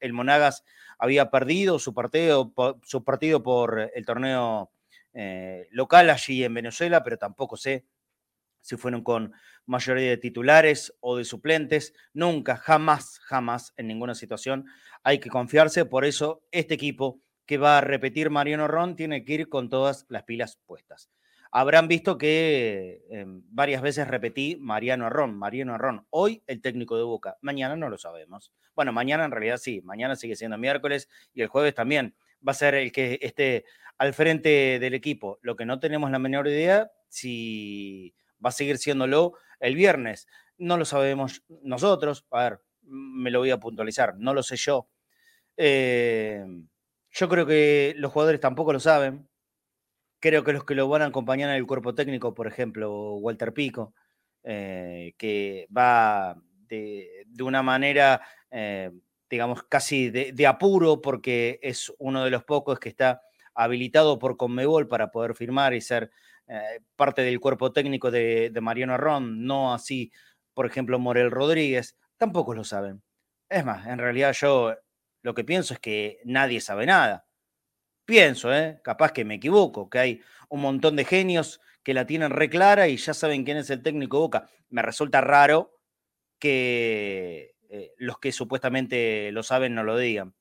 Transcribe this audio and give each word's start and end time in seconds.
el, 0.00 0.12
Monagas 0.14 0.64
había 0.98 1.30
perdido 1.30 1.78
su 1.78 1.92
partido, 1.92 2.54
su 2.82 3.04
partido 3.04 3.42
por 3.42 3.90
el 3.94 4.06
torneo 4.06 4.70
eh, 5.12 5.68
local 5.72 6.08
allí 6.08 6.42
en 6.42 6.54
Venezuela, 6.54 7.04
pero 7.04 7.18
tampoco 7.18 7.58
sé 7.58 7.84
si 8.62 8.78
fueron 8.78 9.02
con 9.02 9.34
mayoría 9.66 10.08
de 10.08 10.16
titulares 10.16 10.94
o 11.00 11.18
de 11.18 11.26
suplentes. 11.26 11.92
Nunca, 12.14 12.56
jamás, 12.56 13.18
jamás 13.24 13.74
en 13.76 13.88
ninguna 13.88 14.14
situación 14.14 14.64
hay 15.02 15.18
que 15.18 15.28
confiarse. 15.28 15.84
Por 15.84 16.06
eso 16.06 16.44
este 16.50 16.72
equipo 16.72 17.20
que 17.44 17.58
va 17.58 17.76
a 17.76 17.82
repetir 17.82 18.30
Mariano 18.30 18.68
Ron 18.68 18.96
tiene 18.96 19.22
que 19.22 19.34
ir 19.34 19.48
con 19.50 19.68
todas 19.68 20.06
las 20.08 20.22
pilas 20.22 20.58
puestas 20.64 21.10
habrán 21.58 21.88
visto 21.88 22.18
que 22.18 23.02
eh, 23.10 23.24
varias 23.26 23.80
veces 23.80 24.06
repetí 24.06 24.58
Mariano 24.60 25.06
Arrón, 25.06 25.38
Mariano 25.38 25.72
Arrón. 25.72 26.06
Hoy 26.10 26.42
el 26.46 26.60
técnico 26.60 26.98
de 26.98 27.02
Boca, 27.02 27.38
mañana 27.40 27.76
no 27.76 27.88
lo 27.88 27.96
sabemos. 27.96 28.52
Bueno, 28.74 28.92
mañana 28.92 29.24
en 29.24 29.30
realidad 29.30 29.56
sí, 29.56 29.80
mañana 29.80 30.16
sigue 30.16 30.36
siendo 30.36 30.58
miércoles 30.58 31.08
y 31.32 31.40
el 31.40 31.48
jueves 31.48 31.74
también 31.74 32.14
va 32.46 32.52
a 32.52 32.54
ser 32.54 32.74
el 32.74 32.92
que 32.92 33.18
esté 33.22 33.64
al 33.96 34.12
frente 34.12 34.78
del 34.78 34.92
equipo. 34.92 35.38
Lo 35.40 35.56
que 35.56 35.64
no 35.64 35.80
tenemos 35.80 36.10
la 36.10 36.18
menor 36.18 36.46
idea 36.46 36.90
si 37.08 38.14
va 38.44 38.50
a 38.50 38.52
seguir 38.52 38.76
siéndolo 38.76 39.32
el 39.58 39.76
viernes. 39.76 40.28
No 40.58 40.76
lo 40.76 40.84
sabemos 40.84 41.42
nosotros. 41.62 42.26
A 42.32 42.50
ver, 42.50 42.60
me 42.82 43.30
lo 43.30 43.38
voy 43.38 43.50
a 43.50 43.58
puntualizar, 43.58 44.14
no 44.18 44.34
lo 44.34 44.42
sé 44.42 44.56
yo. 44.56 44.90
Eh, 45.56 46.44
yo 47.12 47.28
creo 47.30 47.46
que 47.46 47.94
los 47.96 48.12
jugadores 48.12 48.42
tampoco 48.42 48.74
lo 48.74 48.80
saben 48.80 49.26
creo 50.20 50.44
que 50.44 50.52
los 50.52 50.64
que 50.64 50.74
lo 50.74 50.88
van 50.88 51.02
a 51.02 51.06
acompañar 51.06 51.50
en 51.50 51.56
el 51.56 51.66
cuerpo 51.66 51.94
técnico, 51.94 52.34
por 52.34 52.46
ejemplo, 52.46 53.14
Walter 53.16 53.52
Pico, 53.52 53.94
eh, 54.42 55.14
que 55.18 55.66
va 55.76 56.36
de, 56.68 57.24
una 57.40 57.62
manera, 57.62 58.22
eh, 58.50 58.90
digamos, 59.28 59.64
casi 59.64 60.10
de, 60.10 60.46
apuro, 60.46 61.00
porque 61.00 61.58
es 61.62 61.92
uno 61.98 62.24
de 62.24 62.30
los 62.30 62.44
pocos 62.44 62.78
que 62.78 62.88
está 62.88 63.22
habilitado 63.54 64.18
por 64.18 64.36
Conmebol 64.36 64.88
para 64.88 65.10
poder 65.10 65.34
firmar 65.34 65.74
y 65.74 65.80
ser 65.80 66.10
eh, 66.46 66.80
parte 66.96 67.22
del 67.22 67.40
cuerpo 67.40 67.72
técnico 67.72 68.10
de, 68.10 68.50
de 68.50 68.60
Mariano 68.60 68.94
Arrón, 68.94 69.44
no 69.44 69.74
así, 69.74 70.12
por 70.54 70.66
ejemplo, 70.66 70.98
Morel 70.98 71.30
Rodríguez, 71.30 71.96
tampoco 72.16 72.54
lo 72.54 72.64
saben. 72.64 73.02
Es 73.48 73.64
más, 73.64 73.86
en 73.86 73.98
realidad 73.98 74.32
yo 74.32 74.74
lo 75.22 75.34
que 75.34 75.44
pienso 75.44 75.74
es 75.74 75.80
que 75.80 76.20
nadie 76.24 76.60
sabe 76.60 76.86
nada 76.86 77.25
pienso, 78.06 78.54
¿eh? 78.54 78.80
capaz 78.82 79.12
que 79.12 79.24
me 79.24 79.34
equivoco, 79.34 79.90
que 79.90 79.98
hay 79.98 80.22
un 80.48 80.62
montón 80.62 80.96
de 80.96 81.04
genios 81.04 81.60
que 81.82 81.92
la 81.92 82.06
tienen 82.06 82.30
re 82.30 82.48
clara 82.48 82.88
y 82.88 82.96
ya 82.96 83.12
saben 83.12 83.44
quién 83.44 83.58
es 83.58 83.68
el 83.70 83.82
técnico 83.82 84.18
Boca. 84.18 84.48
Me 84.70 84.82
resulta 84.82 85.20
raro 85.20 85.78
que 86.38 87.54
eh, 87.68 87.92
los 87.98 88.18
que 88.18 88.32
supuestamente 88.32 89.30
lo 89.32 89.42
saben 89.42 89.74
no 89.74 89.84
lo 89.84 89.98
digan. 89.98 90.34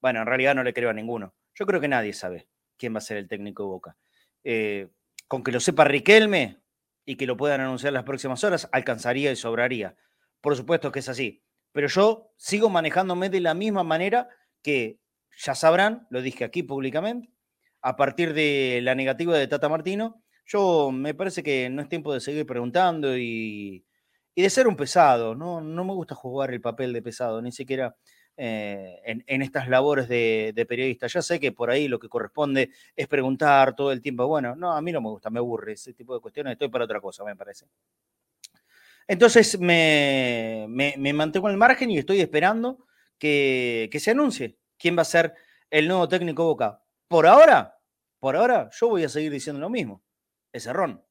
Bueno, 0.00 0.20
en 0.20 0.26
realidad 0.26 0.54
no 0.54 0.62
le 0.62 0.72
creo 0.72 0.90
a 0.90 0.94
ninguno. 0.94 1.34
Yo 1.54 1.66
creo 1.66 1.80
que 1.80 1.88
nadie 1.88 2.12
sabe 2.12 2.48
quién 2.76 2.94
va 2.94 2.98
a 2.98 3.02
ser 3.02 3.16
el 3.16 3.28
técnico 3.28 3.62
de 3.64 3.68
Boca. 3.68 3.96
Eh, 4.44 4.88
con 5.28 5.42
que 5.42 5.52
lo 5.52 5.60
sepa 5.60 5.84
Riquelme 5.84 6.60
y 7.04 7.16
que 7.16 7.26
lo 7.26 7.36
puedan 7.36 7.60
anunciar 7.60 7.92
las 7.92 8.04
próximas 8.04 8.44
horas, 8.44 8.68
alcanzaría 8.72 9.32
y 9.32 9.36
sobraría. 9.36 9.96
Por 10.40 10.56
supuesto 10.56 10.92
que 10.92 11.00
es 11.00 11.08
así. 11.08 11.42
Pero 11.72 11.88
yo 11.88 12.32
sigo 12.36 12.70
manejándome 12.70 13.28
de 13.28 13.40
la 13.40 13.54
misma 13.54 13.82
manera 13.82 14.28
que 14.62 14.98
ya 15.36 15.54
sabrán, 15.54 16.06
lo 16.10 16.22
dije 16.22 16.44
aquí 16.44 16.62
públicamente, 16.62 17.30
a 17.82 17.96
partir 17.96 18.34
de 18.34 18.80
la 18.82 18.94
negativa 18.94 19.36
de 19.36 19.46
Tata 19.46 19.68
Martino, 19.68 20.22
yo 20.46 20.90
me 20.92 21.14
parece 21.14 21.42
que 21.42 21.68
no 21.68 21.82
es 21.82 21.88
tiempo 21.88 22.12
de 22.12 22.20
seguir 22.20 22.46
preguntando 22.46 23.16
y, 23.16 23.84
de 24.34 24.50
ser 24.50 24.68
un 24.68 24.76
pesado, 24.76 25.34
¿no? 25.34 25.60
No 25.60 25.84
me 25.84 25.92
gusta 25.92 26.14
jugar 26.14 26.52
el 26.52 26.60
papel 26.60 26.92
de 26.92 27.02
pesado, 27.02 27.40
ni 27.42 27.52
siquiera 27.52 27.96
eh, 28.36 29.00
en, 29.04 29.42
estas 29.42 29.68
labores 29.68 30.08
de, 30.08 30.52
de, 30.54 30.66
periodista. 30.66 31.06
Ya 31.06 31.22
sé 31.22 31.40
que 31.40 31.52
por 31.52 31.70
ahí 31.70 31.88
lo 31.88 31.98
que 31.98 32.08
corresponde 32.08 32.70
es 32.94 33.08
preguntar 33.08 33.74
todo 33.74 33.92
el 33.92 34.02
tiempo. 34.02 34.26
Bueno, 34.26 34.54
no, 34.54 34.72
a 34.72 34.82
mí 34.82 34.92
no 34.92 35.00
me 35.00 35.08
gusta, 35.08 35.30
me 35.30 35.38
aburre 35.38 35.72
ese 35.72 35.94
tipo 35.94 36.14
de 36.14 36.20
cuestiones, 36.20 36.52
estoy 36.52 36.68
para 36.68 36.84
otra 36.84 37.00
cosa, 37.00 37.24
me 37.24 37.34
parece. 37.34 37.66
Entonces 39.08 39.58
me, 39.58 40.66
me, 40.68 40.94
me 40.98 41.12
mantengo 41.12 41.48
al 41.48 41.56
margen 41.56 41.90
y 41.90 41.98
estoy 41.98 42.20
esperando 42.20 42.86
que, 43.18 43.88
que 43.90 44.00
se 44.00 44.10
anuncie 44.10 44.58
quién 44.78 44.96
va 44.96 45.02
a 45.02 45.06
ser 45.06 45.34
el 45.70 45.88
nuevo 45.88 46.08
técnico 46.08 46.44
Boca. 46.44 46.82
Por 47.08 47.26
ahora, 47.26 47.78
por 48.18 48.36
ahora, 48.36 48.70
yo 48.72 48.88
voy 48.88 49.04
a 49.04 49.08
seguir 49.08 49.32
diciendo 49.32 49.60
lo 49.60 49.70
mismo. 49.70 50.02
Es 50.52 50.66
errón. 50.66 51.04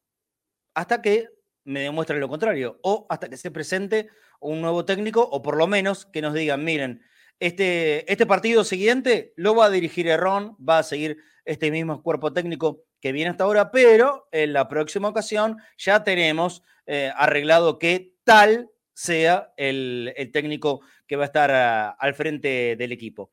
Hasta 0.74 1.00
que 1.00 1.28
me 1.64 1.80
demuestre 1.80 2.18
lo 2.18 2.28
contrario. 2.28 2.78
O 2.82 3.06
hasta 3.08 3.28
que 3.28 3.36
se 3.36 3.50
presente 3.50 4.08
un 4.40 4.60
nuevo 4.60 4.84
técnico, 4.84 5.22
o 5.22 5.42
por 5.42 5.56
lo 5.56 5.66
menos 5.66 6.06
que 6.06 6.22
nos 6.22 6.34
digan, 6.34 6.64
miren, 6.64 7.02
este, 7.40 8.10
este 8.10 8.26
partido 8.26 8.64
siguiente 8.64 9.32
lo 9.36 9.54
va 9.54 9.66
a 9.66 9.70
dirigir 9.70 10.06
Errón, 10.08 10.56
va 10.56 10.78
a 10.78 10.82
seguir 10.82 11.18
este 11.44 11.70
mismo 11.70 12.02
cuerpo 12.02 12.32
técnico 12.32 12.84
que 13.00 13.12
viene 13.12 13.30
hasta 13.30 13.44
ahora, 13.44 13.70
pero 13.70 14.28
en 14.32 14.52
la 14.52 14.68
próxima 14.68 15.08
ocasión 15.08 15.58
ya 15.76 16.02
tenemos 16.02 16.62
eh, 16.86 17.12
arreglado 17.14 17.78
que 17.78 18.14
tal 18.24 18.70
sea 18.94 19.52
el, 19.56 20.14
el, 20.16 20.32
técnico 20.32 20.80
que 21.06 21.16
va 21.16 21.24
a 21.24 21.26
estar 21.26 21.50
a, 21.50 21.90
al 21.90 22.14
frente 22.14 22.76
del 22.76 22.92
equipo. 22.92 23.32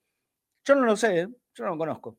Yo 0.65 0.75
no 0.75 0.85
lo 0.85 0.95
sé, 0.95 1.21
¿eh? 1.21 1.27
yo 1.55 1.63
no 1.65 1.71
lo 1.71 1.77
conozco. 1.77 2.17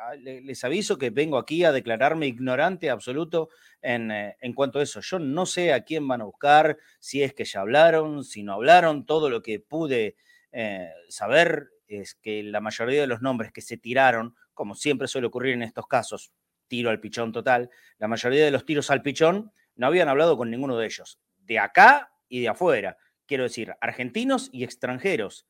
Ah, 0.00 0.14
les 0.16 0.64
aviso 0.64 0.98
que 0.98 1.10
vengo 1.10 1.38
aquí 1.38 1.64
a 1.64 1.70
declararme 1.70 2.26
ignorante 2.26 2.90
absoluto 2.90 3.50
en, 3.80 4.10
eh, 4.10 4.36
en, 4.40 4.52
cuanto 4.52 4.80
a 4.80 4.82
eso. 4.82 5.00
Yo 5.00 5.18
no 5.20 5.46
sé 5.46 5.72
a 5.72 5.84
quién 5.84 6.08
van 6.08 6.20
a 6.20 6.24
buscar, 6.24 6.76
si 6.98 7.22
es 7.22 7.32
que 7.32 7.44
ya 7.44 7.60
hablaron, 7.60 8.24
si 8.24 8.42
no 8.42 8.54
hablaron, 8.54 9.06
todo 9.06 9.30
lo 9.30 9.40
que 9.40 9.60
pude 9.60 10.16
eh, 10.50 10.90
saber 11.08 11.68
es 11.86 12.16
que 12.16 12.42
la 12.42 12.60
mayoría 12.60 13.00
de 13.00 13.06
los 13.06 13.22
nombres 13.22 13.52
que 13.52 13.60
se 13.60 13.76
tiraron, 13.76 14.34
como 14.52 14.74
siempre 14.74 15.06
suele 15.06 15.28
ocurrir 15.28 15.54
en 15.54 15.62
estos 15.62 15.86
casos, 15.86 16.32
tiro 16.66 16.90
al 16.90 17.00
pichón 17.00 17.30
total, 17.30 17.70
la 17.98 18.08
mayoría 18.08 18.44
de 18.44 18.50
los 18.50 18.64
tiros 18.64 18.90
al 18.90 19.02
pichón 19.02 19.52
no 19.76 19.86
habían 19.86 20.08
hablado 20.08 20.36
con 20.36 20.50
ninguno 20.50 20.76
de 20.76 20.86
ellos, 20.86 21.20
de 21.36 21.60
acá 21.60 22.12
y 22.28 22.40
de 22.40 22.48
afuera, 22.48 22.96
quiero 23.26 23.44
decir, 23.44 23.74
argentinos 23.80 24.50
y 24.52 24.64
extranjeros. 24.64 25.46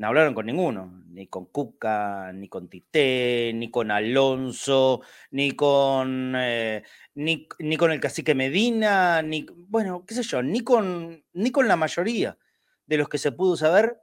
No 0.00 0.06
hablaron 0.06 0.32
con 0.32 0.46
ninguno, 0.46 1.04
ni 1.10 1.26
con 1.26 1.44
Cuca, 1.44 2.32
ni 2.32 2.48
con 2.48 2.70
Tité, 2.70 3.52
ni 3.54 3.70
con 3.70 3.90
Alonso, 3.90 5.02
ni 5.30 5.50
con, 5.50 6.32
eh, 6.36 6.82
ni, 7.16 7.46
con 7.76 7.92
el 7.92 8.00
cacique 8.00 8.34
Medina, 8.34 9.20
ni, 9.20 9.44
bueno, 9.68 10.06
qué 10.06 10.14
sé 10.14 10.22
yo, 10.22 10.42
ni 10.42 10.64
con, 10.64 11.22
ni 11.34 11.50
con 11.50 11.68
la 11.68 11.76
mayoría 11.76 12.38
de 12.86 12.96
los 12.96 13.10
que 13.10 13.18
se 13.18 13.30
pudo 13.30 13.58
saber 13.58 14.00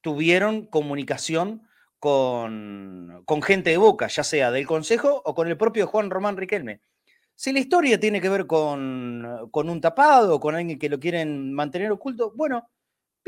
tuvieron 0.00 0.64
comunicación 0.64 1.68
con, 1.98 3.24
con 3.26 3.42
gente 3.42 3.68
de 3.68 3.76
Boca, 3.76 4.06
ya 4.06 4.24
sea 4.24 4.50
del 4.50 4.66
Consejo 4.66 5.20
o 5.22 5.34
con 5.34 5.48
el 5.48 5.58
propio 5.58 5.86
Juan 5.86 6.08
Román 6.08 6.38
Riquelme. 6.38 6.80
Si 7.34 7.52
la 7.52 7.58
historia 7.58 8.00
tiene 8.00 8.22
que 8.22 8.30
ver 8.30 8.46
con, 8.46 9.50
con 9.50 9.68
un 9.68 9.82
tapado, 9.82 10.40
con 10.40 10.54
alguien 10.54 10.78
que 10.78 10.88
lo 10.88 10.98
quieren 10.98 11.52
mantener 11.52 11.92
oculto, 11.92 12.32
bueno, 12.34 12.70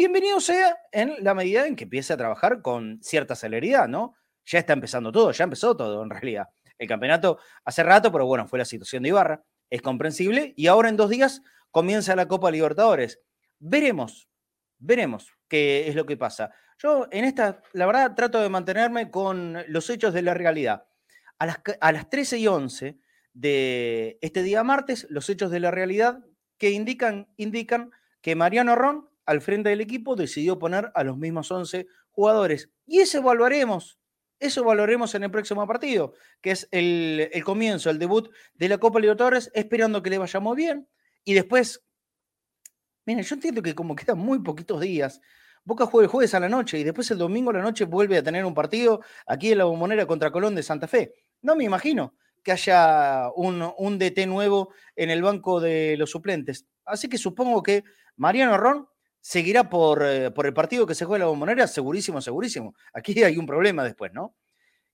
bienvenido 0.01 0.41
sea 0.41 0.79
en 0.93 1.13
la 1.23 1.35
medida 1.35 1.67
en 1.67 1.77
que 1.77 1.85
empiece 1.85 2.15
a 2.15 2.17
trabajar 2.17 2.63
con 2.63 3.03
cierta 3.03 3.35
celeridad, 3.35 3.87
¿no? 3.87 4.15
Ya 4.47 4.59
está 4.59 4.73
empezando 4.73 5.13
todo, 5.13 5.31
ya 5.31 5.45
empezó 5.45 5.77
todo 5.77 6.03
en 6.03 6.09
realidad. 6.09 6.49
El 6.79 6.89
campeonato 6.89 7.39
hace 7.67 7.83
rato, 7.83 8.11
pero 8.11 8.25
bueno, 8.25 8.49
fue 8.49 8.59
la 8.59 8.65
situación 8.65 9.03
de 9.03 9.11
Ibarra, 9.11 9.45
es 9.69 9.83
comprensible, 9.83 10.55
y 10.57 10.69
ahora 10.69 10.89
en 10.89 10.97
dos 10.97 11.11
días 11.11 11.43
comienza 11.71 12.17
la 12.17 12.29
Copa 12.29 12.51
Libertadores. 12.51 13.21
Veremos, 13.59 14.31
veremos 14.79 15.35
qué 15.49 15.87
es 15.87 15.95
lo 15.95 16.07
que 16.07 16.17
pasa. 16.17 16.51
Yo 16.79 17.07
en 17.11 17.27
esta, 17.27 17.61
la 17.75 17.85
verdad, 17.85 18.15
trato 18.15 18.41
de 18.41 18.49
mantenerme 18.49 19.11
con 19.11 19.63
los 19.69 19.91
hechos 19.91 20.15
de 20.15 20.23
la 20.23 20.33
realidad. 20.33 20.87
A 21.39 21.45
las, 21.45 21.61
a 21.79 21.93
las 21.93 22.09
13 22.09 22.39
y 22.39 22.47
11 22.47 22.99
de 23.35 24.19
este 24.23 24.43
día 24.43 24.65
martes, 24.65 25.07
los 25.11 25.29
hechos 25.29 25.51
de 25.51 25.61
la 25.61 25.71
realidad 25.71 26.25
que 26.57 26.71
indican, 26.71 27.29
indican 27.37 27.91
que 28.23 28.35
Mariano 28.35 28.77
Ron 28.77 29.10
al 29.27 29.41
frente 29.41 29.69
del 29.69 29.81
equipo, 29.81 30.17
decidió 30.17 30.59
poner 30.59 30.91
a 30.95 31.05
los 31.05 31.17
mismos 31.17 31.51
11 31.51 31.87
jugadores. 32.11 32.71
Y 32.87 33.01
eso 33.01 33.19
evaluaremos, 33.19 33.99
eso 34.39 34.63
evaluaremos 34.63 35.15
en 35.15 35.25
el 35.25 35.31
próximo 35.31 35.67
partido, 35.67 36.15
que 36.41 36.53
es 36.53 36.69
el, 36.71 37.31
comienzo, 37.45 37.91
el 37.91 37.99
debut 37.99 38.31
de 38.55 38.69
la 38.69 38.79
Copa 38.79 38.99
Libertadores, 38.99 39.51
esperando 39.55 40.03
que 40.03 40.11
le 40.11 40.19
vaya 40.19 40.41
muy 40.41 40.57
bien. 40.57 40.89
Y 41.25 41.35
después, 41.35 41.85
miren, 43.05 43.23
yo 43.23 43.35
entiendo 43.35 43.63
que 43.63 43.75
como 43.75 43.95
quedan 43.95 44.19
muy 44.19 44.41
poquitos 44.41 44.81
días, 44.81 45.21
Boca 45.63 45.85
juega 45.85 46.05
el 46.07 46.11
jueves 46.11 46.35
a 46.35 46.41
la 46.41 46.49
noche 46.49 46.79
y 46.79 46.85
después 46.85 47.11
el 47.11 47.19
domingo 47.19 47.51
a 47.51 47.53
la 47.53 47.63
noche 47.63 47.85
vuelve 47.85 48.17
a 48.17 48.23
tener 48.23 48.47
un 48.47 48.55
partido 48.55 49.03
aquí 49.27 49.53
en 49.53 49.59
la 49.59 49.65
bombonera 49.65 50.07
contra 50.07 50.31
Colón 50.31 50.55
de 50.55 50.63
Santa 50.63 50.89
Fe. 50.89 51.15
No 51.43 51.55
me 51.55 51.65
imagino 51.65 52.15
que 52.43 52.53
haya 52.53 53.31
un, 53.37 53.71
un 53.77 53.99
DT 53.99 54.27
nuevo 54.27 54.73
en 54.97 55.11
el 55.11 55.21
banco 55.21 55.61
de 55.61 55.97
los 55.99 56.11
suplentes. 56.11 56.67
Así 56.87 57.09
que 57.09 57.19
supongo 57.19 57.63
que 57.63 57.85
Mariano 58.17 58.57
Ron 58.57 58.89
seguirá 59.21 59.69
por, 59.69 60.03
eh, 60.05 60.31
por 60.31 60.47
el 60.47 60.55
partido 60.55 60.87
que 60.87 60.95
se 60.95 61.05
juega 61.05 61.19
en 61.19 61.27
la 61.27 61.31
bombonera, 61.31 61.67
segurísimo, 61.67 62.21
segurísimo. 62.21 62.75
Aquí 62.93 63.23
hay 63.23 63.37
un 63.37 63.47
problema 63.47 63.85
después, 63.85 64.13
¿no? 64.13 64.37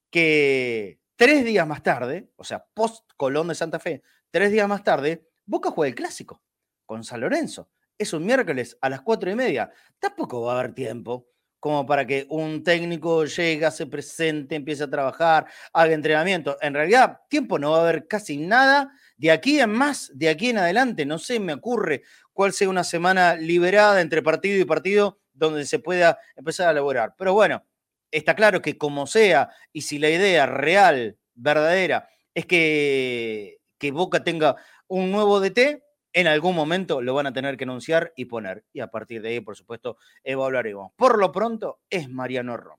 Que 0.09 0.99
tres 1.15 1.43
días 1.45 1.67
más 1.67 1.83
tarde, 1.83 2.29
o 2.35 2.43
sea, 2.43 2.65
post 2.73 3.09
Colón 3.17 3.47
de 3.47 3.55
Santa 3.55 3.79
Fe, 3.79 4.03
tres 4.31 4.51
días 4.51 4.67
más 4.67 4.83
tarde, 4.83 5.27
Boca 5.45 5.71
juega 5.71 5.89
el 5.89 5.95
clásico 5.95 6.43
con 6.85 7.03
San 7.03 7.21
Lorenzo. 7.21 7.69
Es 7.97 8.13
un 8.13 8.25
miércoles 8.25 8.77
a 8.81 8.89
las 8.89 9.01
cuatro 9.01 9.31
y 9.31 9.35
media. 9.35 9.71
Tampoco 9.97 10.41
va 10.41 10.53
a 10.53 10.59
haber 10.59 10.73
tiempo 10.73 11.29
como 11.59 11.85
para 11.85 12.05
que 12.05 12.27
un 12.29 12.63
técnico 12.63 13.25
llegue, 13.25 13.69
se 13.71 13.87
presente, 13.87 14.55
empiece 14.55 14.83
a 14.83 14.89
trabajar, 14.89 15.47
haga 15.73 15.93
entrenamiento. 15.93 16.57
En 16.61 16.73
realidad, 16.73 17.21
tiempo 17.29 17.57
no 17.57 17.71
va 17.71 17.79
a 17.79 17.81
haber 17.81 18.07
casi 18.07 18.37
nada. 18.37 18.91
De 19.17 19.31
aquí 19.31 19.59
en 19.59 19.71
más, 19.71 20.11
de 20.13 20.29
aquí 20.29 20.49
en 20.49 20.59
adelante, 20.59 21.05
no 21.05 21.17
sé, 21.17 21.39
me 21.39 21.53
ocurre 21.53 22.03
cuál 22.37 22.53
sea 22.53 22.69
una 22.69 22.83
semana 22.83 23.33
liberada 23.33 23.99
entre 23.99 24.21
partido 24.21 24.61
y 24.61 24.63
partido 24.63 25.17
donde 25.33 25.65
se 25.65 25.79
pueda 25.79 26.19
empezar 26.35 26.67
a 26.67 26.71
elaborar. 26.71 27.15
Pero 27.17 27.33
bueno, 27.33 27.65
está 28.11 28.35
claro 28.35 28.61
que 28.61 28.77
como 28.77 29.07
sea, 29.07 29.49
y 29.73 29.81
si 29.81 29.97
la 29.97 30.11
idea 30.11 30.45
real, 30.45 31.17
verdadera, 31.33 32.07
es 32.35 32.45
que, 32.45 33.57
que 33.79 33.89
Boca 33.89 34.23
tenga 34.23 34.55
un 34.87 35.11
nuevo 35.11 35.39
DT, 35.39 35.83
en 36.13 36.27
algún 36.27 36.53
momento 36.53 37.01
lo 37.01 37.15
van 37.15 37.25
a 37.25 37.33
tener 37.33 37.57
que 37.57 37.63
anunciar 37.63 38.13
y 38.15 38.25
poner. 38.25 38.63
Y 38.71 38.81
a 38.81 38.91
partir 38.91 39.23
de 39.23 39.29
ahí, 39.29 39.39
por 39.39 39.57
supuesto, 39.57 39.97
evaluaremos. 40.23 40.91
Por 40.95 41.17
lo 41.17 41.31
pronto, 41.31 41.79
es 41.89 42.07
Mariano 42.07 42.55
Rom 42.55 42.77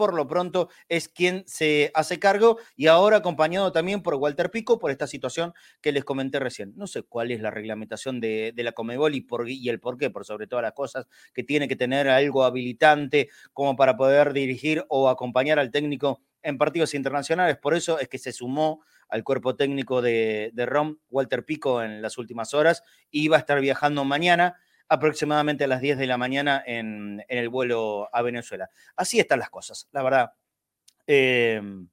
por 0.00 0.14
lo 0.14 0.26
pronto 0.26 0.70
es 0.88 1.10
quien 1.10 1.44
se 1.46 1.90
hace 1.92 2.18
cargo 2.18 2.56
y 2.74 2.86
ahora 2.86 3.18
acompañado 3.18 3.70
también 3.70 4.02
por 4.02 4.14
Walter 4.14 4.50
Pico 4.50 4.78
por 4.78 4.90
esta 4.90 5.06
situación 5.06 5.52
que 5.82 5.92
les 5.92 6.06
comenté 6.06 6.38
recién. 6.38 6.72
No 6.74 6.86
sé 6.86 7.02
cuál 7.02 7.30
es 7.32 7.42
la 7.42 7.50
reglamentación 7.50 8.18
de, 8.18 8.54
la 8.56 8.72
Comebol 8.72 9.14
y, 9.14 9.20
por, 9.20 9.46
y 9.46 9.68
el 9.68 9.78
por 9.78 9.98
qué, 9.98 10.08
por 10.08 10.24
sobre 10.24 10.46
todas 10.46 10.62
las 10.62 10.72
cosas, 10.72 11.06
que 11.34 11.44
tiene 11.44 11.68
que 11.68 11.76
tener 11.76 12.08
algo 12.08 12.44
habilitante 12.44 13.28
como 13.52 13.76
para 13.76 13.98
poder 13.98 14.32
dirigir 14.32 14.86
o 14.88 15.10
acompañar 15.10 15.58
al 15.58 15.70
técnico 15.70 16.22
en 16.42 16.56
partidos 16.56 16.94
internacionales. 16.94 17.58
Por 17.58 17.74
eso 17.74 17.98
es 17.98 18.08
que 18.08 18.16
se 18.16 18.32
sumó 18.32 18.82
al 19.06 19.22
cuerpo 19.22 19.54
técnico 19.54 20.00
de, 20.00 20.50
de 20.54 20.64
ROM, 20.64 20.96
Walter 21.10 21.44
Pico, 21.44 21.82
en 21.82 22.00
las 22.00 22.16
últimas 22.16 22.54
horas. 22.54 22.82
y 23.10 23.28
va 23.28 23.36
a 23.36 23.40
estar 23.40 23.60
viajando 23.60 24.02
mañana 24.06 24.56
aproximadamente 24.90 25.64
a 25.64 25.68
las 25.68 25.80
10 25.80 25.98
de 25.98 26.06
la 26.08 26.18
mañana 26.18 26.62
en, 26.66 27.24
el 27.28 27.48
vuelo 27.48 28.08
a 28.12 28.22
Venezuela. 28.22 28.68
Así 28.96 29.20
están 29.20 29.38
las 29.38 29.48
cosas, 29.48 29.88
la 29.92 30.02
verdad. 30.02 30.32
Em, 31.06 31.88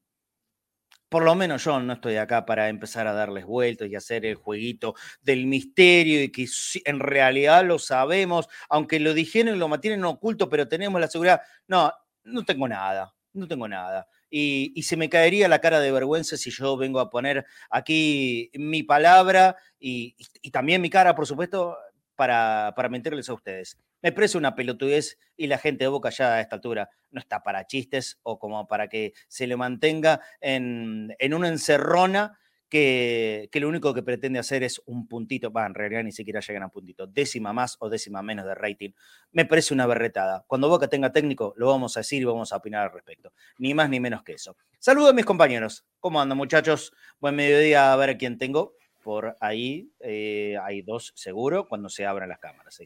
por 1.07 1.23
lo 1.23 1.35
menos 1.35 1.63
yo 1.63 1.79
no 1.79 1.93
estoy 1.93 2.17
acá 2.17 2.45
para 2.45 2.69
empezar 2.69 3.07
a 3.07 3.13
darles 3.13 3.45
vueltas 3.45 3.87
y 3.87 3.95
hacer 3.95 4.25
el 4.25 4.35
jueguito 4.35 4.95
del 5.21 5.45
misterio 5.45 6.23
y 6.23 6.31
que 6.31 6.47
en 6.85 6.99
realidad 6.99 7.63
lo 7.63 7.77
sabemos, 7.77 8.49
aunque 8.67 8.99
lo 8.99 9.13
dijeron 9.13 9.55
y 9.55 9.59
lo 9.59 9.67
mantienen 9.67 10.03
oculto, 10.03 10.49
pero 10.49 10.67
tenemos 10.67 10.99
la 10.99 11.07
seguridad. 11.07 11.41
No, 11.67 11.93
no 12.23 12.45
tengo 12.45 12.67
nada, 12.67 13.13
no 13.33 13.47
tengo 13.47 13.67
nada. 13.67 14.07
Y, 14.29 14.81
se 14.81 14.97
me 14.97 15.07
caería 15.07 15.47
la 15.47 15.61
cara 15.61 15.79
de 15.79 15.91
vergüenza 15.91 16.35
si 16.35 16.49
yo 16.49 16.75
vengo 16.77 16.99
a 16.99 17.09
poner 17.11 17.45
aquí 17.69 18.49
mi 18.55 18.83
palabra 18.83 19.55
y 19.79 20.15
también 20.51 20.81
mi 20.81 20.89
cara, 20.89 21.15
por 21.15 21.27
supuesto, 21.27 21.77
para, 22.17 22.73
mentirles 22.89 23.29
a 23.29 23.33
ustedes. 23.33 23.77
Me 24.01 24.11
parece 24.11 24.37
una 24.37 24.55
pelotudez 24.55 25.17
y 25.37 25.47
la 25.47 25.57
gente 25.57 25.85
de 25.85 25.87
Boca 25.87 26.09
ya 26.09 26.33
a 26.33 26.41
esta 26.41 26.55
altura 26.55 26.89
no 27.11 27.21
está 27.21 27.43
para 27.43 27.65
chistes 27.65 28.19
o 28.23 28.37
como 28.37 28.67
para 28.67 28.89
que 28.89 29.13
se 29.29 29.47
le 29.47 29.55
mantenga 29.55 30.19
en, 30.41 31.15
una 31.33 31.47
encerrona 31.47 32.37
que, 32.69 33.47
que, 33.49 33.61
lo 33.61 33.69
único 33.69 33.93
que 33.93 34.03
pretende 34.03 34.39
hacer 34.39 34.63
es 34.63 34.81
un 34.85 35.07
puntito, 35.07 35.53
va, 35.53 35.65
en 35.65 35.73
realidad 35.73 36.03
ni 36.03 36.11
siquiera 36.11 36.41
llegan 36.41 36.63
a 36.63 36.69
puntito, 36.69 37.07
décima 37.07 37.53
más 37.53 37.77
o 37.79 37.87
décima 37.87 38.21
menos 38.21 38.45
de 38.45 38.55
rating. 38.55 38.89
Me 39.31 39.45
parece 39.45 39.73
una 39.73 39.85
berretada. 39.85 40.43
Cuando 40.47 40.67
Boca 40.67 40.89
tenga 40.89 41.13
técnico, 41.13 41.53
lo 41.55 41.67
vamos 41.67 41.95
a 41.95 42.01
decir 42.01 42.21
y 42.21 42.25
vamos 42.25 42.51
a 42.51 42.57
opinar 42.57 42.87
al 42.87 42.91
respecto. 42.91 43.31
Ni 43.57 43.73
más 43.73 43.89
ni 43.89 44.01
menos 44.01 44.23
que 44.23 44.33
eso. 44.33 44.57
Saludos 44.79 45.11
a 45.11 45.13
mis 45.13 45.23
compañeros. 45.23 45.85
¿Cómo 46.01 46.19
andan, 46.19 46.37
muchachos? 46.37 46.91
Buen 47.21 47.35
mediodía, 47.35 47.93
a 47.93 47.95
ver 47.95 48.09
a 48.09 48.17
quién 48.17 48.37
tengo 48.37 48.75
por 49.07 49.37
ahí. 49.39 49.89
Eh, 50.01 50.57
hay 50.61 50.81
dos 50.81 51.13
seguro 51.15 51.65
cuando 51.69 51.87
se 51.87 52.05
abran 52.05 52.27
las 52.27 52.39
cámaras. 52.39 52.77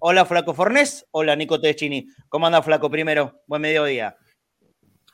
Hola, 0.00 0.24
Flaco 0.24 0.54
Fornés. 0.54 1.06
Hola, 1.12 1.36
Nico 1.36 1.60
Teschini. 1.60 2.08
¿Cómo 2.28 2.48
anda, 2.48 2.62
Flaco? 2.62 2.90
Primero, 2.90 3.42
buen 3.46 3.62
mediodía. 3.62 4.16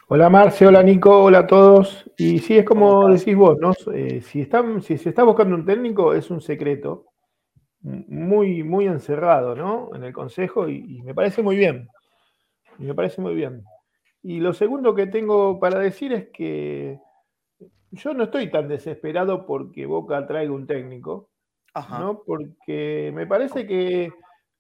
Hola, 0.09 0.31
Marce. 0.31 0.67
Hola, 0.67 0.83
Nico. 0.83 1.25
Hola 1.25 1.41
a 1.41 1.47
todos. 1.47 2.11
Y 2.17 2.39
sí, 2.39 2.57
es 2.57 2.65
como 2.65 3.11
decís 3.11 3.37
vos, 3.37 3.59
¿no? 3.59 3.75
Eh, 3.93 4.23
si, 4.23 4.41
están, 4.41 4.81
si 4.81 4.97
se 4.97 5.11
está 5.11 5.23
buscando 5.23 5.55
un 5.55 5.67
técnico, 5.67 6.15
es 6.15 6.31
un 6.31 6.41
secreto 6.41 7.13
muy, 7.83 8.63
muy 8.63 8.87
encerrado, 8.87 9.55
¿no? 9.55 9.91
En 9.95 10.03
el 10.03 10.15
consejo 10.15 10.67
y, 10.67 11.03
me 11.03 11.15
parece 11.15 11.43
muy 11.43 11.57
bien. 11.57 11.91
Y 12.79 12.85
me 12.85 12.95
parece 12.95 13.21
muy 13.21 13.35
bien. 13.35 13.65
Y 14.23 14.41
lo 14.41 14.55
segundo 14.55 14.95
que 14.95 15.09
tengo 15.09 15.61
para 15.61 15.79
decir 15.79 16.15
es 16.15 16.29
que 16.33 16.99
yo 17.93 18.15
no 18.15 18.25
estoy 18.25 18.51
tan 18.51 18.69
desesperado 18.69 19.47
porque 19.47 19.87
Boca 19.87 20.27
traiga 20.27 20.53
un 20.53 20.67
técnico, 20.67 21.29
¿no? 21.91 22.23
Porque 22.25 23.13
me 23.15 23.27
parece 23.27 23.67
que, 23.67 24.11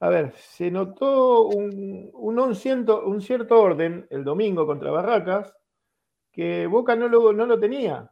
a 0.00 0.08
ver, 0.10 0.32
se 0.32 0.70
notó 0.70 1.46
un, 1.48 2.10
un, 2.12 2.54
cierto, 2.54 3.06
un 3.06 3.22
cierto 3.22 3.60
orden 3.60 4.06
el 4.10 4.22
domingo 4.22 4.66
contra 4.66 4.90
Barracas 4.90 5.54
que 6.30 6.66
Boca 6.66 6.94
no 6.94 7.08
lo, 7.08 7.32
no 7.32 7.46
lo 7.46 7.58
tenía. 7.58 8.10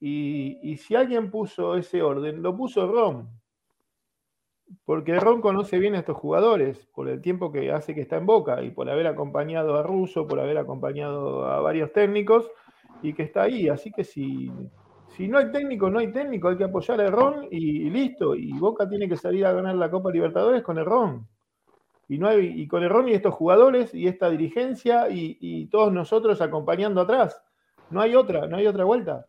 Y, 0.00 0.58
y, 0.62 0.76
si 0.76 0.94
alguien 0.94 1.30
puso 1.30 1.76
ese 1.76 2.02
orden, 2.02 2.42
lo 2.42 2.56
puso 2.56 2.86
Ron. 2.86 3.28
Porque 4.84 5.18
Ron 5.18 5.40
conoce 5.40 5.78
bien 5.78 5.94
a 5.94 6.00
estos 6.00 6.16
jugadores 6.16 6.86
por 6.94 7.08
el 7.08 7.20
tiempo 7.20 7.52
que 7.52 7.72
hace 7.72 7.94
que 7.94 8.02
está 8.02 8.16
en 8.16 8.26
Boca 8.26 8.62
y 8.62 8.70
por 8.70 8.90
haber 8.90 9.06
acompañado 9.06 9.76
a 9.76 9.82
Russo, 9.82 10.26
por 10.26 10.40
haber 10.40 10.58
acompañado 10.58 11.46
a 11.46 11.60
varios 11.60 11.92
técnicos 11.92 12.50
y 13.04 13.12
que 13.12 13.24
está 13.24 13.42
ahí. 13.42 13.68
Así 13.68 13.92
que 13.92 14.02
si, 14.02 14.50
si 15.16 15.28
no 15.28 15.38
hay 15.38 15.52
técnico, 15.52 15.90
no 15.90 15.98
hay 15.98 16.10
técnico, 16.10 16.48
hay 16.48 16.56
que 16.56 16.64
apoyar 16.64 17.00
a 17.00 17.10
Ron 17.10 17.46
y, 17.50 17.90
listo. 17.90 18.34
Y 18.34 18.52
Boca 18.52 18.88
tiene 18.88 19.08
que 19.08 19.16
salir 19.16 19.44
a 19.46 19.52
ganar 19.52 19.76
la 19.76 19.90
Copa 19.90 20.10
Libertadores 20.10 20.62
con 20.62 20.78
el 20.78 20.86
Ron. 20.86 21.28
Y, 22.08 22.18
no 22.18 22.28
hay, 22.28 22.60
y 22.60 22.66
con 22.66 22.82
Errón 22.82 23.08
y 23.08 23.12
estos 23.12 23.34
jugadores 23.34 23.94
y 23.94 24.08
esta 24.08 24.28
dirigencia 24.28 25.08
y, 25.10 25.66
todos 25.68 25.92
nosotros 25.92 26.40
acompañando 26.40 27.00
atrás. 27.00 27.40
No 27.90 28.00
hay 28.00 28.14
otra, 28.14 28.46
no 28.46 28.56
hay 28.56 28.66
otra 28.66 28.84
vuelta. 28.84 29.26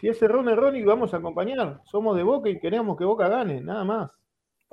Si 0.00 0.08
es 0.08 0.20
Errón, 0.22 0.48
Errón 0.48 0.76
y 0.76 0.82
vamos 0.82 1.14
a 1.14 1.18
acompañar. 1.18 1.80
Somos 1.84 2.16
de 2.16 2.22
Boca 2.22 2.48
y 2.48 2.58
queremos 2.58 2.96
que 2.96 3.04
Boca 3.04 3.28
gane, 3.28 3.60
nada 3.60 3.84
más. 3.84 4.10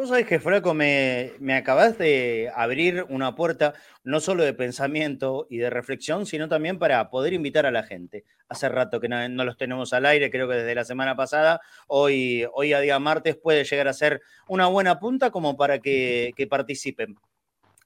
Vos 0.01 0.09
sabés 0.09 0.25
que, 0.25 0.39
Flaco, 0.39 0.73
me, 0.73 1.33
me 1.37 1.53
acabas 1.53 1.95
de 1.99 2.51
abrir 2.55 3.05
una 3.09 3.35
puerta 3.35 3.75
no 4.03 4.19
solo 4.19 4.43
de 4.43 4.55
pensamiento 4.55 5.45
y 5.47 5.57
de 5.57 5.69
reflexión, 5.69 6.25
sino 6.25 6.49
también 6.49 6.79
para 6.79 7.11
poder 7.11 7.33
invitar 7.33 7.67
a 7.67 7.71
la 7.71 7.83
gente. 7.83 8.25
Hace 8.49 8.67
rato 8.67 8.99
que 8.99 9.07
no, 9.07 9.45
los 9.45 9.57
tenemos 9.57 9.93
al 9.93 10.07
aire, 10.07 10.31
creo 10.31 10.49
que 10.49 10.55
desde 10.55 10.73
la 10.73 10.85
semana 10.85 11.15
pasada. 11.15 11.61
Hoy, 11.85 12.47
hoy 12.55 12.73
a 12.73 12.79
día 12.79 12.97
martes 12.97 13.37
puede 13.37 13.63
llegar 13.63 13.87
a 13.87 13.93
ser 13.93 14.23
una 14.47 14.65
buena 14.65 14.99
punta 14.99 15.29
como 15.29 15.55
para 15.55 15.77
que, 15.77 16.33
participen. 16.49 17.15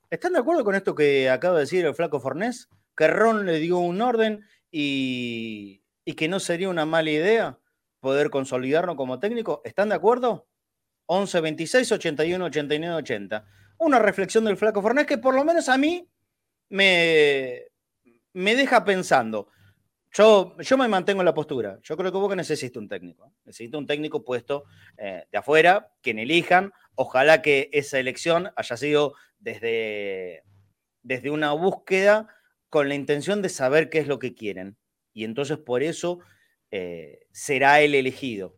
¿Están 0.10 0.32
de 0.32 0.40
acuerdo 0.40 0.64
con 0.64 0.76
esto 0.76 0.96
que 0.96 1.30
acaba 1.30 1.56
de 1.56 1.64
decir 1.64 1.86
el 1.86 1.96
Flaco 1.96 2.22
Fornés? 2.22 2.70
Que 2.96 3.10
Ron 3.10 3.46
le 3.46 3.60
dio 3.60 3.80
un 3.80 4.00
orden 4.02 4.46
y, 4.72 5.84
y 6.06 6.14
que 6.14 6.30
no 6.30 6.40
sería 6.40 6.70
una 6.70 6.86
mala 6.86 7.12
idea 7.12 7.60
poder 8.00 8.30
consolidarlo 8.30 8.96
como 8.96 9.20
técnico. 9.20 9.62
¿Están 9.66 9.90
de 9.90 9.96
acuerdo? 9.96 10.48
11 11.08 11.42
26 11.42 11.92
81 11.92 12.46
89 12.46 12.96
80. 12.96 13.46
Una 13.78 14.00
reflexión 14.00 14.46
del 14.46 14.58
Flaco 14.58 14.82
Fornés 14.82 15.06
que 15.06 15.18
por 15.18 15.36
lo 15.36 15.44
menos 15.44 15.70
a 15.70 15.78
mí 15.78 16.08
me, 16.70 17.64
me 18.34 18.56
deja 18.56 18.84
pensando. 18.84 19.50
Yo, 20.12 20.56
yo 20.60 20.78
me 20.78 20.88
mantengo 20.88 21.22
en 21.22 21.26
la 21.26 21.34
postura. 21.34 21.78
Yo 21.84 21.98
creo 21.98 22.10
que 22.12 22.18
Boca 22.18 22.36
necesita 22.38 22.80
un 22.80 22.88
técnico. 22.88 23.34
Necesita 23.44 23.78
un 23.78 23.86
técnico 23.86 24.24
puesto 24.24 24.64
eh, 24.98 25.26
de 25.30 25.38
afuera, 25.38 25.92
quien 26.02 26.20
elijan. 26.20 26.72
Ojalá 26.96 27.42
que 27.42 27.70
esa 27.74 28.00
elección 28.00 28.50
haya 28.56 28.78
sido 28.78 29.14
desde, 29.40 30.44
desde 31.04 31.32
una 31.32 31.52
búsqueda 31.52 32.30
con 32.70 32.88
la 32.88 32.96
intención 32.96 33.42
de 33.42 33.50
saber 33.50 33.90
qué 33.90 34.00
es 34.00 34.08
lo 34.08 34.20
que 34.20 34.34
quieren. 34.36 34.78
Y 35.14 35.26
entonces 35.26 35.58
por 35.58 35.84
eso 35.84 36.20
eh, 36.72 37.28
será 37.32 37.82
el 37.82 37.94
elegido. 37.94 38.58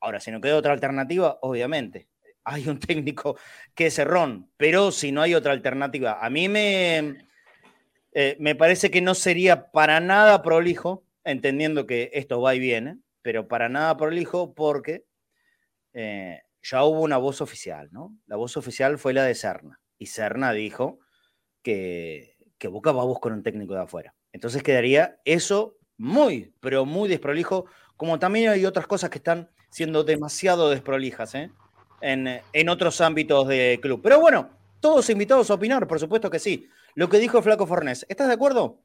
Ahora, 0.00 0.20
si 0.20 0.30
no 0.30 0.40
queda 0.40 0.56
otra 0.56 0.72
alternativa, 0.72 1.38
obviamente, 1.42 2.08
hay 2.44 2.68
un 2.68 2.78
técnico 2.80 3.36
que 3.74 3.86
es 3.86 4.04
Ron, 4.04 4.50
pero 4.56 4.90
si 4.90 5.12
no 5.12 5.22
hay 5.22 5.34
otra 5.34 5.52
alternativa, 5.52 6.24
a 6.24 6.30
mí 6.30 6.48
me, 6.48 7.26
eh, 8.12 8.36
me 8.38 8.54
parece 8.54 8.90
que 8.90 9.00
no 9.00 9.14
sería 9.14 9.70
para 9.70 10.00
nada 10.00 10.42
prolijo, 10.42 11.04
entendiendo 11.24 11.86
que 11.86 12.10
esto 12.14 12.40
va 12.40 12.54
y 12.54 12.58
viene, 12.58 12.98
pero 13.22 13.46
para 13.46 13.68
nada 13.68 13.96
prolijo 13.96 14.54
porque 14.54 15.04
eh, 15.92 16.40
ya 16.62 16.84
hubo 16.84 17.02
una 17.02 17.18
voz 17.18 17.40
oficial, 17.40 17.88
¿no? 17.92 18.16
La 18.26 18.36
voz 18.36 18.56
oficial 18.56 18.98
fue 18.98 19.12
la 19.12 19.24
de 19.24 19.34
Serna, 19.34 19.80
y 19.98 20.06
Serna 20.06 20.52
dijo 20.52 21.00
que, 21.62 22.36
que 22.58 22.68
Boca 22.68 22.92
va 22.92 23.04
un 23.04 23.42
técnico 23.42 23.74
de 23.74 23.80
afuera. 23.80 24.14
Entonces 24.32 24.62
quedaría 24.62 25.20
eso 25.24 25.76
muy, 25.96 26.54
pero 26.60 26.86
muy 26.86 27.08
desprolijo, 27.08 27.66
como 27.96 28.18
también 28.18 28.48
hay 28.48 28.64
otras 28.64 28.86
cosas 28.86 29.10
que 29.10 29.18
están 29.18 29.50
siendo 29.70 30.04
demasiado 30.04 30.68
desprolijas 30.68 31.34
¿eh? 31.34 31.50
en, 32.02 32.68
otros 32.68 33.00
ámbitos 33.00 33.48
de 33.48 33.78
club. 33.80 34.00
Pero 34.02 34.20
bueno, 34.20 34.50
todos 34.80 35.08
invitados 35.10 35.50
a 35.50 35.54
opinar, 35.54 35.86
por 35.86 35.98
supuesto 35.98 36.30
que 36.30 36.38
sí. 36.38 36.68
Lo 36.94 37.08
que 37.08 37.18
dijo 37.18 37.40
Flaco 37.40 37.66
Fornés, 37.66 38.04
¿estás 38.08 38.28
de 38.28 38.34
acuerdo? 38.34 38.80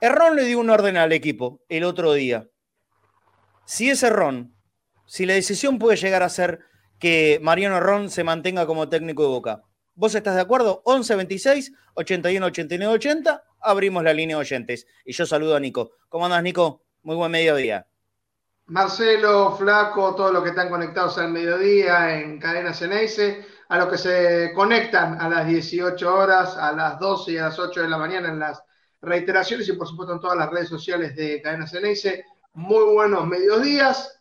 Errón 0.00 0.36
le 0.36 0.44
dio 0.44 0.60
un 0.60 0.70
orden 0.70 0.96
al 0.96 1.12
equipo 1.12 1.60
el 1.68 1.84
otro 1.84 2.12
día. 2.12 2.48
Si 3.64 3.90
es 3.90 4.02
Errón, 4.02 4.54
si 5.06 5.26
la 5.26 5.34
decisión 5.34 5.78
puede 5.78 5.96
llegar 5.96 6.22
a 6.22 6.28
ser 6.28 6.60
que 6.98 7.40
Mariano 7.42 7.76
Errón 7.76 8.10
se 8.10 8.24
mantenga 8.24 8.66
como 8.66 8.88
técnico 8.88 9.22
de 9.22 9.28
Boca, 9.28 9.62
¿vos 9.94 10.14
estás 10.14 10.36
de 10.36 10.40
acuerdo? 10.40 10.82
11 10.84 11.16
26 11.16 11.72
81 11.94 12.46
89 12.46 12.94
80, 12.94 13.44
abrimos 13.60 14.04
la 14.04 14.12
línea 14.12 14.36
de 14.36 14.40
oyentes. 14.40 14.86
Y 15.04 15.12
yo 15.12 15.26
saludo 15.26 15.56
a 15.56 15.60
Nico. 15.60 15.92
¿Cómo 16.08 16.26
andas, 16.26 16.42
Nico? 16.42 16.84
Muy 17.02 17.16
buen 17.16 17.32
mediodía. 17.32 17.86
Marcelo, 18.68 19.56
Flaco, 19.56 20.14
todos 20.16 20.32
los 20.32 20.42
que 20.42 20.48
están 20.48 20.68
conectados 20.68 21.18
al 21.18 21.30
mediodía 21.30 22.18
en 22.18 22.40
Cadena 22.40 22.74
Ceneice, 22.74 23.46
a 23.68 23.78
los 23.78 23.88
que 23.88 23.98
se 23.98 24.52
conectan 24.54 25.20
a 25.20 25.28
las 25.28 25.46
18 25.46 26.14
horas, 26.14 26.56
a 26.56 26.72
las 26.72 26.98
12 26.98 27.32
y 27.32 27.38
a 27.38 27.44
las 27.44 27.58
8 27.58 27.82
de 27.82 27.88
la 27.88 27.96
mañana 27.96 28.28
en 28.28 28.40
las 28.40 28.60
reiteraciones 29.00 29.68
y 29.68 29.74
por 29.74 29.86
supuesto 29.86 30.14
en 30.14 30.20
todas 30.20 30.36
las 30.36 30.50
redes 30.50 30.68
sociales 30.68 31.14
de 31.14 31.40
Cadena 31.40 31.68
Ceneice. 31.68 32.24
Muy 32.54 32.92
buenos 32.92 33.24
mediodías. 33.28 34.20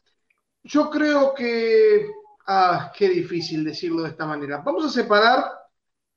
Yo 0.63 0.91
creo 0.91 1.33
que, 1.33 2.11
ah, 2.45 2.91
qué 2.95 3.09
difícil 3.09 3.63
decirlo 3.63 4.03
de 4.03 4.09
esta 4.09 4.27
manera. 4.27 4.57
Vamos 4.63 4.85
a 4.85 4.89
separar 4.89 5.43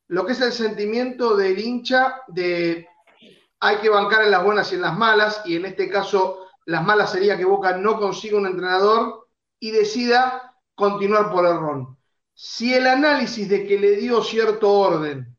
lo 0.08 0.26
que 0.26 0.32
es 0.32 0.40
el 0.42 0.52
sentimiento 0.52 1.34
del 1.34 1.58
hincha 1.58 2.22
de 2.28 2.86
hay 3.60 3.76
que 3.78 3.88
bancar 3.88 4.22
en 4.22 4.30
las 4.30 4.44
buenas 4.44 4.70
y 4.70 4.76
en 4.76 4.82
las 4.82 4.96
malas, 4.96 5.42
y 5.44 5.56
en 5.56 5.64
este 5.64 5.88
caso 5.88 6.47
las 6.68 6.84
malas 6.84 7.12
sería 7.12 7.38
que 7.38 7.46
Boca 7.46 7.78
no 7.78 7.98
consiga 7.98 8.36
un 8.36 8.46
entrenador 8.46 9.26
y 9.58 9.70
decida 9.70 10.54
continuar 10.74 11.32
por 11.32 11.46
error. 11.46 11.96
Si 12.34 12.74
el 12.74 12.86
análisis 12.86 13.48
de 13.48 13.66
que 13.66 13.80
le 13.80 13.96
dio 13.96 14.22
cierto 14.22 14.70
orden 14.70 15.34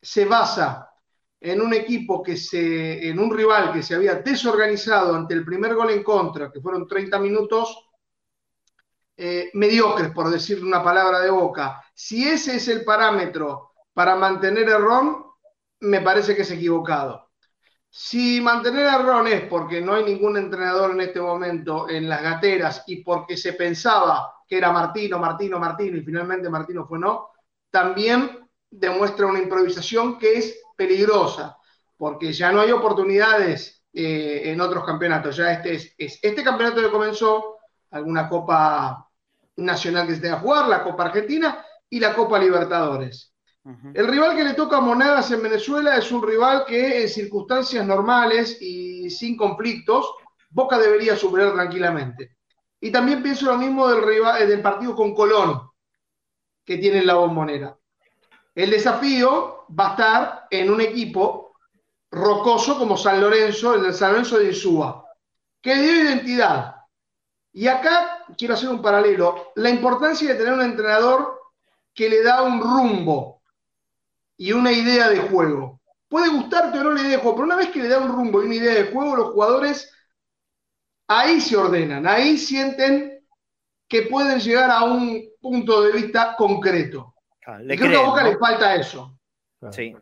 se 0.00 0.24
basa 0.24 0.90
en 1.38 1.60
un 1.60 1.74
equipo 1.74 2.22
que 2.22 2.38
se, 2.38 3.10
en 3.10 3.18
un 3.18 3.30
rival 3.30 3.74
que 3.74 3.82
se 3.82 3.94
había 3.94 4.14
desorganizado 4.14 5.14
ante 5.14 5.34
el 5.34 5.44
primer 5.44 5.74
gol 5.74 5.90
en 5.90 6.02
contra, 6.02 6.50
que 6.50 6.62
fueron 6.62 6.88
30 6.88 7.18
minutos 7.18 7.90
eh, 9.18 9.50
mediocres, 9.52 10.12
por 10.12 10.30
decir 10.30 10.64
una 10.64 10.82
palabra 10.82 11.20
de 11.20 11.28
boca, 11.28 11.84
si 11.94 12.26
ese 12.26 12.56
es 12.56 12.68
el 12.68 12.84
parámetro 12.84 13.72
para 13.92 14.16
mantener 14.16 14.66
error, 14.70 15.26
me 15.80 16.00
parece 16.00 16.34
que 16.34 16.40
es 16.40 16.50
equivocado. 16.50 17.21
Si 17.94 18.40
mantener 18.40 18.86
a 18.86 19.02
Ron 19.02 19.26
es 19.26 19.42
porque 19.42 19.82
no 19.82 19.92
hay 19.92 20.04
ningún 20.04 20.38
entrenador 20.38 20.92
en 20.92 21.02
este 21.02 21.20
momento 21.20 21.90
en 21.90 22.08
las 22.08 22.22
gateras 22.22 22.84
y 22.86 23.04
porque 23.04 23.36
se 23.36 23.52
pensaba 23.52 24.32
que 24.48 24.56
era 24.56 24.72
Martino, 24.72 25.18
Martino, 25.18 25.58
Martino 25.58 25.98
y 25.98 26.00
finalmente 26.00 26.48
Martino 26.48 26.86
fue 26.86 26.98
no, 26.98 27.32
también 27.70 28.48
demuestra 28.70 29.26
una 29.26 29.40
improvisación 29.40 30.18
que 30.18 30.38
es 30.38 30.58
peligrosa, 30.74 31.58
porque 31.98 32.32
ya 32.32 32.50
no 32.50 32.62
hay 32.62 32.70
oportunidades 32.70 33.84
eh, 33.92 34.40
en 34.46 34.62
otros 34.62 34.86
campeonatos. 34.86 35.36
Ya 35.36 35.52
este 35.52 35.74
es, 35.74 35.94
este 36.22 36.42
campeonato 36.42 36.80
que 36.80 36.90
comenzó, 36.90 37.58
alguna 37.90 38.26
Copa 38.26 39.06
Nacional 39.56 40.06
que 40.06 40.14
se 40.14 40.22
tenga 40.22 40.36
a 40.36 40.40
jugar, 40.40 40.66
la 40.66 40.82
Copa 40.82 41.04
Argentina 41.04 41.62
y 41.90 42.00
la 42.00 42.14
Copa 42.14 42.38
Libertadores. 42.38 43.31
El 43.64 44.08
rival 44.08 44.34
que 44.34 44.42
le 44.42 44.54
toca 44.54 44.78
a 44.78 45.24
en 45.30 45.42
Venezuela 45.42 45.96
es 45.96 46.10
un 46.10 46.22
rival 46.22 46.64
que 46.66 47.02
en 47.02 47.08
circunstancias 47.08 47.86
normales 47.86 48.60
y 48.60 49.08
sin 49.08 49.36
conflictos, 49.36 50.12
Boca 50.50 50.78
debería 50.78 51.16
superar 51.16 51.52
tranquilamente. 51.52 52.36
Y 52.80 52.90
también 52.90 53.22
pienso 53.22 53.46
lo 53.46 53.56
mismo 53.56 53.86
del, 53.86 54.02
rival, 54.02 54.48
del 54.48 54.60
partido 54.60 54.96
con 54.96 55.14
Colón, 55.14 55.70
que 56.64 56.78
tiene 56.78 57.04
la 57.04 57.14
bombonera. 57.14 57.76
El 58.54 58.70
desafío 58.70 59.64
va 59.78 59.88
a 59.88 59.90
estar 59.90 60.46
en 60.50 60.70
un 60.70 60.80
equipo 60.80 61.54
rocoso 62.10 62.76
como 62.76 62.96
San 62.96 63.20
Lorenzo, 63.20 63.74
el 63.74 63.94
San 63.94 64.10
Lorenzo 64.10 64.38
de 64.38 64.46
Insúa, 64.48 65.06
que 65.60 65.76
dio 65.76 66.02
identidad. 66.02 66.76
Y 67.52 67.68
acá 67.68 68.26
quiero 68.36 68.54
hacer 68.54 68.68
un 68.68 68.82
paralelo. 68.82 69.52
La 69.54 69.70
importancia 69.70 70.28
de 70.28 70.34
tener 70.34 70.52
un 70.52 70.62
entrenador 70.62 71.40
que 71.94 72.08
le 72.08 72.22
da 72.22 72.42
un 72.42 72.60
rumbo 72.60 73.41
y 74.42 74.52
una 74.52 74.72
idea 74.72 75.08
de 75.08 75.20
juego. 75.20 75.80
Puede 76.08 76.28
gustarte 76.28 76.80
o 76.80 76.82
no 76.82 76.90
la 76.90 77.00
idea 77.00 77.12
de 77.12 77.16
juego, 77.18 77.36
pero 77.36 77.46
una 77.46 77.54
vez 77.54 77.68
que 77.68 77.80
le 77.80 77.88
da 77.88 78.00
un 78.00 78.10
rumbo 78.10 78.42
y 78.42 78.46
una 78.46 78.56
idea 78.56 78.74
de 78.74 78.90
juego, 78.90 79.14
los 79.14 79.28
jugadores 79.28 79.88
ahí 81.06 81.40
se 81.40 81.56
ordenan, 81.56 82.08
ahí 82.08 82.36
sienten 82.36 83.24
que 83.86 84.02
pueden 84.02 84.40
llegar 84.40 84.68
a 84.68 84.82
un 84.82 85.22
punto 85.40 85.82
de 85.82 85.92
vista 85.92 86.34
concreto. 86.36 87.14
Ah, 87.46 87.60
creo 87.68 87.88
que 87.88 87.96
a 87.96 88.00
Boca 88.00 88.24
le 88.24 88.36
falta 88.36 88.74
eso. 88.74 89.16
Sí, 89.70 89.94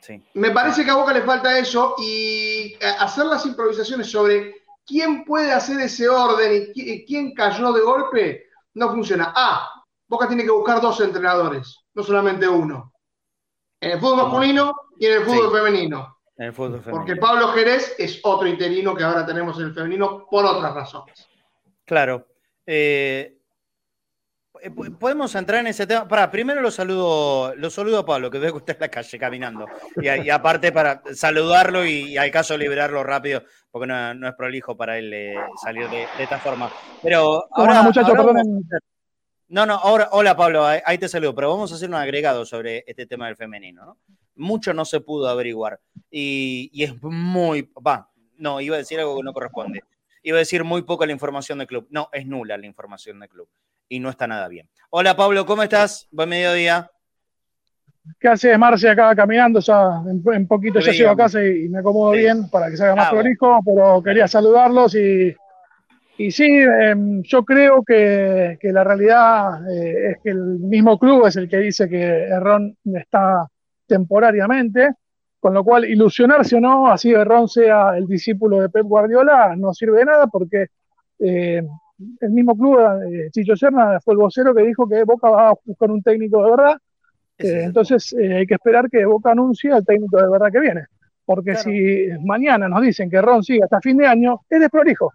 sí. 0.00 0.22
Me 0.34 0.52
parece 0.52 0.84
que 0.84 0.92
a 0.92 0.96
Boca 0.96 1.12
le 1.12 1.22
falta 1.22 1.58
eso 1.58 1.96
y 1.98 2.76
eh, 2.80 2.94
hacer 3.00 3.26
las 3.26 3.44
improvisaciones 3.46 4.08
sobre 4.08 4.62
quién 4.86 5.24
puede 5.24 5.50
hacer 5.50 5.80
ese 5.80 6.08
orden 6.08 6.70
y 6.72 7.04
quién 7.04 7.34
cayó 7.34 7.72
de 7.72 7.80
golpe 7.80 8.46
no 8.74 8.90
funciona. 8.90 9.32
Ah, 9.34 9.82
Boca 10.06 10.28
tiene 10.28 10.44
que 10.44 10.52
buscar 10.52 10.80
dos 10.80 11.00
entrenadores, 11.00 11.80
no 11.94 12.04
solamente 12.04 12.46
uno. 12.46 12.92
En 13.80 13.92
el 13.92 14.00
fútbol 14.00 14.16
masculino 14.16 14.72
y 14.98 15.06
en 15.06 15.12
el 15.12 15.22
fútbol 15.22 15.52
femenino. 15.52 16.18
En 16.36 16.46
el 16.46 16.52
fútbol 16.52 16.80
femenino. 16.80 17.04
Porque 17.04 17.16
Pablo 17.16 17.48
Jerez 17.48 17.94
es 17.98 18.20
otro 18.22 18.48
interino 18.48 18.94
que 18.94 19.04
ahora 19.04 19.24
tenemos 19.24 19.58
en 19.58 19.66
el 19.66 19.74
femenino 19.74 20.26
por 20.28 20.44
otras 20.44 20.74
razones. 20.74 21.28
Claro. 21.84 22.26
Eh, 22.66 23.38
eh, 24.60 24.70
podemos 24.70 25.34
entrar 25.34 25.60
en 25.60 25.68
ese 25.68 25.86
tema. 25.86 26.06
Para, 26.08 26.30
primero 26.30 26.60
lo 26.60 26.70
saludo, 26.70 27.54
lo 27.54 27.70
saludo 27.70 28.00
a 28.00 28.06
Pablo, 28.06 28.30
que 28.30 28.38
veo 28.38 28.52
que 28.52 28.58
usted 28.58 28.74
en 28.74 28.80
la 28.80 28.88
calle 28.88 29.18
caminando. 29.18 29.66
Y, 29.96 30.30
aparte 30.30 30.72
para 30.72 31.02
saludarlo 31.14 31.84
y, 31.86 32.16
al 32.16 32.30
caso 32.30 32.56
liberarlo 32.56 33.02
rápido, 33.04 33.42
porque 33.70 33.86
no, 33.86 34.28
es 34.28 34.34
prolijo 34.34 34.76
para 34.76 34.98
él 34.98 35.12
eh, 35.12 35.34
salir 35.62 35.88
de, 35.88 36.06
esta 36.18 36.38
forma. 36.38 36.70
Pero 37.02 37.46
ahora, 37.52 37.82
muchachos, 37.82 38.14
No, 39.48 39.64
no, 39.64 39.74
ahora, 39.74 40.08
hola 40.12 40.36
Pablo, 40.36 40.64
ahí 40.66 40.98
te 40.98 41.08
saludo, 41.08 41.34
pero 41.34 41.48
vamos 41.50 41.72
a 41.72 41.76
hacer 41.76 41.88
un 41.88 41.94
agregado 41.94 42.44
sobre 42.44 42.84
este 42.86 43.06
tema 43.06 43.26
del 43.26 43.36
femenino, 43.36 43.84
¿no? 43.86 43.98
Mucho 44.36 44.74
no 44.74 44.84
se 44.84 45.00
pudo 45.00 45.28
averiguar 45.28 45.80
y, 46.10 46.70
y 46.72 46.84
es 46.84 47.02
muy, 47.02 47.70
va, 47.84 48.10
no, 48.36 48.60
iba 48.60 48.76
a 48.76 48.78
decir 48.78 49.00
algo 49.00 49.16
que 49.16 49.22
no 49.22 49.32
corresponde. 49.32 49.80
Iba 50.22 50.36
a 50.36 50.40
decir 50.40 50.64
muy 50.64 50.82
poca 50.82 51.06
la 51.06 51.12
información 51.12 51.58
del 51.58 51.66
club. 51.66 51.86
No, 51.90 52.08
es 52.12 52.26
nula 52.26 52.56
la 52.56 52.66
información 52.66 53.18
del 53.20 53.28
club 53.28 53.48
y 53.88 54.00
no 54.00 54.10
está 54.10 54.26
nada 54.26 54.48
bien. 54.48 54.68
Hola 54.90 55.16
Pablo, 55.16 55.44
¿cómo 55.46 55.62
estás? 55.62 56.06
Buen 56.10 56.28
mediodía. 56.28 56.90
¿Qué 58.18 58.28
haces, 58.28 58.58
Marce? 58.58 58.88
Acá 58.88 59.14
caminando, 59.14 59.60
ya 59.60 60.02
en, 60.06 60.46
poquito 60.46 60.80
ya 60.80 60.92
llego 60.92 61.10
a 61.10 61.16
casa 61.16 61.44
y, 61.44 61.68
me 61.68 61.80
acomodo 61.80 62.12
bien 62.12 62.48
para 62.48 62.70
que 62.70 62.76
se 62.76 62.84
haga 62.84 62.96
más 62.96 63.08
ah, 63.08 63.10
prolijo, 63.10 63.60
pero 63.64 64.02
quería 64.02 64.26
saludarlos 64.26 64.94
y, 64.94 65.34
y 66.18 66.32
sí, 66.32 66.46
em, 66.46 67.22
yo 67.22 67.44
creo 67.44 67.82
que, 67.84 68.58
la 68.60 68.82
realidad 68.82 69.70
eh, 69.70 70.10
es 70.10 70.16
que 70.22 70.30
el 70.30 70.58
mismo 70.58 70.98
club 70.98 71.26
es 71.26 71.36
el 71.36 71.48
que 71.48 71.58
dice 71.58 71.88
que 71.88 72.02
Errón 72.02 72.76
está 72.84 73.46
temporariamente, 73.86 74.90
con 75.38 75.54
lo 75.54 75.62
cual 75.62 75.84
ilusionarse 75.84 76.56
o 76.56 76.60
no, 76.60 76.88
así 76.90 77.12
Errón 77.12 77.48
sea 77.48 77.96
el 77.96 78.06
discípulo 78.08 78.60
de 78.60 78.68
Pep 78.68 78.84
Guardiola, 78.84 79.54
no 79.56 79.72
sirve 79.72 80.00
de 80.00 80.04
nada 80.06 80.26
porque 80.26 80.66
eh, 81.20 81.62
el 82.20 82.30
mismo 82.30 82.56
club, 82.56 82.80
eh, 83.10 83.30
Chicho 83.30 83.54
Serna, 83.54 84.00
fue 84.00 84.14
el 84.14 84.18
vocero 84.18 84.52
que 84.52 84.62
dijo 84.62 84.88
que 84.88 85.04
Boca 85.04 85.30
va 85.30 85.50
a 85.50 85.54
buscar 85.64 85.90
un 85.90 86.02
técnico 86.02 86.44
de 86.44 86.50
verdad 86.50 86.78
entonces 87.40 88.12
hay 88.14 88.44
que 88.48 88.54
esperar 88.54 88.90
que 88.90 89.04
Boca 89.04 89.30
anuncie 89.30 89.70
al 89.70 89.86
técnico 89.86 90.20
de 90.20 90.28
verdad 90.28 90.50
que 90.50 90.58
viene. 90.58 90.86
Porque 91.24 91.54
si 91.54 92.08
mañana 92.24 92.68
nos 92.68 92.82
dicen 92.82 93.08
que 93.08 93.22
Ron 93.22 93.44
sigue 93.44 93.62
hasta 93.62 93.80
fin 93.80 93.96
de 93.96 94.08
año, 94.08 94.40
es 94.50 94.58
desprolijo. 94.58 95.12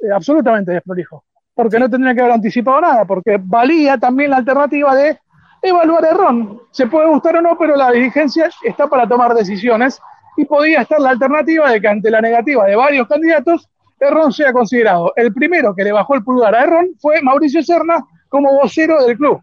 Eh, 0.00 0.12
absolutamente 0.12 0.72
desprolijo. 0.72 1.24
Porque 1.54 1.78
no 1.78 1.88
tendría 1.88 2.14
que 2.14 2.20
haber 2.20 2.34
anticipado 2.34 2.80
nada, 2.80 3.04
porque 3.04 3.38
valía 3.40 3.96
también 3.98 4.30
la 4.30 4.38
alternativa 4.38 4.94
de 4.94 5.18
evaluar 5.62 6.04
a 6.04 6.12
Ron. 6.12 6.60
Se 6.70 6.86
puede 6.86 7.08
gustar 7.08 7.36
o 7.36 7.40
no, 7.40 7.56
pero 7.56 7.76
la 7.76 7.90
dirigencia 7.90 8.50
está 8.62 8.86
para 8.86 9.08
tomar 9.08 9.34
decisiones 9.34 10.00
y 10.36 10.44
podía 10.44 10.82
estar 10.82 11.00
la 11.00 11.10
alternativa 11.10 11.70
de 11.70 11.80
que 11.80 11.88
ante 11.88 12.10
la 12.10 12.20
negativa 12.20 12.66
de 12.66 12.76
varios 12.76 13.08
candidatos, 13.08 13.68
Errón 13.98 14.32
sea 14.32 14.52
considerado. 14.52 15.14
El 15.16 15.32
primero 15.32 15.74
que 15.74 15.82
le 15.82 15.92
bajó 15.92 16.14
el 16.14 16.22
pulgar 16.22 16.54
a 16.54 16.64
Errón 16.64 16.90
fue 17.00 17.22
Mauricio 17.22 17.62
Serna 17.62 18.04
como 18.28 18.52
vocero 18.52 19.02
del 19.06 19.16
club. 19.16 19.40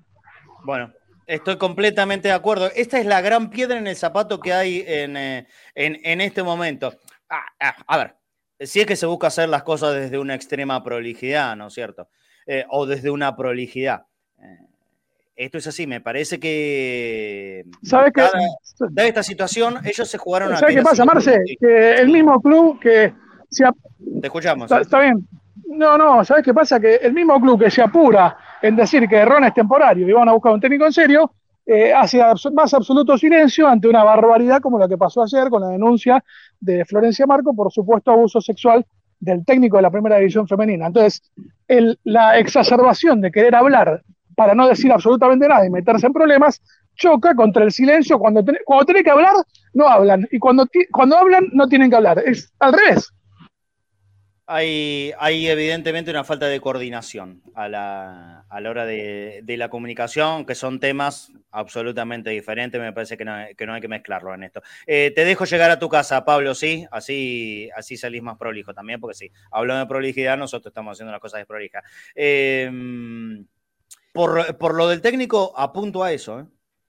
Bueno, 0.63 0.91
Estoy 1.25 1.57
completamente 1.57 2.27
de 2.27 2.33
acuerdo. 2.33 2.69
Esta 2.75 2.99
es 2.99 3.05
la 3.05 3.21
gran 3.21 3.49
piedra 3.49 3.77
en 3.77 3.87
el 3.87 3.95
zapato 3.95 4.39
que 4.39 4.53
hay 4.53 4.83
en, 4.85 5.15
eh, 5.15 5.47
este 5.73 6.43
momento. 6.43 6.93
Ah, 7.29 7.45
ah, 7.59 7.75
a 7.87 7.97
ver, 7.97 8.15
si 8.59 8.81
es 8.81 8.85
que 8.85 8.95
se 8.95 9.05
busca 9.05 9.27
hacer 9.27 9.49
las 9.49 9.63
cosas 9.63 9.93
desde 9.93 10.17
una 10.19 10.35
extrema 10.35 10.83
prolijidad, 10.83 11.55
¿no 11.55 11.67
es 11.67 11.73
cierto? 11.73 12.07
Eh, 12.45 12.65
o 12.69 12.85
desde 12.85 13.09
una 13.09 13.35
prolijidad. 13.35 14.05
Eh, 14.39 14.67
esto 15.35 15.57
es 15.57 15.67
así, 15.67 15.87
me 15.87 16.01
parece 16.01 16.39
que. 16.39 17.65
¿Sabes 17.81 18.13
qué? 18.13 18.23
De 18.89 19.07
esta 19.07 19.23
situación, 19.23 19.79
ellos 19.83 20.07
se 20.07 20.17
jugaron 20.17 20.53
a. 20.53 20.57
¿Sabes 20.57 20.75
qué 20.75 20.81
pasa, 20.83 21.05
Marce? 21.05 21.39
Que 21.59 21.95
el 21.95 22.09
mismo 22.09 22.39
club 22.41 22.79
que. 22.79 23.13
Se 23.49 23.65
Te 24.21 24.27
escuchamos. 24.27 24.71
Está, 24.71 24.99
bien. 24.99 25.27
No, 25.67 25.97
no, 25.97 26.23
¿sabes 26.23 26.43
qué 26.43 26.53
pasa? 26.53 26.79
Que 26.79 26.95
el 26.95 27.13
mismo 27.13 27.39
club 27.41 27.63
que 27.63 27.71
se 27.71 27.81
apura 27.81 28.37
en 28.61 28.75
decir 28.75 29.07
que 29.07 29.25
Ron 29.25 29.43
es 29.45 29.53
temporario 29.53 30.07
y 30.07 30.11
van 30.11 30.29
a 30.29 30.33
buscar 30.33 30.53
un 30.53 30.61
técnico 30.61 30.85
en 30.85 30.93
serio, 30.93 31.33
eh, 31.65 31.93
hace 31.93 32.21
más 32.53 32.73
absoluto 32.73 33.17
silencio 33.17 33.67
ante 33.67 33.87
una 33.87 34.03
barbaridad 34.03 34.59
como 34.59 34.77
la 34.77 34.87
que 34.87 34.97
pasó 34.97 35.23
ayer 35.23 35.49
con 35.49 35.61
la 35.61 35.69
denuncia 35.69 36.23
de 36.59 36.83
Florencia 36.83 37.25
Marco 37.25 37.55
por 37.55 37.71
supuesto 37.71 38.11
abuso 38.11 38.41
sexual 38.41 38.85
del 39.19 39.45
técnico 39.45 39.77
de 39.77 39.83
la 39.83 39.91
primera 39.91 40.17
división 40.17 40.47
femenina. 40.47 40.87
Entonces, 40.87 41.21
la 42.03 42.37
exacerbación 42.37 43.21
de 43.21 43.31
querer 43.31 43.55
hablar 43.55 44.03
para 44.35 44.53
no 44.53 44.67
decir 44.67 44.91
absolutamente 44.91 45.47
nada 45.47 45.65
y 45.65 45.69
meterse 45.69 46.07
en 46.07 46.13
problemas, 46.13 46.61
choca 46.95 47.33
contra 47.33 47.63
el 47.63 47.71
silencio. 47.71 48.19
Cuando, 48.19 48.43
cuando 48.65 48.85
tienen 48.85 49.03
que 49.03 49.11
hablar, 49.11 49.33
no 49.73 49.87
hablan. 49.87 50.27
Y 50.31 50.39
cuando, 50.39 50.67
cuando 50.91 51.17
hablan, 51.17 51.47
no 51.53 51.67
tienen 51.67 51.89
que 51.89 51.95
hablar. 51.95 52.21
Es 52.25 52.51
al 52.59 52.73
revés 52.73 53.13
hay, 54.45 55.13
hay 55.19 55.47
evidentemente 55.47 56.11
una 56.11 56.23
falta 56.23 56.47
de 56.47 56.59
coordinación 56.59 57.41
a 57.55 57.69
la, 57.69 58.45
a 58.49 58.61
la 58.61 58.69
hora 58.69 58.85
de, 58.85 59.43
la 59.47 59.69
comunicación, 59.69 60.45
que 60.45 60.55
son 60.55 60.79
temas 60.79 61.31
absolutamente 61.51 62.29
diferentes. 62.29 62.79
Me 62.79 62.91
parece 62.91 63.15
que 63.17 63.23
no, 63.23 63.33
que 63.57 63.65
no 63.65 63.73
hay 63.73 63.81
que 63.81 63.87
mezclarlo 63.87 64.33
en 64.33 64.43
esto. 64.43 64.61
Eh, 64.85 65.11
te 65.15 65.23
dejo 65.23 65.45
llegar 65.45 65.71
a 65.71 65.79
tu 65.79 65.87
casa, 65.87 66.25
Pablo, 66.25 66.55
¿sí? 66.55 66.85
Así, 66.91 67.69
así 67.75 67.95
salís 67.95 68.21
más 68.21 68.37
prolijo 68.37 68.73
también, 68.73 68.99
porque 68.99 69.15
sí, 69.15 69.31
hablando 69.51 69.85
de 69.85 69.89
prolijidad, 69.89 70.37
nosotros 70.37 70.71
estamos 70.71 70.93
haciendo 70.93 71.11
las 71.11 71.21
cosas 71.21 71.39
de 71.39 71.45
prolija. 71.45 71.81
Em, 72.13 73.45
por, 74.11 74.75
lo 74.75 74.89
del 74.89 75.01
técnico, 75.01 75.53
apunto 75.55 76.03
a 76.03 76.11
eso, 76.11 76.41
¿eh? 76.41 76.45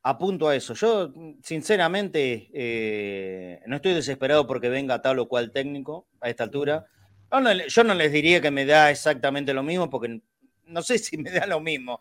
Apunto 0.06 0.48
a 0.48 0.56
eso. 0.56 0.74
Yo, 0.74 1.14
sinceramente, 1.42 2.50
eh, 2.52 3.62
no 3.66 3.76
estoy 3.76 3.94
desesperado 3.94 4.46
porque 4.46 4.68
venga 4.68 5.00
tal 5.00 5.18
o 5.18 5.28
cual 5.28 5.50
técnico 5.50 6.06
a 6.20 6.28
esta 6.28 6.44
altura 6.44 6.86
yo 7.68 7.84
no 7.84 7.94
les 7.94 8.12
diría 8.12 8.40
que 8.40 8.50
me 8.50 8.64
da 8.64 8.90
exactamente 8.90 9.54
lo 9.54 9.62
mismo, 9.62 9.90
porque 9.90 10.20
no 10.66 10.82
sé 10.82 10.98
si 10.98 11.16
me 11.16 11.30
da 11.30 11.46
lo 11.46 11.60
mismo. 11.60 12.00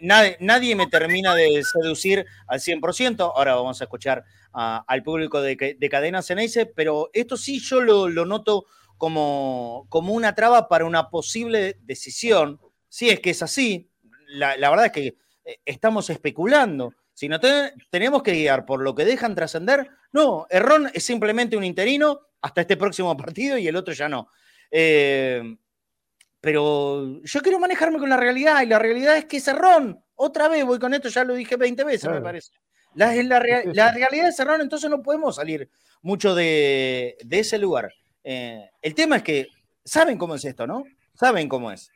Nadie, 0.00 0.74
me 0.74 0.86
termina 0.86 1.34
de 1.34 1.62
seducir 1.64 2.24
al 2.46 2.60
100%. 2.60 3.32
Ahora 3.34 3.54
vamos 3.54 3.80
a 3.80 3.84
escuchar 3.84 4.24
al 4.52 5.02
público 5.02 5.40
de, 5.40 5.76
de 5.78 5.88
Cadena 5.88 6.22
Ceneice, 6.22 6.66
pero 6.66 7.10
esto 7.12 7.36
sí 7.36 7.60
yo 7.60 7.80
lo, 7.80 8.08
noto 8.24 8.66
como, 8.96 9.86
como, 9.88 10.14
una 10.14 10.34
traba 10.34 10.68
para 10.68 10.86
una 10.86 11.10
posible 11.10 11.78
decisión. 11.82 12.60
Si 12.88 13.10
es 13.10 13.20
que 13.20 13.30
es 13.30 13.42
así, 13.42 13.90
la, 14.28 14.56
verdad 14.70 14.86
es 14.86 14.92
que 14.92 15.06
eh, 15.44 15.60
estamos 15.64 16.08
especulando. 16.10 16.94
Si 17.12 17.28
no 17.28 17.40
tenemos 17.90 18.22
que 18.22 18.32
guiar 18.32 18.66
por 18.66 18.82
lo 18.82 18.94
que 18.94 19.04
dejan 19.04 19.34
trascender, 19.34 19.88
no, 20.12 20.46
Errón 20.50 20.90
es 20.92 21.02
simplemente 21.02 21.56
un 21.56 21.64
interino 21.64 22.20
hasta 22.42 22.62
este 22.62 22.76
próximo 22.76 23.16
partido 23.16 23.56
y 23.58 23.66
el 23.68 23.76
otro 23.76 23.94
ya 23.94 24.08
no. 24.08 24.28
Eh, 24.70 25.56
pero 26.40 27.20
yo 27.22 27.40
quiero 27.42 27.58
manejarme 27.58 27.98
con 27.98 28.08
la 28.08 28.16
realidad 28.16 28.62
y 28.62 28.66
la 28.66 28.78
realidad 28.78 29.16
es 29.16 29.24
que 29.24 29.40
Cerrón, 29.40 30.00
otra 30.14 30.48
vez 30.48 30.64
voy 30.64 30.78
con 30.78 30.94
esto, 30.94 31.08
ya 31.08 31.24
lo 31.24 31.34
dije 31.34 31.56
20 31.56 31.82
veces, 31.82 32.08
me 32.08 32.20
parece. 32.20 32.52
La, 32.94 33.12
la, 33.14 33.40
realidad 33.40 34.26
de 34.26 34.32
Cerrón, 34.32 34.60
entonces 34.60 34.88
no 34.88 35.02
podemos 35.02 35.36
salir 35.36 35.68
mucho 36.02 36.34
de, 36.34 37.16
ese 37.30 37.58
lugar. 37.58 37.92
Eh, 38.22 38.70
el 38.80 38.94
tema 38.94 39.16
es 39.16 39.22
que, 39.22 39.48
¿saben 39.84 40.16
cómo 40.16 40.36
es 40.36 40.44
esto, 40.44 40.66
no? 40.66 40.84
Saben 41.14 41.48
cómo 41.48 41.72
es. 41.72 41.90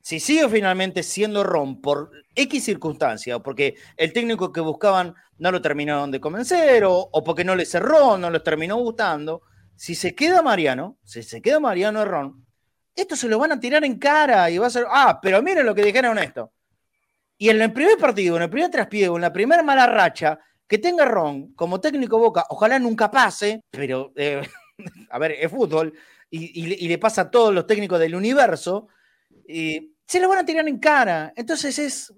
Si 0.00 0.20
sigue 0.20 0.48
finalmente 0.48 1.02
siendo 1.02 1.42
Ron 1.42 1.80
por 1.80 2.12
X 2.36 2.64
circunstancia, 2.64 3.34
o 3.34 3.42
porque 3.42 3.74
el 3.96 4.12
técnico 4.12 4.52
que 4.52 4.60
buscaban 4.60 5.12
no 5.38 5.50
lo 5.50 5.60
terminaron 5.60 6.12
de 6.12 6.20
convencer, 6.20 6.84
o, 6.84 7.08
o 7.10 7.24
porque 7.24 7.42
no 7.42 7.56
le 7.56 7.66
cerró, 7.66 8.16
no 8.16 8.30
les 8.30 8.44
terminó 8.44 8.76
gustando, 8.76 9.42
si 9.76 9.94
se 9.94 10.14
queda 10.14 10.42
Mariano, 10.42 10.98
si 11.04 11.22
se 11.22 11.42
queda 11.42 11.60
Mariano 11.60 12.02
Errón, 12.02 12.46
esto 12.94 13.14
se 13.14 13.28
lo 13.28 13.38
van 13.38 13.52
a 13.52 13.60
tirar 13.60 13.84
en 13.84 13.98
cara 13.98 14.50
y 14.50 14.58
va 14.58 14.66
a 14.66 14.70
ser, 14.70 14.86
ah, 14.88 15.18
pero 15.20 15.42
miren 15.42 15.66
lo 15.66 15.74
que 15.74 15.84
dijeron 15.84 16.18
esto. 16.18 16.52
Y 17.36 17.50
en 17.50 17.60
el 17.60 17.72
primer 17.72 17.98
partido, 17.98 18.36
en 18.36 18.42
el 18.42 18.50
primer 18.50 18.70
traspiego, 18.70 19.16
en 19.16 19.22
la 19.22 19.32
primera 19.32 19.62
mala 19.62 19.86
racha, 19.86 20.38
que 20.66 20.78
tenga 20.78 21.04
Ron 21.04 21.52
como 21.52 21.78
técnico 21.78 22.18
Boca, 22.18 22.46
ojalá 22.48 22.78
nunca 22.78 23.10
pase, 23.10 23.62
pero, 23.70 24.12
eh, 24.16 24.40
a 25.10 25.18
ver, 25.18 25.32
es 25.32 25.50
fútbol, 25.50 25.92
y, 26.30 26.88
le 26.88 26.98
pasa 26.98 27.22
a 27.22 27.30
todos 27.30 27.54
los 27.54 27.66
técnicos 27.66 28.00
del 28.00 28.14
universo, 28.14 28.88
y 29.46 29.94
se 30.06 30.18
lo 30.18 30.28
van 30.28 30.38
a 30.38 30.46
tirar 30.46 30.66
en 30.66 30.78
cara. 30.78 31.32
Entonces 31.36 31.78
es, 31.78 32.14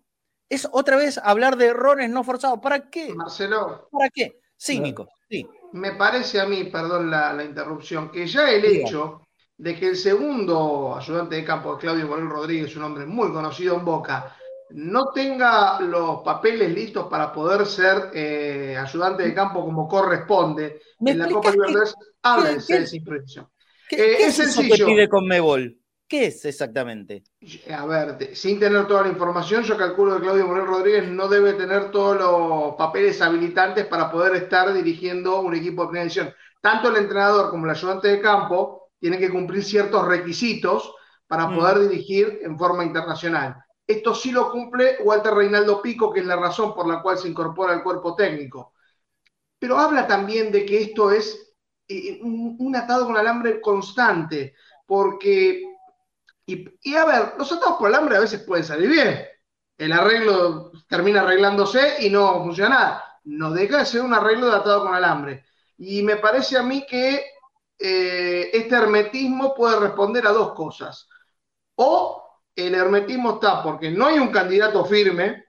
es 0.48 0.66
otra 0.72 0.96
vez 0.96 1.18
hablar 1.18 1.56
de 1.56 1.66
errores 1.66 2.08
no 2.08 2.24
forzados. 2.24 2.60
¿Para 2.60 2.88
qué? 2.88 3.14
Marcelo. 3.14 3.88
¿Para 3.92 4.08
qué? 4.08 4.40
Cínico, 4.56 5.08
sí 5.28 5.46
me 5.72 5.92
parece 5.92 6.40
a 6.40 6.46
mí, 6.46 6.64
perdón 6.64 7.10
la, 7.10 7.42
interrupción, 7.44 8.10
que 8.10 8.26
ya 8.26 8.50
el 8.50 8.64
hecho 8.64 9.22
de 9.56 9.74
que 9.74 9.88
el 9.88 9.96
segundo 9.96 10.96
ayudante 10.96 11.36
de 11.36 11.44
campo, 11.44 11.76
Claudio 11.76 12.06
Morel 12.06 12.28
Rodríguez, 12.28 12.76
un 12.76 12.84
hombre 12.84 13.06
muy 13.06 13.32
conocido 13.32 13.76
en 13.76 13.84
Boca, 13.84 14.36
no 14.70 15.10
tenga 15.12 15.80
los 15.80 16.20
papeles 16.22 16.72
listos 16.72 17.06
para 17.08 17.32
poder 17.32 17.66
ser 17.66 18.10
eh, 18.12 18.76
ayudante 18.78 19.22
de 19.22 19.34
campo 19.34 19.64
como 19.64 19.88
corresponde 19.88 20.80
en 21.00 21.18
la 21.18 21.28
Copa 21.28 21.50
Libertadores, 21.50 21.94
habla 22.22 22.50
de. 22.50 22.58
¿Qué, 23.88 24.26
es, 24.26 24.34
sencillo. 24.34 24.76
que 24.76 24.84
pide 24.84 25.08
con 25.08 25.26
Mebol? 25.26 25.78
¿Qué 26.08 26.24
es 26.24 26.42
exactamente? 26.46 27.22
A 27.70 27.84
ver, 27.84 28.34
sin 28.34 28.58
tener 28.58 28.86
toda 28.86 29.02
la 29.02 29.08
información, 29.10 29.62
yo 29.62 29.76
calculo 29.76 30.16
que 30.16 30.22
Claudio 30.22 30.46
Morel 30.46 30.66
Rodríguez 30.66 31.06
no 31.06 31.28
debe 31.28 31.52
tener 31.52 31.90
todos 31.90 32.16
los 32.16 32.76
papeles 32.76 33.20
habilitantes 33.20 33.84
para 33.84 34.10
poder 34.10 34.34
estar 34.36 34.72
dirigiendo 34.72 35.40
un 35.40 35.54
equipo 35.54 35.82
de 35.82 35.88
primera 35.88 36.04
división. 36.04 36.34
Tanto 36.62 36.88
el 36.88 36.96
entrenador 36.96 37.50
como 37.50 37.66
el 37.66 37.72
ayudante 37.72 38.08
de 38.08 38.22
campo 38.22 38.88
tienen 38.98 39.20
que 39.20 39.28
cumplir 39.28 39.62
ciertos 39.62 40.08
requisitos 40.08 40.94
para 41.26 41.46
mm. 41.46 41.54
poder 41.54 41.88
dirigir 41.90 42.40
en 42.42 42.58
forma 42.58 42.84
internacional. 42.84 43.62
Esto 43.86 44.14
sí 44.14 44.32
lo 44.32 44.50
cumple 44.50 44.96
Walter 45.04 45.34
Reinaldo 45.34 45.82
Pico, 45.82 46.10
que 46.10 46.20
es 46.20 46.26
la 46.26 46.36
razón 46.36 46.74
por 46.74 46.88
la 46.88 47.02
cual 47.02 47.18
se 47.18 47.28
incorpora 47.28 47.74
al 47.74 47.82
cuerpo 47.82 48.14
técnico. 48.14 48.72
Pero 49.58 49.78
habla 49.78 50.06
también 50.06 50.50
de 50.52 50.64
que 50.64 50.80
esto 50.80 51.12
es 51.12 51.54
eh, 51.86 52.18
un 52.22 52.74
atado 52.74 53.04
con 53.04 53.16
alambre 53.18 53.60
constante, 53.60 54.54
porque 54.86 55.67
y, 56.48 56.94
a 56.94 57.04
ver, 57.04 57.34
los 57.36 57.52
atados 57.52 57.76
por 57.78 57.90
el 57.90 57.94
hambre 57.94 58.16
a 58.16 58.20
veces 58.20 58.40
pueden 58.40 58.64
salir 58.64 58.88
bien. 58.88 59.26
el 59.76 59.92
arreglo 59.92 60.72
termina 60.88 61.20
arreglándose 61.20 61.96
y 62.06 62.10
no 62.10 62.42
funciona 62.42 63.02
No 63.24 63.50
deja 63.50 63.78
de 63.78 63.86
ser 63.86 64.00
un 64.00 64.14
arreglo 64.14 64.46
de 64.46 64.56
atado 64.56 64.84
con 64.84 64.94
alambre. 64.94 65.44
Y 65.76 66.02
me 66.02 66.16
parece 66.16 66.56
a 66.56 66.62
mí 66.62 66.86
que 66.88 67.22
eh, 67.78 68.50
este 68.52 68.74
hermetismo 68.74 69.54
puede 69.54 69.78
responder 69.78 70.26
a 70.26 70.32
dos 70.32 70.54
cosas. 70.54 71.06
O 71.74 72.24
el 72.56 72.74
hermetismo 72.74 73.34
está 73.34 73.62
porque 73.62 73.90
no 73.90 74.06
hay 74.06 74.18
un 74.18 74.28
candidato 74.28 74.84
firme, 74.86 75.44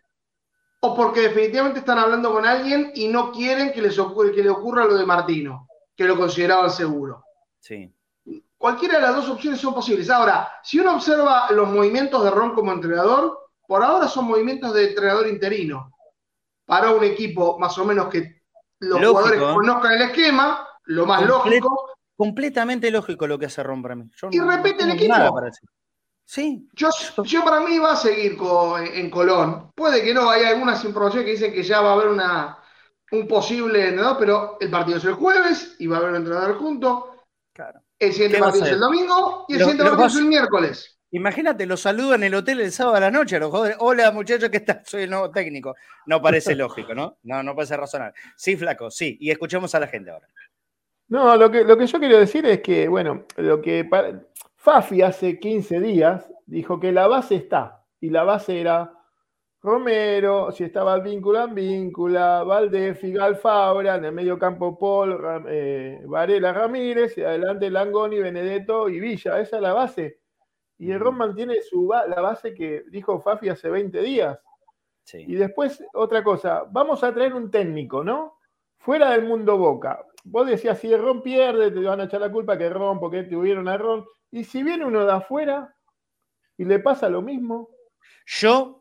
o 0.81 0.95
porque 0.95 1.21
definitivamente 1.21 1.79
están 1.79 1.97
hablando 1.97 2.33
con 2.33 2.45
alguien 2.45 2.91
y 2.93 3.07
no 3.07 3.31
quieren 3.31 3.71
que, 3.71 3.81
les 3.81 3.95
que 3.95 4.43
le 4.43 4.49
ocurra 4.49 4.83
lo 4.83 4.97
de 4.97 5.05
Martino, 5.05 5.67
que 5.95 6.03
lo 6.03 6.17
consideraban 6.17 6.69
seguro. 6.69 7.23
Sí. 7.59 7.93
Cualquiera 8.59 8.95
de 8.95 9.01
las 9.03 9.15
dos 9.15 9.29
opciones 9.29 9.61
son 9.61 9.73
posibles. 9.73 10.09
Ahora, 10.09 10.51
si 10.61 10.79
uno 10.79 10.95
observa 10.95 11.49
los 11.51 11.69
movimientos 11.69 12.21
de 12.21 12.29
Ron 12.29 12.53
como 12.53 12.73
entrenador, 12.73 13.51
por 13.65 13.81
ahora 13.81 14.09
son 14.09 14.25
movimientos 14.25 14.73
de 14.73 14.89
entrenador 14.89 15.27
interino. 15.27 15.93
Para 16.65 16.91
un 16.91 17.05
equipo 17.05 17.57
más 17.57 17.77
o 17.77 17.85
menos 17.85 18.09
que 18.09 18.41
los 18.79 18.99
jugadores 18.99 19.41
¿eh? 19.41 19.53
conozcan 19.53 19.93
el 19.93 20.01
esquema, 20.01 20.67
lo 20.83 21.05
más 21.05 21.25
lógico. 21.25 21.93
Completamente 22.17 22.91
lógico 22.91 23.27
lo 23.27 23.39
que 23.39 23.45
hace 23.45 23.63
Ron 23.63 23.81
para 23.81 23.95
mí. 23.95 24.11
y 24.29 24.39
repite 24.41 24.83
el 24.83 24.91
equipo. 24.91 25.41
Sí. 26.25 26.67
Yo, 26.73 26.89
yo 27.23 27.43
para 27.45 27.61
mí 27.61 27.79
va 27.79 27.93
a 27.93 27.95
seguir 27.95 28.37
en 28.93 29.09
Colón. 29.09 29.71
Puede 29.73 30.03
que 30.03 30.13
no, 30.13 30.29
hay 30.29 30.43
algunas 30.43 30.83
informaciones 30.83 31.25
que 31.25 31.31
dicen 31.31 31.53
que 31.53 31.63
ya 31.63 31.79
va 31.79 31.91
a 31.91 31.93
haber 31.93 32.09
una, 32.09 32.59
un 33.13 33.25
posible 33.25 33.87
entrenador, 33.87 34.17
pero 34.19 34.57
el 34.59 34.69
partido 34.69 34.97
es 34.97 35.05
el 35.05 35.13
jueves 35.13 35.77
y 35.79 35.87
va 35.87 35.95
a 35.95 35.99
haber 35.99 36.11
un 36.11 36.17
entrenador 36.17 36.57
junto. 36.57 37.25
Claro. 37.53 37.81
El 37.99 38.13
siguiente 38.13 38.39
partido 38.39 38.65
es 38.65 38.71
el 38.71 38.79
domingo 38.79 39.45
y 39.47 39.53
el 39.53 39.59
siguiente 39.59 39.83
partido 39.83 40.07
es 40.07 40.15
el 40.15 40.25
miércoles. 40.25 40.99
Imagínate, 41.11 41.65
los 41.65 41.81
saludo 41.81 42.15
en 42.15 42.23
el 42.23 42.35
hotel 42.35 42.61
el 42.61 42.71
sábado 42.71 42.97
a 42.97 42.99
la 42.99 43.11
noche, 43.11 43.39
los 43.39 43.51
jóvenes. 43.51 43.77
Hola, 43.79 44.11
muchachos, 44.11 44.49
¿qué 44.49 44.57
está? 44.57 44.83
Soy 44.85 45.03
el 45.03 45.09
nuevo 45.09 45.31
técnico. 45.31 45.75
No 46.05 46.21
parece 46.21 46.55
lógico, 46.55 46.93
¿no? 46.93 47.17
No, 47.23 47.41
no 47.43 47.55
parece 47.55 47.75
razonable. 47.75 48.13
Sí, 48.35 48.55
flaco, 48.55 48.89
sí. 48.91 49.17
Y 49.19 49.31
escuchemos 49.31 49.73
a 49.75 49.79
la 49.79 49.87
gente 49.87 50.11
ahora. 50.11 50.27
No, 51.07 51.35
lo 51.35 51.49
que, 51.49 51.63
lo 51.63 51.75
que 51.75 51.87
yo 51.87 51.99
quiero 51.99 52.19
decir 52.19 52.45
es 52.45 52.61
que, 52.61 52.87
bueno, 52.87 53.25
lo 53.37 53.59
que 53.61 53.89
Fafi 54.55 55.01
hace 55.01 55.39
15 55.39 55.79
días 55.79 56.31
dijo 56.45 56.79
que 56.79 56.91
la 56.91 57.07
base 57.07 57.35
está. 57.35 57.83
Y 57.99 58.11
la 58.11 58.23
base 58.23 58.61
era 58.61 58.93
Romero, 59.61 60.53
si 60.53 60.63
estaba 60.63 60.99
víncula 60.99 61.47
víncula, 61.47 62.43
Valdez, 62.43 62.97
Figal 62.97 63.35
Fabra, 63.35 63.95
en 63.95 64.05
el 64.05 64.13
medio 64.13 64.39
campo 64.39 64.79
Paul, 64.79 65.19
eh, 65.49 66.01
Varela 66.05 66.53
Ramírez, 66.53 67.17
y 67.17 67.23
adelante 67.23 67.69
Langoni, 67.69 68.19
Benedetto 68.19 68.87
y 68.87 69.01
Villa. 69.01 69.39
Esa 69.39 69.57
es 69.57 69.61
la 69.61 69.73
base. 69.73 70.21
Y 70.77 70.91
el 70.91 70.99
Ron 71.01 71.17
mantiene 71.17 71.61
su, 71.61 71.89
la 71.89 72.21
base 72.21 72.53
que 72.53 72.85
dijo 72.89 73.19
Fafi 73.19 73.49
hace 73.49 73.69
20 73.69 74.01
días. 74.01 74.39
Y 75.13 75.35
después, 75.35 75.83
otra 75.93 76.23
cosa, 76.23 76.63
vamos 76.71 77.03
a 77.03 77.13
traer 77.13 77.33
un 77.33 77.51
técnico, 77.51 78.01
¿no? 78.01 78.37
Fuera 78.77 79.11
del 79.11 79.25
mundo 79.25 79.57
Boca. 79.57 80.05
Vos 80.23 80.47
decías, 80.47 80.79
si 80.79 80.93
el 80.93 81.01
Ron 81.01 81.21
pierde, 81.21 81.71
te 81.71 81.79
van 81.81 81.99
a 81.99 82.05
echar 82.05 82.21
la 82.21 82.31
culpa 82.31 82.57
que 82.57 82.69
Ron, 82.69 82.99
porque 82.99 83.23
tuvieron 83.23 83.67
a 83.67 83.77
Ron. 83.77 84.05
Y 84.31 84.45
si 84.45 84.63
viene 84.63 84.85
uno 84.85 85.05
de 85.05 85.11
afuera 85.11 85.75
y 86.57 86.63
le 86.63 86.79
pasa 86.79 87.09
lo 87.09 87.21
mismo. 87.21 87.69
Yo 88.25 88.78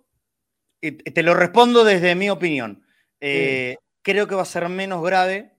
te 0.81 1.23
lo 1.23 1.35
respondo 1.35 1.85
desde 1.85 2.15
mi 2.15 2.31
opinión. 2.31 2.85
Eh, 3.21 3.77
creo 4.03 4.27
que 4.27 4.35
va 4.35 4.43
a 4.43 4.47
ser 4.47 4.69
menos 4.69 5.03
grave 5.03 5.53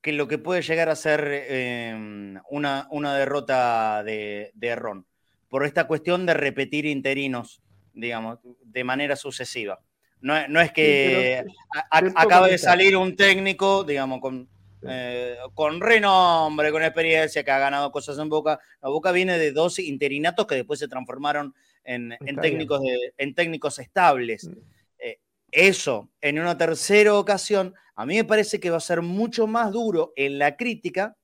que 0.00 0.12
lo 0.12 0.28
que 0.28 0.38
puede 0.38 0.62
llegar 0.62 0.88
a 0.88 0.96
ser 0.96 1.44
em, 1.48 2.40
una, 2.50 2.86
una, 2.90 3.16
derrota 3.16 4.02
de, 4.04 4.52
de 4.54 4.76
Ron 4.76 5.06
por 5.48 5.64
esta 5.64 5.86
cuestión 5.86 6.26
de 6.26 6.34
repetir 6.34 6.86
interinos, 6.86 7.62
digamos, 7.92 8.38
de 8.62 8.84
manera 8.84 9.16
sucesiva. 9.16 9.80
No, 10.20 10.60
es 10.60 10.72
que 10.72 11.44
acabe 11.90 12.50
de 12.50 12.58
salir 12.58 12.96
un 12.96 13.14
técnico, 13.14 13.84
digamos, 13.84 14.20
con, 14.20 14.48
eh, 14.82 15.36
con 15.54 15.80
renombre, 15.80 16.72
con 16.72 16.82
experiencia, 16.82 17.44
que 17.44 17.50
ha 17.50 17.58
ganado 17.58 17.92
cosas 17.92 18.18
en 18.18 18.28
Boca. 18.28 18.58
La 18.82 18.88
Boca 18.88 19.12
viene 19.12 19.38
de 19.38 19.52
dos 19.52 19.78
interinatos 19.78 20.46
que 20.46 20.56
después 20.56 20.80
se 20.80 20.88
transformaron 20.88 21.54
en, 21.88 22.36
técnicos, 22.40 22.80
en 23.16 23.34
técnicos 23.34 23.78
estables. 23.78 24.48
Mm. 24.48 24.58
Eh, 24.98 25.18
eso, 25.50 26.10
en 26.20 26.38
una 26.38 26.56
tercera 26.56 27.14
ocasión, 27.14 27.74
a 27.94 28.06
mí 28.06 28.16
me 28.16 28.24
parece 28.24 28.60
que 28.60 28.70
va 28.70 28.76
a 28.76 28.80
ser 28.80 29.02
mucho 29.02 29.46
más 29.46 29.72
duro 29.72 30.12
en 30.16 30.38
la 30.38 30.56
crítica 30.56 31.16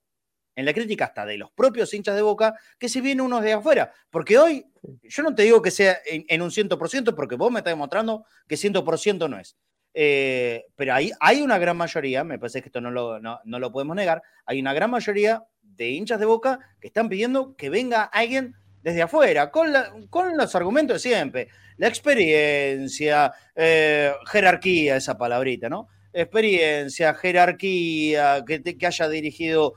en 0.57 0.65
la 0.65 0.73
crítica 0.73 1.07
hasta 1.07 1.27
de 1.27 1.37
los 1.37 1.51
propios 1.53 1.93
hinchas 1.95 2.15
de 2.15 2.23
Boca, 2.23 2.55
que 2.79 2.89
si 2.89 3.01
viene 3.01 3.23
unos 3.23 3.43
de 3.43 3.55
afuera. 3.55 3.93
Porque 4.11 4.39
hoy, 4.39 4.67
yo 5.03 5.23
no 5.23 5.35
te 5.35 5.43
digo 5.43 5.61
que 5.63 5.71
sea 5.71 5.99
en, 6.07 6.43
un 6.43 6.51
100%, 6.51 7.15
porque 7.15 7.37
vos 7.37 7.51
me 7.51 7.61
estás 7.61 7.73
demostrando 7.73 8.25
que 8.47 8.57
100% 8.57 9.29
no 9.29 9.39
es. 9.39 9.57
Eh, 9.95 10.67
pero 10.75 10.95
hay, 10.95 11.13
hay 11.21 11.43
una 11.43 11.59
gran 11.59 11.77
mayoría, 11.77 12.25
me 12.25 12.39
parece 12.39 12.61
que 12.61 12.69
esto 12.69 12.81
no 12.81 12.91
lo, 12.91 13.21
no, 13.21 13.41
lo 13.45 13.73
podemos 13.73 13.95
negar, 13.95 14.23
hay 14.45 14.61
una 14.61 14.75
gran 14.75 14.91
mayoría 14.91 15.45
de 15.63 15.91
hinchas 15.91 16.19
de 16.19 16.27
Boca 16.27 16.59
que 16.81 16.89
están 16.89 17.09
pidiendo 17.09 17.57
que 17.57 17.71
venga 17.71 18.03
alguien 18.03 18.55
desde 18.85 19.01
afuera, 19.01 19.51
con, 19.51 19.73
con 20.11 20.37
los 20.37 20.55
argumentos 20.55 21.03
de 21.03 21.09
siempre, 21.09 21.49
la 21.79 21.89
experiencia, 21.89 23.33
eh, 23.57 24.13
jerarquía, 24.27 24.97
esa 24.97 25.17
palabrita, 25.17 25.71
¿no? 25.71 25.89
Experiencia, 26.13 27.15
jerarquía, 27.15 28.45
que, 28.47 28.63
que 28.63 28.87
haya 28.87 29.09
dirigido 29.09 29.73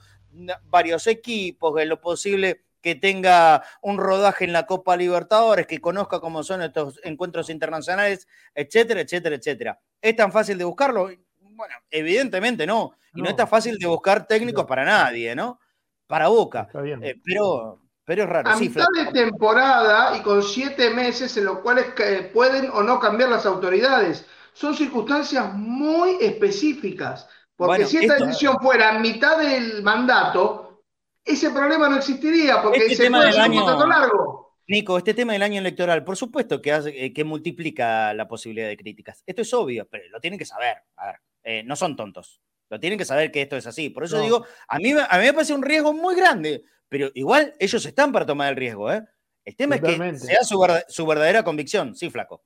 varios 0.65 1.08
equipos, 1.08 1.82
en 1.82 1.88
lo 1.88 2.02
posible 2.02 2.65
que 2.82 2.96
tenga 2.96 3.63
un 3.82 3.98
rodaje 3.98 4.43
en 4.43 4.52
la 4.52 4.65
Copa 4.65 4.98
Libertadores, 4.98 5.67
que 5.67 5.80
conozca 5.80 6.20
cómo 6.20 6.43
son 6.43 6.62
estos 6.62 7.00
encuentros 7.02 7.50
internacionales, 7.50 8.28
etcétera, 8.54 9.00
etcétera, 9.00 9.38
etcétera. 9.38 9.80
¿Es 10.02 10.17
tan 10.17 10.34
fácil 10.34 10.58
de 10.58 10.65
buscarlo? 10.65 11.10
Bueno, 11.39 11.76
evidentemente 11.89 12.67
no. 12.67 12.91
Y 13.15 13.22
no, 13.22 13.30
es 13.30 13.38
tan 13.38 13.48
fácil 13.48 13.78
de 13.78 13.88
buscar 13.88 14.28
técnicos 14.28 14.65
para 14.65 14.84
nadie, 14.84 15.34
¿no? 15.34 15.62
Para 16.08 16.28
Boca. 16.28 16.67
Eh, 17.02 17.15
pero, 17.24 17.87
pero 18.08 18.24
es 18.24 18.30
raro. 18.30 18.50
A 18.50 18.56
mitad 18.56 18.86
de 18.96 19.12
temporada 19.12 20.17
y 20.17 20.22
con 20.22 20.41
siete 20.41 20.91
meses 20.91 21.36
en 21.36 21.43
los 21.43 21.60
cuales 21.60 21.88
pueden 22.34 22.70
o 22.72 22.82
no 22.82 23.02
cambiar 23.02 23.30
las 23.30 23.46
autoridades. 23.46 24.26
Son 24.54 24.74
circunstancias 24.74 25.54
muy 25.54 26.15
específicas. 26.22 27.28
Porque 27.58 27.86
si 27.86 27.98
esta 27.98 28.15
decisión 28.15 28.56
fuera 28.62 28.96
a 28.96 29.00
mitad 29.00 29.38
del 29.38 29.84
mandato, 29.84 30.84
ese 31.26 31.50
problema 31.50 31.89
no 31.89 31.98
existiría, 31.98 32.62
porque 32.62 32.86
este 32.86 32.96
se 32.96 33.10
puede 33.10 33.28
hacer 33.28 33.50
un 33.50 33.58
contrato 33.58 33.88
largo. 33.88 34.56
Nico, 34.67 34.98
este 34.98 35.13
tema 35.13 35.34
del 35.34 35.43
año 35.43 35.60
electoral, 35.60 36.06
por 36.06 36.15
supuesto 36.15 36.62
que, 36.62 36.72
hace, 36.72 37.06
eh, 37.06 37.12
que 37.12 37.26
multiplica 37.26 38.13
la 38.13 38.26
posibilidad 38.30 38.70
de 38.70 38.78
críticas. 38.78 39.22
Esto 39.26 39.41
es 39.41 39.54
obvio, 39.54 39.86
pero 39.89 40.06
lo 40.10 40.22
tienen 40.22 40.39
que 40.39 40.46
saber. 40.46 40.78
A 40.96 41.08
ver, 41.08 41.15
eh, 41.43 41.63
no 41.63 41.76
son 41.76 41.98
tontos. 41.98 42.41
Lo 42.70 42.80
tienen 42.80 42.98
que 42.98 43.06
saber 43.06 43.32
que 43.32 43.41
esto 43.41 43.58
es 43.58 43.67
así. 43.67 43.89
Por 43.89 44.06
eso 44.06 44.22
digo, 44.22 44.46
a 44.67 44.80
mí, 44.80 44.91
a 44.91 45.17
mí 45.17 45.26
me 45.26 45.34
parece 45.34 45.54
un 45.54 45.62
riesgo 45.62 45.91
muy 45.91 46.15
grande, 46.15 46.63
pero 46.89 47.10
igual 47.13 47.54
ellos 47.60 47.86
están 47.86 48.12
para 48.12 48.26
tomar 48.26 48.50
el 48.50 48.56
riesgo. 48.56 48.91
¿eh? 48.91 49.04
El 49.45 49.56
tema 49.56 49.76
es 49.76 49.82
que 49.82 50.17
sea 50.17 50.43
su, 50.43 50.65
su, 50.88 51.06
verdadera 51.06 51.43
convicción. 51.43 51.95
Sí, 51.95 52.10
flaco. 52.10 52.43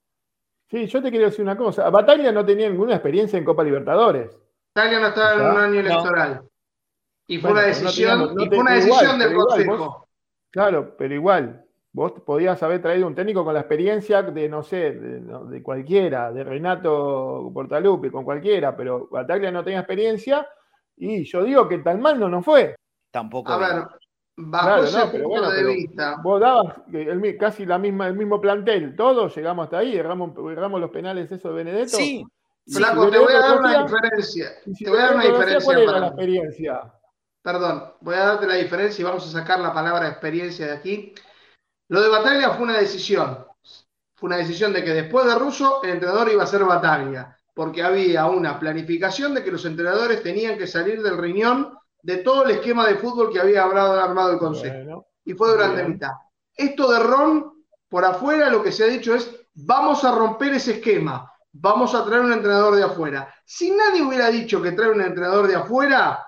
Sí, 0.69 0.88
yo 0.88 1.01
te 1.01 1.10
quiero 1.10 1.25
decir 1.25 1.41
una 1.41 1.58
cosa. 1.58 1.89
Batalla 1.89 2.32
no 2.32 2.45
tenía 2.45 2.69
ninguna 2.69 2.95
experiencia 2.95 3.38
en 3.38 3.45
Copa 3.45 3.63
Libertadores. 3.63 4.32
Italia 4.73 4.99
no 4.99 5.08
estaba 5.08 5.34
en 5.34 5.41
un 5.41 5.58
año 5.58 5.80
electoral. 5.82 6.41
Y 7.27 7.39
fue 7.39 7.51
una 7.51 7.63
decisión, 7.63 8.36
y 8.39 8.47
fue 8.47 8.58
una 8.58 8.73
decisión 8.73 9.19
del 9.19 9.34
Consejo. 9.34 10.08
claro, 10.49 10.95
pero 10.97 11.13
igual, 11.13 11.65
vos 11.93 12.13
podías 12.25 12.62
haber 12.63 12.82
traído 12.82 13.08
un 13.08 13.15
técnico 13.15 13.43
con 13.43 13.54
la 13.54 13.62
experiencia 13.62 14.21
de, 14.21 14.49
no 14.49 14.63
sé, 14.63 14.91
de, 14.91 15.63
cualquiera, 15.63 16.32
de 16.32 16.43
Renato 16.43 17.51
Portalupe, 17.54 18.12
con 18.12 18.23
cualquiera, 18.23 18.75
pero 18.75 19.08
Bataglia 19.10 19.51
no 19.51 19.63
tenía 19.63 19.80
experiencia 19.80 20.47
y 20.97 21.23
yo 21.25 21.43
digo 21.43 21.67
que 21.67 21.80
tan 21.80 22.01
mal 22.01 22.19
no 22.19 22.30
nos 22.30 22.45
fue. 22.45 22.75
Tampoco. 23.12 23.51
A 23.51 23.97
bajo 24.36 24.84
ese 24.84 25.06
punto 25.08 25.52
de 25.52 25.63
vista. 25.63 26.17
Vos 26.24 26.39
dabas 26.39 26.76
casi 27.39 27.65
la 27.65 27.78
misma, 27.78 28.08
el 28.08 28.15
mismo 28.15 28.39
plantel, 28.39 28.96
todos 28.96 29.36
llegamos 29.36 29.65
hasta 29.65 29.80
ahí, 29.80 29.96
erramos, 29.96 30.32
erramos 30.52 30.80
los 30.80 30.89
penales 30.91 31.32
eso 31.32 31.50
de 31.50 31.56
Benedetto. 31.56 31.98
Sí, 31.98 32.26
Flaco, 32.67 33.10
te 33.10 33.17
voy 33.17 33.34
a 33.34 33.39
dar 33.39 33.60
una 33.60 33.84
diferencia. 33.84 34.52
te 34.78 34.89
voy 34.89 35.00
a 35.00 35.02
dar 35.04 35.15
una 35.15 35.24
diferencia. 35.26 35.65
¿Cuál 35.65 35.82
era 35.82 36.00
la 36.00 36.08
experiencia? 36.08 36.94
Perdón, 37.41 37.94
voy 38.02 38.15
a 38.15 38.26
darte 38.26 38.48
la 38.48 38.56
diferencia 38.56 39.02
y 39.02 39.06
vamos 39.06 39.28
a 39.28 39.39
sacar 39.39 39.60
la 39.60 39.74
palabra 39.74 40.08
experiencia 40.08 40.67
de 40.67 40.74
aquí. 40.74 41.13
Lo 41.88 42.02
de 42.02 42.10
Bataglia 42.10 42.52
fue 42.52 42.63
una 42.63 42.78
decisión. 42.78 43.46
Fue 44.15 44.28
una 44.28 44.38
decisión 44.38 44.72
de 44.72 44.84
que 44.84 44.94
después 44.94 45.26
de 45.26 45.36
Russo 45.36 45.82
el 45.84 45.91
entrenador 45.91 46.32
iba 46.32 46.44
a 46.44 46.48
ser 46.48 46.63
Bataglia, 46.63 47.36
porque 47.56 47.82
había 47.82 48.28
una 48.28 48.60
planificación 48.60 49.34
de 49.34 49.44
que 49.44 49.52
los 49.52 49.65
entrenadores 49.65 50.22
tenían 50.22 50.58
que 50.58 50.67
salir 50.67 51.02
del 51.02 51.17
riñón 51.17 51.76
de 52.04 52.18
todo 52.18 52.46
el 52.46 52.52
esquema 52.52 52.88
de 52.88 52.96
fútbol 52.96 53.32
que 53.32 53.40
había 53.40 53.64
armado 53.64 54.32
el 54.32 54.40
Consejo. 54.40 55.08
y 55.24 55.34
fue 55.34 55.50
durante 55.50 55.84
mitad. 55.84 56.12
Esto 56.56 56.92
de 56.92 57.00
Ron, 57.00 57.66
por 57.88 58.06
afuera, 58.06 58.50
lo 58.50 58.64
que 58.64 58.72
se 58.72 58.84
ha 58.84 58.88
dicho 58.88 59.16
es, 59.16 59.30
vamos 59.54 60.04
a 60.04 60.12
romper 60.14 60.54
ese 60.54 60.74
esquema 60.74 61.32
vamos 61.54 61.94
a 61.94 62.06
traer 62.06 62.22
un 62.22 62.34
entrenador 62.34 62.76
de 62.76 62.84
afuera. 62.84 63.34
Si 63.46 63.72
nadie 63.72 64.02
hubiera 64.02 64.30
dicho 64.30 64.62
que 64.62 64.72
trae 64.72 64.90
un 64.90 65.02
entrenador 65.02 65.48
de 65.48 65.56
afuera, 65.56 66.26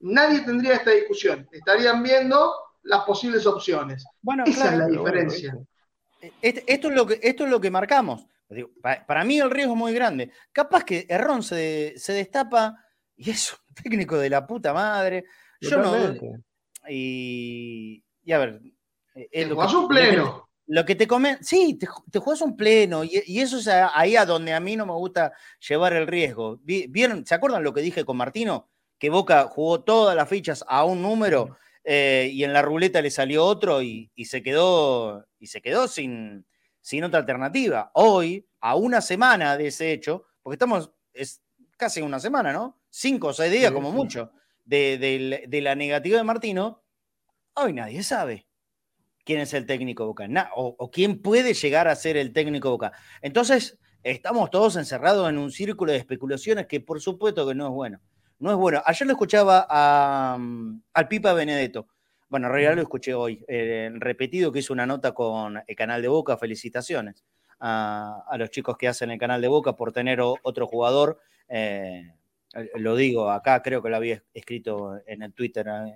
nadie 0.00 0.40
tendría 0.40 0.74
esta 0.74 0.90
discusión. 0.90 1.48
Estarían 1.52 2.02
viendo 2.02 2.52
las 2.82 3.04
posibles 3.04 3.46
opciones. 3.46 4.04
Bueno, 4.22 4.44
Esa 4.46 4.72
es 4.72 4.78
la 4.78 4.86
diferencia. 4.86 5.58
Esto, 6.40 6.88
es 6.88 6.94
lo 6.94 7.06
que, 7.06 7.20
esto 7.22 7.44
es 7.44 7.50
lo 7.50 7.60
que 7.60 7.70
marcamos. 7.70 8.26
para, 8.82 9.24
mí 9.24 9.38
el 9.38 9.50
riesgo 9.50 9.74
es 9.74 9.78
muy 9.78 9.92
grande. 9.92 10.30
Capaz 10.52 10.84
que 10.84 11.06
Errón 11.08 11.42
se, 11.42 11.94
destapa 12.08 12.76
y 13.16 13.30
es 13.30 13.52
un 13.52 13.74
técnico 13.82 14.18
de 14.18 14.30
la 14.30 14.46
puta 14.46 14.72
madre. 14.72 15.24
Yo 15.60 15.78
no. 15.78 16.14
Y, 16.88 18.04
y 18.22 18.32
a 18.32 18.38
ver. 18.38 18.60
Es 19.14 19.48
lo 19.48 19.56
que, 19.56 19.76
un 19.76 19.88
pleno. 19.88 20.48
Lo 20.66 20.84
que, 20.84 20.94
te 20.94 21.06
comen. 21.06 21.38
Sí, 21.42 21.74
te, 21.74 21.86
te 22.10 22.18
juegas 22.18 22.42
un 22.42 22.56
pleno. 22.56 23.04
Y, 23.04 23.40
eso 23.40 23.58
es 23.58 23.68
ahí 23.68 24.16
a 24.16 24.26
donde 24.26 24.52
a 24.52 24.60
mí 24.60 24.76
no 24.76 24.86
me 24.86 24.92
gusta 24.92 25.32
llevar 25.66 25.92
el 25.94 26.06
riesgo. 26.06 26.58
¿Vieron? 26.62 27.24
¿Se 27.24 27.34
acuerdan 27.34 27.62
lo 27.62 27.72
que 27.72 27.80
dije 27.80 28.04
con 28.04 28.16
Martino? 28.16 28.68
Que 28.98 29.10
Boca 29.10 29.44
jugó 29.44 29.82
todas 29.82 30.16
las 30.16 30.28
fichas 30.28 30.64
a 30.66 30.84
un 30.84 31.02
número 31.02 31.56
eh, 31.84 32.30
y 32.32 32.44
en 32.44 32.52
la 32.52 32.62
ruleta 32.62 33.02
le 33.02 33.10
salió 33.10 33.44
otro 33.44 33.82
y, 33.82 34.10
se 34.24 34.42
quedó, 34.42 35.26
y 35.38 35.48
se 35.48 35.60
quedó 35.60 35.86
sin, 35.86 36.46
sin 36.80 37.04
otra 37.04 37.20
alternativa. 37.20 37.90
Hoy, 37.94 38.46
a 38.60 38.74
una 38.74 39.00
semana 39.00 39.56
de 39.56 39.68
ese 39.68 39.92
hecho, 39.92 40.24
porque 40.42 40.54
estamos, 40.54 40.90
es 41.12 41.42
casi 41.76 42.00
una 42.00 42.18
semana, 42.18 42.52
¿no? 42.52 42.80
Cinco 42.96 43.28
o 43.28 43.32
seis 43.32 43.50
días 43.50 43.72
como 43.72 43.90
mucho 43.90 44.30
de, 44.64 45.48
la 45.50 45.74
negativa 45.74 46.18
de 46.18 46.24
Martino, 46.24 46.84
hoy 47.54 47.72
nadie 47.72 48.02
sabe 48.02 48.46
quién 49.24 49.40
es 49.40 49.52
el 49.54 49.66
técnico 49.66 50.06
Boca 50.06 50.28
o, 50.54 50.76
o, 50.78 50.90
quién 50.90 51.20
puede 51.20 51.54
llegar 51.54 51.88
a 51.88 51.96
ser 51.96 52.16
el 52.16 52.32
técnico 52.32 52.70
Boca. 52.70 52.92
Entonces, 53.20 53.78
estamos 54.02 54.50
todos 54.50 54.76
encerrados 54.76 55.28
en 55.28 55.38
un 55.38 55.50
círculo 55.50 55.92
de 55.92 55.98
especulaciones 55.98 56.66
que 56.66 56.80
por 56.80 57.00
supuesto 57.00 57.46
que 57.48 57.54
no 57.54 57.66
es 57.66 57.72
bueno 57.72 58.00
no 58.38 58.50
es 58.50 58.56
bueno. 58.56 58.82
Ayer 58.84 59.06
lo 59.06 59.12
escuchaba 59.12 60.36
mm, 60.38 60.82
al 60.92 61.08
Pipa 61.08 61.32
Benedetto. 61.32 61.88
Bueno, 62.28 62.46
en 62.46 62.52
realidad 62.52 62.76
lo 62.76 62.82
escuché 62.82 63.14
hoy, 63.14 63.44
eh, 63.48 63.90
repetido, 63.94 64.52
que 64.52 64.58
hizo 64.58 64.72
una 64.72 64.86
nota 64.86 65.12
con 65.12 65.62
el 65.66 65.76
canal 65.76 66.02
de 66.02 66.08
Boca. 66.08 66.36
Felicitaciones 66.36 67.24
a, 67.60 68.24
los 68.38 68.50
chicos 68.50 68.76
que 68.76 68.88
hacen 68.88 69.10
el 69.10 69.18
canal 69.18 69.40
de 69.40 69.48
Boca 69.48 69.74
por 69.76 69.92
tener 69.92 70.20
otro 70.20 70.66
jugador. 70.66 71.20
Eh, 71.48 72.12
lo 72.76 72.96
digo 72.96 73.30
acá, 73.30 73.62
creo 73.62 73.82
que 73.82 73.88
lo 73.88 73.96
había 73.96 74.22
escrito 74.32 74.98
en 75.06 75.22
el 75.22 75.32
Twitter, 75.32 75.66
eh, 75.68 75.94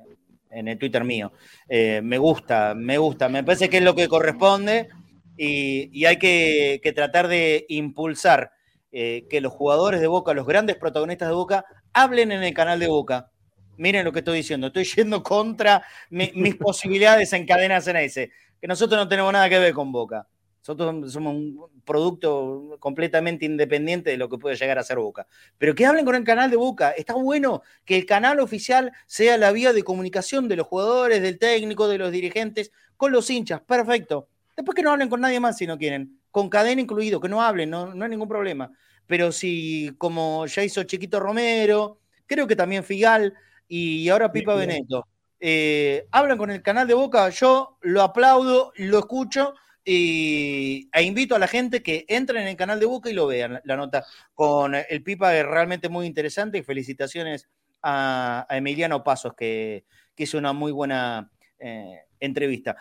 en 0.51 0.68
el 0.68 0.79
Twitter 0.79 1.05
mío. 1.05 1.33
me 1.68 2.18
gusta, 2.18 2.75
me 2.75 2.99
gusta, 2.99 3.29
me 3.29 3.44
parece 3.44 3.68
que 3.68 3.79
es 3.79 3.83
lo 3.83 3.94
que 3.94 4.09
corresponde 4.09 4.88
y, 5.37 6.05
hay 6.05 6.16
que, 6.16 6.81
que, 6.83 6.92
tratar 6.92 7.29
de 7.29 7.66
impulsar 7.68 8.53
que 8.90 9.40
los 9.42 9.53
jugadores 9.53 10.01
de 10.01 10.07
Boca, 10.07 10.33
los 10.33 10.47
grandes 10.47 10.77
protagonistas 10.77 11.29
de 11.29 11.35
Boca, 11.35 11.64
hablen 11.92 12.33
en 12.33 12.42
el 12.42 12.55
canal 12.55 12.79
de 12.79 12.88
Boca. 12.88 13.31
Miren 13.77 14.05
lo 14.05 14.12
que 14.12 14.21
estoy 14.21 14.38
diciendo, 14.38 14.68
estoy 14.68 14.85
yendo 14.85 15.23
contra 15.23 15.85
mis 16.11 16.57
posibilidades 16.57 17.33
en 17.33 17.47
cadenas 17.47 17.87
ese, 17.87 18.33
que 18.61 18.66
nosotros 18.66 18.99
no 18.99 19.09
tenemos 19.09 19.33
nada 19.33 19.49
que 19.49 19.59
ver 19.59 19.73
con 19.73 19.92
Boca. 19.92 20.27
Nosotros 20.61 21.12
somos 21.12 21.35
un 21.35 21.83
producto 21.85 22.77
completamente 22.81 23.47
independiente 23.47 24.11
de 24.11 24.16
lo 24.16 24.29
que 24.29 24.38
puede 24.38 24.57
llegar 24.57 24.79
a 24.79 24.83
ser 24.83 24.99
Boca. 24.99 25.27
Pero 25.57 25.75
que 25.75 25.87
hablen 25.87 26.05
con 26.05 26.14
el 26.14 26.25
canal 26.25 26.51
de 26.51 26.57
Boca. 26.57 26.90
Está 26.90 27.14
bueno 27.14 27.62
que 27.85 27.97
el 27.97 28.07
canal 28.07 28.40
oficial 28.40 28.92
sea 29.07 29.38
la 29.38 29.53
vía 29.53 29.73
de 29.73 29.83
comunicación 29.83 30.49
de 30.49 30.57
los 30.57 30.66
jugadores, 30.66 31.23
del 31.23 31.38
técnico, 31.38 31.88
de 31.88 31.99
los 31.99 32.12
dirigentes, 32.12 32.73
con 32.97 33.12
los 33.12 33.31
hinchas. 33.31 33.61
Perfecto. 33.61 34.29
Después 34.57 34.75
que 34.75 34.83
no 34.83 34.90
hablen 34.90 35.09
con 35.09 35.21
nadie 35.21 35.40
más 35.40 35.57
si 35.57 35.66
no 35.66 35.79
quieren. 35.79 36.18
Con 36.31 36.49
cadena 36.51 36.81
incluido, 36.81 37.21
que 37.21 37.29
no 37.29 37.42
hablen, 37.42 37.71
no, 37.71 37.94
no 37.94 38.05
hay 38.05 38.11
ningún 38.11 38.29
problema 38.29 38.71
pero 39.09 39.33
si 39.33 39.90
como 39.99 40.47
ya 40.47 40.62
hizo 40.62 40.85
Chiquito 40.85 41.18
Romero, 41.18 41.99
creo 42.27 42.47
que 42.47 42.55
también 42.55 42.85
Figal 42.85 43.35
y 43.66 44.09
ahora 44.11 44.31
Pipa 44.31 44.55
Beneto, 44.55 45.09
eh, 45.40 46.07
hablan 46.12 46.38
con 46.38 46.51
el 46.51 46.62
canal 46.62 46.87
de 46.87 46.94
Boca, 46.94 47.29
yo 47.31 47.79
lo 47.81 48.03
aplaudo, 48.03 48.73
lo 48.77 48.99
escucho 48.99 49.55
y, 49.90 50.90
e 50.92 51.03
invito 51.03 51.35
a 51.35 51.38
la 51.38 51.48
gente 51.48 51.83
que 51.83 52.05
entre 52.09 52.42
en 52.42 52.48
el 52.48 52.57
canal 52.57 52.79
de 52.79 52.85
Boca 52.85 53.09
y 53.09 53.14
lo 53.14 53.27
vean, 53.27 53.59
la 53.64 53.74
nota 53.74 54.05
con 54.35 54.74
el 54.74 55.03
Pipa 55.03 55.35
es 55.35 55.46
realmente 55.46 55.88
muy 55.88 56.05
interesante 56.05 56.59
y 56.59 56.62
felicitaciones 56.62 57.48
a, 57.83 58.46
Emiliano 58.51 59.03
Pasos 59.03 59.33
que, 59.35 59.87
hizo 60.14 60.37
una 60.37 60.53
muy 60.53 60.72
buena 60.72 61.31
eh, 61.59 62.01
entrevista. 62.20 62.77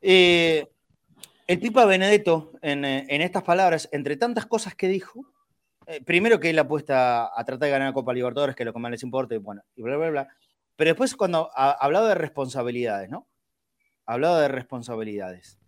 Eh, 0.00 0.66
el 1.46 1.60
Pipa 1.60 1.84
Benedetto, 1.84 2.52
en, 2.60 2.84
estas 2.84 3.44
palabras, 3.44 3.88
entre 3.92 4.16
tantas 4.16 4.46
cosas 4.46 4.74
que 4.74 4.88
dijo, 4.88 5.24
eh, 5.86 6.00
primero 6.04 6.40
que 6.40 6.50
él 6.50 6.58
apuesta 6.58 7.26
a 7.26 7.44
tratar 7.44 7.66
de 7.66 7.70
ganar 7.70 7.88
la 7.90 7.94
Copa 7.94 8.12
Libertadores, 8.12 8.56
que 8.56 8.64
es 8.64 8.66
lo 8.66 8.72
que 8.72 8.80
más 8.80 8.90
les 8.90 9.04
importa, 9.04 9.36
y 9.36 9.38
bueno, 9.38 9.62
y 9.76 9.82
bla, 9.82 9.96
bla, 9.96 10.10
bla. 10.10 10.28
Pero 10.74 10.88
después 10.88 11.14
cuando 11.14 11.52
ha 11.54 11.70
hablado 11.70 12.08
de 12.08 12.16
responsabilidades, 12.16 13.10
¿no? 13.10 13.28
Ha 14.06 14.14
hablado 14.14 14.40
de 14.40 14.48
responsabilidades. 14.48 15.61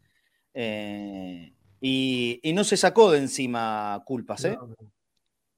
Eh, 0.55 1.53
y, 1.81 2.53
no 2.55 2.65
se 2.65 2.77
sacó 2.77 3.11
de 3.11 3.19
encima 3.19 4.03
culpas, 4.07 4.45
¿eh? 4.45 4.57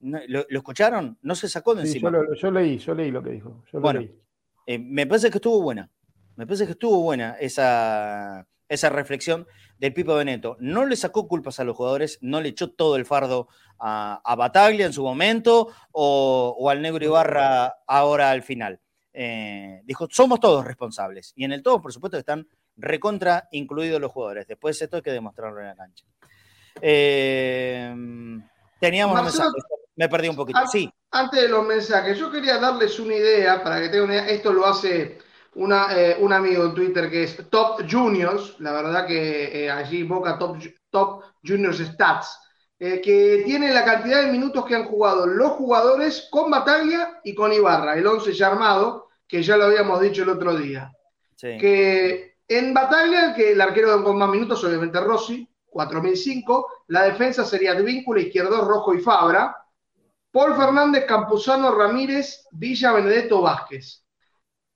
¿Lo, 0.01 0.47
escucharon? 0.49 1.19
No 1.23 1.35
se 1.35 1.49
sacó 1.49 1.75
de 1.75 1.83
encima. 1.83 2.11
Yo, 2.35 2.51
leí, 2.51 2.79
yo 2.79 2.95
leí 2.95 3.11
lo 3.11 3.23
que 3.23 3.31
dijo. 3.31 3.63
bueno, 3.73 4.03
eh, 4.67 4.79
me 4.79 5.07
parece 5.07 5.31
que 5.31 5.39
estuvo 5.39 5.63
buena. 5.63 5.91
Me 6.35 6.47
parece 6.47 6.67
que 6.67 6.73
estuvo 6.73 7.01
buena 7.01 7.37
esa, 7.41 8.47
esa 8.69 8.91
reflexión 8.91 9.47
del 9.79 9.93
Pipo 9.93 10.15
Beneto. 10.15 10.57
No 10.61 10.85
le 10.87 10.97
sacó 10.97 11.29
culpas 11.29 11.61
a 11.61 11.65
los 11.65 11.77
jugadores, 11.77 12.19
no 12.21 12.41
le 12.41 12.51
echó 12.51 12.71
todo 12.71 12.97
el 12.97 13.07
fardo 13.07 13.49
a, 13.79 14.35
Bataglia 14.37 14.87
en 14.87 14.93
su 14.93 15.03
momento 15.03 15.69
o, 15.93 16.69
al 16.71 16.83
Negro 16.83 17.05
Ibarra 17.05 17.75
ahora 17.87 18.31
al 18.31 18.43
final. 18.43 18.81
Eh, 19.13 19.81
dijo, 19.85 20.09
somos 20.11 20.41
todos 20.41 20.65
responsables. 20.65 21.33
Y 21.37 21.45
en 21.45 21.53
el 21.53 21.63
todo, 21.63 21.81
por 21.81 21.93
supuesto, 21.93 22.19
están 22.19 22.47
recontra 22.77 23.49
incluidos 23.53 24.01
los 24.01 24.12
jugadores. 24.12 24.47
Después 24.47 24.81
esto 24.81 24.97
hay 24.97 25.03
que 25.03 25.12
demostrarlo 25.12 25.61
en 25.61 25.67
la 25.67 25.77
cancha. 25.77 26.05
Eh, 26.81 27.95
teníamos 28.81 29.23
mensajes. 29.23 29.65
Me 29.97 30.09
perdí 30.09 30.29
un 30.29 30.37
poquito. 30.37 30.61
sí. 30.71 30.91
Antes 31.11 31.43
de 31.43 31.49
los 31.49 31.67
mensajes, 31.67 32.19
yo 32.19 32.31
quería 32.31 32.59
darles 32.59 32.99
una 33.01 33.15
idea 33.15 33.62
para 33.62 33.81
que 33.81 33.89
tengan 33.89 34.05
una 34.05 34.15
idea. 34.15 34.29
Esto 34.29 34.53
lo 34.53 34.67
hace 34.67 35.19
eh, 35.57 36.17
un 36.21 36.33
amigo 36.35 36.67
en 36.67 36.75
Twitter 36.75 37.11
que 37.11 37.23
es 37.23 37.49
Top 37.49 37.81
Juniors, 37.91 38.57
la 38.59 38.73
verdad 38.73 39.07
que 39.07 39.65
eh, 39.65 39.71
allí 39.71 40.03
Boca 40.03 40.39
Top, 40.39 40.59
Top 40.91 41.23
Juniors 41.43 41.79
Stats, 41.79 42.39
eh, 42.79 43.01
que 43.01 43.43
tiene 43.47 43.73
la 43.73 43.83
cantidad 43.83 44.21
de 44.21 44.31
minutos 44.31 44.67
que 44.67 44.75
han 44.75 44.85
jugado 44.85 45.27
los 45.27 45.53
jugadores 45.53 46.29
con 46.31 46.51
Bataglia 46.51 47.21
y 47.25 47.35
con 47.35 47.55
Ibarra, 47.55 47.97
el 47.97 48.07
11 48.07 48.35
ya 48.35 48.49
armado, 48.49 49.09
que 49.27 49.43
ya 49.43 49.57
lo 49.57 49.65
habíamos 49.65 49.99
dicho 50.03 50.25
el 50.25 50.29
otro 50.29 50.55
día. 50.55 50.93
Que 51.41 52.36
en 52.49 52.73
Bataglia, 52.73 53.35
que 53.35 53.53
el 53.53 53.61
arquero 53.61 54.03
con 54.05 54.19
más 54.19 54.29
minutos, 54.29 54.63
obviamente 54.65 55.01
Rossi, 55.01 55.49
4005, 55.69 56.85
la 56.89 57.03
defensa 57.03 57.45
sería 57.45 57.75
de 57.75 57.83
vínculo 57.83 58.21
izquierdo, 58.21 58.65
Rojo 58.65 58.95
y 58.95 59.01
Fabra, 59.01 59.57
Paul 60.31 60.55
Fernández, 60.55 61.05
Campuzano, 61.07 61.75
Ramírez, 61.75 62.47
Villa, 62.53 62.93
Benedetto, 62.93 63.43
Vázquez. 63.43 64.05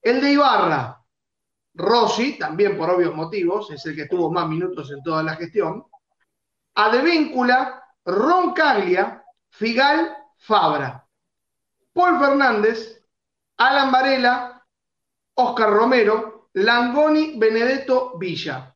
El 0.03 0.21
de 0.21 0.33
Ibarra, 0.33 1.03
Rossi, 1.75 2.39
también 2.39 2.77
por 2.77 2.91
obvios 2.91 3.15
motivos, 3.15 3.71
es 3.71 3.85
el 3.87 3.95
que 3.95 4.07
tuvo 4.07 4.31
más 4.31 4.49
minutos 4.49 4.91
en 4.91 5.03
toda 5.03 5.23
la 5.23 5.37
gestión. 5.37 5.85
Advíncula, 6.75 7.83
Roncaglia, 8.05 9.23
Figal, 9.51 10.17
Fabra. 10.39 11.07
Paul 11.93 12.19
Fernández, 12.19 13.05
Alan 13.59 13.93
Varela, 13.93 14.67
Oscar 15.35 15.71
Romero, 15.71 16.30
Langoni, 16.55 17.39
Benedetto, 17.39 18.19
Villa. 18.19 18.75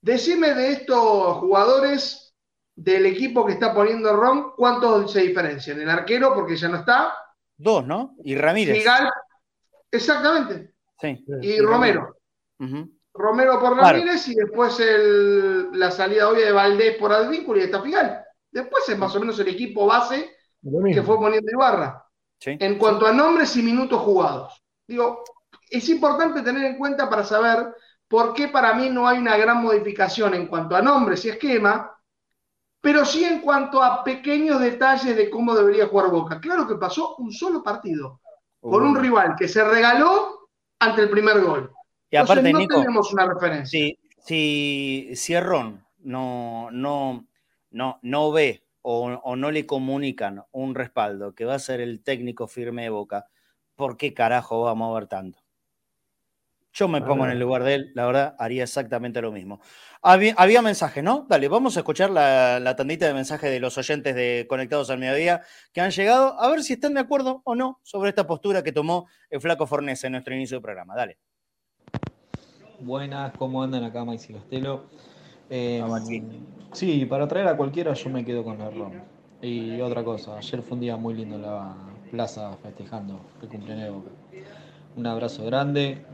Decime 0.00 0.54
de 0.54 0.72
estos 0.72 1.38
jugadores 1.38 2.34
del 2.74 3.06
equipo 3.06 3.44
que 3.44 3.54
está 3.54 3.74
poniendo 3.74 4.14
Ron, 4.14 4.52
¿cuántos 4.56 5.12
se 5.12 5.22
diferencian? 5.22 5.80
El 5.80 5.90
arquero, 5.90 6.34
porque 6.34 6.56
ya 6.56 6.68
no 6.68 6.78
está. 6.78 7.14
Dos, 7.56 7.84
¿no? 7.84 8.14
Y 8.22 8.36
Ramírez. 8.36 8.78
Figal, 8.78 9.10
Exactamente. 9.90 10.74
Sí. 11.00 11.24
Y 11.42 11.60
Romero. 11.60 12.16
Romero 13.14 13.58
por 13.58 13.76
Ramírez 13.76 14.28
y 14.28 14.34
después 14.34 14.80
la 15.72 15.90
salida 15.90 16.28
obvia 16.28 16.46
de 16.46 16.52
Valdés 16.52 16.96
por 16.98 17.12
Advíncula 17.12 17.60
y 17.60 17.64
esta 17.64 17.82
final. 17.82 18.24
Después 18.50 18.88
es 18.88 18.98
más 18.98 19.14
o 19.16 19.20
menos 19.20 19.38
el 19.40 19.48
equipo 19.48 19.86
base 19.86 20.36
que 20.62 21.02
fue 21.02 21.16
poniendo 21.16 21.50
Ibarra. 21.50 22.04
En 22.40 22.78
cuanto 22.78 23.06
a 23.06 23.12
nombres 23.12 23.56
y 23.56 23.62
minutos 23.62 24.00
jugados. 24.00 24.62
Digo, 24.86 25.24
es 25.70 25.88
importante 25.88 26.42
tener 26.42 26.64
en 26.64 26.78
cuenta 26.78 27.08
para 27.08 27.24
saber 27.24 27.74
por 28.06 28.34
qué 28.34 28.48
para 28.48 28.74
mí 28.74 28.88
no 28.90 29.06
hay 29.06 29.18
una 29.18 29.36
gran 29.36 29.62
modificación 29.62 30.34
en 30.34 30.46
cuanto 30.46 30.74
a 30.74 30.82
nombres 30.82 31.24
y 31.24 31.30
esquema, 31.30 31.94
pero 32.80 33.04
sí 33.04 33.24
en 33.24 33.40
cuanto 33.40 33.82
a 33.82 34.02
pequeños 34.02 34.60
detalles 34.60 35.16
de 35.16 35.28
cómo 35.30 35.54
debería 35.54 35.88
jugar 35.88 36.10
Boca. 36.10 36.40
Claro 36.40 36.66
que 36.66 36.76
pasó 36.76 37.16
un 37.16 37.32
solo 37.32 37.62
partido 37.62 38.20
con 38.60 38.82
un 38.82 38.96
rival 38.96 39.34
que 39.36 39.48
se 39.48 39.62
regaló 39.64 40.48
ante 40.78 41.02
el 41.02 41.10
primer 41.10 41.40
gol. 41.40 41.72
Y 42.10 42.16
aparte, 42.16 42.52
no 42.52 42.66
tenemos 42.66 43.12
una 43.12 43.26
referencia. 43.26 43.78
Si, 44.18 45.08
si, 45.14 45.34
no, 46.00 46.70
no, 46.70 47.26
no, 47.70 47.98
no 48.02 48.32
ve 48.32 48.62
o, 48.82 49.36
no 49.36 49.50
le 49.50 49.66
comunican 49.66 50.44
un 50.52 50.74
respaldo 50.74 51.34
que 51.34 51.44
va 51.44 51.54
a 51.54 51.58
ser 51.58 51.80
el 51.80 52.02
técnico 52.02 52.46
firme 52.46 52.84
de 52.84 52.90
Boca, 52.90 53.26
¿por 53.76 53.96
qué 53.96 54.14
carajo 54.14 54.62
vamos 54.62 54.90
a 54.90 54.98
ver 54.98 55.08
tanto? 55.08 55.38
Yo 56.78 56.86
me 56.86 57.02
pongo 57.02 57.24
en 57.24 57.32
el 57.32 57.40
lugar 57.40 57.64
de 57.64 57.74
él, 57.74 57.92
la 57.96 58.06
verdad, 58.06 58.36
haría 58.38 58.62
exactamente 58.62 59.20
lo 59.20 59.32
mismo. 59.32 59.60
Había, 60.00 60.62
mensajes, 60.62 61.02
¿no? 61.02 61.26
Dale, 61.28 61.48
vamos 61.48 61.76
a 61.76 61.80
escuchar 61.80 62.08
la, 62.08 62.76
tandita 62.76 63.04
de 63.04 63.14
mensajes 63.14 63.50
de 63.50 63.58
los 63.58 63.76
oyentes 63.76 64.14
de 64.14 64.46
Conectados 64.48 64.88
al 64.90 65.00
Mediodía 65.00 65.42
que 65.72 65.80
han 65.80 65.90
llegado, 65.90 66.40
a 66.40 66.48
ver 66.48 66.62
si 66.62 66.74
están 66.74 66.94
de 66.94 67.00
acuerdo 67.00 67.42
o 67.44 67.56
no 67.56 67.80
sobre 67.82 68.10
esta 68.10 68.28
postura 68.28 68.62
que 68.62 68.70
tomó 68.70 69.08
el 69.28 69.40
Flaco 69.40 69.66
Fornés 69.66 70.04
en 70.04 70.12
nuestro 70.12 70.36
inicio 70.36 70.58
de 70.58 70.62
programa. 70.62 70.94
Dale. 70.94 71.18
Buenas, 72.78 73.32
¿cómo 73.36 73.60
andan 73.60 73.82
acá, 73.82 74.04
Maxi 74.04 74.32
Costelo? 74.32 74.84
Eh, 75.50 75.82
sí, 76.70 77.06
para 77.06 77.26
traer 77.26 77.48
a 77.48 77.56
cualquiera 77.56 77.92
yo 77.94 78.08
me 78.08 78.24
quedo 78.24 78.44
con 78.44 78.60
Errón. 78.60 79.02
Y 79.42 79.80
otra 79.80 80.04
cosa, 80.04 80.38
ayer 80.38 80.62
fue 80.62 80.76
un 80.76 80.80
día 80.82 80.96
muy 80.96 81.14
lindo 81.14 81.34
en 81.34 81.42
la 81.42 81.74
plaza 82.12 82.56
festejando 82.62 83.20
el 83.42 83.48
cumpleaños 83.48 83.84
de 83.84 83.90
Boca. 83.90 84.10
Un 84.94 85.06
abrazo 85.08 85.44
grande. 85.44 86.04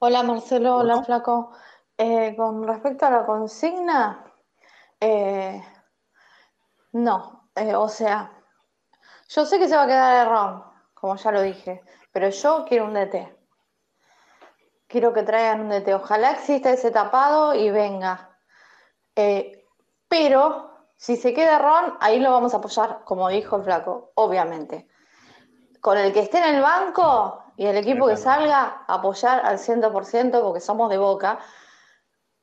Hola 0.00 0.22
Marcelo, 0.22 0.76
hola 0.76 1.02
Flaco. 1.02 1.50
Eh, 1.96 2.36
con 2.36 2.62
respecto 2.62 3.04
a 3.06 3.10
la 3.10 3.26
consigna, 3.26 4.32
eh, 5.00 5.60
no, 6.92 7.50
eh, 7.56 7.74
o 7.74 7.88
sea, 7.88 8.30
yo 9.28 9.44
sé 9.44 9.58
que 9.58 9.66
se 9.66 9.74
va 9.74 9.82
a 9.82 9.86
quedar 9.88 10.24
el 10.24 10.32
ROM, 10.32 10.62
como 10.94 11.16
ya 11.16 11.32
lo 11.32 11.42
dije, 11.42 11.82
pero 12.12 12.28
yo 12.28 12.64
quiero 12.68 12.84
un 12.84 12.94
DT. 12.94 13.36
Quiero 14.86 15.12
que 15.12 15.24
traigan 15.24 15.62
un 15.62 15.70
DT. 15.70 15.92
Ojalá 15.94 16.30
exista 16.30 16.70
ese 16.70 16.92
tapado 16.92 17.52
y 17.54 17.68
venga. 17.72 18.38
pero 20.08 20.70
si 20.96 21.16
se 21.16 21.34
queda 21.34 21.58
Ron, 21.58 21.96
ahí 21.98 22.20
lo 22.20 22.30
vamos 22.30 22.54
a 22.54 22.58
apoyar, 22.58 23.02
como 23.04 23.28
dijo 23.28 23.56
el 23.56 23.64
flaco, 23.64 24.12
obviamente. 24.14 24.88
Con 25.80 25.98
el 25.98 26.12
que 26.12 26.20
esté 26.20 26.38
en 26.38 26.54
el 26.54 26.62
banco 26.62 27.47
y 27.58 27.66
el 27.66 27.76
equipo 27.76 28.06
que 28.06 28.16
salga, 28.16 28.84
apoyar 28.86 29.44
al 29.44 29.58
100% 29.58 30.42
porque 30.42 30.60
somos 30.60 30.88
de 30.90 30.96
boca 30.96 31.40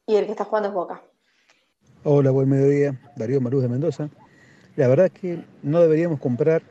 y 0.06 0.18
el 0.18 0.26
que 0.26 0.32
está 0.32 0.44
jugando 0.44 0.68
es 0.68 0.76
Boca. 0.76 1.02
Hola, 2.04 2.32
buen 2.32 2.50
mediodía. 2.50 3.00
Darío 3.16 3.40
Maruz 3.40 3.64
de 3.64 3.70
Mendoza. 3.70 4.10
La 4.76 4.90
verdad 4.90 5.06
es 5.06 5.14
que 5.14 5.46
no 5.64 5.80
deberíamos 5.80 6.20
comprar 6.20 6.64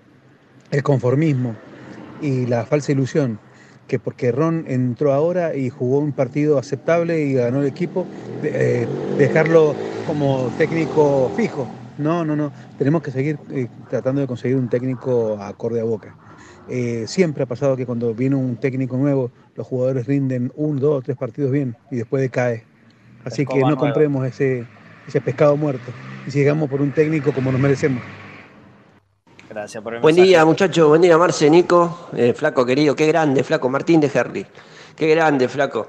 el 0.70 0.82
conformismo 0.82 1.56
y 2.20 2.44
la 2.46 2.66
falsa 2.66 2.92
ilusión 2.92 3.40
que 3.88 3.98
porque 3.98 4.30
Ron 4.30 4.66
entró 4.68 5.14
ahora 5.14 5.56
y 5.56 5.70
jugó 5.70 5.98
un 5.98 6.12
partido 6.12 6.58
aceptable 6.58 7.22
y 7.22 7.34
ganó 7.34 7.60
el 7.60 7.66
equipo, 7.66 8.06
eh, 8.42 8.86
dejarlo 9.16 9.74
como 10.06 10.50
técnico 10.58 11.30
fijo. 11.34 11.66
No, 11.96 12.26
no, 12.26 12.36
no. 12.36 12.52
Tenemos 12.76 13.02
que 13.02 13.10
seguir 13.10 13.38
eh, 13.50 13.68
tratando 13.88 14.20
de 14.20 14.26
conseguir 14.26 14.58
un 14.58 14.68
técnico 14.68 15.38
acorde 15.40 15.80
a 15.80 15.84
boca. 15.84 16.14
Eh, 16.68 17.04
siempre 17.06 17.42
ha 17.42 17.46
pasado 17.46 17.76
que 17.76 17.84
cuando 17.84 18.14
viene 18.14 18.36
un 18.36 18.56
técnico 18.56 18.96
nuevo, 18.96 19.30
los 19.54 19.66
jugadores 19.66 20.06
rinden 20.06 20.52
un, 20.56 20.78
dos, 20.78 21.04
tres 21.04 21.16
partidos 21.16 21.50
bien 21.50 21.76
y 21.90 21.96
después 21.96 22.22
decae. 22.22 22.64
Así 23.24 23.46
que 23.46 23.60
no 23.60 23.76
compremos 23.76 24.26
ese, 24.26 24.66
ese 25.06 25.20
pescado 25.20 25.56
muerto 25.56 25.92
y 26.26 26.30
sigamos 26.30 26.68
por 26.68 26.80
un 26.80 26.92
técnico 26.92 27.32
como 27.32 27.52
nos 27.52 27.60
merecemos. 27.60 28.02
Gracias 29.48 29.82
por 29.82 29.94
el 29.94 30.00
Buen 30.00 30.16
día, 30.16 30.44
muchachos. 30.44 30.88
Buen 30.88 31.02
día, 31.02 31.16
Marce, 31.16 31.48
Nico. 31.48 32.08
Eh, 32.16 32.32
flaco 32.34 32.66
querido, 32.66 32.96
qué 32.96 33.06
grande, 33.06 33.44
flaco. 33.44 33.68
Martín 33.68 34.00
de 34.00 34.10
Herli. 34.12 34.44
Qué 34.96 35.08
grande, 35.08 35.48
flaco. 35.48 35.86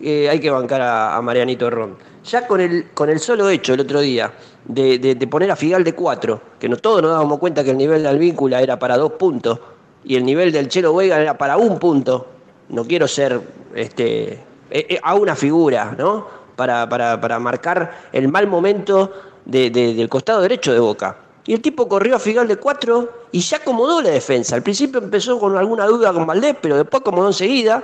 Eh, 0.00 0.28
hay 0.28 0.38
que 0.38 0.50
bancar 0.50 0.80
a, 0.82 1.20
Marianito 1.20 1.68
Ron. 1.68 1.96
Ya 2.24 2.46
con 2.46 2.60
el, 2.60 2.90
con 2.94 3.10
el 3.10 3.18
solo 3.18 3.48
hecho 3.48 3.74
el 3.74 3.80
otro 3.80 4.00
día 4.00 4.32
de, 4.66 5.28
poner 5.28 5.50
a 5.50 5.56
Figal 5.56 5.82
de 5.82 5.94
cuatro, 5.94 6.40
que 6.60 6.68
no, 6.68 6.76
todos 6.76 7.02
nos 7.02 7.10
dábamos 7.10 7.38
cuenta 7.38 7.64
que 7.64 7.70
el 7.70 7.78
nivel 7.78 8.02
de 8.02 8.08
Alvíncula 8.08 8.60
era 8.60 8.78
para 8.78 8.96
dos 8.96 9.12
puntos 9.12 9.58
y 10.04 10.16
el 10.16 10.24
nivel 10.24 10.52
del 10.52 10.68
Chelo 10.68 10.94
Vega 10.94 11.20
era 11.20 11.36
para 11.36 11.56
un 11.56 11.78
punto. 11.78 12.28
No 12.68 12.84
quiero 12.84 13.08
ser 13.08 13.40
este, 13.74 14.40
eh, 14.70 15.00
a 15.02 15.14
una 15.14 15.34
figura, 15.34 15.94
¿no? 15.96 16.38
para, 16.58 17.38
marcar 17.38 18.08
el 18.12 18.28
mal 18.28 18.48
momento 18.48 19.12
del 19.44 20.08
costado 20.08 20.42
derecho 20.42 20.72
de 20.72 20.80
Boca. 20.80 21.16
Y 21.46 21.54
el 21.54 21.62
tipo 21.62 21.88
corrió 21.88 22.16
a 22.16 22.18
Figal 22.18 22.46
de 22.46 22.56
cuatro 22.56 23.26
y 23.32 23.40
ya 23.40 23.58
acomodó 23.58 24.02
la 24.02 24.10
defensa. 24.10 24.56
Al 24.56 24.62
principio 24.62 25.00
empezó 25.00 25.38
con 25.38 25.56
alguna 25.56 25.86
duda 25.86 26.12
con 26.12 26.26
Valdés, 26.26 26.56
pero 26.60 26.76
después 26.76 27.00
acomodó 27.00 27.28
enseguida. 27.28 27.82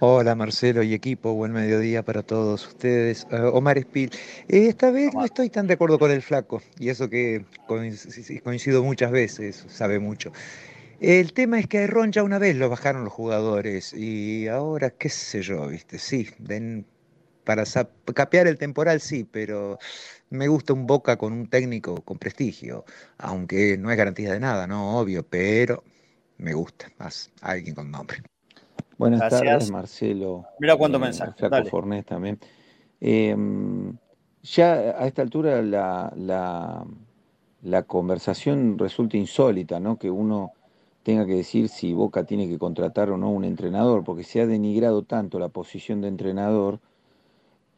Hola 0.00 0.36
Marcelo 0.36 0.82
y 0.82 0.94
equipo, 0.94 1.32
buen 1.32 1.52
mediodía 1.52 2.04
para 2.04 2.22
todos 2.22 2.68
ustedes. 2.68 3.26
Eh, 3.32 3.50
Omar 3.52 3.78
Espil, 3.78 4.10
eh, 4.48 4.66
esta 4.68 4.90
vez 4.90 5.12
no 5.12 5.24
estoy 5.24 5.50
tan 5.50 5.66
de 5.66 5.74
acuerdo 5.74 5.98
con 5.98 6.12
el 6.12 6.22
flaco, 6.22 6.62
y 6.78 6.88
eso 6.88 7.08
que 7.08 7.44
coincido 8.44 8.84
muchas 8.84 9.10
veces, 9.10 9.64
sabe 9.68 9.98
mucho. 9.98 10.30
El 11.00 11.32
tema 11.32 11.60
es 11.60 11.68
que 11.68 11.78
a 11.78 11.86
Ron 11.86 12.10
ya 12.10 12.24
una 12.24 12.38
vez 12.38 12.56
lo 12.56 12.68
bajaron 12.68 13.04
los 13.04 13.12
jugadores 13.12 13.92
y 13.92 14.48
ahora, 14.48 14.90
qué 14.90 15.08
sé 15.08 15.42
yo, 15.42 15.68
viste, 15.68 15.98
sí, 15.98 16.28
den 16.38 16.86
para 17.44 17.64
capear 18.14 18.46
el 18.46 18.58
temporal 18.58 19.00
sí, 19.00 19.24
pero 19.24 19.78
me 20.28 20.48
gusta 20.48 20.74
un 20.74 20.86
Boca 20.86 21.16
con 21.16 21.32
un 21.32 21.48
técnico 21.48 22.02
con 22.02 22.18
prestigio, 22.18 22.84
aunque 23.16 23.78
no 23.78 23.90
es 23.90 23.96
garantía 23.96 24.32
de 24.32 24.40
nada, 24.40 24.66
no, 24.66 24.98
obvio, 24.98 25.24
pero 25.26 25.82
me 26.36 26.52
gusta 26.52 26.90
más 26.98 27.30
alguien 27.40 27.74
con 27.74 27.90
nombre. 27.90 28.18
Buenas 28.98 29.30
tardes, 29.30 29.70
Marcelo. 29.70 30.44
Mira 30.58 30.76
cuánto 30.76 30.98
eh, 30.98 31.02
mensaje. 31.02 31.32
Flaco 31.38 31.68
Fornés 31.68 32.04
también. 32.04 32.38
Em, 33.00 33.96
ya 34.42 34.72
a 34.74 35.06
esta 35.06 35.22
altura 35.22 35.62
la, 35.62 36.12
la, 36.16 36.84
la, 37.62 37.82
conversación 37.84 38.76
resulta 38.76 39.16
insólita, 39.16 39.78
¿no? 39.78 39.96
Que 39.96 40.10
uno 40.10 40.52
tenga 41.08 41.24
que 41.24 41.36
decir 41.36 41.70
si 41.70 41.94
Boca 41.94 42.24
tiene 42.24 42.50
que 42.50 42.58
contratar 42.58 43.08
o 43.08 43.16
no 43.16 43.30
un 43.30 43.46
entrenador, 43.46 44.04
porque 44.04 44.24
se 44.24 44.42
ha 44.42 44.46
denigrado 44.46 45.04
tanto 45.04 45.38
la 45.38 45.48
posición 45.48 46.02
de 46.02 46.08
entrenador 46.08 46.80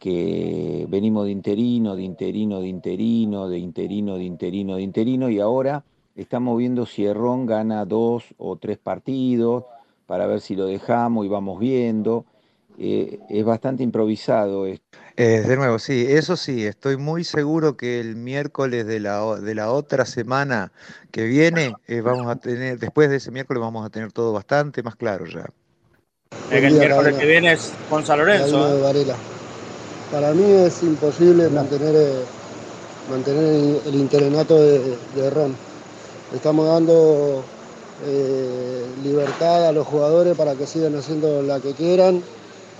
que 0.00 0.84
venimos 0.88 1.26
de 1.26 1.30
interino, 1.30 1.94
de 1.94 2.02
interino, 2.02 2.60
de 2.60 2.66
interino, 2.66 3.48
de 3.48 3.58
interino, 3.60 4.16
de 4.16 4.24
interino, 4.24 4.74
de 4.74 4.82
interino, 4.82 5.30
y 5.30 5.38
ahora 5.38 5.84
estamos 6.16 6.58
viendo 6.58 6.86
si 6.86 7.06
Errón 7.06 7.46
gana 7.46 7.84
dos 7.84 8.34
o 8.36 8.56
tres 8.56 8.78
partidos 8.78 9.62
para 10.06 10.26
ver 10.26 10.40
si 10.40 10.56
lo 10.56 10.66
dejamos 10.66 11.24
y 11.24 11.28
vamos 11.28 11.60
viendo. 11.60 12.24
Eh, 12.82 13.18
es 13.28 13.44
bastante 13.44 13.82
improvisado 13.82 14.64
esto. 14.64 14.98
Eh, 15.14 15.42
de 15.46 15.56
nuevo, 15.56 15.78
sí, 15.78 16.06
eso 16.08 16.34
sí, 16.34 16.64
estoy 16.64 16.96
muy 16.96 17.24
seguro 17.24 17.76
que 17.76 18.00
el 18.00 18.16
miércoles 18.16 18.86
de 18.86 19.00
la, 19.00 19.36
de 19.36 19.54
la 19.54 19.70
otra 19.70 20.06
semana 20.06 20.72
que 21.10 21.24
viene 21.24 21.74
eh, 21.88 22.00
vamos 22.00 22.28
a 22.28 22.36
tener, 22.36 22.78
después 22.78 23.10
de 23.10 23.16
ese 23.16 23.30
miércoles 23.30 23.60
vamos 23.60 23.84
a 23.84 23.90
tener 23.90 24.12
todo 24.12 24.32
bastante 24.32 24.82
más 24.82 24.96
claro 24.96 25.26
ya. 25.26 25.44
El 26.50 26.72
miércoles 26.72 27.16
que 27.18 27.26
viene 27.26 27.52
es 27.52 27.70
Gonzalo 27.90 28.24
Lorenzo. 28.24 28.80
Para 30.10 30.32
mí 30.32 30.50
es 30.50 30.82
imposible 30.82 31.50
mantener, 31.50 31.94
eh, 31.94 32.24
mantener 33.10 33.78
el 33.84 33.94
interinato 33.94 34.56
de, 34.56 35.30
Ron. 35.30 35.54
Estamos 36.34 36.66
dando 36.66 37.44
eh, 38.06 38.86
libertad 39.02 39.68
a 39.68 39.72
los 39.72 39.86
jugadores 39.86 40.34
para 40.34 40.54
que 40.54 40.66
sigan 40.66 40.96
haciendo 40.96 41.42
la 41.42 41.60
que 41.60 41.74
quieran 41.74 42.22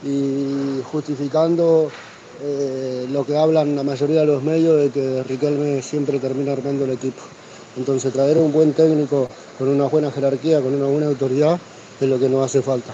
y 0.05 0.81
justificando 0.85 1.91
eh, 2.43 3.07
lo 3.11 3.25
que 3.27 3.37
hablan 3.37 3.77
la 3.77 3.83
mayoría 3.83 4.21
de 4.21 4.27
los 4.27 4.43
medios 4.43 4.81
de 4.81 4.91
que 4.91 5.23
Riquelme 5.25 5.83
siempre 5.83 6.19
termina 6.19 6.53
armando 6.53 6.85
el 6.85 6.93
equipo. 6.93 7.23
Entonces 7.77 8.13
traer 8.13 8.39
un 8.39 8.53
buen 8.53 8.73
técnico 8.73 9.29
con 9.59 9.69
una 9.69 9.87
buena 9.87 10.11
jerarquía, 10.11 10.61
con 10.61 10.75
una 10.75 10.87
buena 10.87 11.07
autoridad, 11.07 11.59
es 12.01 12.09
lo 12.09 12.19
que 12.19 12.29
nos 12.29 12.45
hace 12.45 12.63
falta. 12.63 12.93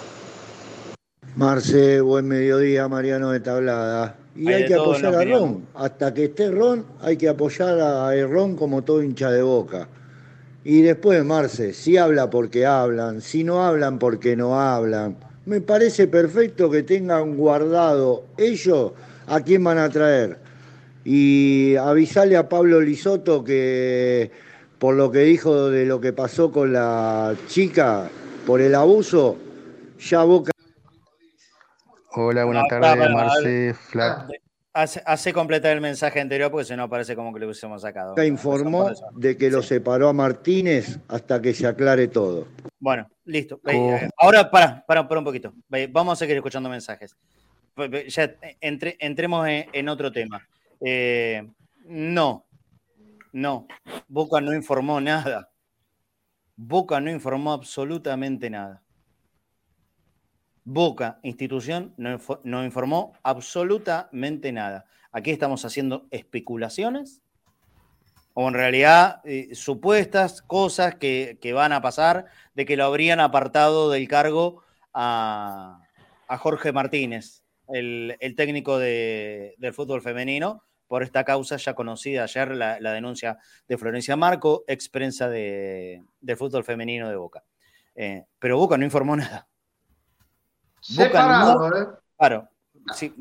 Marce, 1.37 2.01
buen 2.01 2.27
mediodía, 2.27 2.89
Mariano 2.89 3.31
de 3.31 3.41
Tablada. 3.41 4.17
Y 4.35 4.49
hay, 4.49 4.67
que 4.67 4.75
apoyar 4.75 5.15
a 5.15 5.25
Ron. 5.25 5.67
Hasta 5.75 6.13
que 6.13 6.25
esté 6.25 6.51
Ron, 6.51 6.85
hay 7.01 7.17
que 7.17 7.29
apoyar 7.29 7.79
a 7.81 8.27
Ron 8.27 8.57
como 8.57 8.83
todo 8.83 9.03
hincha 9.03 9.31
de 9.31 9.43
boca. 9.43 9.89
Y 10.65 10.83
después, 10.83 11.25
Marce, 11.25 11.73
si 11.73 11.97
habla 11.97 12.29
porque 12.29 12.67
hablan, 12.67 13.21
si 13.21 13.45
no 13.45 13.65
hablan 13.65 13.99
porque 13.99 14.37
no 14.37 14.61
hablan. 14.61 15.17
Me 15.47 15.61
parece 15.61 16.09
perfecto 16.09 16.71
que 16.71 16.83
tengan 16.83 17.37
guardado 17.37 18.25
ellos 18.37 18.93
a 19.27 19.41
quién 19.41 19.65
van 19.65 19.79
a 19.79 19.89
traer. 19.89 20.39
Y 21.05 21.77
avisarle 21.77 22.37
a 22.37 22.49
Pablo 22.49 22.81
Lisoto 22.81 23.45
que 23.45 24.31
por 24.79 24.95
lo 24.95 25.11
que 25.11 25.21
dijo 25.21 25.71
de 25.71 25.87
lo 25.87 26.01
que 26.01 26.13
pasó 26.13 26.51
con 26.51 26.73
la 26.73 27.35
chica, 27.47 28.11
por 28.45 28.61
el 28.61 28.75
abuso, 28.75 29.37
ya 29.99 30.25
Boca 30.25 30.53
Hola, 32.19 32.45
buenas 32.45 32.67
tardes, 32.69 33.11
Marce. 33.11 33.75
Hace, 34.79 35.33
completar 35.33 35.73
el 35.73 35.81
mensaje 35.81 36.21
anterior 36.21 36.51
porque 36.51 36.67
si 36.67 36.77
no 36.77 36.87
parece 36.87 37.17
como 37.17 37.33
que 37.33 37.41
lo 37.41 37.47
hubiésemos 37.47 37.81
sacado. 37.81 38.23
Informó 38.23 38.91
de 39.15 39.35
que 39.35 39.51
lo 39.51 39.63
separó 39.63 40.11
a 40.11 40.13
Martínez 40.13 40.99
hasta 41.09 41.41
que 41.41 41.55
se 41.55 41.67
aclare 41.67 42.09
todo. 42.09 42.47
Bueno, 42.79 43.09
listo. 43.25 43.59
Eh, 43.67 44.11
ahora, 44.19 44.51
para, 44.51 44.85
para, 44.87 45.09
para 45.09 45.19
un 45.19 45.25
poquito. 45.25 45.55
Vamos 45.91 46.13
a 46.13 46.17
seguir 46.17 46.37
escuchando 46.37 46.69
mensajes. 46.69 47.17
Ya 48.09 48.37
entre, 48.61 48.99
entremos 49.01 49.49
en, 49.49 49.89
otro 49.89 50.13
tema. 50.13 50.47
Eh, 50.81 51.43
no, 51.87 52.47
no. 53.33 53.67
Boca 54.09 54.43
no 54.43 54.55
informó 54.55 55.01
nada. 55.01 55.51
Boca 56.55 57.01
no 57.01 57.11
informó 57.11 57.53
absolutamente 57.53 58.51
nada. 58.51 58.83
Boca, 60.69 61.21
institución, 61.23 61.95
no, 61.97 62.65
informó 62.65 63.13
absolutamente 63.23 64.51
nada. 64.51 64.87
Aquí 65.13 65.31
estamos 65.31 65.65
haciendo 65.65 66.09
especulaciones 66.11 67.23
o 68.35 68.49
en 68.49 68.55
realidad 68.55 69.21
eh, 69.23 69.55
supuestas 69.55 70.43
cosas 70.43 70.97
que, 70.97 71.39
van 71.55 71.73
a 71.73 71.83
pasar 71.83 72.27
de 72.55 72.67
que 72.67 72.77
lo 72.77 72.85
habrían 72.85 73.21
apartado 73.21 73.93
del 73.93 74.09
cargo 74.09 74.65
a, 74.93 75.83
Jorge 76.29 76.73
Martínez, 76.73 77.45
el, 77.69 78.17
técnico 78.37 78.81
del 78.81 79.73
fútbol 79.73 80.03
femenino, 80.03 80.65
por 80.89 81.05
esta 81.05 81.23
causa 81.23 81.59
ya 81.59 81.75
conocida 81.75 82.25
ayer, 82.25 82.57
la, 82.57 82.93
denuncia 82.93 83.39
de 83.69 83.79
Florencia 83.79 84.17
Marco, 84.17 84.65
ex 84.67 84.89
prensa 84.89 85.29
de, 85.29 86.03
del 86.21 86.37
fútbol 86.37 86.65
femenino 86.65 87.09
de 87.09 87.15
Boca. 87.15 87.45
Eh, 87.95 88.25
pero 88.41 88.59
Boca 88.59 88.77
no 88.77 88.85
informó 88.85 89.15
nada. 89.15 89.47
Separado, 90.87 91.77
¿eh? 91.77 91.87
Claro. 92.17 92.49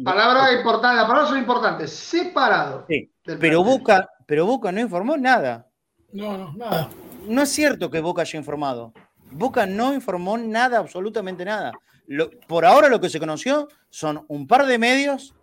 palabra 0.03 0.53
importante, 0.53 0.97
las 0.97 1.05
palabras 1.05 1.30
son 1.30 1.39
importantes. 1.39 1.91
Separado. 1.91 2.86
Sí, 2.88 3.11
pero 3.39 3.63
Boca, 3.63 4.09
pero 4.26 4.45
Boca 4.45 4.72
no 4.72 4.80
informó 4.80 5.18
nada. 5.18 5.68
No, 6.11 6.38
no, 6.38 6.53
nada. 6.53 6.89
No 7.28 7.41
es 7.41 7.49
cierto 7.49 7.89
que 7.89 7.99
Boca 7.99 8.22
haya 8.22 8.38
informado. 8.38 8.93
Boca 9.32 9.66
no 9.66 9.93
informó 9.93 10.38
nada, 10.38 10.78
absolutamente 10.78 11.43
nada. 11.43 11.74
por 12.47 12.66
ahora 12.66 12.88
lo 12.88 13.01
que 13.01 13.09
se 13.09 13.20
conoció 13.20 13.68
son 13.89 14.24
un 14.28 14.47
par 14.47 14.68
de 14.68 14.78
medios 14.78 15.34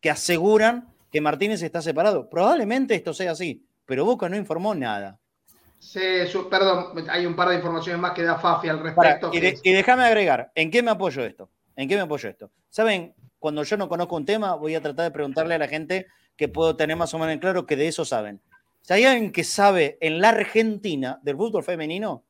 que 0.00 0.10
aseguran 0.10 0.88
que 1.12 1.20
Martínez 1.20 1.62
está 1.62 1.82
separado. 1.82 2.28
Probablemente 2.30 2.94
esto 2.94 3.12
sea 3.12 3.32
así, 3.32 3.66
pero 3.84 4.04
Boca 4.04 4.28
no 4.28 4.36
informó 4.36 4.74
nada. 4.74 5.18
Sí, 5.78 6.00
perdón, 6.50 7.06
hay 7.10 7.26
un 7.26 7.36
par 7.36 7.50
de 7.50 7.56
informaciones 7.56 8.00
más 8.00 8.12
que 8.12 8.22
da 8.22 8.38
Fafi 8.38 8.68
al 8.68 8.80
respecto. 8.80 9.30
y, 9.32 9.72
déjame 9.72 10.04
agregar, 10.04 10.50
¿en 10.54 10.70
qué 10.70 10.82
me 10.82 10.90
apoyo 10.90 11.22
esto? 11.22 11.50
¿En 11.76 11.88
qué 11.88 11.94
me 11.94 12.02
apoyo 12.02 12.28
esto? 12.28 12.50
Saben, 12.70 13.14
cuando 13.38 13.62
yo 13.62 13.76
no 13.76 13.88
conozco 13.88 14.16
un 14.16 14.24
tema, 14.24 14.54
voy 14.54 14.74
a 14.74 14.80
tratar 14.80 15.04
de 15.04 15.10
preguntarle 15.10 15.54
a 15.54 15.58
la 15.58 15.68
gente 15.68 16.06
que 16.36 16.48
puedo 16.48 16.76
tener 16.76 16.96
más 16.96 17.12
o 17.14 17.18
menos 17.18 17.34
en 17.34 17.38
claro 17.38 17.66
que 17.66 17.76
de 17.76 17.88
eso 17.88 18.04
saben. 18.04 18.40
Si 18.82 18.92
hay 18.92 19.04
alguien 19.04 19.32
que 19.32 19.44
sabe 19.44 19.98
en 20.00 20.20
la 20.20 20.30
Argentina 20.30 21.20
del 21.22 21.36
fútbol 21.36 21.62
femenino, 21.62 22.24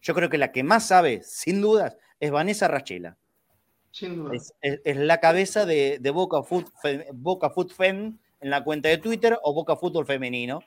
yo 0.00 0.14
creo 0.14 0.28
que 0.28 0.38
la 0.38 0.52
que 0.52 0.62
más 0.62 0.86
sabe, 0.86 1.22
sin 1.22 1.60
dudas, 1.60 1.96
es 2.20 2.30
Vanessa 2.30 2.68
Rachela. 2.68 3.16
Sin 3.90 4.16
duda. 4.16 4.32
Es, 4.60 4.96
la 4.96 5.18
cabeza 5.20 5.64
de, 5.64 5.98
Boca, 6.12 6.42
Foot, 6.42 6.70
Boca 7.12 7.50
Foot 7.50 7.72
Fem 7.72 8.18
en 8.40 8.50
la 8.50 8.64
cuenta 8.64 8.88
de 8.88 8.98
Twitter 8.98 9.38
o 9.42 9.54
Boca 9.54 9.76
Fútbol 9.76 10.06
Femenino. 10.06 10.60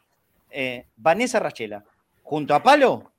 Eh, 0.49 0.87
Vanessa 0.95 1.39
Rachela, 1.39 1.83
junto 2.23 2.55
a 2.55 2.63
Palo, 2.63 3.11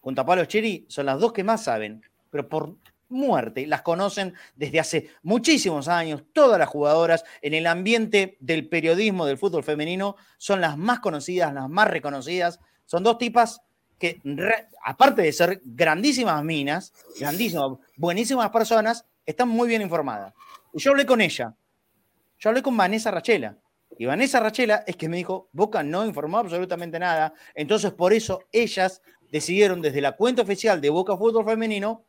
junto 0.00 0.20
a 0.20 0.26
Palo 0.26 0.44
Cheri, 0.44 0.84
son 0.88 1.06
las 1.06 1.18
dos 1.18 1.32
que 1.32 1.42
más 1.42 1.64
saben, 1.64 2.02
pero 2.30 2.48
por 2.48 2.76
muerte, 3.08 3.66
las 3.66 3.82
conocen 3.82 4.34
desde 4.54 4.80
hace 4.80 5.10
muchísimos 5.22 5.88
años, 5.88 6.22
todas 6.32 6.58
las 6.58 6.68
jugadoras 6.68 7.24
en 7.42 7.54
el 7.54 7.66
ambiente 7.66 8.36
del 8.40 8.68
periodismo 8.68 9.26
del 9.26 9.38
fútbol 9.38 9.64
femenino 9.64 10.16
son 10.38 10.60
las 10.60 10.76
más 10.76 11.00
conocidas, 11.00 11.52
las 11.54 11.68
más 11.68 11.88
reconocidas, 11.88 12.60
son 12.84 13.02
dos 13.02 13.18
tipas 13.18 13.60
que, 13.98 14.20
aparte 14.84 15.22
de 15.22 15.32
ser 15.32 15.60
grandísimas 15.64 16.42
minas, 16.44 16.92
grandísimas, 17.18 17.78
buenísimas 17.96 18.50
personas, 18.50 19.06
están 19.24 19.48
muy 19.48 19.68
bien 19.68 19.82
informadas. 19.82 20.34
Y 20.72 20.80
yo 20.80 20.90
hablé 20.90 21.06
con 21.06 21.20
ella. 21.20 21.54
Yo 22.38 22.50
hablé 22.50 22.62
con 22.62 22.76
Vanessa 22.76 23.10
Rachela. 23.10 23.56
Y 23.98 24.04
Vanessa 24.04 24.40
Rachela 24.40 24.84
es 24.86 24.96
que 24.96 25.08
me 25.08 25.16
dijo, 25.16 25.48
Boca 25.52 25.82
no 25.82 26.04
informó 26.04 26.38
absolutamente 26.38 26.98
nada. 26.98 27.32
Entonces, 27.54 27.92
por 27.92 28.12
eso 28.12 28.42
ellas 28.52 29.00
decidieron 29.32 29.80
desde 29.80 30.00
la 30.00 30.12
cuenta 30.12 30.42
oficial 30.42 30.80
de 30.80 30.90
Boca 30.90 31.16
Fútbol 31.16 31.44
Femenino 31.44 32.04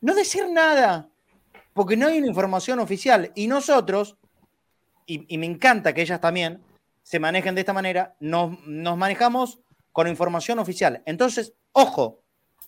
no 0.00 0.14
decir 0.14 0.48
nada. 0.50 1.08
Porque 1.72 1.96
no 1.96 2.06
hay 2.06 2.18
una 2.18 2.28
información 2.28 2.78
oficial. 2.78 3.32
Y 3.34 3.48
nosotros, 3.48 4.16
y, 5.04 5.36
me 5.36 5.46
encanta 5.46 5.92
que 5.92 6.02
ellas 6.02 6.20
también 6.20 6.62
se 7.02 7.20
manejen 7.20 7.54
de 7.54 7.60
esta 7.60 7.72
manera, 7.72 8.16
nos, 8.20 8.58
nos 8.66 8.96
manejamos 8.96 9.60
con 9.92 10.08
información 10.08 10.58
oficial. 10.58 11.02
Entonces, 11.06 11.54
ojo 11.72 12.22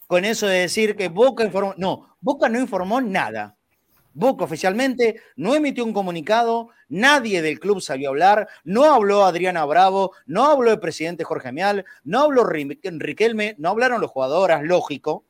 con 0.09 0.24
eso 0.24 0.47
de 0.47 0.61
decir 0.61 0.97
que 0.97 1.09
Boca 1.09 1.45
informó. 1.45 1.74
No, 1.76 2.16
Boca 2.20 2.49
no 2.49 2.59
informó 2.59 3.01
nada. 3.01 3.57
Boca 4.14 4.45
oficialmente 4.45 5.20
no 5.37 5.55
emitió 5.55 5.85
un 5.85 5.93
comunicado, 5.93 6.70
nadie 6.89 7.41
del 7.41 7.61
club 7.61 7.81
salió 7.81 8.09
a 8.09 8.11
hablar, 8.11 8.49
no 8.64 8.93
habló 8.93 9.24
Adriana 9.24 9.64
Bravo, 9.64 10.12
no 10.26 10.47
habló 10.47 10.72
el 10.72 10.81
presidente 10.81 11.22
Jorge 11.22 11.53
Mial, 11.53 11.85
no 12.03 12.22
habló 12.22 12.43
Riquelme, 12.45 13.55
no 13.59 13.68
hablaron 13.68 14.01
los 14.01 14.11
jugadoras, 14.11 14.64
lógico. 14.64 15.24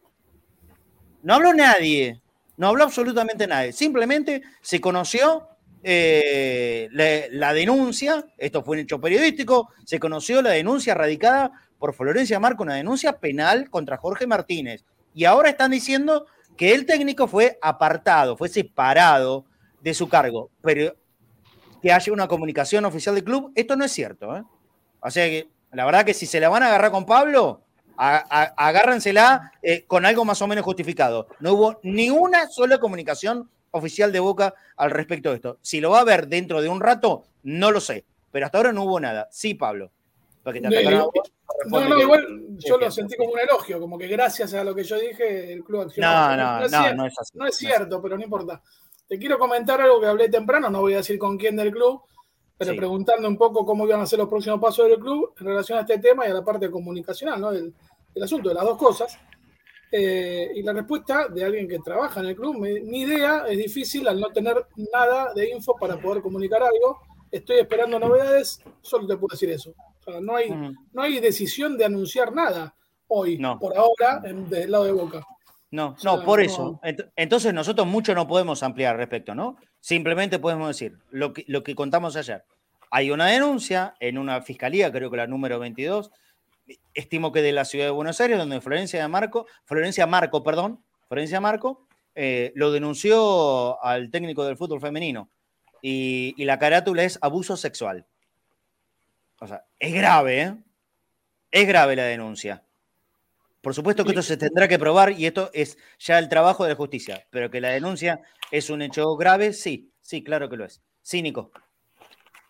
No 1.29 1.35
habló 1.35 1.53
nadie, 1.53 2.23
no 2.57 2.69
habló 2.69 2.85
absolutamente 2.85 3.47
nadie. 3.47 3.75
Simplemente 3.75 4.41
se 4.63 4.81
conoció 4.81 5.47
eh, 5.83 6.89
la, 6.91 7.53
denuncia, 7.53 8.25
esto 8.39 8.65
fue 8.65 8.79
un 8.79 8.85
hecho 8.85 8.99
periodístico, 8.99 9.69
se 9.85 10.01
conoció 10.01 10.41
la 10.41 10.53
denuncia 10.53 10.95
radicada 10.95 11.53
por 11.79 11.93
Florencia 11.93 12.41
Marco, 12.41 12.63
una 12.63 12.77
denuncia 12.77 13.19
penal 13.19 13.69
contra 13.69 13.99
Jorge 13.99 14.27
Martínez. 14.27 14.87
Y 15.13 15.27
ahora 15.27 15.51
están 15.51 15.71
diciendo 15.71 16.25
que 16.57 16.73
el 16.73 16.87
técnico 16.87 17.29
fue 17.29 17.59
apartado, 17.61 18.35
fue 18.35 18.49
separado 18.49 19.45
de 19.83 19.93
su 19.93 20.09
cargo, 20.09 20.49
pero 20.63 20.97
que 21.83 21.93
haya 21.93 22.11
una 22.11 22.27
comunicación 22.27 22.87
oficial 22.87 23.17
del 23.17 23.25
club, 23.25 23.53
esto 23.55 23.77
no 23.77 23.85
es 23.85 23.93
cierto. 23.93 24.35
¿eh? 24.35 24.45
O 25.01 25.11
sea 25.11 25.27
que 25.27 25.47
la 25.73 25.85
verdad 25.85 26.07
que 26.07 26.15
si 26.15 26.25
se 26.25 26.41
la 26.41 26.49
van 26.49 26.63
a 26.63 26.69
agarrar 26.69 26.91
con 26.91 27.05
Pablo, 27.05 27.68
agárrensela 27.99 29.53
eh, 29.63 29.85
con 29.87 30.07
algo 30.07 30.25
más 30.25 30.41
o 30.41 30.47
menos 30.47 30.65
justificado. 30.65 31.29
No 31.41 31.53
hubo 31.55 31.81
ni 31.83 32.11
una 32.11 32.49
sola 32.49 32.79
comunicación 32.79 33.51
oficial 33.73 34.13
de 34.13 34.21
Boca 34.21 34.55
al 34.77 34.91
respecto 34.91 35.31
de 35.31 35.37
esto. 35.37 35.59
Si 35.63 35.81
lo 35.81 35.91
va 35.91 36.01
a 36.01 36.05
ver 36.05 36.29
dentro 36.29 36.63
de 36.63 36.69
un 36.69 36.81
rato, 36.81 37.25
no 37.43 37.71
lo 37.71 37.81
sé, 37.81 38.05
pero 38.31 38.47
hasta 38.47 38.59
ahora 38.59 38.73
no 38.73 38.85
hubo 38.85 39.01
nada. 39.01 39.29
Sí, 39.31 39.55
Pablo. 39.55 39.91
No, 40.45 41.81
no, 41.81 42.01
igual 42.01 42.27
yo 42.59 42.79
lo 42.79 42.91
sentí 42.91 43.17
como 43.17 43.33
un 43.33 43.41
elogio, 43.41 43.81
como 43.81 43.99
que 43.99 44.07
gracias 44.07 44.55
a 44.55 44.65
lo 44.65 44.75
que 44.75 44.85
yo 44.85 44.99
dije, 44.99 45.53
el 45.53 45.65
club 45.65 45.83
accionó. 45.83 46.09
No, 46.11 46.37
no, 46.37 46.59
no, 46.61 46.65
es, 46.65 46.97
no, 46.97 47.07
es 47.07 47.19
así. 47.19 47.33
No 47.37 47.47
es 47.47 47.57
cierto, 47.57 48.01
pero 48.01 48.17
no 48.17 48.25
importa. 48.25 48.63
Te 49.07 49.19
quiero 49.19 49.39
comentar 49.39 49.81
algo 49.81 50.01
que 50.01 50.07
hablé 50.07 50.29
temprano, 50.29 50.71
no 50.71 50.81
voy 50.81 50.95
a 50.95 50.99
decir 50.99 51.19
con 51.19 51.37
quién 51.37 51.57
del 51.57 51.73
club, 51.73 52.03
pero 52.59 52.77
preguntando 52.77 53.29
un 53.29 53.37
poco 53.37 53.65
cómo 53.65 53.87
iban 53.87 54.01
a 54.01 54.07
ser 54.07 54.19
los 54.19 54.29
próximos 54.29 54.61
pasos 54.61 54.89
del 54.89 54.99
club 54.99 55.33
en 55.39 55.47
relación 55.47 55.79
a 55.79 55.83
este 55.83 55.99
tema 55.99 56.27
y 56.27 56.31
a 56.31 56.35
la 56.35 56.45
parte 56.45 56.71
comunicacional, 56.71 57.41
¿no? 57.41 57.53
Del, 57.53 57.73
asunto, 58.23 58.49
de 58.49 58.55
las 58.57 58.65
dos 58.65 58.77
cosas. 58.77 59.19
Eh, 59.91 60.51
y 60.57 60.63
la 60.63 60.73
respuesta 60.73 61.29
de 61.29 61.45
alguien 61.45 61.69
que 61.69 61.79
trabaja 61.79 62.21
en 62.21 62.27
el 62.27 62.37
club, 62.37 62.59
mi 62.59 63.01
idea 63.01 63.45
es 63.49 63.57
difícil 63.57 64.07
al 64.09 64.21
no 64.21 64.29
tener 64.31 64.67
nada 64.93 65.33
de 65.33 65.51
info 65.51 65.77
para 65.77 65.99
poder 65.99 66.21
comunicar 66.21 66.63
algo. 66.63 66.99
Estoy 67.31 67.59
esperando 67.61 67.99
novedades, 67.99 68.61
solo 68.83 69.07
te 69.07 69.17
puedo 69.17 69.33
decir 69.33 69.51
eso 69.51 69.73
no 70.21 70.37
hay, 70.37 70.51
no 70.93 71.03
hay 71.03 71.21
decisión 71.21 71.77
de 71.77 71.85
anunciar 71.85 72.33
nada 72.33 72.75
hoy, 73.09 73.39
por 73.61 73.77
ahora, 73.77 74.21
desde 74.21 74.65
el 74.65 74.71
lado 74.71 74.85
de 74.85 74.93
Boca. 74.93 75.25
No, 75.71 75.97
no, 76.03 76.25
por 76.25 76.41
eso. 76.41 76.81
Entonces 77.15 77.53
nosotros 77.53 77.87
mucho 77.87 78.15
no 78.15 78.27
podemos 78.27 78.63
ampliar 78.63 78.93
al 78.93 78.99
respecto, 78.99 79.35
¿no? 79.35 79.57
Simplemente 79.81 80.39
podemos 80.39 80.69
decir 80.69 80.99
lo 81.11 81.33
que, 81.33 81.45
lo 81.47 81.63
que 81.63 81.75
contamos 81.75 82.17
ayer. 82.17 82.45
Hay 82.91 83.11
una 83.11 83.27
denuncia 83.27 83.95
en 84.01 84.19
una 84.19 84.41
fiscalía, 84.43 84.91
creo 84.91 85.11
que 85.11 85.17
la 85.17 85.27
número 85.27 85.59
22, 85.59 86.11
estimo 86.95 87.33
que 87.33 87.43
de 87.43 87.53
la 87.53 87.65
ciudad 87.65 87.87
de 87.87 87.91
Buenos 87.91 88.21
Aires, 88.21 88.39
donde 88.39 88.61
Florencia 88.61 89.01
de 89.01 89.09
Marco, 89.09 89.47
Florencia 89.65 90.07
Marco, 90.07 90.43
perdón, 90.43 90.83
Florencia 91.09 91.41
Marco, 91.41 91.87
eh, 92.15 92.53
lo 92.55 92.73
denunció 92.73 93.83
al 93.83 94.11
técnico 94.11 94.45
del 94.45 94.57
fútbol 94.57 94.81
femenino. 94.81 95.31
Y, 95.81 96.35
y 96.37 96.45
la 96.45 96.59
carátula 96.59 97.05
es 97.05 97.19
abuso 97.23 97.57
sexual. 97.57 98.07
O 99.41 99.47
sea, 99.47 99.65
es 99.79 99.95
grave, 99.95 100.43
¿eh? 100.43 100.57
Es 101.51 101.69
grave 101.69 101.95
la 101.95 102.05
denuncia. 102.05 102.65
Por 103.69 103.75
supuesto 103.75 104.03
que 104.03 104.13
esto 104.13 104.23
se 104.23 104.39
tendrá 104.39 104.67
que 104.67 104.79
probar 104.79 105.13
y 105.13 105.27
esto 105.27 105.51
es 105.53 105.77
ya 105.99 106.19
el 106.19 106.31
trabajo 106.31 106.65
de 106.65 106.71
la 106.71 106.77
justicia, 106.77 107.27
pero 107.29 107.51
que 107.51 107.61
la 107.61 107.69
denuncia 107.69 108.23
es 108.51 108.71
un 108.71 108.81
hecho 108.81 109.15
grave, 109.15 109.53
sí, 109.53 109.93
sí, 110.01 110.25
claro 110.25 110.49
que 110.49 110.57
lo 110.57 110.65
es. 110.65 110.81
Sí, 111.03 111.21
Nico. 111.21 111.51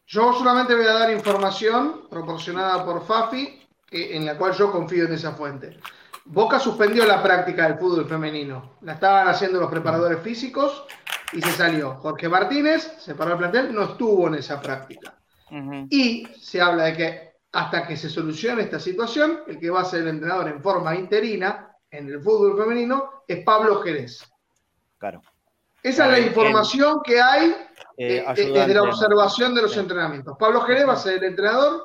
Yo 0.06 0.32
solamente 0.32 0.76
voy 0.76 0.86
a 0.86 0.92
dar 0.92 1.10
información 1.10 2.08
proporcionada 2.08 2.84
por 2.84 3.04
Fafi, 3.04 3.66
en 3.90 4.26
la 4.26 4.38
cual 4.38 4.52
yo 4.52 4.70
confío 4.70 5.06
en 5.06 5.14
esa 5.14 5.32
fuente. 5.32 5.80
Boca 6.24 6.60
suspendió 6.60 7.04
la 7.04 7.20
práctica 7.20 7.66
del 7.66 7.80
fútbol 7.80 8.08
femenino. 8.08 8.76
La 8.82 8.92
estaban 8.92 9.26
haciendo 9.26 9.58
los 9.58 9.72
preparadores 9.72 10.20
físicos 10.20 10.84
y 11.32 11.42
se 11.42 11.50
salió. 11.50 11.96
Jorge 11.96 12.28
Martínez, 12.28 12.94
separó 13.00 13.32
el 13.32 13.38
plantel, 13.38 13.74
no 13.74 13.82
estuvo 13.82 14.28
en 14.28 14.36
esa 14.36 14.62
práctica. 14.62 15.18
Y 15.90 16.28
se 16.38 16.60
habla 16.60 16.84
de 16.84 16.96
que 16.96 17.27
hasta 17.58 17.88
que 17.88 17.96
se 17.96 18.08
solucione 18.08 18.62
esta 18.62 18.78
situación, 18.78 19.40
el 19.48 19.58
que 19.58 19.68
va 19.68 19.80
a 19.80 19.84
ser 19.84 20.02
el 20.02 20.08
entrenador 20.08 20.46
en 20.46 20.62
forma 20.62 20.94
interina 20.94 21.74
en 21.90 22.08
el 22.08 22.22
fútbol 22.22 22.56
femenino 22.56 23.24
es 23.26 23.42
Pablo 23.42 23.80
Jerez. 23.80 24.24
Claro. 24.96 25.20
Esa 25.82 26.04
es 26.06 26.10
la 26.12 26.20
información 26.20 27.00
que 27.02 27.20
hay 27.20 27.48
eh, 27.96 28.24
eh, 28.24 28.52
desde 28.52 28.74
la 28.74 28.84
observación 28.84 29.56
de 29.56 29.62
los 29.62 29.76
entrenamientos. 29.76 30.36
Pablo 30.38 30.60
Jerez 30.60 30.86
va 30.86 30.92
a 30.92 30.96
ser 30.96 31.14
el 31.14 31.24
entrenador 31.24 31.82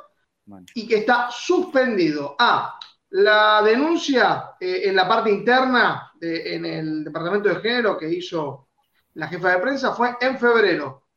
y 0.76 0.88
que 0.88 0.97
está 0.97 1.30
suspendido. 1.32 2.36
Ah, 2.38 2.78
la 3.09 3.63
denuncia 3.63 4.51
eh, 4.59 4.82
en 4.86 4.95
la 4.95 5.07
parte 5.07 5.32
interna 5.32 6.11
en 6.21 6.65
el 6.65 7.03
departamento 7.03 7.49
de 7.49 7.55
género 7.55 7.97
que 7.97 8.09
hizo 8.09 8.69
la 9.15 9.28
jefa 9.28 9.49
de 9.49 9.57
prensa, 9.59 9.91
fue 9.93 10.15
en 10.21 10.38
febrero. 10.38 11.07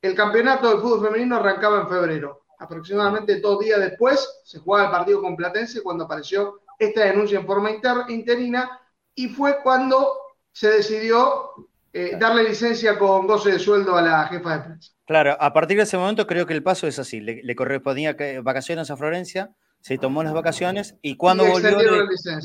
El 0.00 0.14
campeonato 0.14 0.68
de 0.68 0.80
fútbol 0.82 1.06
femenino 1.06 1.36
arrancaba 1.36 1.80
en 1.80 1.88
febrero. 1.88 2.43
Aproximadamente 2.64 3.40
dos 3.40 3.60
días 3.60 3.80
después 3.80 4.42
se 4.44 4.58
jugaba 4.58 4.86
el 4.86 4.90
partido 4.90 5.20
con 5.20 5.36
Platense 5.36 5.82
cuando 5.82 6.04
apareció 6.04 6.60
esta 6.78 7.04
denuncia 7.04 7.38
en 7.38 7.46
forma 7.46 7.70
interina 8.08 8.80
y 9.14 9.28
fue 9.28 9.62
cuando 9.62 10.12
se 10.52 10.70
decidió 10.70 11.50
eh, 11.92 12.16
darle 12.18 12.44
licencia 12.44 12.98
con 12.98 13.26
goce 13.26 13.52
de 13.52 13.58
sueldo 13.58 13.96
a 13.96 14.02
la 14.02 14.26
jefa 14.26 14.56
de 14.56 14.64
prensa. 14.64 14.92
Claro, 15.06 15.36
a 15.38 15.52
partir 15.52 15.76
de 15.76 15.82
ese 15.82 15.98
momento 15.98 16.26
creo 16.26 16.46
que 16.46 16.54
el 16.54 16.62
paso 16.62 16.86
es 16.86 16.98
así. 16.98 17.20
Le, 17.20 17.54
correspondía 17.54 18.16
vacaciones 18.42 18.90
a 18.90 18.96
Florencia, 18.96 19.54
se 19.80 19.98
tomó 19.98 20.22
las 20.22 20.32
vacaciones 20.32 20.96
y 21.02 21.16
cuando 21.16 21.44
volvió 21.44 21.78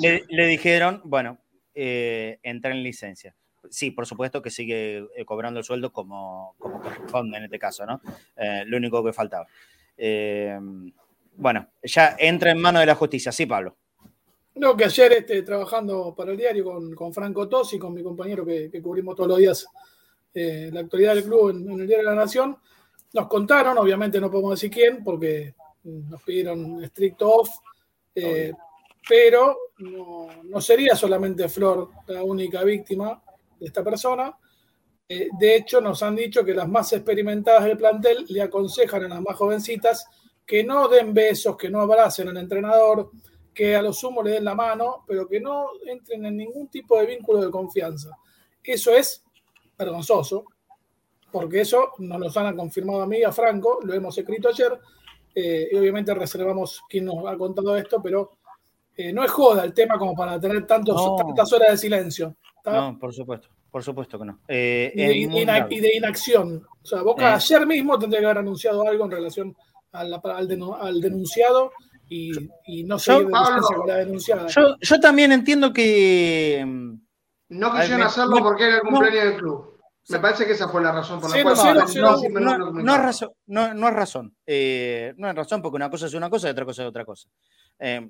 le, 0.01 0.47
dijeron, 0.47 1.01
bueno, 1.05 1.39
eh, 1.73 2.39
entra 2.43 2.71
en 2.71 2.83
licencia. 2.83 3.33
Sí, 3.69 3.91
por 3.91 4.05
supuesto 4.05 4.41
que 4.41 4.49
sigue 4.49 5.07
eh, 5.15 5.25
cobrando 5.25 5.59
el 5.59 5.65
sueldo 5.65 5.91
como, 5.91 6.55
como 6.57 6.81
corresponde 6.81 7.37
en 7.37 7.43
este 7.45 7.59
caso, 7.59 7.85
¿no? 7.85 8.01
Eh, 8.35 8.63
lo 8.65 8.77
único 8.77 9.03
que 9.03 9.13
faltaba. 9.13 9.47
Bueno, 11.35 11.67
ya 11.83 12.15
entra 12.17 12.51
en 12.51 12.59
manos 12.59 12.81
de 12.81 12.85
la 12.85 12.95
justicia, 12.95 13.31
sí, 13.31 13.45
Pablo. 13.45 13.75
No, 14.55 14.75
que 14.75 14.85
ayer 14.85 15.13
este, 15.13 15.41
trabajando 15.43 16.13
para 16.15 16.31
el 16.31 16.37
diario 16.37 16.65
con, 16.65 16.93
con 16.93 17.13
Franco 17.13 17.47
Tosi, 17.47 17.79
con 17.79 17.93
mi 17.93 18.03
compañero 18.03 18.45
que, 18.45 18.69
cubrimos 18.81 19.15
todos 19.15 19.29
los 19.29 19.37
días 19.37 19.67
eh, 20.33 20.69
la 20.73 20.81
actualidad 20.81 21.15
del 21.15 21.23
club 21.23 21.51
en, 21.51 21.79
el 21.79 21.87
Diario 21.87 22.09
de 22.09 22.15
la 22.15 22.21
Nación, 22.21 22.57
nos 23.13 23.27
contaron, 23.27 23.77
obviamente 23.77 24.19
no 24.19 24.29
podemos 24.29 24.51
decir 24.51 24.69
quién, 24.69 25.03
porque 25.03 25.55
nos 25.83 26.21
pidieron 26.23 26.83
strict 26.83 27.21
off, 27.21 27.49
eh, 28.13 28.51
pero 29.07 29.57
no, 29.77 30.61
sería 30.61 30.95
solamente 30.95 31.47
Flor 31.47 31.89
la 32.07 32.21
única 32.21 32.63
víctima 32.63 33.21
de 33.59 33.65
esta 33.65 33.83
persona. 33.83 34.35
Eh, 35.11 35.29
de 35.39 35.55
hecho, 35.55 35.81
nos 35.81 36.03
han 36.03 36.15
dicho 36.15 36.45
que 36.45 36.53
las 36.53 36.69
más 36.69 36.93
experimentadas 36.93 37.63
del 37.63 37.77
plantel 37.77 38.25
le 38.29 38.43
aconsejan 38.43 39.05
a 39.05 39.07
las 39.09 39.21
más 39.21 39.35
jovencitas 39.35 40.05
que 40.45 40.63
no 40.63 40.87
den 40.87 41.15
besos, 41.15 41.57
que 41.57 41.69
no 41.69 41.81
abracen 41.81 42.27
al 42.27 42.37
entrenador, 42.37 43.09
que 43.51 43.75
a 43.75 43.81
lo 43.81 43.91
sumo 43.91 44.21
le 44.21 44.31
den 44.31 44.45
la 44.45 44.53
mano, 44.53 45.03
pero 45.07 45.27
que 45.27 45.39
no 45.39 45.69
entren 45.85 46.25
en 46.27 46.37
ningún 46.37 46.69
tipo 46.69 46.99
de 46.99 47.07
vínculo 47.07 47.41
de 47.41 47.49
confianza. 47.49 48.15
Eso 48.63 48.91
es 48.91 49.23
vergonzoso, 49.77 50.45
porque 51.31 51.61
eso 51.61 51.93
nos 51.97 52.35
lo 52.35 52.41
han 52.41 52.55
confirmado 52.55 53.01
a 53.01 53.07
mí, 53.07 53.23
a 53.23 53.31
Franco, 53.31 53.79
lo 53.83 53.93
hemos 53.93 54.17
escrito 54.17 54.49
ayer, 54.49 54.79
eh, 55.33 55.69
y 55.71 55.75
obviamente 55.75 56.13
reservamos 56.13 56.81
quién 56.87 57.05
nos 57.05 57.25
ha 57.27 57.35
contado 57.35 57.75
esto, 57.75 58.01
pero 58.01 58.31
eh, 58.95 59.11
no 59.11 59.23
es 59.23 59.31
joda 59.31 59.63
el 59.63 59.73
tema 59.73 59.97
como 59.97 60.15
para 60.15 60.39
tener 60.39 60.67
tantos, 60.67 61.17
tantas 61.17 61.51
horas 61.53 61.71
de 61.71 61.77
silencio. 61.77 62.35
No, 62.65 62.97
por 62.99 63.13
supuesto, 63.13 63.49
por 63.71 63.83
supuesto 63.83 64.17
que 64.17 64.25
no. 64.25 64.39
Eh, 64.47 64.91
y, 64.95 65.27
de, 65.79 65.95
inacción. 65.95 66.65
O 66.81 66.85
sea, 66.85 67.01
Boca 67.01 67.35
ayer 67.35 67.65
mismo 67.67 67.97
tendría 67.99 68.19
que 68.21 68.25
haber 68.25 68.37
anunciado 68.39 68.87
algo 68.87 69.05
en 69.05 69.11
relación 69.11 69.55
al, 69.91 70.19
al 70.23 71.01
denunciado 71.01 71.71
y, 72.09 72.83
no 72.85 72.97
sé 72.97 73.23
con 73.23 73.87
la 73.87 73.97
denunciada. 73.97 74.47
Yo, 74.47 74.99
también 74.99 75.31
entiendo 75.31 75.71
que. 75.71 76.63
Mm, 76.65 76.93
no 77.49 77.73
quisieron 77.73 78.03
hacerlo 78.03 78.37
porque 78.41 78.65
era 78.65 78.75
el 78.77 78.81
cumpleaños 78.81 79.23
del 79.23 79.37
club. 79.37 79.79
Me 80.09 80.19
parece 80.19 80.45
que 80.47 80.53
esa 80.53 80.67
fue 80.67 80.81
la 80.81 80.91
razón 80.91 81.21
por 81.21 81.29
la 81.29 81.43
cual. 81.43 81.55
No, 82.73 82.95
es 82.95 83.01
razón, 83.01 83.29
no, 83.45 83.87
es 83.87 83.93
razón. 83.93 84.35
Eh, 84.45 85.13
no 85.17 85.29
es 85.29 85.35
razón 85.35 85.61
porque 85.61 85.75
una 85.75 85.89
cosa 85.89 86.07
es 86.07 86.15
una 86.15 86.31
cosa 86.31 86.47
y 86.47 86.51
otra 86.51 86.65
cosa 86.65 86.81
es 86.81 86.89
otra 86.89 87.05
cosa. 87.05 87.29
Eh, 87.77 88.09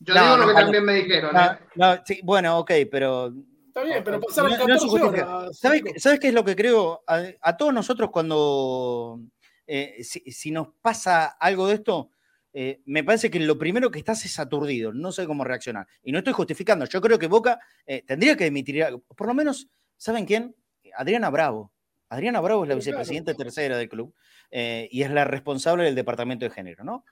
Yo 0.00 0.14
digo 0.14 0.36
lo 0.36 0.46
que 0.46 0.54
también 0.54 0.84
me 0.84 0.94
dijeron. 0.94 1.34
¿eh? 1.36 2.00
Sí, 2.04 2.20
bueno, 2.22 2.58
ok, 2.58 2.70
pero. 2.90 3.32
Está 3.74 3.82
bien, 3.82 4.04
pero 4.04 4.20
pasaron 4.20 4.56
14 4.56 5.02
horas. 5.02 5.58
¿Sabes, 5.58 5.82
¿Sabes, 5.96 6.20
qué 6.20 6.28
es 6.28 6.34
lo 6.34 6.44
que 6.44 6.54
creo? 6.54 7.02
A, 7.06 7.56
todos 7.56 7.74
nosotros 7.74 8.10
cuando. 8.10 9.20
Si, 9.66 10.20
si, 10.30 10.50
nos 10.50 10.68
pasa 10.80 11.26
algo 11.26 11.66
de 11.66 11.74
esto, 11.74 12.10
eh, 12.56 12.80
me 12.84 13.02
parece 13.02 13.32
que 13.32 13.40
lo 13.40 13.58
primero 13.58 13.90
que 13.90 13.98
estás 13.98 14.24
es 14.24 14.38
aturdido, 14.38 14.92
no 14.92 15.10
sé 15.10 15.26
cómo 15.26 15.42
reaccionar. 15.42 15.88
Y 16.04 16.12
no 16.12 16.18
estoy 16.18 16.32
justificando, 16.32 16.84
yo 16.84 17.00
creo 17.00 17.18
que 17.18 17.26
Boca 17.26 17.58
eh, 17.84 18.02
tendría 18.06 18.36
que 18.36 18.46
emitir, 18.46 18.86
por 19.16 19.26
lo 19.26 19.34
menos, 19.34 19.68
¿saben 19.96 20.24
quién? 20.24 20.54
Adriana 20.96 21.30
Bravo. 21.30 21.72
Adriana 22.08 22.40
Bravo 22.40 22.62
es 22.62 22.68
la 22.68 22.76
vicepresidenta 22.76 23.34
tercera 23.34 23.76
del 23.76 23.88
club 23.88 24.14
eh, 24.52 24.88
y 24.92 25.02
es 25.02 25.10
la 25.10 25.24
responsable 25.24 25.82
del 25.82 25.96
departamento 25.96 26.44
de 26.44 26.50
género, 26.50 26.84
¿no? 26.84 27.04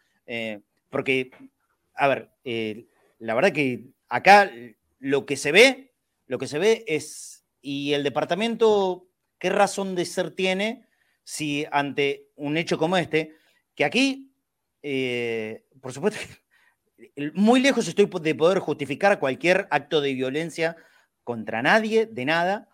porque, 0.88 1.30
a 1.94 2.06
ver, 2.06 2.30
la 3.18 3.34
verdad 3.34 3.52
que 3.52 3.90
acá 4.08 4.50
lo 5.00 5.26
que 5.26 5.36
se 5.36 5.50
ve, 5.50 5.91
lo 6.26 6.38
que 6.38 6.46
se 6.46 6.58
ve 6.58 6.84
es, 6.86 7.44
y 7.60 7.92
el 7.92 8.02
departamento, 8.02 9.08
¿qué 9.38 9.50
razón 9.50 9.94
de 9.94 10.04
ser 10.04 10.34
tiene 10.34 10.86
si 11.24 11.66
ante 11.70 12.30
un 12.36 12.56
hecho 12.56 12.78
como 12.78 12.96
este, 12.96 13.36
que 13.74 13.84
aquí 13.84 14.32
eh, 14.82 15.64
por 15.80 15.92
supuesto, 15.92 16.20
muy 17.34 17.60
lejos 17.60 17.86
estoy 17.88 18.10
de 18.20 18.34
poder 18.34 18.58
justificar 18.58 19.18
cualquier 19.18 19.68
acto 19.70 20.00
de 20.00 20.14
violencia 20.14 20.76
contra 21.24 21.62
nadie, 21.62 22.06
de 22.06 22.24
nada, 22.24 22.68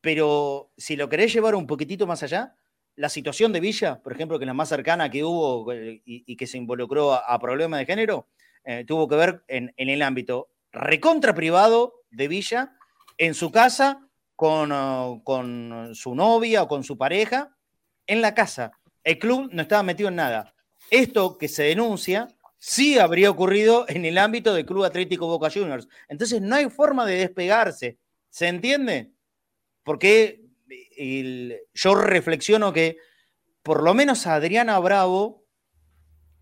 pero 0.00 0.72
si 0.76 0.96
lo 0.96 1.08
querés 1.08 1.32
llevar 1.32 1.54
un 1.54 1.66
poquitito 1.66 2.06
más 2.06 2.22
allá, 2.22 2.54
la 2.94 3.08
situación 3.08 3.52
de 3.52 3.60
Villa, 3.60 4.02
por 4.02 4.12
ejemplo, 4.12 4.38
que 4.38 4.44
es 4.44 4.46
la 4.46 4.54
más 4.54 4.68
cercana 4.68 5.10
que 5.10 5.24
hubo 5.24 5.70
eh, 5.72 6.02
y, 6.04 6.36
que 6.36 6.46
se 6.46 6.58
involucró 6.58 7.12
a, 7.12 7.38
problemas 7.38 7.80
de 7.80 7.86
género, 7.86 8.28
eh, 8.64 8.84
tuvo 8.86 9.08
que 9.08 9.16
ver 9.16 9.44
en, 9.48 9.72
el 9.76 10.02
ámbito 10.02 10.48
recontra 10.72 11.34
privado 11.34 12.04
de 12.10 12.28
Villa, 12.28 12.75
en 13.18 13.34
su 13.34 13.50
casa, 13.50 14.08
con, 14.34 14.72
uh, 14.72 15.22
con 15.24 15.94
su 15.94 16.14
novia 16.14 16.62
o 16.62 16.68
con 16.68 16.84
su 16.84 16.98
pareja, 16.98 17.56
en 18.06 18.20
la 18.20 18.34
casa. 18.34 18.72
El 19.02 19.18
club 19.18 19.48
no 19.52 19.62
estaba 19.62 19.82
metido 19.82 20.08
en 20.08 20.16
nada 20.16 20.52
esto 20.90 21.38
que 21.38 21.48
se 21.48 21.64
denuncia 21.64 22.28
sí 22.58 22.98
habría 22.98 23.30
ocurrido 23.30 23.86
en 23.88 24.04
el 24.04 24.18
ámbito 24.18 24.54
del 24.54 24.66
Club 24.66 24.84
Atlético 24.84 25.26
Boca 25.26 25.50
Juniors. 25.50 25.88
Entonces 26.08 26.40
no 26.40 26.56
hay 26.56 26.70
forma 26.70 27.06
de 27.06 27.16
despegarse. 27.16 27.98
¿Se 28.30 28.48
entiende? 28.48 29.12
Porque 29.82 30.42
yo 31.74 31.94
reflexiono 31.94 32.72
que 32.72 32.98
por 33.62 33.82
lo 33.82 33.94
menos 33.94 34.26
Adriana 34.26 34.78
Bravo, 34.78 35.44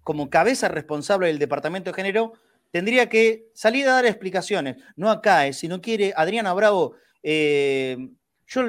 como 0.02 0.30
cabeza 0.30 0.68
responsable 0.68 1.28
del 1.28 1.38
Departamento 1.38 1.90
de 1.90 1.94
Género, 1.94 2.34
tendría 2.74 3.08
que 3.08 3.52
salir 3.54 3.86
a 3.86 3.92
dar 3.92 4.04
explicaciones. 4.04 4.82
No 4.96 5.08
acá, 5.08 5.46
eh, 5.46 5.52
si 5.52 5.68
no 5.68 5.80
quiere, 5.80 6.12
Adriana 6.16 6.52
Bravo, 6.54 6.96
eh, 7.22 7.96
yo 8.48 8.62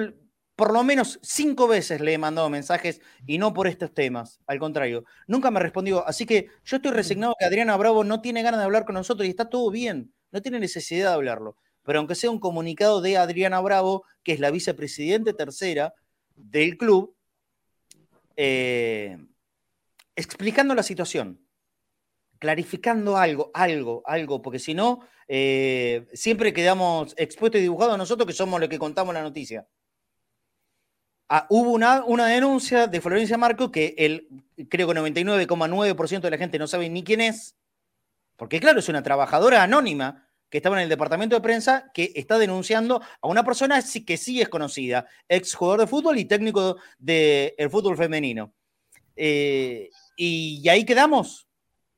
por 0.55 0.71
lo 0.71 0.83
menos 0.83 1.17
cinco 1.23 1.67
veces 1.67 2.01
le 2.01 2.13
he 2.13 2.17
mandado 2.19 2.47
mensajes 2.51 3.01
y 3.25 3.39
no 3.39 3.51
por 3.51 3.65
estos 3.65 3.95
temas. 3.95 4.39
Al 4.45 4.59
contrario, 4.59 5.05
nunca 5.25 5.49
me 5.49 5.59
respondió. 5.59 6.07
Así 6.07 6.27
que 6.27 6.49
yo 6.65 6.75
estoy 6.75 6.91
resignado 6.91 7.33
que 7.39 7.45
Adriana 7.45 7.75
Bravo 7.77 8.03
no 8.03 8.21
tiene 8.21 8.43
ganas 8.43 8.59
de 8.59 8.65
hablar 8.65 8.85
con 8.85 8.93
nosotros 8.93 9.25
y 9.25 9.31
está 9.31 9.49
todo 9.49 9.71
bien. 9.71 10.13
No 10.29 10.39
tiene 10.39 10.59
necesidad 10.59 11.09
de 11.09 11.15
hablarlo. 11.15 11.57
Pero 11.81 11.97
aunque 11.97 12.13
sea 12.13 12.29
un 12.29 12.39
comunicado 12.39 13.01
de 13.01 13.17
Adriana 13.17 13.59
Bravo, 13.59 14.03
que 14.23 14.33
es 14.33 14.39
la 14.39 14.51
vicepresidente 14.51 15.33
tercera 15.33 15.95
del 16.35 16.77
club, 16.77 17.15
eh, 18.35 19.17
explicando 20.15 20.75
la 20.75 20.83
situación, 20.83 21.44
clarificando 22.45 23.17
algo, 23.17 23.49
algo, 23.55 24.03
algo, 24.05 24.39
porque 24.39 24.59
si 24.59 24.75
no, 24.75 24.99
eh, 25.27 26.05
siempre 26.13 26.53
quedamos 26.53 27.15
expuestos 27.17 27.57
y 27.57 27.63
dibujados 27.63 27.97
nosotros 27.97 28.27
que 28.27 28.33
somos 28.33 28.59
los 28.59 28.69
que 28.69 28.77
contamos 28.77 29.15
la 29.15 29.23
noticia. 29.23 29.67
Ah, 31.27 31.47
hubo 31.49 31.71
una, 31.71 32.05
una, 32.05 32.27
denuncia 32.27 32.85
de 32.85 33.01
Florencia 33.01 33.35
Marco 33.35 33.71
que 33.71 33.95
el, 33.97 34.27
creo 34.69 34.87
que 34.87 34.93
99,9% 34.93 36.21
de 36.21 36.29
la 36.29 36.37
gente 36.37 36.59
no 36.59 36.67
sabe 36.67 36.87
ni 36.87 37.03
quién 37.03 37.19
es, 37.19 37.55
porque 38.35 38.59
claro, 38.59 38.77
es 38.77 38.89
una 38.89 39.01
trabajadora 39.01 39.63
anónima 39.63 40.29
que 40.51 40.59
estaba 40.59 40.77
en 40.77 40.83
el 40.83 40.89
departamento 40.89 41.35
de 41.35 41.41
prensa 41.41 41.89
que 41.95 42.11
está 42.13 42.37
denunciando 42.37 43.01
a 43.21 43.27
una 43.27 43.43
persona 43.43 43.83
que 44.05 44.17
sí 44.17 44.39
es 44.39 44.49
conocida, 44.49 45.07
ex 45.27 45.55
jugador 45.55 45.79
de 45.79 45.87
fútbol 45.87 46.19
y 46.19 46.25
técnico 46.25 46.77
del 46.99 47.71
fútbol 47.71 47.97
femenino. 47.97 48.53
Eh, 49.15 49.89
y 50.15 50.69
ahí 50.69 50.85
quedamos, 50.85 51.44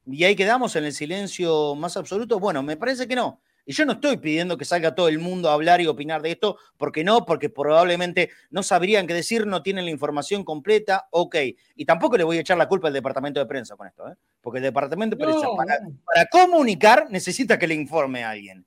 y 0.09 0.23
ahí 0.23 0.35
quedamos 0.35 0.75
en 0.75 0.85
el 0.85 0.93
silencio 0.93 1.75
más 1.75 1.97
absoluto. 1.97 2.39
Bueno, 2.39 2.63
me 2.63 2.77
parece 2.77 3.07
que 3.07 3.15
no. 3.15 3.41
Y 3.65 3.73
yo 3.73 3.85
no 3.85 3.93
estoy 3.93 4.15
pidiendo 4.15 4.57
que 4.57 4.63
salga 4.63 4.95
todo 4.95 5.09
el 5.09 5.19
mundo 5.19 5.49
a 5.49 5.53
hablar 5.53 5.81
y 5.81 5.87
opinar 5.87 6.21
de 6.21 6.31
esto, 6.31 6.57
porque 6.77 7.03
no, 7.03 7.25
porque 7.25 7.49
probablemente 7.49 8.29
no 8.49 8.63
sabrían 8.63 9.05
qué 9.05 9.13
decir, 9.13 9.45
no 9.45 9.61
tienen 9.61 9.83
la 9.83 9.91
información 9.91 10.45
completa, 10.45 11.07
ok. 11.11 11.35
Y 11.75 11.83
tampoco 11.83 12.15
le 12.15 12.23
voy 12.23 12.37
a 12.37 12.41
echar 12.41 12.57
la 12.57 12.69
culpa 12.69 12.87
al 12.87 12.93
departamento 12.93 13.41
de 13.41 13.45
prensa 13.45 13.75
con 13.75 13.87
esto, 13.87 14.07
¿eh? 14.07 14.15
porque 14.39 14.59
el 14.59 14.63
departamento 14.63 15.17
de 15.17 15.25
prensa 15.25 15.47
para, 15.57 16.25
comunicar 16.31 17.07
necesita 17.09 17.59
que 17.59 17.67
le 17.67 17.75
informe 17.75 18.23
a 18.23 18.29
alguien. 18.29 18.65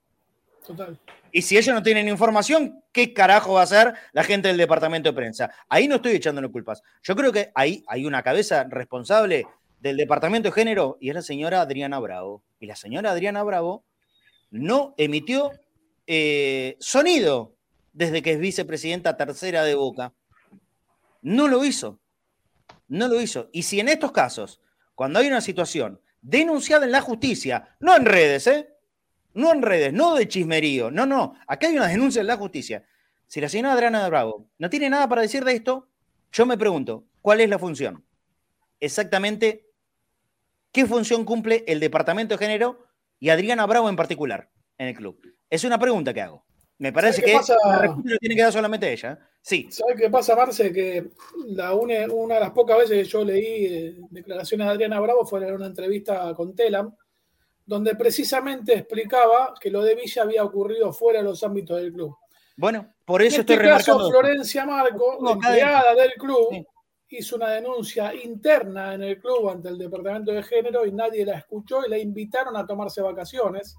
Total. 0.67 0.99
Y 1.31 1.41
si 1.41 1.57
ellos 1.57 1.73
no 1.73 1.81
tienen 1.81 2.07
información, 2.07 2.83
¿qué 2.91 3.11
carajo 3.11 3.53
va 3.53 3.61
a 3.61 3.63
hacer 3.63 3.95
la 4.11 4.23
gente 4.23 4.49
del 4.49 4.57
departamento 4.57 5.09
de 5.09 5.15
prensa? 5.15 5.49
Ahí 5.67 5.87
no 5.87 5.95
estoy 5.95 6.11
echándole 6.11 6.49
culpas. 6.49 6.83
Yo 7.01 7.15
creo 7.15 7.31
que 7.31 7.51
ahí 7.55 7.83
hay 7.87 8.05
una 8.05 8.21
cabeza 8.21 8.65
responsable 8.65 9.47
del 9.81 9.97
departamento 9.97 10.49
de 10.49 10.53
género 10.53 10.97
y 11.01 11.09
es 11.09 11.15
la 11.15 11.21
señora 11.21 11.61
Adriana 11.61 11.99
Bravo. 11.99 12.43
Y 12.59 12.67
la 12.67 12.75
señora 12.75 13.11
Adriana 13.11 13.43
Bravo 13.43 13.83
no 14.51 14.93
emitió 14.97 15.51
eh, 16.07 16.77
sonido 16.79 17.55
desde 17.91 18.21
que 18.21 18.33
es 18.33 18.39
vicepresidenta 18.39 19.17
tercera 19.17 19.63
de 19.63 19.75
Boca. 19.75 20.13
No 21.21 21.47
lo 21.47 21.65
hizo. 21.65 21.99
No 22.87 23.07
lo 23.07 23.19
hizo. 23.19 23.49
Y 23.51 23.63
si 23.63 23.79
en 23.79 23.89
estos 23.89 24.11
casos, 24.11 24.61
cuando 24.95 25.19
hay 25.19 25.27
una 25.27 25.41
situación 25.41 25.99
denunciada 26.21 26.85
en 26.85 26.91
la 26.91 27.01
justicia, 27.01 27.75
no 27.79 27.95
en 27.95 28.05
redes, 28.05 28.47
¿eh? 28.47 28.69
No 29.33 29.51
en 29.53 29.61
redes, 29.61 29.93
no 29.93 30.15
de 30.15 30.27
chismerío, 30.27 30.91
no, 30.91 31.05
no. 31.05 31.35
Acá 31.47 31.67
hay 31.67 31.77
una 31.77 31.87
denuncia 31.87 32.19
en 32.19 32.27
la 32.27 32.37
justicia. 32.37 32.85
Si 33.27 33.39
la 33.39 33.49
señora 33.49 33.73
Adriana 33.73 34.07
Bravo 34.09 34.47
no 34.57 34.69
tiene 34.69 34.89
nada 34.89 35.07
para 35.07 35.21
decir 35.21 35.43
de 35.43 35.53
esto, 35.53 35.87
yo 36.33 36.45
me 36.45 36.57
pregunto, 36.57 37.05
¿cuál 37.21 37.39
es 37.39 37.49
la 37.49 37.57
función? 37.57 38.03
Exactamente, 38.79 39.70
¿qué 40.71 40.85
función 40.85 41.25
cumple 41.25 41.63
el 41.67 41.79
Departamento 41.79 42.35
de 42.35 42.45
Género 42.45 42.85
y 43.19 43.29
Adriana 43.29 43.65
Bravo 43.65 43.89
en 43.89 43.95
particular 43.95 44.49
en 44.77 44.87
el 44.87 44.95
club? 44.95 45.19
Es 45.49 45.63
una 45.63 45.77
pregunta 45.77 46.13
que 46.13 46.21
hago. 46.21 46.45
Me 46.81 46.91
parece 46.91 47.21
que 47.21 47.33
pasa? 47.33 47.55
la 47.63 48.17
tiene 48.17 48.35
que 48.35 48.41
dar 48.41 48.51
solamente 48.51 48.91
ella. 48.91 49.19
Sí. 49.39 49.67
¿Sabes 49.69 49.97
qué 49.97 50.09
pasa, 50.09 50.35
Marce? 50.35 50.73
Que 50.73 51.11
la 51.49 51.75
una, 51.75 52.11
una, 52.11 52.35
de 52.35 52.41
las 52.41 52.51
pocas 52.51 52.75
veces 52.75 52.97
que 52.97 53.03
yo 53.03 53.23
leí 53.23 53.65
eh, 53.67 53.97
declaraciones 54.09 54.65
de 54.65 54.73
Adriana 54.73 54.99
Bravo 54.99 55.23
fue 55.23 55.47
en 55.47 55.53
una 55.53 55.67
entrevista 55.67 56.33
con 56.33 56.55
Telam, 56.55 56.95
donde 57.65 57.95
precisamente 57.95 58.73
explicaba 58.73 59.53
que 59.59 59.69
lo 59.69 59.83
de 59.83 59.93
Villa 59.93 60.23
había 60.23 60.43
ocurrido 60.43 60.91
fuera 60.91 61.19
de 61.19 61.25
los 61.25 61.43
ámbitos 61.43 61.77
del 61.77 61.93
club. 61.93 62.17
Bueno, 62.57 62.93
por 63.05 63.21
eso 63.21 63.35
en 63.35 63.41
este 63.41 63.59
caso, 63.59 64.09
Florencia 64.09 64.65
Marco, 64.65 65.19
empleada 65.31 65.93
del 65.93 66.13
club, 66.13 66.65
hizo 67.17 67.35
una 67.35 67.49
denuncia 67.49 68.13
interna 68.15 68.93
en 68.93 69.03
el 69.03 69.19
club 69.19 69.49
ante 69.49 69.69
el 69.69 69.77
Departamento 69.77 70.31
de 70.31 70.43
Género 70.43 70.85
y 70.85 70.91
nadie 70.91 71.25
la 71.25 71.37
escuchó 71.37 71.85
y 71.85 71.89
la 71.89 71.97
invitaron 71.97 72.55
a 72.55 72.65
tomarse 72.65 73.01
vacaciones. 73.01 73.75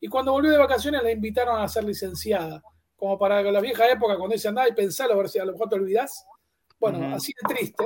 Y 0.00 0.08
cuando 0.08 0.32
volvió 0.32 0.50
de 0.50 0.58
vacaciones 0.58 1.02
la 1.02 1.10
invitaron 1.10 1.60
a 1.60 1.68
ser 1.68 1.84
licenciada, 1.84 2.62
como 2.96 3.18
para 3.18 3.42
la 3.42 3.60
vieja 3.60 3.90
época 3.90 4.16
cuando 4.16 4.34
dice 4.34 4.48
andá 4.48 4.68
y 4.68 4.72
pensalo 4.72 5.14
a 5.14 5.16
ver 5.16 5.28
si 5.28 5.38
a 5.38 5.44
lo 5.44 5.52
mejor 5.52 5.68
te 5.68 5.76
olvidás. 5.76 6.26
Bueno, 6.78 7.14
así 7.14 7.32
de 7.32 7.54
triste. 7.54 7.84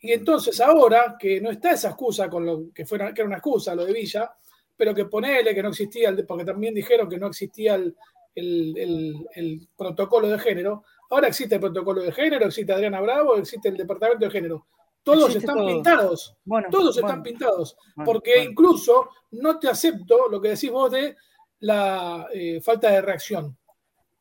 Y 0.00 0.12
entonces 0.12 0.60
ahora 0.60 1.16
que 1.18 1.40
no 1.40 1.50
está 1.50 1.72
esa 1.72 1.88
excusa 1.88 2.28
con 2.28 2.44
lo 2.44 2.72
que, 2.74 2.86
fuera, 2.86 3.12
que 3.12 3.20
era 3.20 3.28
una 3.28 3.36
excusa 3.36 3.74
lo 3.74 3.84
de 3.84 3.92
Villa, 3.92 4.30
pero 4.76 4.94
que 4.94 5.04
ponele 5.04 5.54
que 5.54 5.62
no 5.62 5.68
existía, 5.70 6.14
porque 6.26 6.44
también 6.44 6.74
dijeron 6.74 7.08
que 7.08 7.18
no 7.18 7.26
existía 7.26 7.74
el, 7.74 7.94
el, 8.34 9.68
protocolo 9.76 10.28
de 10.28 10.38
género. 10.38 10.84
Ahora 11.10 11.28
existe 11.28 11.56
el 11.56 11.60
protocolo 11.60 12.02
de 12.02 12.12
género, 12.12 12.46
existe 12.46 12.72
Adriana 12.72 13.00
Bravo, 13.00 13.36
existe 13.36 13.68
el 13.68 13.76
departamento 13.76 14.24
de 14.24 14.30
género. 14.30 14.66
Todos 15.02 15.34
están 15.34 15.66
pintados. 15.66 16.36
todos 16.70 16.96
están 16.96 17.22
pintados. 17.22 17.76
porque 18.04 18.42
incluso 18.42 19.10
no 19.32 19.58
te 19.58 19.68
acepto 19.68 20.28
lo 20.28 20.40
que 20.40 20.50
decís 20.50 20.70
vos 20.70 20.90
de 20.90 21.16
la 21.60 22.28
eh, 22.32 22.60
falta 22.60 22.90
de 22.90 23.02
reacción. 23.02 23.56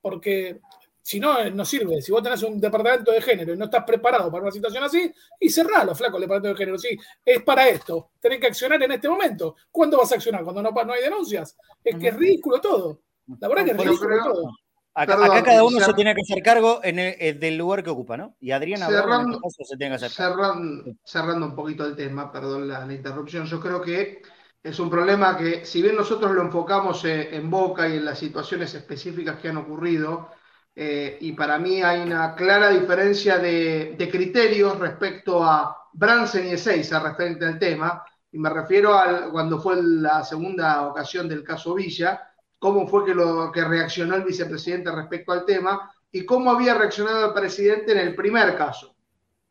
Porque 0.02 0.60
si 1.02 1.20
no, 1.20 1.40
eh, 1.40 1.52
no 1.52 1.66
sirve. 1.66 2.02
Si 2.02 2.12
vos 2.12 2.24
tenés 2.24 2.42
un 2.44 2.60
departamento 2.60 3.12
de 3.12 3.22
género 3.22 3.54
y 3.54 3.58
no 3.58 3.66
estás 3.66 3.84
preparado 3.84 4.32
para 4.32 4.44
una 4.44 4.52
situación 4.52 4.84
así, 4.84 5.12
y 5.40 5.50
cerralo, 5.50 5.94
flaco, 5.94 6.18
el 6.18 6.22
departamento 6.22 6.50
de 6.50 6.58
género. 6.58 6.78
Sí, 6.78 6.98
es 7.26 7.44
para 7.44 7.68
esto. 7.68 8.12
Tenés 8.20 8.40
que 8.40 8.48
accionar 8.48 8.82
en 8.82 8.92
este 8.94 9.10
momento. 9.10 9.56
¿Cuándo 9.72 9.98
vas 9.98 10.12
a 10.12 10.16
accionar? 10.16 10.44
Cuando 10.44 10.62
no, 10.62 10.72
no 10.72 10.94
hay 10.94 11.04
denuncias. 11.04 11.56
Es 11.84 11.96
que 11.98 12.08
es 12.08 12.16
ridículo 12.16 12.60
todo. 12.60 13.02
La 13.40 13.48
verdad 13.48 13.66
que 13.66 13.72
es 13.72 13.78
ridículo 13.78 14.24
todo. 14.24 14.52
Acá, 15.00 15.44
cada 15.44 15.64
uno 15.64 15.80
se 15.80 15.94
tiene 15.94 16.14
que 16.14 16.22
hacer 16.22 16.44
cargo 16.44 16.82
en 16.84 17.00
el, 17.00 17.40
del 17.40 17.58
lugar 17.58 17.82
que 17.84 17.90
ocupa, 17.90 18.18
¿no? 18.18 18.36
Y 18.42 18.52
Adriana 18.52 18.88
cerrando, 18.88 19.40
este 19.48 19.64
se 19.64 19.78
tiene 19.78 19.92
que 19.92 19.96
hacer 19.96 20.12
cerrando, 20.12 20.92
cerrando, 21.06 21.46
un 21.46 21.56
poquito 21.56 21.86
el 21.86 21.96
tema, 21.96 22.30
perdón 22.30 22.68
la, 22.68 22.86
interrupción, 22.94 23.46
yo 23.46 23.62
creo 23.62 23.82
que 23.82 24.22
es 24.62 24.78
un 24.78 24.90
problema 24.90 25.38
que, 25.38 25.64
si 25.64 25.82
bien 25.82 25.96
nosotros 25.96 26.34
lo 26.34 26.42
enfocamos 26.42 27.06
eh, 27.06 27.34
en 27.34 27.50
Boca 27.50 27.88
y 27.88 27.96
en 27.96 28.04
las 28.04 28.20
situaciones 28.20 28.74
específicas 28.76 29.40
que 29.40 29.48
han 29.48 29.56
ocurrido, 29.56 30.32
eh, 30.76 31.18
y 31.22 31.32
para 31.32 31.58
mí 31.58 31.82
hay 31.82 32.02
una 32.02 32.36
clara 32.36 32.70
diferencia 32.70 33.38
de, 33.38 33.96
criterios 34.12 34.78
respecto 34.80 35.46
a 35.46 35.88
Bransen 35.94 36.46
y 36.48 36.52
Ezeiza 36.52 37.00
respecto 37.00 37.46
al 37.46 37.58
tema, 37.58 38.04
y 38.34 38.38
me 38.38 38.50
refiero 38.50 38.94
a 38.94 39.32
cuando 39.32 39.62
fue 39.62 39.82
la 39.82 40.26
segunda 40.26 40.88
ocasión 40.88 41.30
del 41.30 41.42
caso 41.42 41.74
Villa, 41.74 42.29
cómo 42.60 42.88
fue 42.88 43.06
que, 43.06 43.16
lo, 43.16 43.52
que 43.52 43.64
reaccionó 43.64 44.16
el 44.16 44.24
vicepresidente 44.24 44.92
respecto 44.92 45.32
al 45.32 45.46
tema 45.46 45.92
y 46.12 46.26
cómo 46.26 46.52
había 46.52 46.74
reaccionado 46.74 47.28
el 47.28 47.34
presidente 47.34 47.94
en 47.94 48.00
el 48.00 48.16
primer 48.16 48.58
caso. 48.58 48.96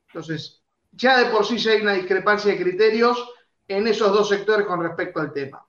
Entonces, 0.09 0.63
ya 0.93 1.19
de 1.19 1.31
por 1.31 1.45
sí 1.45 1.59
ya 1.59 1.73
hay 1.73 1.81
una 1.81 1.95
discrepancia 1.95 2.53
de 2.53 2.63
criterios 2.63 3.29
en 3.67 3.87
esos 3.87 4.13
dos 4.13 4.29
sectores 4.29 4.67
con 4.67 4.83
respecto 4.83 5.21
al 5.21 5.33
tema. 5.33 5.65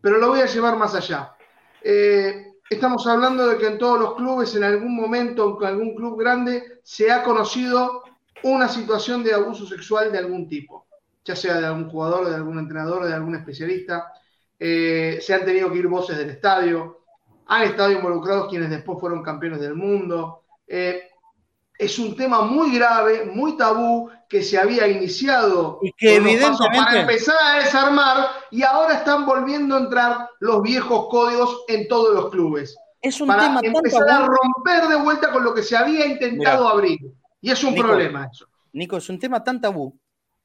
Pero 0.00 0.18
lo 0.18 0.28
voy 0.28 0.40
a 0.40 0.46
llevar 0.46 0.76
más 0.76 0.94
allá. 0.94 1.34
Eh, 1.82 2.54
estamos 2.68 3.06
hablando 3.06 3.46
de 3.46 3.58
que 3.58 3.66
en 3.66 3.78
todos 3.78 3.98
los 3.98 4.14
clubes, 4.14 4.54
en 4.54 4.64
algún 4.64 4.94
momento, 4.94 5.58
en 5.60 5.66
algún 5.66 5.94
club 5.94 6.18
grande, 6.18 6.80
se 6.82 7.10
ha 7.10 7.22
conocido 7.22 8.02
una 8.42 8.68
situación 8.68 9.22
de 9.22 9.32
abuso 9.32 9.66
sexual 9.66 10.12
de 10.12 10.18
algún 10.18 10.48
tipo, 10.48 10.86
ya 11.24 11.34
sea 11.34 11.58
de 11.58 11.66
algún 11.66 11.88
jugador, 11.88 12.28
de 12.28 12.34
algún 12.34 12.58
entrenador, 12.58 13.06
de 13.06 13.14
algún 13.14 13.34
especialista. 13.34 14.12
Eh, 14.66 15.20
se 15.20 15.34
han 15.34 15.44
tenido 15.44 15.70
que 15.70 15.76
ir 15.76 15.88
voces 15.88 16.16
del 16.16 16.30
estadio, 16.30 17.04
han 17.48 17.64
estado 17.64 17.90
involucrados 17.90 18.48
quienes 18.48 18.70
después 18.70 18.98
fueron 18.98 19.22
campeones 19.22 19.60
del 19.60 19.74
mundo. 19.74 20.44
Eh, 20.66 21.10
es 21.78 21.98
un 21.98 22.16
tema 22.16 22.40
muy 22.40 22.74
grave, 22.74 23.26
muy 23.26 23.58
tabú, 23.58 24.08
que 24.26 24.42
se 24.42 24.56
había 24.56 24.88
iniciado 24.88 25.80
y 25.82 25.92
que 25.92 26.16
evidentemente 26.16 26.78
para 26.78 27.00
empezar 27.02 27.36
a 27.42 27.58
desarmar 27.58 28.26
y 28.50 28.62
ahora 28.62 28.94
están 28.94 29.26
volviendo 29.26 29.76
a 29.76 29.80
entrar 29.80 30.30
los 30.40 30.62
viejos 30.62 31.08
códigos 31.10 31.64
en 31.68 31.86
todos 31.86 32.14
los 32.14 32.30
clubes. 32.30 32.74
Es 33.02 33.20
un 33.20 33.28
para 33.28 33.42
tema 33.42 33.60
empezar 33.62 34.08
a 34.08 34.26
romper 34.26 34.88
de 34.88 34.96
vuelta 34.96 35.30
con 35.30 35.44
lo 35.44 35.52
que 35.52 35.62
se 35.62 35.76
había 35.76 36.06
intentado 36.06 36.66
abrir. 36.66 37.00
Y 37.42 37.50
es 37.50 37.62
un 37.62 37.74
problema 37.74 38.30
eso. 38.32 38.46
Nico, 38.72 38.96
es 38.96 39.10
un 39.10 39.18
tema 39.18 39.44
tan 39.44 39.60
tabú 39.60 39.94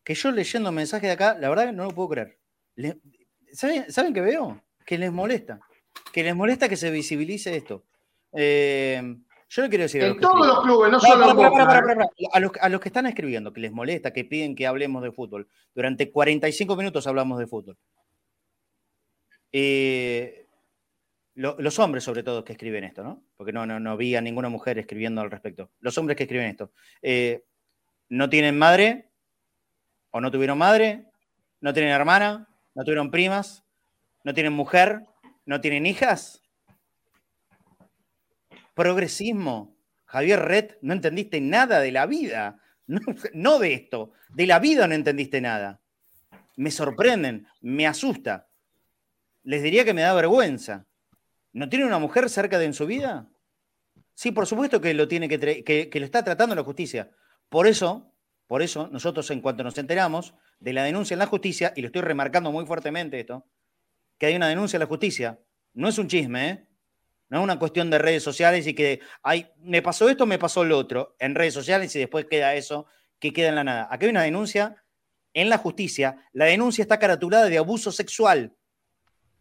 que 0.04 0.14
yo 0.14 0.30
leyendo 0.30 0.74
mensajes 0.74 1.08
de 1.08 1.14
acá, 1.14 1.38
la 1.40 1.48
verdad 1.48 1.68
que 1.68 1.72
no 1.72 1.86
lo 1.86 1.92
puedo 1.92 2.10
creer. 2.10 2.38
¿Saben, 3.54 3.92
¿Saben 3.92 4.14
qué 4.14 4.22
veo? 4.22 4.62
Que 4.86 4.98
les 4.98 5.12
molesta. 5.12 5.60
Que 6.14 6.24
les 6.24 6.36
molesta 6.36 6.70
que 6.70 6.78
se 6.78 6.92
visibilice 6.92 7.56
esto. 7.56 7.86
Eh, 8.34 9.18
yo 9.50 9.62
le 9.64 9.70
quiero 9.70 9.84
decir. 9.84 10.04
En 10.04 10.20
todos 10.20 10.46
los 10.46 10.62
clubes, 10.62 10.92
no, 10.92 11.00
solo 11.00 11.26
a, 11.26 12.40
los, 12.40 12.52
a 12.62 12.70
los 12.70 12.82
que 12.82 12.90
están 12.90 13.08
escribiendo, 13.08 13.52
que 13.52 13.62
les 13.62 13.72
molesta, 13.72 14.14
que 14.14 14.24
piden 14.24 14.56
que 14.56 14.68
hablemos 14.68 15.02
de 15.02 15.12
fútbol. 15.12 15.48
Durante 15.74 16.12
45 16.12 16.76
minutos 16.76 17.08
hablamos 17.08 17.40
de 17.40 17.48
fútbol. 17.48 17.78
Eh, 19.52 20.46
los 21.34 21.80
hombres, 21.80 22.04
sobre 22.04 22.22
todo, 22.22 22.44
que 22.44 22.52
escriben 22.52 22.84
esto, 22.84 23.02
¿no? 23.02 23.24
Porque 23.38 23.54
no, 23.54 23.66
no, 23.66 23.80
no 23.80 23.98
vi 23.98 24.16
a 24.16 24.22
ninguna 24.22 24.50
mujer 24.50 24.78
escribiendo 24.78 25.22
al 25.22 25.32
respecto. 25.32 25.72
Los 25.80 25.98
hombres 25.98 26.18
que 26.18 26.24
escriben 26.24 26.48
esto. 26.48 26.72
Eh, 27.02 27.46
¿No 28.10 28.30
tienen 28.30 28.58
madre? 28.58 29.10
¿O 30.12 30.20
no 30.20 30.32
tuvieron 30.32 30.58
madre? 30.58 31.06
¿No 31.62 31.74
tienen 31.74 31.92
hermana? 31.92 32.48
¿No 32.76 32.84
tuvieron 32.84 33.12
primas? 33.12 33.64
¿No 34.24 34.34
tienen 34.34 34.54
mujer? 34.54 35.06
¿No 35.46 35.62
tienen 35.62 35.86
hijas? 35.86 36.42
Progresismo. 38.74 39.76
Javier 40.06 40.40
Red, 40.40 40.78
no 40.82 40.94
entendiste 40.94 41.42
nada 41.42 41.80
de 41.80 41.92
la 41.92 42.06
vida. 42.06 42.60
No, 43.34 43.60
de 43.60 43.74
esto. 43.74 44.14
De 44.30 44.48
la 44.48 44.60
vida 44.60 44.88
no 44.88 44.96
entendiste 44.96 45.42
nada. 45.42 45.80
Me 46.56 46.72
sorprenden, 46.72 47.48
me 47.62 47.86
asusta. 47.86 48.48
Les 49.44 49.62
diría 49.62 49.86
que 49.86 49.94
me 49.94 50.02
da 50.02 50.14
vergüenza. 50.14 50.88
¿No 51.54 51.70
tiene 51.70 51.86
una 51.86 52.00
mujer 52.00 52.30
cerca 52.30 52.58
de 52.60 52.66
en 52.66 52.74
su 52.74 52.86
vida? 52.86 53.30
Sí, 54.14 54.32
por 54.32 54.46
supuesto 54.48 54.82
que 54.82 54.94
lo 54.94 55.08
tiene 55.08 55.30
que, 55.30 55.64
que, 55.64 56.00
lo 56.00 56.06
está 56.06 56.24
tratando 56.24 56.56
la 56.56 56.64
justicia. 56.64 57.10
Por 57.48 57.68
eso, 57.68 58.12
por 58.48 58.62
eso, 58.62 58.90
nosotros 58.92 59.30
en 59.32 59.42
cuanto 59.42 59.64
nos 59.64 59.78
enteramos 59.78 60.34
de 60.60 60.74
la 60.74 60.84
denuncia 60.84 61.16
en 61.16 61.20
la 61.20 61.26
justicia, 61.26 61.74
y 61.76 61.82
lo 61.82 61.88
estoy 61.88 62.02
remarcando 62.02 62.52
muy 62.52 62.66
fuertemente 62.66 63.20
esto, 63.20 63.46
que 64.18 64.26
hay 64.26 64.36
una 64.36 64.48
denuncia 64.48 64.78
en 64.78 64.82
la 64.82 64.86
justicia, 64.88 65.40
no 65.74 65.88
es 65.88 65.98
un 65.98 66.08
chisme, 66.08 66.50
¿eh? 66.50 66.66
No 67.30 67.38
es 67.38 67.44
una 67.44 67.60
cuestión 67.60 67.92
de 67.92 68.00
redes 68.00 68.24
sociales 68.24 68.66
y 68.66 68.74
que 68.74 69.02
hay, 69.22 69.52
me 69.58 69.84
pasó 69.84 70.10
esto, 70.10 70.26
me 70.26 70.40
pasó 70.40 70.64
lo 70.64 70.78
otro 70.78 71.16
en 71.20 71.36
redes 71.36 71.54
sociales 71.54 71.96
y 71.96 72.00
después 72.00 72.26
queda 72.26 72.56
eso 72.56 72.88
que 73.20 73.32
queda 73.32 73.50
en 73.50 73.56
la 73.56 73.64
nada. 73.64 73.88
Aquí 73.92 74.06
hay 74.06 74.12
una 74.12 74.24
denuncia 74.24 74.84
en 75.34 75.50
la 75.50 75.60
justicia. 75.60 76.18
La 76.34 76.46
denuncia 76.46 76.82
está 76.82 76.98
caratulada 76.98 77.46
de 77.46 77.60
abuso 77.60 77.92
sexual. 77.92 78.56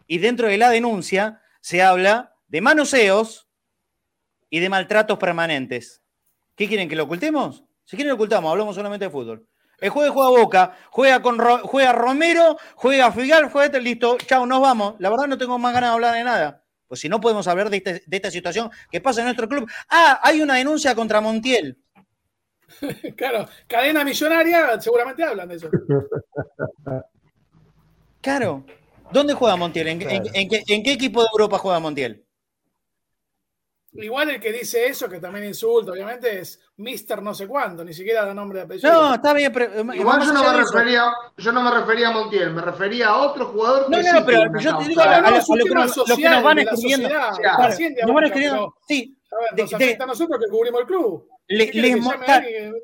Y 0.07 0.19
dentro 0.19 0.49
de 0.49 0.59
la 0.59 0.69
denuncia 0.69 1.41
se 1.61 1.83
habla 1.83 2.37
de 2.47 2.61
manoseos 2.61 3.49
y 4.51 4.61
de 4.61 4.69
maltratos 4.69 5.19
permanentes. 5.19 6.03
¿Qué 6.57 6.69
quieren 6.69 6.91
que 6.91 6.97
lo 6.97 7.05
ocultemos? 7.05 7.65
Si 7.85 7.97
quieren 7.97 8.11
lo 8.11 8.17
ocultamos, 8.17 8.51
hablamos 8.51 8.75
solamente 8.75 9.07
de 9.07 9.11
fútbol. 9.11 9.49
El 9.81 9.91
jueves 9.91 10.13
juega 10.13 10.31
Boca, 10.31 10.77
juega 10.91 11.23
con 11.23 11.39
juega 11.39 11.93
Romero, 11.93 12.57
juega 12.75 13.13
Figal, 13.13 13.51
juega 13.51 13.67
este, 13.67 13.81
listo, 13.81 14.19
chao, 14.19 14.45
nos 14.45 14.61
vamos. 14.61 14.95
La 14.99 15.09
verdad 15.09 15.29
no 15.29 15.39
tengo 15.39 15.59
más 15.59 15.73
ganas 15.73 15.91
de 15.91 15.95
hablar 15.95 16.15
de 16.15 16.25
nada. 16.25 16.65
Pues 16.89 17.01
si 17.01 17.09
no 17.09 17.21
podemos 17.21 17.47
hablar 17.47 17.73
este, 17.73 18.03
de, 18.07 18.17
esta 18.17 18.31
situación 18.31 18.71
que 18.91 19.01
pasa 19.01 19.21
en 19.21 19.27
nuestro 19.27 19.49
club. 19.49 19.71
Ah, 19.89 20.21
hay 20.23 20.41
una 20.41 20.55
denuncia 20.55 20.95
contra 20.95 21.21
Montiel. 21.21 21.79
claro, 23.17 23.49
cadena 23.67 24.05
millonaria, 24.05 24.81
seguramente 24.81 25.23
hablan 25.23 25.49
de 25.49 25.55
eso. 25.57 25.71
Claro. 28.21 28.65
¿Dónde 29.13 29.35
juega 29.35 29.57
Montiel? 29.57 29.89
¿En, 29.89 29.99
qué, 29.99 30.93
equipo 30.93 31.23
de 31.23 31.29
Europa 31.33 31.59
juega 31.59 31.79
Montiel? 31.79 32.27
Igual 34.01 34.31
el 34.31 34.41
que 34.41 34.53
dice 34.53 34.87
eso, 34.87 35.09
que 35.09 35.19
también 35.19 35.45
insulta, 35.47 35.91
obviamente, 35.91 36.39
es 36.39 36.61
Mister 36.77 37.21
no 37.21 37.35
sé 37.35 37.49
cuándo, 37.49 37.85
ni 37.85 37.93
siquiera 37.93 38.25
da 38.25 38.33
nombre 38.33 38.61
de 38.61 38.65
apellido. 38.65 38.93
No, 38.93 39.15
está 39.15 39.33
bien, 39.33 39.53
pero. 39.53 39.65
Eh, 39.75 39.97
Igual 39.97 40.25
yo 40.25 40.33
no, 40.33 40.45
me 40.45 40.57
refería, 40.57 41.13
yo 41.37 41.53
no 41.53 41.63
me 41.63 41.71
refería 41.73 42.09
a 42.09 42.11
Montiel, 42.13 42.53
me 42.53 42.63
refería 42.63 43.09
a 43.09 43.17
otro 43.17 43.47
jugador. 43.47 43.91
No, 43.91 43.99
que 43.99 44.13
no, 44.13 44.25
pero 44.25 44.61
yo 44.61 44.79
te 44.79 44.85
digo 44.85 45.01
a, 45.01 45.21
lo, 45.21 45.65
que 45.65 45.75
nos, 45.75 45.97
lo 45.97 46.17
que 46.17 46.29
nos 46.29 46.43
van 46.45 46.59
escribiendo. 46.61 47.09
nos 47.09 48.15
van 48.15 48.25
escribiendo. 48.25 48.75
Sí. 48.87 49.19
nos 49.57 49.75
afecta 49.75 50.05
a 50.05 50.07
nosotros 50.07 50.39
que 50.39 50.49
cubrimos 50.49 50.81
el 50.83 50.87
club. 50.87 51.29
les, 51.49 51.73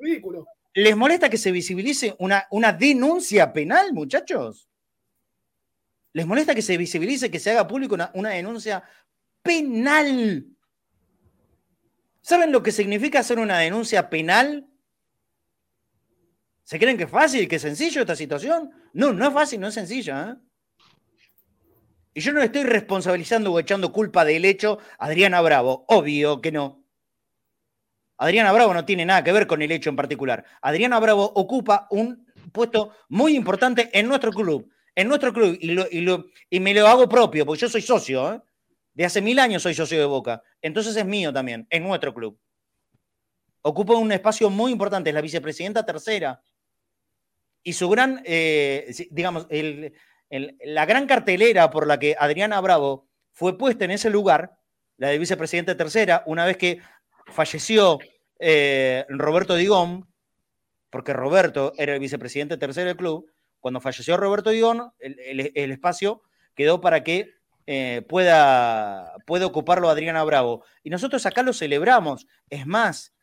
ridículo. 0.01 0.47
¿Les 0.75 0.97
molesta 0.97 1.31
que 1.31 1.39
se 1.39 1.53
visibilice 1.53 2.17
una, 2.19 2.49
una 2.51 2.73
denuncia 2.73 3.53
penal, 3.53 3.93
muchachos? 3.93 4.69
¿Les 6.13 6.27
molesta 6.27 6.57
que 6.57 6.63
se 6.63 6.77
visibilice, 6.77 7.31
que 7.31 7.39
se 7.39 7.53
haga 7.53 7.69
público 7.69 7.95
una, 7.95 8.11
una 8.15 8.31
denuncia 8.31 8.83
penal? 9.43 10.45
¿Saben 12.25 12.53
lo 12.53 12.63
que 12.63 12.73
significa 12.73 13.19
hacer 13.19 13.39
una 13.39 13.59
denuncia 13.59 14.09
penal? 14.09 14.67
¿Se 16.63 16.79
creen 16.79 16.97
que 16.97 17.05
es 17.05 17.11
fácil, 17.11 17.47
que 17.47 17.57
es 17.57 17.63
sencillo 17.63 18.01
esta 18.01 18.17
situación? 18.17 18.71
No, 18.95 19.13
no 19.13 19.29
es 19.29 19.35
fácil, 19.35 19.61
no 19.61 19.67
es 19.69 19.75
sencilla. 19.75 20.31
¿eh? 20.31 20.87
Y 22.15 22.23
yo 22.23 22.33
no 22.33 22.39
le 22.39 22.47
estoy 22.47 22.63
responsabilizando 22.63 23.53
o 23.53 23.61
echando 23.61 23.93
culpa 23.93 24.25
del 24.25 24.47
hecho 24.47 24.79
a 24.97 25.05
Adriana 25.05 25.43
Bravo. 25.43 25.85
Obvio 25.87 26.41
que 26.41 26.51
no. 26.51 26.83
Adriana 28.17 28.53
Bravo 28.53 28.73
no 28.73 28.87
tiene 28.87 29.05
nada 29.05 29.23
que 29.23 29.33
ver 29.33 29.47
con 29.47 29.61
el 29.61 29.71
hecho 29.71 29.91
en 29.91 29.97
particular. 29.97 30.47
Adriana 30.63 30.99
Bravo 31.01 31.31
ocupa 31.35 31.89
un 31.91 32.27
puesto 32.53 32.93
muy 33.11 33.37
importante 33.37 33.91
en 33.93 34.09
nuestro 34.09 34.33
club. 34.33 34.73
En 34.95 35.09
nuestro 35.09 35.31
club. 35.31 35.59
Y, 35.61 36.61
me 36.61 36.73
lo 36.73 36.89
hago 36.89 37.07
propio, 37.07 37.45
porque 37.45 37.61
yo 37.61 37.69
soy 37.69 37.83
socio. 37.83 38.33
¿eh? 38.33 38.41
De 38.95 39.05
hace 39.05 39.21
mil 39.21 39.39
años 39.41 39.63
soy 39.63 39.75
socio 39.75 39.99
de 39.99 40.05
Boca. 40.07 40.43
Entonces 40.63 40.97
es 40.97 41.05
mío 41.05 41.33
también, 41.33 41.67
en 41.69 41.83
nuestro 41.83 42.15
club. 42.15 42.39
Ocupa 43.63 43.95
un 43.95 44.13
espacio 44.13 44.51
muy 44.51 44.73
importante, 44.73 45.11
es 45.11 45.15
la 45.15 45.21
vicepresidenta 45.21 45.85
tercera. 45.85 46.41
Y 47.63 47.73
su 47.73 47.89
gran, 47.89 48.23
eh, 48.25 48.95
digamos, 49.11 49.49
la 50.31 50.87
gran 50.87 51.07
cartelera 51.07 51.71
por 51.71 51.87
la 51.87 51.99
que 51.99 52.15
Adriana 52.19 52.61
Bravo 52.61 53.09
fue 53.33 53.59
puesta 53.59 53.85
en 53.85 53.91
ese 53.91 54.11
lugar, 54.11 54.57
la 54.97 55.09
de 55.09 55.19
vicepresidenta 55.19 55.77
tercera, 55.77 56.23
una 56.27 56.45
vez 56.45 56.57
que 56.57 56.79
falleció 57.27 57.99
eh, 58.39 59.07
Roberto 59.09 59.57
Digón, 59.57 60.07
porque 60.91 61.13
Roberto 61.13 61.73
era 61.77 61.95
el 61.95 62.01
vicepresidente 62.01 62.59
tercero 62.59 62.89
del 62.89 62.97
club, 62.97 63.33
cuando 63.59 63.81
falleció 63.81 64.17
Roberto 64.17 64.51
Digón, 64.51 64.93
el 65.01 65.73
espacio 65.73 66.23
quedó 66.55 66.81
para 66.83 67.03
que 67.03 67.33
eh, 67.67 68.03
pueda, 68.09 69.15
pueda 69.27 69.47
ocuparlo 69.47 69.89
Adriana 69.89 70.23
Bravo. 70.25 70.65
Y 70.83 70.91
nosotros 70.91 71.25
acá 71.27 71.43
lo 71.43 71.53
celebramos. 71.53 72.27
Es 72.51 72.67
más, 72.67 73.15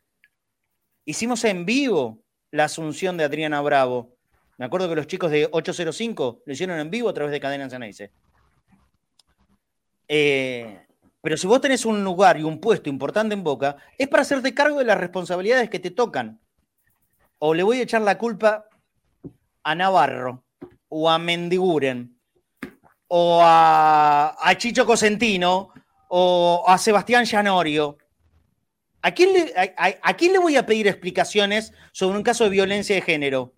hicimos 1.04 1.44
en 1.44 1.64
vivo 1.64 2.22
la 2.50 2.64
asunción 2.64 3.16
de 3.16 3.24
Adriana 3.24 3.60
Bravo. 3.60 4.16
Me 4.58 4.66
acuerdo 4.66 4.88
que 4.88 4.96
los 4.96 5.06
chicos 5.06 5.30
de 5.30 5.48
805 5.50 6.42
lo 6.44 6.52
hicieron 6.52 6.78
en 6.78 6.90
vivo 6.90 7.08
a 7.08 7.14
través 7.14 7.32
de 7.32 7.40
Cadena 7.40 7.70
Ceneice. 7.70 8.12
Eh, 10.08 10.86
pero 11.22 11.36
si 11.36 11.46
vos 11.46 11.60
tenés 11.60 11.86
un 11.86 12.02
lugar 12.02 12.38
y 12.38 12.42
un 12.42 12.60
puesto 12.60 12.90
importante 12.90 13.34
en 13.34 13.44
Boca, 13.44 13.76
es 13.96 14.08
para 14.08 14.22
hacerte 14.22 14.54
cargo 14.54 14.78
de 14.78 14.84
las 14.84 14.98
responsabilidades 14.98 15.70
que 15.70 15.78
te 15.78 15.90
tocan. 15.90 16.40
O 17.38 17.54
le 17.54 17.62
voy 17.62 17.78
a 17.78 17.82
echar 17.82 18.02
la 18.02 18.18
culpa 18.18 18.66
a 19.62 19.74
Navarro 19.74 20.44
o 20.88 21.08
a 21.08 21.18
Mendiguren 21.18 22.20
o 23.14 23.40
a, 23.42 24.54
Chicho 24.56 24.86
Cosentino 24.86 25.68
o 26.08 26.64
a 26.66 26.78
Sebastián 26.78 27.26
Llanorio. 27.26 27.98
¿A 29.02 29.12
quién, 29.12 29.34
le, 29.34 30.38
voy 30.38 30.56
a 30.56 30.64
pedir 30.64 30.88
explicaciones 30.88 31.74
sobre 31.92 32.16
un 32.16 32.22
caso 32.22 32.44
de 32.44 32.50
violencia 32.50 32.94
de 32.94 33.02
género? 33.02 33.52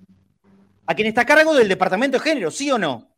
¿A 0.87 0.95
quien 0.97 1.07
está 1.07 1.21
a 1.21 1.27
cargo 1.27 1.55
del 1.55 1.69
departamento 1.69 2.19
de 2.19 2.25
género? 2.25 2.51
¿Sí 2.51 2.69
o 2.73 2.79
no? 2.79 3.17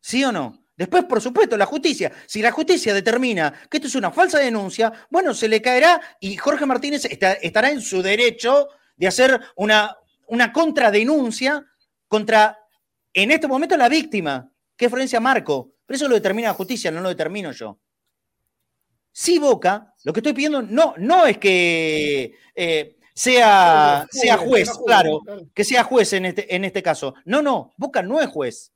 ¿Sí 0.00 0.22
o 0.22 0.30
no? 0.30 0.64
Después, 0.76 1.04
por 1.06 1.20
supuesto, 1.20 1.56
la 1.56 1.66
justicia. 1.66 2.12
Si 2.26 2.40
la 2.40 2.52
justicia 2.52 2.94
determina 2.94 3.52
que 3.68 3.78
esto 3.78 3.88
es 3.88 3.96
una 3.96 4.12
falsa 4.12 4.38
denuncia, 4.38 4.92
bueno, 5.10 5.34
se 5.34 5.48
le 5.48 5.60
caerá 5.60 6.00
y 6.20 6.36
Jorge 6.36 6.66
Martínez 6.66 7.04
estará 7.04 7.70
en 7.70 7.80
su 7.80 8.00
derecho 8.00 8.68
de 8.96 9.08
hacer 9.08 9.40
una, 9.56 9.96
una 10.28 10.52
contradenuncia 10.52 11.66
contra, 12.06 12.60
en 13.12 13.32
este 13.32 13.48
momento, 13.48 13.76
la 13.76 13.88
víctima. 13.88 14.52
¿Qué 14.76 14.88
Florencia 14.88 15.20
Marco? 15.20 15.72
Pero 15.86 15.96
eso 15.96 16.08
lo 16.08 16.14
determina 16.14 16.48
la 16.48 16.54
justicia, 16.54 16.90
no 16.90 17.00
lo 17.00 17.08
determino 17.08 17.52
yo. 17.52 17.78
Si 19.12 19.38
Boca, 19.38 19.94
lo 20.04 20.12
que 20.12 20.20
estoy 20.20 20.34
pidiendo 20.34 20.60
no, 20.62 20.94
no 20.98 21.26
es 21.26 21.38
que 21.38 22.34
eh, 22.54 22.98
sea, 23.14 24.06
sea 24.10 24.36
juez, 24.36 24.70
claro, 24.84 25.22
que 25.54 25.64
sea 25.64 25.84
juez 25.84 26.12
en 26.12 26.26
este, 26.26 26.54
en 26.54 26.64
este 26.64 26.82
caso. 26.82 27.14
No, 27.24 27.40
no, 27.40 27.72
Boca 27.78 28.02
no 28.02 28.20
es 28.20 28.28
juez. 28.28 28.72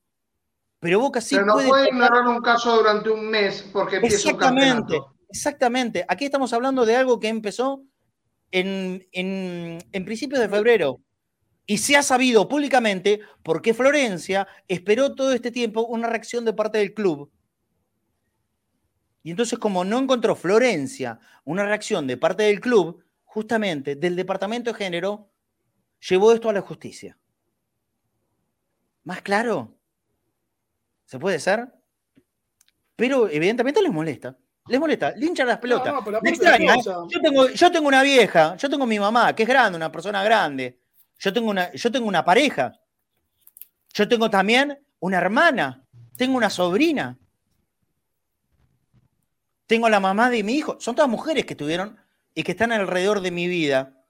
Pero 0.78 0.98
Boca 0.98 1.20
sí 1.20 1.34
Pero 1.34 1.46
no 1.46 1.55
puede, 1.55 1.88
ignorar 1.88 2.26
un 2.26 2.40
caso 2.40 2.74
durante 2.76 3.11
un 3.11 3.28
mes 3.28 3.68
porque 3.70 3.96
empieza 3.96 4.16
exactamente, 4.16 4.98
un 4.98 5.05
Exactamente. 5.28 6.05
Aquí 6.09 6.24
estamos 6.24 6.53
hablando 6.55 6.86
de 6.86 6.96
algo 6.96 7.20
que 7.20 7.28
empezó 7.28 7.82
en, 8.51 9.07
en, 9.12 9.78
en 9.92 10.05
principios 10.05 10.40
de 10.40 10.48
febrero. 10.48 11.01
Y 11.71 11.79
se 11.79 11.97
ha 11.97 12.03
sabido 12.03 12.49
públicamente 12.49 13.21
por 13.45 13.62
qué 13.62 13.73
Florencia 13.75 14.49
esperó 14.66 15.14
todo 15.14 15.33
este 15.33 15.53
tiempo 15.53 15.87
una 15.87 16.09
reacción 16.09 16.45
de 16.45 16.53
parte 16.53 16.79
del 16.79 16.95
club. 16.95 17.31
Y 19.23 19.31
entonces, 19.31 19.57
como 19.57 19.85
no 19.85 20.01
encontró 20.01 20.35
Florencia 20.35 21.21
una 21.45 21.64
reacción 21.64 22.09
de 22.09 22.16
parte 22.16 22.43
del 22.43 22.59
club, 22.59 23.05
justamente 23.23 23.95
del 23.95 24.16
Departamento 24.16 24.73
de 24.73 24.79
Género, 24.79 25.31
llevó 26.01 26.33
esto 26.33 26.49
a 26.49 26.55
la 26.55 26.61
justicia. 26.61 27.16
¿Más 29.05 29.23
claro? 29.23 29.79
¿Se 31.05 31.21
puede 31.21 31.39
ser? 31.39 31.68
Pero 32.97 33.29
evidentemente 33.29 33.81
les 33.81 33.93
molesta. 33.93 34.37
Les 34.66 34.81
molesta, 34.81 35.12
linchan 35.12 35.47
las 35.47 35.59
pelotas. 35.59 35.95
¿eh? 36.25 36.66
yo, 37.09 37.21
tengo, 37.21 37.49
yo 37.49 37.71
tengo 37.71 37.87
una 37.87 38.03
vieja, 38.03 38.57
yo 38.57 38.68
tengo 38.68 38.87
mi 38.87 38.99
mamá, 38.99 39.37
que 39.37 39.45
es 39.45 39.49
grande, 39.49 39.77
una 39.77 39.93
persona 39.93 40.25
grande 40.25 40.80
yo 41.21 41.33
tengo 41.35 41.51
una, 41.51 41.71
yo 41.73 41.93
tengo 41.93 42.09
una 42.09 42.25
pareja. 42.25 42.81
Yo 43.93 44.09
tengo 44.09 44.31
también 44.31 44.83
una 45.01 45.18
hermana. 45.18 45.85
Tengo 46.16 46.37
una 46.37 46.49
sobrina. 46.49 47.18
Tengo 49.66 49.89
la 49.89 50.01
mamá 50.01 50.31
de 50.31 50.43
mi 50.43 50.55
hijo. 50.55 50.79
Son 50.81 50.97
todas 50.97 51.11
mujeres 51.11 51.45
que 51.45 51.53
estuvieron 51.53 52.01
y 52.35 52.43
que 52.43 52.53
están 52.53 52.73
alrededor 52.73 53.21
de 53.21 53.31
mi 53.31 53.49
vida. 53.49 54.03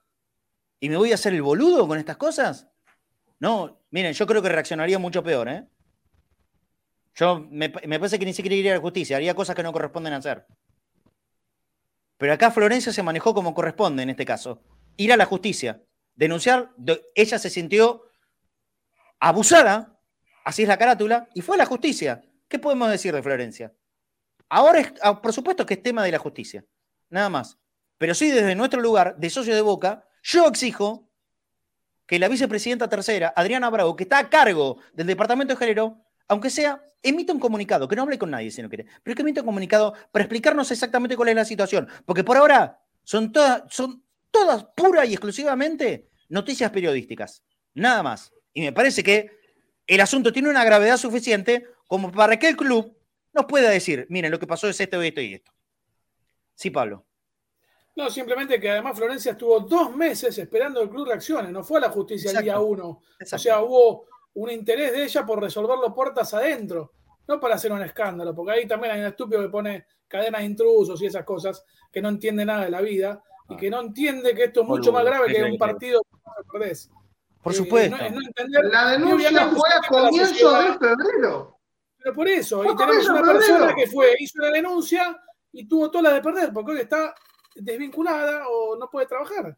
¿Y 0.79 0.87
me 0.87 0.95
voy 0.95 1.11
a 1.11 1.15
hacer 1.15 1.33
el 1.33 1.41
boludo 1.41 1.85
con 1.85 1.99
estas 1.99 2.15
cosas? 2.15 2.69
No, 3.39 3.83
miren, 3.91 4.13
yo 4.13 4.25
creo 4.25 4.41
que 4.41 4.49
reaccionaría 4.49 4.97
mucho 4.97 5.21
peor, 5.21 5.49
¿eh? 5.49 5.67
Yo 7.13 7.45
me, 7.51 7.73
me 7.87 7.99
parece 7.99 8.17
que 8.17 8.25
ni 8.25 8.33
siquiera 8.33 8.55
iría 8.55 8.71
a 8.71 8.75
la 8.75 8.81
justicia, 8.81 9.17
haría 9.17 9.35
cosas 9.35 9.55
que 9.55 9.63
no 9.63 9.73
corresponden 9.73 10.13
hacer. 10.13 10.47
Pero 12.17 12.33
acá 12.33 12.51
Florencia 12.51 12.93
se 12.93 13.03
manejó 13.03 13.33
como 13.33 13.53
corresponde 13.53 14.03
en 14.03 14.11
este 14.11 14.25
caso. 14.25 14.63
Ir 14.95 15.11
a 15.11 15.17
la 15.17 15.25
justicia 15.25 15.81
denunciar, 16.15 16.71
ella 17.15 17.39
se 17.39 17.49
sintió 17.49 18.03
abusada, 19.19 19.99
así 20.43 20.63
es 20.63 20.67
la 20.67 20.77
carátula, 20.77 21.29
y 21.33 21.41
fue 21.41 21.55
a 21.55 21.59
la 21.59 21.65
justicia. 21.65 22.23
¿Qué 22.47 22.59
podemos 22.59 22.89
decir 22.89 23.13
de 23.13 23.23
Florencia? 23.23 23.73
Ahora, 24.49 24.79
es, 24.79 24.93
ah, 25.01 25.21
por 25.21 25.31
supuesto 25.31 25.65
que 25.65 25.75
es 25.75 25.83
tema 25.83 26.03
de 26.03 26.11
la 26.11 26.19
justicia, 26.19 26.65
nada 27.09 27.29
más. 27.29 27.57
Pero 27.97 28.13
sí, 28.13 28.31
desde 28.31 28.55
nuestro 28.55 28.81
lugar 28.81 29.15
de 29.17 29.29
socio 29.29 29.55
de 29.55 29.61
Boca, 29.61 30.05
yo 30.23 30.47
exijo 30.47 31.07
que 32.05 32.19
la 32.19 32.27
vicepresidenta 32.27 32.89
tercera, 32.89 33.33
Adriana 33.35 33.69
Bravo, 33.69 33.95
que 33.95 34.03
está 34.03 34.19
a 34.19 34.29
cargo 34.29 34.77
del 34.93 35.07
Departamento 35.07 35.53
de 35.53 35.57
Género, 35.57 36.03
aunque 36.27 36.49
sea, 36.49 36.83
emita 37.01 37.31
un 37.31 37.39
comunicado, 37.39 37.87
que 37.87 37.95
no 37.95 38.01
hable 38.01 38.17
con 38.17 38.31
nadie 38.31 38.51
si 38.51 38.61
no 38.61 38.69
quiere, 38.69 38.85
pero 39.03 39.15
que 39.15 39.21
emita 39.21 39.41
un 39.41 39.45
comunicado 39.45 39.93
para 40.11 40.23
explicarnos 40.23 40.71
exactamente 40.71 41.15
cuál 41.15 41.29
es 41.29 41.35
la 41.35 41.45
situación. 41.45 41.87
Porque 42.05 42.23
por 42.23 42.37
ahora 42.37 42.81
son 43.03 43.31
todas, 43.31 43.63
son 43.69 44.00
todas 44.31 44.65
pura 44.75 45.05
y 45.05 45.13
exclusivamente 45.13 46.09
noticias 46.29 46.71
periodísticas. 46.71 47.43
Nada 47.73 48.01
más. 48.01 48.33
Y 48.53 48.61
me 48.61 48.73
parece 48.73 49.03
que 49.03 49.31
el 49.85 50.01
asunto 50.01 50.31
tiene 50.31 50.49
una 50.49 50.63
gravedad 50.63 50.97
suficiente 50.97 51.67
como 51.87 52.11
para 52.11 52.39
que 52.39 52.49
el 52.49 52.57
club 52.57 52.97
nos 53.33 53.45
pueda 53.45 53.69
decir, 53.69 54.07
miren, 54.09 54.31
lo 54.31 54.39
que 54.39 54.47
pasó 54.47 54.67
es 54.67 54.79
esto, 54.79 55.01
esto 55.01 55.21
y 55.21 55.35
esto. 55.35 55.51
Sí, 56.55 56.69
Pablo. 56.69 57.05
No, 57.95 58.09
simplemente 58.09 58.59
que 58.59 58.69
además 58.69 58.97
Florencia 58.97 59.33
estuvo 59.33 59.59
dos 59.59 59.95
meses 59.95 60.37
esperando 60.37 60.79
que 60.79 60.85
el 60.85 60.89
club 60.89 61.07
reaccione, 61.07 61.51
no 61.51 61.63
fue 61.63 61.79
a 61.79 61.81
la 61.81 61.89
justicia 61.89 62.31
el 62.31 62.43
día 62.43 62.59
uno. 62.59 63.01
O 63.31 63.37
sea, 63.37 63.61
hubo 63.61 64.07
un 64.33 64.49
interés 64.49 64.93
de 64.93 65.03
ella 65.03 65.25
por 65.25 65.41
resolver 65.41 65.77
las 65.77 65.93
puertas 65.93 66.33
adentro, 66.33 66.93
no 67.27 67.39
para 67.39 67.55
hacer 67.55 67.71
un 67.71 67.81
escándalo, 67.81 68.33
porque 68.33 68.53
ahí 68.53 68.67
también 68.67 68.93
hay 68.93 69.01
un 69.01 69.07
estúpido 69.07 69.41
que 69.41 69.49
pone 69.49 69.85
cadenas 70.07 70.41
de 70.41 70.47
intrusos 70.47 71.01
y 71.01 71.07
esas 71.07 71.25
cosas, 71.25 71.65
que 71.91 72.01
no 72.01 72.09
entiende 72.09 72.45
nada 72.45 72.63
de 72.63 72.71
la 72.71 72.81
vida 72.81 73.21
y 73.51 73.57
que 73.57 73.69
no 73.69 73.81
entiende 73.81 74.33
que 74.33 74.45
esto 74.45 74.61
es 74.61 74.67
mucho 74.67 74.91
más 74.91 75.03
grave 75.03 75.33
que 75.33 75.43
un 75.43 75.57
partido 75.57 76.01
que 76.01 76.51
perdés. 76.51 76.89
Por 77.41 77.53
eh, 77.53 77.55
supuesto. 77.55 77.97
la 78.63 78.91
denuncia 78.91 79.47
fue 79.47 79.69
a 79.69 79.87
comienzo 79.87 80.51
de 80.53 80.77
febrero. 80.77 81.57
Pero 81.97 82.15
por 82.15 82.27
eso, 82.27 82.63
y 82.63 82.75
tenemos 82.75 83.09
una 83.09 83.21
persona 83.21 83.75
que 83.75 83.87
fue, 83.87 84.15
hizo 84.19 84.41
la 84.41 84.49
denuncia 84.49 85.21
y 85.51 85.67
tuvo 85.67 85.91
toda 85.91 86.03
la 86.03 86.13
de 86.13 86.21
perder, 86.21 86.51
porque 86.51 86.71
hoy 86.71 86.79
está 86.79 87.13
desvinculada 87.55 88.47
o 88.47 88.75
no 88.75 88.89
puede 88.89 89.05
trabajar. 89.05 89.55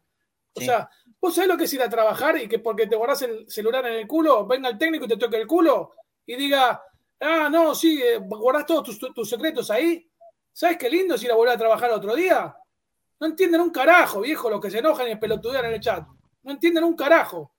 O 0.56 0.60
sea, 0.60 0.88
vos 1.20 1.34
sabés 1.34 1.48
lo 1.48 1.56
que 1.56 1.64
es 1.64 1.72
ir 1.72 1.82
a 1.82 1.88
trabajar 1.88 2.38
y 2.38 2.48
que 2.48 2.58
porque 2.58 2.86
te 2.86 2.96
guardás 2.96 3.22
el 3.22 3.50
celular 3.50 3.86
en 3.86 3.94
el 3.94 4.06
culo, 4.06 4.46
venga 4.46 4.68
el 4.68 4.78
técnico 4.78 5.06
y 5.06 5.08
te 5.08 5.16
toque 5.16 5.36
el 5.38 5.46
culo 5.46 5.92
y 6.26 6.36
diga, 6.36 6.82
ah, 7.20 7.48
no, 7.50 7.74
sí, 7.74 8.00
eh, 8.02 8.18
guardás 8.18 8.66
todos 8.66 8.98
tus, 9.14 9.28
secretos 9.28 9.70
ahí. 9.70 10.08
¿Sabes 10.52 10.76
qué 10.76 10.88
lindo 10.88 11.16
es 11.16 11.22
ir 11.24 11.32
a 11.32 11.34
volver 11.34 11.54
a 11.54 11.58
trabajar 11.58 11.90
otro 11.90 12.14
día? 12.14 12.54
No 13.20 13.26
entienden 13.26 13.60
un 13.60 13.70
carajo, 13.70 14.20
viejo, 14.20 14.50
los 14.50 14.60
que 14.60 14.70
se 14.70 14.78
enojan 14.78 15.08
y 15.08 15.16
pelotudean 15.16 15.66
en 15.66 15.74
el 15.74 15.80
chat. 15.80 16.06
No 16.42 16.52
entienden 16.52 16.84
un 16.84 16.94
carajo. 16.94 17.52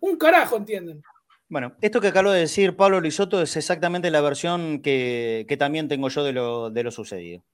Un 0.00 0.16
carajo 0.16 0.56
entienden. 0.56 1.02
Bueno, 1.48 1.76
esto 1.80 2.00
que 2.00 2.08
acabo 2.08 2.30
de 2.30 2.40
decir 2.40 2.76
Pablo 2.76 3.00
Lisoto 3.00 3.40
es 3.42 3.56
exactamente 3.56 4.10
la 4.10 4.20
versión 4.20 4.80
que, 4.80 5.46
también 5.58 5.88
tengo 5.88 6.08
yo 6.08 6.24
de 6.24 6.32
lo, 6.32 6.70
de 6.70 6.82
lo 6.82 6.90
sucedido. 6.90 7.44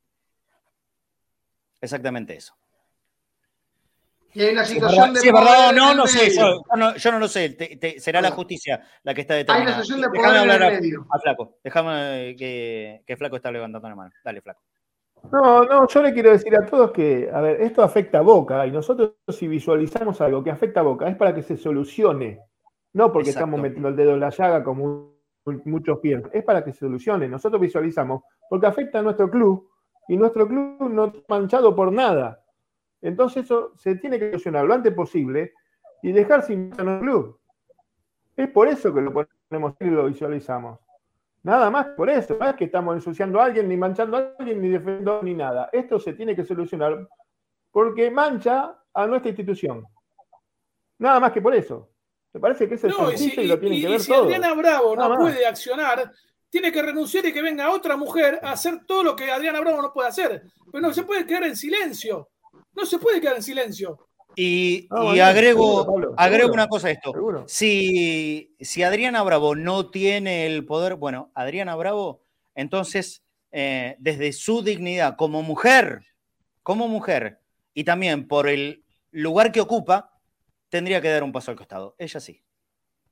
Exactamente 1.80 2.36
eso. 2.36 2.54
Y 4.32 4.42
hay 4.42 4.52
una 4.52 4.64
situación 4.64 5.12
de. 5.12 5.20
Sí, 5.20 5.32
verdad, 5.32 5.72
no, 5.72 5.92
no 5.92 6.06
sé, 6.06 6.30
yo, 6.30 6.62
no, 6.76 7.18
lo 7.18 7.28
sé. 7.28 7.98
será 7.98 8.20
la 8.20 8.30
justicia 8.30 8.80
la 9.02 9.12
que 9.12 9.22
está 9.22 9.34
determinada. 9.34 9.70
Hay 9.70 9.74
una 9.74 9.82
situación 9.82 10.00
de 10.00 10.08
poder 10.08 10.22
Déjame 10.22 10.52
hablar 10.52 10.72
en 10.72 10.80
medio. 10.80 11.06
A, 11.10 11.18
Flaco. 11.18 11.58
Déjame 11.64 12.36
que, 12.38 13.02
que, 13.04 13.16
Flaco 13.16 13.36
está 13.36 13.50
levantando 13.50 13.88
la 13.88 13.96
mano. 13.96 14.12
Dale, 14.24 14.40
Flaco. 14.40 14.62
No, 15.32 15.62
no, 15.64 15.86
yo 15.86 16.02
le 16.02 16.12
quiero 16.12 16.30
decir 16.30 16.54
a 16.56 16.66
todos 16.66 16.90
que, 16.92 17.30
a 17.32 17.40
ver, 17.40 17.60
esto 17.60 17.82
afecta 17.82 18.18
a 18.18 18.22
Boca 18.22 18.66
y 18.66 18.70
nosotros 18.70 19.14
si 19.28 19.46
visualizamos 19.46 20.20
algo 20.20 20.42
que 20.42 20.50
afecta 20.50 20.80
a 20.80 20.84
Boca 20.84 21.08
es 21.08 21.16
para 21.16 21.34
que 21.34 21.42
se 21.42 21.56
solucione, 21.56 22.40
no 22.94 23.12
porque 23.12 23.30
estamos 23.30 23.60
metiendo 23.60 23.88
el 23.88 23.96
dedo 23.96 24.14
en 24.14 24.20
la 24.20 24.30
llaga 24.30 24.64
como 24.64 25.14
muchos 25.64 25.98
piensan, 26.00 26.30
es 26.34 26.44
para 26.44 26.64
que 26.64 26.72
se 26.72 26.80
solucione. 26.80 27.28
Nosotros 27.28 27.60
visualizamos 27.60 28.22
porque 28.48 28.66
afecta 28.66 28.98
a 28.98 29.02
nuestro 29.02 29.30
club 29.30 29.68
y 30.08 30.16
nuestro 30.16 30.48
club 30.48 30.88
no 30.90 31.06
está 31.06 31.20
manchado 31.28 31.74
por 31.74 31.92
nada. 31.92 32.42
Entonces 33.00 33.44
eso 33.44 33.72
se 33.76 33.96
tiene 33.96 34.18
que 34.18 34.30
solucionar 34.30 34.64
lo 34.64 34.74
antes 34.74 34.92
posible 34.92 35.52
y 36.02 36.12
dejar 36.12 36.42
sin 36.42 36.72
el 36.78 37.00
club. 37.00 37.38
Es 38.36 38.48
por 38.48 38.68
eso 38.68 38.92
que 38.92 39.00
lo 39.00 39.12
ponemos 39.12 39.74
y 39.80 39.84
lo 39.84 40.06
visualizamos. 40.06 40.78
Nada 41.42 41.70
más 41.70 41.86
por 41.96 42.10
eso. 42.10 42.36
No 42.38 42.48
es 42.48 42.56
que 42.56 42.64
estamos 42.64 42.94
ensuciando 42.94 43.40
a 43.40 43.44
alguien, 43.44 43.68
ni 43.68 43.76
manchando 43.76 44.16
a 44.16 44.34
alguien, 44.38 44.60
ni 44.60 44.68
defendiendo 44.68 45.22
ni 45.22 45.34
nada. 45.34 45.70
Esto 45.72 45.98
se 45.98 46.12
tiene 46.12 46.36
que 46.36 46.44
solucionar 46.44 47.08
porque 47.70 48.10
mancha 48.10 48.78
a 48.92 49.06
nuestra 49.06 49.30
institución. 49.30 49.86
Nada 50.98 51.20
más 51.20 51.32
que 51.32 51.40
por 51.40 51.54
eso. 51.54 51.90
Me 52.32 52.40
parece 52.40 52.68
que 52.68 52.74
ese 52.74 52.88
es 52.88 52.94
el 52.94 53.40
y, 53.40 53.40
y, 53.40 53.46
lo 53.46 53.58
tienen 53.58 53.80
que 53.80 53.88
ver 53.88 54.00
si 54.00 54.12
Adriana 54.12 54.54
Bravo 54.54 54.94
no 54.94 55.16
puede 55.16 55.44
accionar, 55.44 56.12
tiene 56.48 56.70
que 56.70 56.82
renunciar 56.82 57.26
y 57.26 57.32
que 57.32 57.42
venga 57.42 57.70
otra 57.70 57.96
mujer 57.96 58.38
a 58.42 58.52
hacer 58.52 58.84
todo 58.86 59.02
lo 59.02 59.16
que 59.16 59.30
Adriana 59.30 59.60
Bravo 59.60 59.82
no 59.82 59.92
puede 59.92 60.08
hacer. 60.08 60.42
Pero 60.70 60.82
no 60.86 60.92
se 60.92 61.02
puede 61.04 61.26
quedar 61.26 61.44
en 61.44 61.56
silencio. 61.56 62.30
No 62.74 62.86
se 62.86 62.98
puede 62.98 63.20
quedar 63.20 63.36
en 63.36 63.42
silencio. 63.42 64.09
Y, 64.36 64.88
agrego, 65.20 66.14
agrego 66.16 66.52
una 66.52 66.68
cosa 66.68 66.88
a 66.88 66.90
esto. 66.92 67.12
Si, 67.46 68.54
si, 68.60 68.82
Adriana 68.82 69.22
Bravo 69.22 69.54
no 69.54 69.90
tiene 69.90 70.46
el 70.46 70.64
poder, 70.64 70.94
bueno, 70.94 71.30
Adriana 71.34 71.74
Bravo, 71.76 72.22
entonces, 72.54 73.24
eh, 73.52 73.96
desde 73.98 74.32
su 74.32 74.62
dignidad 74.62 75.16
como 75.16 75.42
mujer, 75.42 76.02
como 76.62 76.88
mujer, 76.88 77.40
y 77.74 77.84
también 77.84 78.28
por 78.28 78.48
el 78.48 78.84
lugar 79.10 79.52
que 79.52 79.60
ocupa, 79.60 80.18
tendría 80.68 81.00
que 81.00 81.10
dar 81.10 81.22
un 81.22 81.32
paso 81.32 81.50
al 81.50 81.56
costado. 81.56 81.94
Ella 81.98 82.20
sí. 82.20 82.42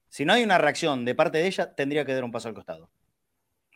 Si 0.09 0.25
no 0.25 0.33
hay 0.33 0.43
una 0.43 0.59
reacción 0.59 1.05
de 1.05 1.15
parte 1.15 1.39
de 1.39 1.47
ella, 1.47 1.75
tendría 1.75 2.05
que 2.05 2.15
dar 2.15 2.25
un 2.25 2.33
paso 2.33 2.49
al 2.49 2.55
costado. 2.55 2.91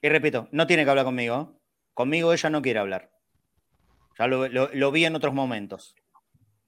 Y 0.01 0.09
repito, 0.09 0.49
no 0.51 0.67
tiene 0.67 0.85
que 0.85 0.91
hablar 0.91 1.05
conmigo. 1.05 1.55
¿eh? 1.55 1.59
Conmigo 1.95 2.33
ella 2.33 2.51
no 2.51 2.63
quiere 2.63 2.81
hablar. 2.81 3.11
Ya 4.19 4.27
lo, 4.27 4.93
vi 4.93 5.05
en 5.05 5.15
otros 5.15 5.35
momentos. 5.35 5.95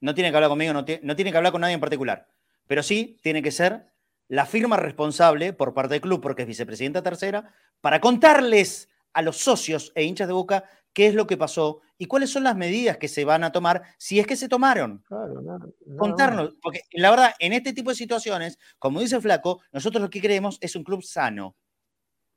No 0.05 0.13
tiene 0.13 0.29
que 0.29 0.37
hablar 0.37 0.51
conmigo, 0.51 0.71
no, 0.71 0.85
no 1.01 1.15
tiene 1.15 1.31
que 1.31 1.37
hablar 1.37 1.51
con 1.51 1.61
nadie 1.61 1.73
en 1.73 1.79
particular. 1.79 2.27
Pero 2.67 2.83
sí 2.83 3.17
tiene 3.23 3.41
que 3.41 3.49
ser 3.49 3.87
la 4.27 4.45
firma 4.45 4.77
responsable 4.77 5.51
por 5.51 5.73
parte 5.73 5.95
del 5.95 6.01
club, 6.01 6.21
porque 6.21 6.43
es 6.43 6.47
vicepresidenta 6.47 7.01
tercera, 7.01 7.51
para 7.81 7.99
contarles 7.99 8.87
a 9.13 9.23
los 9.23 9.37
socios 9.37 9.91
e 9.95 10.03
hinchas 10.03 10.27
de 10.27 10.33
boca 10.33 10.63
qué 10.93 11.07
es 11.07 11.15
lo 11.15 11.25
que 11.25 11.37
pasó 11.37 11.81
y 11.97 12.05
cuáles 12.05 12.29
son 12.29 12.43
las 12.43 12.55
medidas 12.55 12.97
que 12.97 13.07
se 13.07 13.25
van 13.25 13.43
a 13.43 13.51
tomar, 13.51 13.81
si 13.97 14.19
es 14.19 14.27
que 14.27 14.35
se 14.35 14.47
tomaron. 14.47 15.03
Contarnos, 15.97 16.55
porque 16.61 16.81
la 16.91 17.09
verdad, 17.09 17.33
en 17.39 17.53
este 17.53 17.73
tipo 17.73 17.89
de 17.89 17.95
situaciones, 17.95 18.59
como 18.77 18.99
dice 18.99 19.19
Flaco, 19.19 19.63
nosotros 19.71 20.03
lo 20.03 20.11
que 20.11 20.21
queremos 20.21 20.59
es 20.61 20.75
un 20.75 20.83
club 20.83 21.01
sano. 21.01 21.55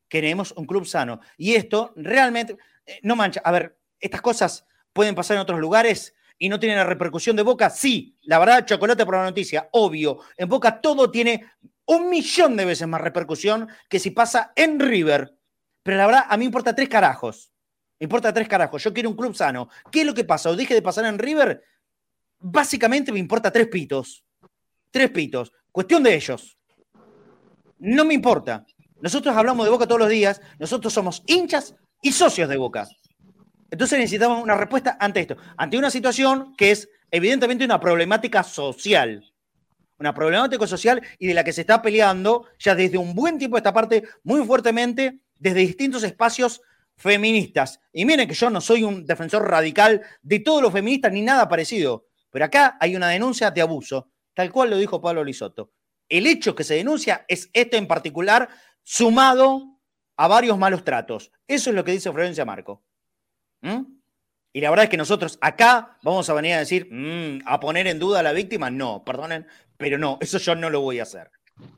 Queremos 0.09 0.53
un 0.53 0.65
club 0.65 0.87
sano. 0.87 1.21
Y 1.37 1.55
esto 1.55 1.93
realmente 1.97 2.57
eh, 2.87 2.99
no 3.03 3.15
mancha. 3.15 3.43
A 3.45 3.51
ver, 3.51 3.79
estas 4.01 4.23
cosas 4.23 4.65
pueden 4.95 5.15
pasar 5.15 5.37
en 5.37 5.43
otros 5.43 5.61
lugares 5.61 6.15
y 6.39 6.49
no 6.49 6.59
tienen 6.61 6.79
la 6.79 6.85
repercusión 6.85 7.37
de 7.37 7.43
Boca. 7.43 7.69
Sí, 7.71 8.17
la 8.23 8.39
verdad, 8.39 8.65
chocolate 8.65 9.05
por 9.05 9.17
la 9.17 9.25
noticia, 9.25 9.69
obvio. 9.73 10.21
En 10.37 10.49
Boca 10.49 10.81
todo 10.81 11.11
tiene 11.11 11.45
un 11.87 12.09
millón 12.09 12.57
de 12.57 12.65
veces 12.65 12.87
más 12.87 13.01
repercusión 13.01 13.69
que 13.89 13.99
si 13.99 14.11
pasa 14.11 14.53
en 14.55 14.79
River. 14.79 15.35
Pero 15.83 15.97
la 15.97 16.07
verdad, 16.07 16.25
a 16.29 16.37
mí 16.37 16.41
me 16.41 16.47
importa 16.47 16.75
tres 16.75 16.89
carajos. 16.89 17.51
Me 17.99 18.05
importa 18.05 18.33
tres 18.33 18.47
carajos. 18.47 18.85
Yo 18.85 18.93
quiero 18.93 19.11
un 19.11 19.17
club 19.17 19.35
sano. 19.35 19.69
¿Qué 19.91 20.01
es 20.03 20.07
lo 20.07 20.15
que 20.15 20.25
pasa? 20.25 20.51
¿O 20.51 20.57
deje 20.57 20.75
de 20.75 20.83
pasar 20.83 21.05
en 21.07 21.19
River? 21.19 21.63
Básicamente 22.39 23.11
me 23.11 23.19
importa 23.19 23.51
tres 23.51 23.67
pitos. 23.69 24.25
Tres 24.91 25.11
pitos. 25.11 25.53
Cuestión 25.73 26.03
de 26.03 26.15
ellos. 26.15 26.59
No 27.79 28.05
me 28.05 28.15
importa. 28.15 28.65
Nosotros 29.01 29.37
hablamos 29.37 29.65
de 29.65 29.71
Boca 29.71 29.87
todos 29.87 30.01
los 30.01 30.09
días. 30.09 30.41
Nosotros 30.59 30.93
somos 30.93 31.23
hinchas 31.27 31.75
y 32.03 32.13
socios 32.13 32.49
de 32.49 32.57
Boca. 32.57 32.87
Entonces 33.71 33.99
necesitamos 33.99 34.43
una 34.43 34.57
respuesta 34.57 34.97
ante 34.99 35.21
esto, 35.21 35.37
ante 35.57 35.77
una 35.77 35.91
situación 35.91 36.55
que 36.57 36.71
es 36.71 36.89
evidentemente 37.11 37.65
una 37.65 37.81
problemática 37.81 38.43
social. 38.43 39.33
Una 39.99 40.15
problemática 40.15 40.67
social 40.67 41.03
y 41.19 41.27
de 41.27 41.35
la 41.35 41.45
que 41.45 41.53
se 41.53 41.63
está 41.63 41.83
peleando 41.83 42.47
ya 42.59 42.75
desde 42.75 42.99
un 42.99 43.15
buen 43.15 43.37
tiempo 43.37 43.57
esta 43.57 43.73
parte 43.73 44.05
muy 44.23 44.45
fuertemente 44.47 45.21
desde 45.39 45.61
distintos 45.61 46.03
espacios 46.05 46.63
feministas. 46.97 47.81
Y 47.93 48.05
miren 48.05 48.29
que 48.29 48.35
yo 48.35 48.49
no 48.49 48.61
soy 48.61 48.85
un 48.85 49.05
defensor 49.05 49.49
radical 49.49 50.03
de 50.23 50.41
todos 50.41 50.63
los 50.63 50.73
feministas 50.73 51.13
ni 51.13 51.23
nada 51.23 51.49
parecido, 51.49 52.07
pero 52.31 52.45
acá 52.45 52.77
hay 52.81 52.97
una 52.97 53.09
denuncia 53.09 53.51
de 53.51 53.61
abuso, 53.61 54.11
tal 54.35 54.53
cual 54.53 54.71
lo 54.71 54.77
dijo 54.77 55.01
Pablo 55.01 55.25
Lisotto. 55.25 55.73
El 56.09 56.27
hecho 56.27 56.55
que 56.55 56.65
se 56.65 56.75
denuncia 56.75 57.25
es 57.29 57.51
este 57.53 57.77
en 57.77 57.87
particular, 57.87 58.49
sumado 58.83 59.81
a 60.17 60.27
varios 60.27 60.59
malos 60.59 60.85
tratos. 60.85 61.31
Eso 61.47 61.71
es 61.71 61.77
lo 61.77 61.85
que 61.85 61.93
dice 61.93 62.11
Florencia 62.11 62.45
Marco. 62.45 62.83
¿Mm? 63.61 63.99
Y 64.53 64.61
la 64.61 64.71
verdad 64.71 64.85
es 64.85 64.91
que 64.91 64.97
nosotros 64.97 65.39
acá 65.41 65.99
vamos 66.03 66.29
a 66.29 66.35
venir 66.35 66.55
a 66.55 66.59
decir, 66.59 66.89
mm, 66.91 67.43
a 67.47 67.61
poner 67.61 67.87
en 67.87 67.99
duda 67.99 68.21
a 68.21 68.23
la 68.23 68.33
víctima, 68.33 68.71
no, 68.71 69.05
perdonen, 69.05 69.47
pero 69.77 69.99
no, 69.99 70.19
eso 70.21 70.39
yo 70.39 70.55
no 70.55 70.71
lo 70.71 70.81
voy 70.81 71.01
a 71.01 71.05
hacer. 71.05 71.31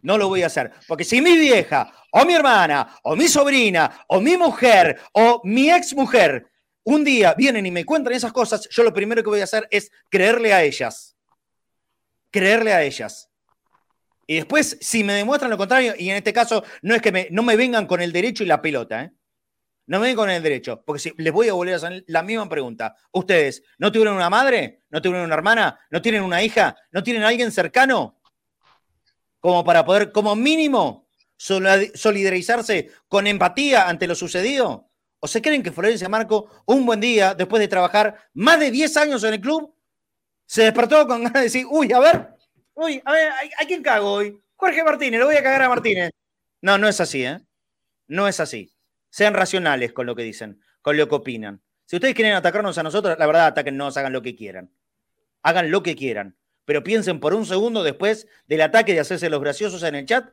No 0.03 0.19
lo 0.19 0.29
voy 0.29 0.43
a 0.43 0.47
hacer. 0.47 0.73
Porque 0.87 1.05
si 1.05 1.21
mi 1.21 1.37
vieja, 1.37 1.93
o 2.13 2.25
mi 2.25 2.35
hermana, 2.35 2.97
o 3.03 3.17
mi 3.17 3.29
sobrina, 3.29 4.05
o 4.09 4.21
mi 4.21 4.37
mujer, 4.37 5.01
o 5.13 5.41
mi 5.45 5.71
ex 5.71 5.95
mujer, 5.95 6.47
un 6.85 7.05
día 7.05 7.35
vienen 7.35 7.67
y 7.67 7.71
me 7.71 7.85
cuentan 7.85 8.15
esas 8.15 8.33
cosas, 8.33 8.69
yo 8.71 8.83
lo 8.83 8.93
primero 8.93 9.23
que 9.23 9.31
voy 9.31 9.41
a 9.41 9.45
hacer 9.45 9.67
es 9.71 9.91
creerle 10.09 10.53
a 10.53 10.63
ellas. 10.63 11.17
Creerle 12.31 12.73
a 12.73 12.83
ellas. 12.83 13.31
Y 14.27 14.37
después, 14.37 14.79
si 14.81 15.03
me 15.03 15.15
demuestran 15.15 15.51
lo 15.51 15.59
contrario, 15.59 15.95
y 15.99 16.11
en 16.11 16.17
este 16.17 16.33
caso 16.33 16.63
no 16.83 16.95
es 16.95 17.03
que 17.03 17.11
me, 17.11 17.29
no 17.31 17.43
me 17.43 17.57
vengan 17.57 17.87
con 17.87 18.01
el 18.01 18.13
derecho 18.13 18.45
y 18.45 18.47
la 18.47 18.63
pelota, 18.63 19.05
¿eh? 19.05 19.11
No 19.91 19.99
me 19.99 20.07
ven 20.07 20.15
con 20.17 20.31
el 20.31 20.41
derecho, 20.41 20.85
porque 20.87 21.01
si 21.01 21.13
les 21.17 21.33
voy 21.33 21.49
a 21.49 21.53
volver 21.53 21.75
a 21.75 21.79
hacer 21.79 22.05
la 22.07 22.23
misma 22.23 22.49
pregunta. 22.49 22.95
¿Ustedes 23.11 23.65
no 23.77 23.91
tuvieron 23.91 24.15
una 24.15 24.31
madre? 24.31 24.85
¿No 24.89 25.03
tuvieron 25.03 25.25
una 25.25 25.35
hermana? 25.35 25.81
¿No 25.91 26.01
tienen 26.01 26.23
una 26.23 26.45
hija? 26.45 26.77
¿No 26.93 27.03
tienen 27.03 27.25
a 27.25 27.29
alguien 27.29 27.51
cercano? 27.51 28.21
Como 29.41 29.65
para 29.65 29.85
poder, 29.85 30.13
como 30.13 30.37
mínimo, 30.37 31.09
solidarizarse 31.37 32.93
con 33.09 33.27
empatía 33.27 33.89
ante 33.89 34.07
lo 34.07 34.15
sucedido. 34.15 34.93
¿O 35.19 35.27
se 35.27 35.43
creen 35.43 35.61
que 35.61 35.73
Florencia 35.73 36.09
Marco, 36.09 36.49
un 36.67 36.87
buen 36.87 37.01
día, 37.01 37.35
después 37.35 37.59
de 37.59 37.67
trabajar 37.67 38.17
más 38.33 38.61
de 38.61 38.71
10 38.71 38.97
años 38.97 39.25
en 39.25 39.35
el 39.35 39.41
club, 39.41 39.75
se 40.47 40.63
despertó 40.63 41.05
con 41.09 41.25
ganas 41.25 41.33
de 41.33 41.41
decir, 41.41 41.67
uy, 41.69 41.93
a 41.93 41.99
ver, 41.99 42.29
uy, 42.75 43.03
a 43.05 43.11
ver, 43.11 43.33
¿a, 43.59 43.67
quién 43.67 43.83
cago 43.83 44.13
hoy? 44.13 44.41
Jorge 44.55 44.85
Martínez, 44.85 45.19
lo 45.19 45.27
voy 45.27 45.35
a 45.35 45.43
cagar 45.43 45.63
a 45.63 45.69
Martínez. 45.69 46.13
No, 46.63 46.79
no 46.79 46.87
es 46.87 47.01
así, 47.01 47.25
¿eh? 47.25 47.41
No 48.07 48.29
es 48.29 48.39
así. 48.39 48.73
Sean 49.11 49.35
racionales 49.35 49.93
con 49.93 50.07
lo 50.07 50.17
que 50.17 50.23
dicen, 50.23 50.61
con 50.83 50.97
lo 50.97 51.09
que 51.09 51.17
opinan. 51.17 51.63
Si 51.85 51.97
ustedes 51.97 52.15
quieren 52.15 52.35
atacarnos 52.35 52.79
a 52.79 52.83
nosotros, 52.83 53.19
la 53.19 53.27
verdad, 53.27 53.47
ataquennos, 53.47 53.97
hagan 53.97 54.13
lo 54.13 54.23
que 54.23 54.37
quieran. 54.37 54.73
Hagan 55.43 55.71
lo 55.71 55.83
que 55.83 55.97
quieran. 55.97 56.37
Pero 56.65 56.85
piensen 56.85 57.19
por 57.19 57.35
un 57.35 57.45
segundo 57.45 57.83
después 57.83 58.29
del 58.47 58.61
ataque 58.61 58.95
de 58.95 59.01
hacerse 59.01 59.29
los 59.29 59.41
graciosos 59.41 59.83
en 59.83 59.97
el 59.97 60.07
chat, 60.07 60.33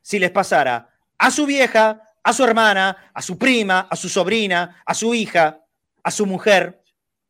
si 0.00 0.18
les 0.18 0.30
pasara 0.30 0.90
a 1.18 1.30
su 1.30 1.46
vieja, 1.46 2.02
a 2.22 2.32
su 2.32 2.44
hermana, 2.44 3.10
a 3.14 3.22
su 3.22 3.38
prima, 3.38 3.80
a 3.80 3.96
su 3.96 4.08
sobrina, 4.08 4.82
a 4.86 4.94
su 4.94 5.14
hija, 5.14 5.64
a 6.02 6.10
su 6.10 6.26
mujer, 6.26 6.82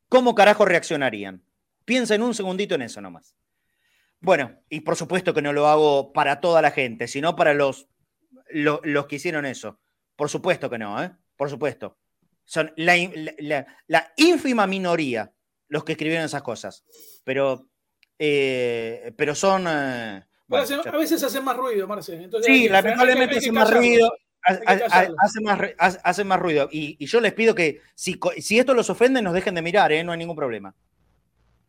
¿cómo 0.08 0.34
carajo 0.34 0.64
reaccionarían? 0.64 1.42
Piensen 1.84 2.22
un 2.22 2.34
segundito 2.34 2.74
en 2.74 2.82
eso 2.82 3.00
nomás. 3.00 3.34
Bueno, 4.20 4.62
y 4.68 4.80
por 4.80 4.96
supuesto 4.96 5.34
que 5.34 5.42
no 5.42 5.52
lo 5.52 5.66
hago 5.66 6.12
para 6.12 6.40
toda 6.40 6.62
la 6.62 6.70
gente, 6.70 7.08
sino 7.08 7.34
para 7.34 7.54
los, 7.54 7.88
los, 8.50 8.80
los 8.84 9.06
que 9.06 9.16
hicieron 9.16 9.46
eso. 9.46 9.80
Por 10.22 10.30
supuesto 10.30 10.70
que 10.70 10.78
no, 10.78 11.02
¿eh? 11.02 11.10
Por 11.36 11.50
supuesto. 11.50 11.98
Son 12.44 12.72
la, 12.76 12.96
ínfima 14.16 14.68
minoría 14.68 15.32
los 15.66 15.82
que 15.82 15.92
escribieron 15.92 16.24
esas 16.24 16.42
cosas. 16.42 16.84
Pero, 17.24 17.66
eh, 18.20 19.12
pero 19.16 19.34
son. 19.34 19.66
Eh, 19.66 20.22
a 20.48 20.96
veces 20.96 21.24
hacen 21.24 21.42
más 21.42 21.56
ruido, 21.56 21.88
Marce. 21.88 22.30
sí, 22.40 22.68
lamentablemente 22.68 23.38
hacen 23.38 23.52
más 23.52 23.74
ruido. 23.74 24.12
Hace 24.44 25.40
más, 25.40 25.58
hace 26.04 26.22
más 26.22 26.38
ruido. 26.38 26.68
Y, 26.70 27.04
yo 27.04 27.20
les 27.20 27.32
pido 27.32 27.56
que 27.56 27.80
si, 27.96 28.20
si 28.38 28.60
esto 28.60 28.74
los 28.74 28.90
ofende, 28.90 29.22
nos 29.22 29.34
dejen 29.34 29.56
de 29.56 29.62
mirar, 29.62 29.90
¿eh? 29.90 30.04
no 30.04 30.12
hay 30.12 30.18
ningún 30.18 30.36
problema. 30.36 30.72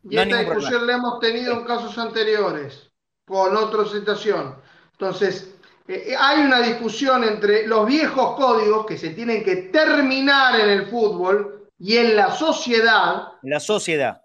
Y 0.07 0.15
esta 0.15 0.41
discusión 0.41 0.85
la 0.85 0.93
hemos 0.93 1.19
tenido 1.19 1.53
en 1.53 1.65
casos 1.65 1.97
anteriores, 1.97 2.91
con 3.25 3.57
otra 3.57 3.83
situación. 3.85 4.57
Entonces, 4.91 5.52
eh, 5.87 6.05
eh, 6.07 6.15
hay 6.17 6.41
una 6.41 6.61
discusión 6.61 7.23
entre 7.23 7.67
los 7.67 7.85
viejos 7.85 8.35
códigos 8.35 8.85
que 8.85 8.97
se 8.97 9.09
tienen 9.09 9.43
que 9.43 9.55
terminar 9.57 10.59
en 10.59 10.69
el 10.69 10.85
fútbol 10.87 11.69
y 11.77 11.97
en 11.97 12.15
la 12.15 12.31
sociedad. 12.31 13.33
En 13.43 13.49
la 13.49 13.59
sociedad, 13.59 14.21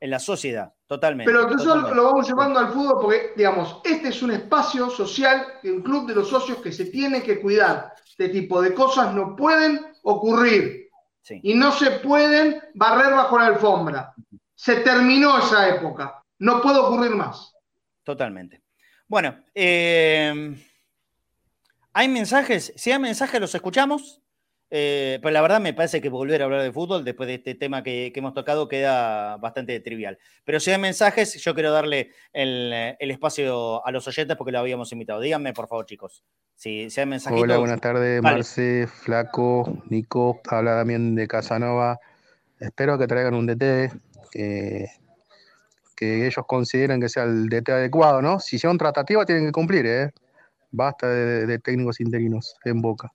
en 0.00 0.10
la 0.10 0.18
sociedad, 0.18 0.72
totalmente. 0.86 1.30
Pero 1.30 1.50
nosotros 1.50 1.94
lo 1.94 2.04
vamos 2.04 2.26
llevando 2.26 2.58
al 2.58 2.68
fútbol 2.68 2.98
porque, 3.02 3.32
digamos, 3.36 3.80
este 3.84 4.08
es 4.08 4.22
un 4.22 4.30
espacio 4.30 4.88
social, 4.88 5.46
un 5.64 5.82
club 5.82 6.06
de 6.06 6.14
los 6.14 6.28
socios 6.28 6.58
que 6.62 6.72
se 6.72 6.86
tiene 6.86 7.22
que 7.22 7.40
cuidar. 7.40 7.92
Este 8.08 8.30
tipo 8.30 8.62
de 8.62 8.72
cosas 8.72 9.14
no 9.14 9.36
pueden 9.36 9.80
ocurrir. 10.02 10.88
Y 11.28 11.54
no 11.54 11.72
se 11.72 11.90
pueden 11.92 12.60
barrer 12.74 13.12
bajo 13.12 13.38
la 13.38 13.46
alfombra. 13.46 14.14
Se 14.54 14.76
terminó 14.76 15.38
esa 15.38 15.68
época. 15.68 16.22
No 16.38 16.60
puede 16.60 16.78
ocurrir 16.78 17.12
más. 17.12 17.54
Totalmente. 18.02 18.62
Bueno, 19.06 19.44
eh, 19.54 20.56
¿Hay 21.92 22.08
mensajes? 22.08 22.72
Si 22.76 22.90
hay 22.90 22.98
mensajes, 22.98 23.40
los 23.40 23.54
escuchamos. 23.54 24.22
Eh, 24.74 25.18
pero 25.20 25.34
la 25.34 25.42
verdad 25.42 25.60
me 25.60 25.74
parece 25.74 26.00
que 26.00 26.08
volver 26.08 26.40
a 26.40 26.46
hablar 26.46 26.62
de 26.62 26.72
fútbol 26.72 27.04
después 27.04 27.26
de 27.26 27.34
este 27.34 27.54
tema 27.54 27.82
que, 27.82 28.10
hemos 28.16 28.32
tocado 28.32 28.68
queda 28.68 29.36
bastante 29.36 29.78
trivial. 29.80 30.18
Pero 30.46 30.60
si 30.60 30.70
hay 30.70 30.78
mensajes, 30.78 31.34
yo 31.44 31.52
quiero 31.52 31.70
darle 31.72 32.12
el, 32.32 32.96
espacio 32.98 33.84
a 33.84 33.90
los 33.90 34.08
oyentes 34.08 34.34
porque 34.34 34.50
lo 34.50 34.60
habíamos 34.60 34.90
invitado. 34.92 35.20
Díganme, 35.20 35.52
por 35.52 35.68
favor, 35.68 35.84
chicos. 35.84 36.24
Si, 36.54 36.88
hay 36.96 37.06
mensajes. 37.06 37.38
Hola, 37.38 37.58
buenas 37.58 37.82
tardes, 37.82 38.22
Marce, 38.22 38.86
Flaco, 38.86 39.82
Nico. 39.90 40.40
Habla 40.48 40.78
también 40.78 41.14
de 41.16 41.28
Casanova. 41.28 42.00
Espero 42.58 42.96
que 42.96 43.06
traigan 43.06 43.34
un 43.34 43.46
DT 43.46 43.92
que, 44.30 44.86
que 45.94 46.26
ellos 46.26 46.46
consideren 46.46 46.98
que 46.98 47.10
sea 47.10 47.24
el 47.24 47.50
DT 47.50 47.68
adecuado, 47.72 48.22
¿no? 48.22 48.40
Si 48.40 48.58
son 48.58 48.78
tratativas, 48.78 49.26
tienen 49.26 49.44
que 49.44 49.52
cumplir, 49.52 49.84
¿eh? 49.84 50.12
Basta 50.74 51.06
de, 51.06 51.58
técnicos 51.58 52.00
interinos 52.00 52.56
en 52.64 52.80
Boca. 52.80 53.12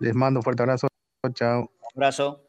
Les 0.00 0.14
mando 0.14 0.40
un 0.40 0.44
fuerte 0.44 0.62
abrazo. 0.62 0.86
Chao. 1.32 1.70
Abrazo. 1.94 2.42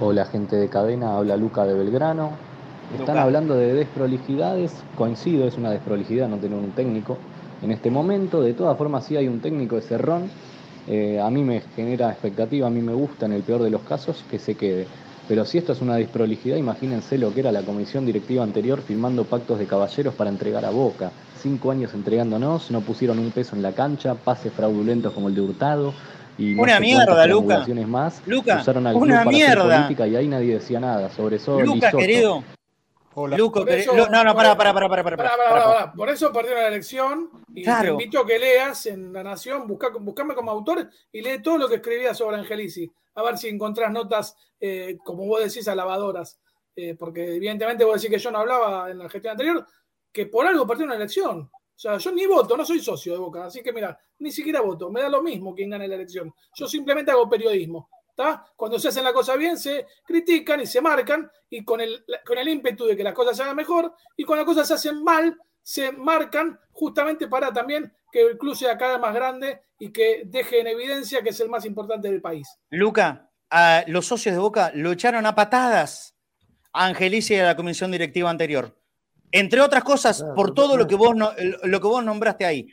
Hola 0.00 0.24
gente 0.24 0.56
de 0.56 0.70
cadena, 0.70 1.18
habla 1.18 1.36
Luca 1.36 1.66
de 1.66 1.74
Belgrano. 1.74 2.30
Están 2.98 3.18
hablando 3.18 3.56
de 3.56 3.74
desprolijidades, 3.74 4.72
coincido, 4.96 5.46
es 5.46 5.58
una 5.58 5.70
desprolijidad 5.70 6.28
no 6.28 6.38
tener 6.38 6.58
un 6.58 6.70
técnico 6.70 7.18
en 7.60 7.72
este 7.72 7.90
momento. 7.90 8.40
De 8.40 8.54
todas 8.54 8.78
formas, 8.78 9.04
si 9.04 9.18
hay 9.18 9.28
un 9.28 9.40
técnico 9.40 9.76
de 9.76 9.82
Cerrón. 9.82 10.30
Eh, 10.88 11.20
a 11.20 11.28
mí 11.30 11.42
me 11.42 11.60
genera 11.74 12.10
expectativa, 12.10 12.68
a 12.68 12.70
mí 12.70 12.80
me 12.80 12.94
gusta 12.94 13.26
en 13.26 13.32
el 13.32 13.42
peor 13.42 13.62
de 13.62 13.70
los 13.70 13.82
casos 13.82 14.24
que 14.30 14.38
se 14.38 14.54
quede. 14.54 14.86
Pero 15.28 15.44
si 15.44 15.58
esto 15.58 15.72
es 15.72 15.82
una 15.82 15.96
desprolijidad, 15.96 16.56
imagínense 16.56 17.18
lo 17.18 17.34
que 17.34 17.40
era 17.40 17.52
la 17.52 17.62
comisión 17.62 18.06
directiva 18.06 18.44
anterior 18.44 18.80
firmando 18.80 19.24
pactos 19.24 19.58
de 19.58 19.66
caballeros 19.66 20.14
para 20.14 20.30
entregar 20.30 20.64
a 20.64 20.70
Boca 20.70 21.10
cinco 21.46 21.70
años 21.70 21.94
entregándonos, 21.94 22.72
no 22.72 22.80
pusieron 22.80 23.20
un 23.20 23.30
peso 23.30 23.54
en 23.54 23.62
la 23.62 23.70
cancha, 23.70 24.16
pases 24.16 24.52
fraudulentos 24.52 25.12
como 25.12 25.28
el 25.28 25.34
de 25.36 25.42
Hurtado. 25.42 25.94
Y 26.36 26.58
una 26.58 26.80
mierda, 26.80 27.24
Luca. 27.28 27.64
Más, 27.86 28.20
Luca, 28.26 28.58
usaron 28.60 28.84
al 28.88 28.96
una 28.96 29.24
mierda. 29.24 29.62
política 29.62 30.08
y 30.08 30.16
ahí 30.16 30.26
nadie 30.26 30.54
decía 30.54 30.80
nada 30.80 31.08
sobre 31.08 31.36
eso. 31.36 31.60
Luca, 31.60 31.92
querido. 31.92 32.42
Hola. 33.14 33.36
Luca, 33.36 33.60
no, 34.10 34.24
no, 34.24 34.34
para, 34.34 34.56
para, 34.56 34.74
para, 34.74 34.88
para, 34.88 35.04
para, 35.04 35.16
para, 35.16 35.92
Por 35.92 36.10
eso 36.10 36.32
perdieron 36.32 36.62
la 36.62 36.68
elección 36.68 37.30
y 37.54 37.62
te 37.62 37.88
invito 37.90 38.18
a 38.18 38.26
que 38.26 38.40
leas 38.40 38.86
en 38.86 39.12
La 39.12 39.22
Nación, 39.22 39.68
busca, 39.68 39.90
buscame 39.90 40.34
como 40.34 40.50
autor 40.50 40.90
y 41.12 41.22
lee 41.22 41.40
todo 41.40 41.58
lo 41.58 41.68
que 41.68 41.76
escribía 41.76 42.12
sobre 42.12 42.38
Angelici. 42.38 42.90
A 43.14 43.22
ver 43.22 43.38
si 43.38 43.48
encontrás 43.48 43.92
notas, 43.92 44.36
eh, 44.58 44.98
como 45.04 45.24
vos 45.26 45.44
decís, 45.44 45.68
alabadoras. 45.68 46.40
Eh, 46.74 46.94
porque 46.98 47.36
evidentemente 47.36 47.84
vos 47.84 48.02
decís 48.02 48.14
que 48.14 48.22
yo 48.22 48.32
no 48.32 48.40
hablaba 48.40 48.90
en 48.90 48.98
la 48.98 49.08
gestión 49.08 49.30
anterior, 49.30 49.66
que 50.16 50.24
por 50.24 50.46
algo 50.46 50.66
partió 50.66 50.86
una 50.86 50.94
elección. 50.94 51.40
O 51.42 51.78
sea, 51.78 51.98
yo 51.98 52.10
ni 52.10 52.24
voto, 52.24 52.56
no 52.56 52.64
soy 52.64 52.80
socio 52.80 53.12
de 53.12 53.18
Boca, 53.18 53.44
así 53.44 53.62
que 53.62 53.70
mira, 53.70 54.00
ni 54.20 54.32
siquiera 54.32 54.62
voto, 54.62 54.90
me 54.90 55.02
da 55.02 55.10
lo 55.10 55.22
mismo 55.22 55.54
quien 55.54 55.68
gane 55.68 55.86
la 55.86 55.96
elección. 55.96 56.32
Yo 56.54 56.66
simplemente 56.66 57.10
hago 57.10 57.28
periodismo. 57.28 57.90
¿está? 58.08 58.46
Cuando 58.56 58.78
se 58.78 58.88
hacen 58.88 59.04
la 59.04 59.12
cosa 59.12 59.36
bien, 59.36 59.58
se 59.58 59.86
critican 60.06 60.62
y 60.62 60.66
se 60.66 60.80
marcan, 60.80 61.30
y 61.50 61.62
con 61.62 61.82
el, 61.82 62.02
con 62.24 62.38
el 62.38 62.48
ímpetu 62.48 62.86
de 62.86 62.96
que 62.96 63.04
las 63.04 63.12
cosas 63.12 63.36
se 63.36 63.42
hagan 63.42 63.56
mejor, 63.56 63.92
y 64.16 64.24
cuando 64.24 64.46
las 64.46 64.54
cosas 64.54 64.68
se 64.68 64.88
hacen 64.88 65.04
mal, 65.04 65.38
se 65.62 65.92
marcan 65.92 66.58
justamente 66.72 67.28
para 67.28 67.52
también 67.52 67.92
que 68.10 68.22
el 68.22 68.38
club 68.38 68.56
sea 68.56 68.78
cada 68.78 68.92
vez 68.92 69.02
más 69.02 69.14
grande 69.14 69.60
y 69.78 69.92
que 69.92 70.22
deje 70.24 70.60
en 70.60 70.68
evidencia 70.68 71.20
que 71.20 71.28
es 71.28 71.40
el 71.40 71.50
más 71.50 71.66
importante 71.66 72.10
del 72.10 72.22
país. 72.22 72.48
Luca, 72.70 73.28
los 73.86 74.06
socios 74.06 74.34
de 74.34 74.40
Boca 74.40 74.72
lo 74.74 74.92
echaron 74.92 75.26
a 75.26 75.34
patadas 75.34 76.16
a 76.72 76.86
Angelici 76.86 77.34
y 77.34 77.38
a 77.38 77.44
la 77.44 77.56
comisión 77.56 77.90
directiva 77.90 78.30
anterior. 78.30 78.74
Entre 79.36 79.60
otras 79.60 79.84
cosas, 79.84 80.24
por 80.34 80.54
todo 80.54 80.78
lo 80.78 80.86
que, 80.86 80.94
vos 80.94 81.14
lo 81.14 81.80
que 81.80 81.86
vos 81.86 82.02
nombraste 82.02 82.46
ahí. 82.46 82.68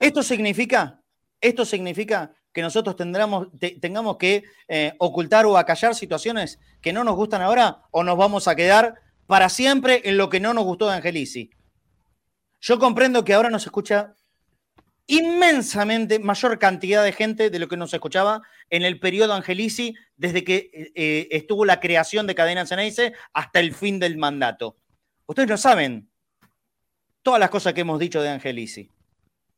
Esto 0.00 0.24
significa, 0.24 1.00
esto 1.40 1.64
significa 1.64 2.32
que 2.52 2.60
nosotros 2.60 2.96
tendremos, 2.96 3.46
tengamos 3.80 4.16
que 4.16 4.42
eh, 4.66 4.94
ocultar 4.98 5.46
o 5.46 5.56
acallar 5.56 5.94
situaciones 5.94 6.58
que 6.80 6.92
no 6.92 7.04
nos 7.04 7.14
gustan 7.14 7.40
ahora 7.40 7.82
o 7.92 8.02
nos 8.02 8.16
vamos 8.16 8.48
a 8.48 8.56
quedar 8.56 8.96
para 9.28 9.48
siempre 9.48 10.02
en 10.04 10.16
lo 10.16 10.28
que 10.28 10.40
no 10.40 10.52
nos 10.52 10.64
gustó 10.64 10.88
de 10.88 10.96
Angelici. 10.96 11.50
Yo 12.60 12.80
comprendo 12.80 13.24
que 13.24 13.34
ahora 13.34 13.48
nos 13.48 13.64
escucha 13.64 14.16
inmensamente 15.06 16.18
mayor 16.18 16.58
cantidad 16.58 17.04
de 17.04 17.12
gente 17.12 17.48
de 17.48 17.58
lo 17.60 17.68
que 17.68 17.76
nos 17.76 17.94
escuchaba 17.94 18.42
en 18.70 18.82
el 18.82 18.98
periodo 18.98 19.34
Angelici 19.34 19.94
desde 20.16 20.42
que 20.42 20.68
eh, 20.72 20.92
eh, 20.96 21.28
estuvo 21.30 21.64
la 21.64 21.78
creación 21.78 22.26
de 22.26 22.34
Cadena 22.34 22.66
Ceneice 22.66 23.12
hasta 23.32 23.60
el 23.60 23.72
fin 23.72 24.00
del 24.00 24.16
mandato. 24.16 24.81
Ustedes 25.32 25.48
no 25.48 25.56
saben 25.56 26.10
todas 27.22 27.40
las 27.40 27.48
cosas 27.48 27.72
que 27.72 27.80
hemos 27.80 27.98
dicho 27.98 28.20
de 28.20 28.28
Angelici. 28.28 28.90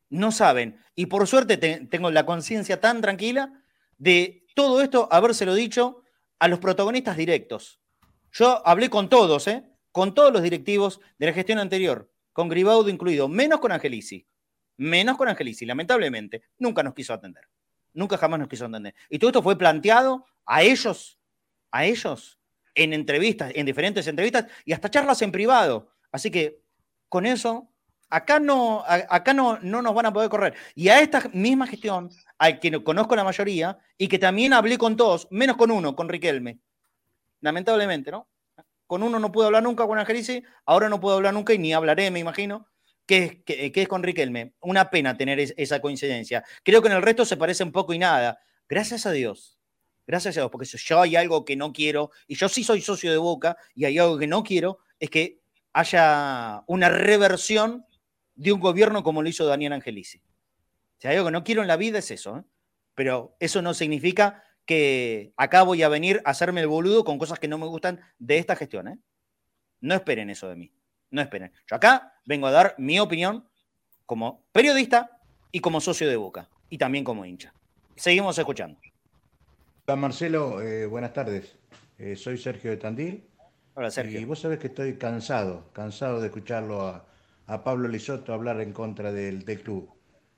No 0.08 0.30
saben. 0.30 0.78
Y 0.94 1.06
por 1.06 1.26
suerte 1.26 1.56
tengo 1.56 2.12
la 2.12 2.24
conciencia 2.24 2.80
tan 2.80 3.00
tranquila 3.00 3.60
de 3.98 4.46
todo 4.54 4.80
esto 4.82 5.08
habérselo 5.10 5.52
dicho 5.52 6.04
a 6.38 6.46
los 6.46 6.60
protagonistas 6.60 7.16
directos. 7.16 7.80
Yo 8.30 8.64
hablé 8.64 8.88
con 8.88 9.08
todos, 9.08 9.48
¿eh? 9.48 9.64
con 9.90 10.14
todos 10.14 10.32
los 10.32 10.42
directivos 10.42 11.00
de 11.18 11.26
la 11.26 11.32
gestión 11.32 11.58
anterior, 11.58 12.08
con 12.32 12.48
Gribaudo 12.48 12.88
incluido, 12.88 13.26
menos 13.26 13.58
con 13.58 13.72
Angelici. 13.72 14.28
Menos 14.76 15.16
con 15.16 15.26
Angelici, 15.26 15.66
lamentablemente. 15.66 16.44
Nunca 16.56 16.84
nos 16.84 16.94
quiso 16.94 17.12
atender. 17.12 17.48
Nunca 17.94 18.16
jamás 18.16 18.38
nos 18.38 18.48
quiso 18.48 18.66
atender. 18.66 18.94
Y 19.10 19.18
todo 19.18 19.30
esto 19.30 19.42
fue 19.42 19.58
planteado 19.58 20.24
a 20.46 20.62
ellos, 20.62 21.18
a 21.72 21.84
ellos, 21.84 22.38
en 22.74 22.92
entrevistas, 22.92 23.52
en 23.54 23.66
diferentes 23.66 24.06
entrevistas 24.06 24.46
y 24.64 24.72
hasta 24.72 24.90
charlas 24.90 25.22
en 25.22 25.32
privado. 25.32 25.90
Así 26.10 26.30
que 26.30 26.60
con 27.08 27.26
eso, 27.26 27.68
acá 28.10 28.40
no, 28.40 28.84
acá 28.86 29.32
no, 29.32 29.58
no 29.60 29.82
nos 29.82 29.94
van 29.94 30.06
a 30.06 30.12
poder 30.12 30.28
correr. 30.28 30.54
Y 30.74 30.88
a 30.88 31.00
esta 31.00 31.30
misma 31.32 31.66
gestión, 31.66 32.10
al 32.38 32.60
que 32.60 32.82
conozco 32.82 33.16
la 33.16 33.24
mayoría 33.24 33.78
y 33.96 34.08
que 34.08 34.18
también 34.18 34.52
hablé 34.52 34.78
con 34.78 34.96
todos, 34.96 35.28
menos 35.30 35.56
con 35.56 35.70
uno, 35.70 35.94
con 35.94 36.08
Riquelme. 36.08 36.58
Lamentablemente, 37.40 38.10
¿no? 38.10 38.28
Con 38.86 39.02
uno 39.02 39.18
no 39.18 39.32
puedo 39.32 39.46
hablar 39.46 39.62
nunca 39.62 39.86
con 39.86 39.98
Angelici, 39.98 40.42
ahora 40.66 40.88
no 40.88 41.00
puedo 41.00 41.16
hablar 41.16 41.34
nunca 41.34 41.54
y 41.54 41.58
ni 41.58 41.72
hablaré, 41.72 42.10
me 42.10 42.18
imagino, 42.18 42.68
que 43.06 43.42
es 43.46 43.88
con 43.88 44.02
Riquelme. 44.02 44.54
Una 44.60 44.90
pena 44.90 45.16
tener 45.16 45.40
esa 45.40 45.80
coincidencia. 45.80 46.44
Creo 46.62 46.82
que 46.82 46.88
en 46.88 46.94
el 46.94 47.02
resto 47.02 47.24
se 47.24 47.36
parece 47.36 47.64
un 47.64 47.72
poco 47.72 47.92
y 47.92 47.98
nada. 47.98 48.38
Gracias 48.68 49.06
a 49.06 49.12
Dios 49.12 49.53
Gracias 50.06 50.36
a 50.36 50.40
Dios, 50.40 50.50
porque 50.50 50.66
si 50.66 50.76
yo 50.78 51.00
hay 51.00 51.16
algo 51.16 51.44
que 51.44 51.56
no 51.56 51.72
quiero, 51.72 52.10
y 52.26 52.34
yo 52.34 52.48
sí 52.48 52.62
soy 52.62 52.80
socio 52.80 53.10
de 53.10 53.16
Boca, 53.16 53.56
y 53.74 53.86
hay 53.86 53.98
algo 53.98 54.18
que 54.18 54.26
no 54.26 54.42
quiero, 54.42 54.78
es 54.98 55.10
que 55.10 55.40
haya 55.72 56.62
una 56.66 56.88
reversión 56.88 57.86
de 58.34 58.52
un 58.52 58.60
gobierno 58.60 59.02
como 59.02 59.22
lo 59.22 59.28
hizo 59.28 59.46
Daniel 59.46 59.72
Angelici. 59.72 60.20
Si 60.98 61.08
hay 61.08 61.16
algo 61.16 61.28
que 61.28 61.32
no 61.32 61.44
quiero 61.44 61.62
en 61.62 61.68
la 61.68 61.76
vida 61.76 61.98
es 61.98 62.10
eso, 62.10 62.38
¿eh? 62.38 62.44
pero 62.94 63.36
eso 63.40 63.62
no 63.62 63.74
significa 63.74 64.44
que 64.66 65.32
acá 65.36 65.62
voy 65.62 65.82
a 65.82 65.88
venir 65.88 66.22
a 66.24 66.30
hacerme 66.30 66.60
el 66.60 66.68
boludo 66.68 67.04
con 67.04 67.18
cosas 67.18 67.38
que 67.38 67.48
no 67.48 67.58
me 67.58 67.66
gustan 67.66 68.00
de 68.18 68.38
esta 68.38 68.56
gestión. 68.56 68.88
¿eh? 68.88 68.98
No 69.80 69.94
esperen 69.94 70.30
eso 70.30 70.48
de 70.48 70.56
mí, 70.56 70.72
no 71.10 71.20
esperen. 71.20 71.52
Yo 71.66 71.76
acá 71.76 72.14
vengo 72.24 72.46
a 72.46 72.52
dar 72.52 72.74
mi 72.78 72.98
opinión 73.00 73.48
como 74.06 74.46
periodista 74.52 75.18
y 75.50 75.60
como 75.60 75.80
socio 75.80 76.08
de 76.08 76.16
Boca, 76.16 76.48
y 76.68 76.78
también 76.78 77.04
como 77.04 77.24
hincha. 77.24 77.54
Seguimos 77.96 78.38
escuchando. 78.38 78.80
Hola 79.86 79.96
Marcelo, 79.96 80.62
eh, 80.62 80.86
buenas 80.86 81.12
tardes. 81.12 81.56
Eh, 81.98 82.16
soy 82.16 82.38
Sergio 82.38 82.70
de 82.70 82.78
Tandil. 82.78 83.22
Hola 83.74 83.90
Sergio. 83.90 84.18
Y 84.18 84.24
vos 84.24 84.40
sabés 84.40 84.58
que 84.58 84.68
estoy 84.68 84.94
cansado, 84.94 85.70
cansado 85.74 86.22
de 86.22 86.28
escucharlo 86.28 86.80
a, 87.46 87.62
Pablo 87.62 87.86
Lisoto 87.86 88.32
hablar 88.32 88.62
en 88.62 88.72
contra 88.72 89.12
del, 89.12 89.44
club. 89.44 89.90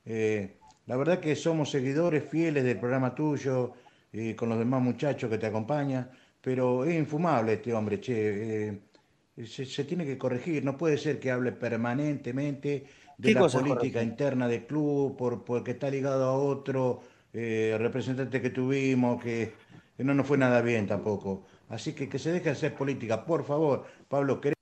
Eh, 0.04 0.58
la 0.86 0.96
verdad 0.96 1.20
que 1.20 1.36
somos 1.36 1.70
seguidores 1.70 2.28
fieles 2.28 2.64
del 2.64 2.80
programa 2.80 3.14
tuyo, 3.14 3.74
con 4.34 4.48
los 4.48 4.58
demás 4.58 4.82
muchachos 4.82 5.30
que 5.30 5.38
te 5.38 5.46
acompañan, 5.46 6.10
pero 6.40 6.84
es 6.84 6.96
infumable 6.96 7.52
este 7.52 7.72
hombre, 7.72 8.00
che. 8.00 8.80
Se, 9.44 9.84
tiene 9.84 10.04
que 10.04 10.18
corregir, 10.18 10.64
no 10.64 10.76
puede 10.76 10.98
ser 10.98 11.20
que 11.20 11.30
hable 11.30 11.52
permanentemente 11.52 12.86
de 13.16 13.34
la 13.34 13.46
política 13.46 14.02
interna 14.02 14.48
del 14.48 14.66
club, 14.66 15.16
por, 15.16 15.44
porque 15.44 15.72
está 15.72 15.88
ligado 15.88 16.24
a 16.24 16.32
otro 16.32 17.02
representante 17.78 18.40
que 18.40 18.50
tuvimos, 18.50 19.22
que, 19.22 19.54
no 19.98 20.14
nos 20.14 20.26
fue 20.26 20.38
nada 20.38 20.62
bien 20.62 20.86
tampoco. 20.86 21.46
Así 21.68 21.94
que 21.94 22.08
que 22.08 22.18
se 22.18 22.32
deje 22.32 22.46
de 22.46 22.50
hacer 22.50 22.74
política, 22.74 23.24
por 23.24 23.44
favor. 23.44 23.86
Pablo, 24.08 24.40
¿querés? 24.40 24.56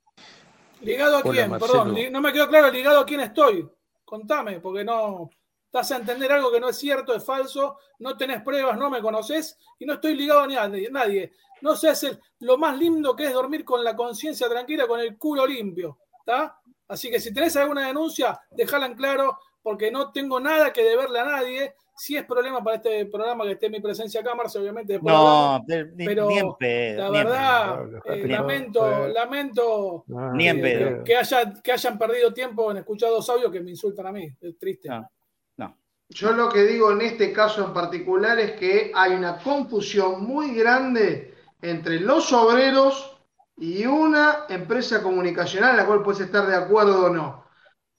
¿Ligado 0.81 1.18
a 1.18 1.22
quién? 1.22 1.51
Perdón, 1.51 1.95
no 2.11 2.20
me 2.20 2.33
quedó 2.33 2.49
claro 2.49 2.70
ligado 2.70 3.01
a 3.01 3.07
quién 3.07 3.20
estoy. 3.20 3.68
Contame, 4.05 4.61
porque 4.61 4.85
no 4.85 5.31
estás 5.66 5.93
a 5.93 5.97
entender 5.97 6.31
algo 6.31 6.53
que 6.53 6.61
no 6.61 6.68
es 6.68 6.77
cierto, 6.77 7.14
es 7.14 7.25
falso, 7.25 7.79
no 7.99 8.16
tenés 8.16 8.43
pruebas, 8.43 8.79
no 8.79 8.91
me 8.91 9.01
conoces 9.01 9.59
y 9.79 9.85
no 9.85 9.95
estoy 9.95 10.14
ligado 10.14 10.41
a 10.41 10.47
nadie. 10.47 11.33
No 11.62 11.75
sé 11.75 11.89
hacer 11.89 12.20
lo 12.41 12.59
más 12.59 12.79
lindo 12.79 13.16
que 13.16 13.25
es 13.25 13.33
dormir 13.33 13.64
con 13.64 13.83
la 13.83 13.97
conciencia 13.97 14.49
tranquila, 14.49 14.87
con 14.87 15.01
el 15.01 15.16
culo 15.16 15.47
limpio. 15.47 15.99
¿Está? 16.20 16.61
Así 16.89 17.11
que 17.11 17.18
si 17.18 17.33
tenés 17.33 17.57
alguna 17.57 17.87
denuncia, 17.87 18.41
déjala 18.51 18.87
en 18.87 18.95
claro, 18.95 19.39
porque 19.65 19.91
no 19.91 20.12
tengo 20.12 20.39
nada 20.39 20.73
que 20.73 20.85
deberle 20.85 21.19
a 21.21 21.25
nadie 21.25 21.75
si 21.97 22.17
es 22.17 22.25
problema 22.25 22.62
para 22.62 22.77
este 22.77 23.07
programa 23.07 23.45
que 23.45 23.53
esté 23.53 23.71
mi 23.71 23.81
presencia 23.81 24.21
acá, 24.21 24.35
Marce, 24.35 24.59
obviamente. 24.59 25.01
No, 25.01 25.65
pero 25.97 26.29
la 26.69 27.11
verdad, 27.11 27.85
eh, 28.05 28.27
lamento, 28.27 29.09
lamento 29.09 30.05
eh, 30.37 31.03
que, 31.03 31.17
haya, 31.17 31.55
que 31.62 31.73
hayan 31.73 31.97
perdido 31.97 32.35
tiempo 32.35 32.71
en 32.71 32.79
escuchar 32.79 33.09
dos 33.09 33.29
audios 33.31 33.51
que 33.51 33.61
me 33.61 33.71
insultan 33.71 34.09
a 34.09 34.12
mí. 34.12 34.29
Es 34.39 34.59
triste. 34.59 34.89
No, 34.89 35.09
no. 35.57 35.79
Yo 36.11 36.33
lo 36.33 36.51
que 36.51 36.65
digo 36.65 36.93
en 36.93 37.01
este 37.01 37.33
caso 37.33 37.65
en 37.65 37.73
particular 37.73 38.39
es 38.39 38.53
que 38.53 38.93
hay 38.95 39.12
una 39.12 39.39
confusión 39.39 40.25
muy 40.25 40.55
grande 40.55 41.33
entre 41.62 42.01
los 42.01 42.31
obreros 42.35 43.19
y 43.57 43.87
una 43.87 44.45
empresa 44.51 45.03
comunicacional 45.03 45.71
en 45.71 45.77
la 45.79 45.87
cual 45.87 46.03
puedes 46.03 46.21
estar 46.21 46.47
de 46.47 46.57
acuerdo 46.57 47.07
o 47.07 47.09
no. 47.09 47.43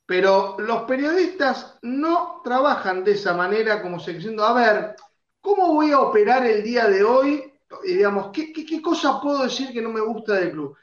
Pero 0.05 0.55
los 0.59 0.83
periodistas 0.83 1.79
no 1.81 2.41
trabajan 2.43 3.03
de 3.03 3.13
esa 3.13 3.33
manera 3.33 3.81
como 3.81 3.99
se 3.99 4.13
diciendo, 4.13 4.45
a 4.45 4.53
ver, 4.53 4.95
¿cómo 5.41 5.73
voy 5.73 5.91
a 5.91 5.99
operar 5.99 6.45
el 6.45 6.63
día 6.63 6.87
de 6.87 7.03
hoy? 7.03 7.51
digamos, 7.83 8.29
¿qué, 8.31 8.53
qué, 8.53 8.81
cosa 8.81 9.19
puedo 9.19 9.43
decir 9.43 9.73
que 9.73 9.81
no 9.81 9.89
me 9.89 9.99
gusta 9.99 10.35
del 10.35 10.51
club? 10.51 10.77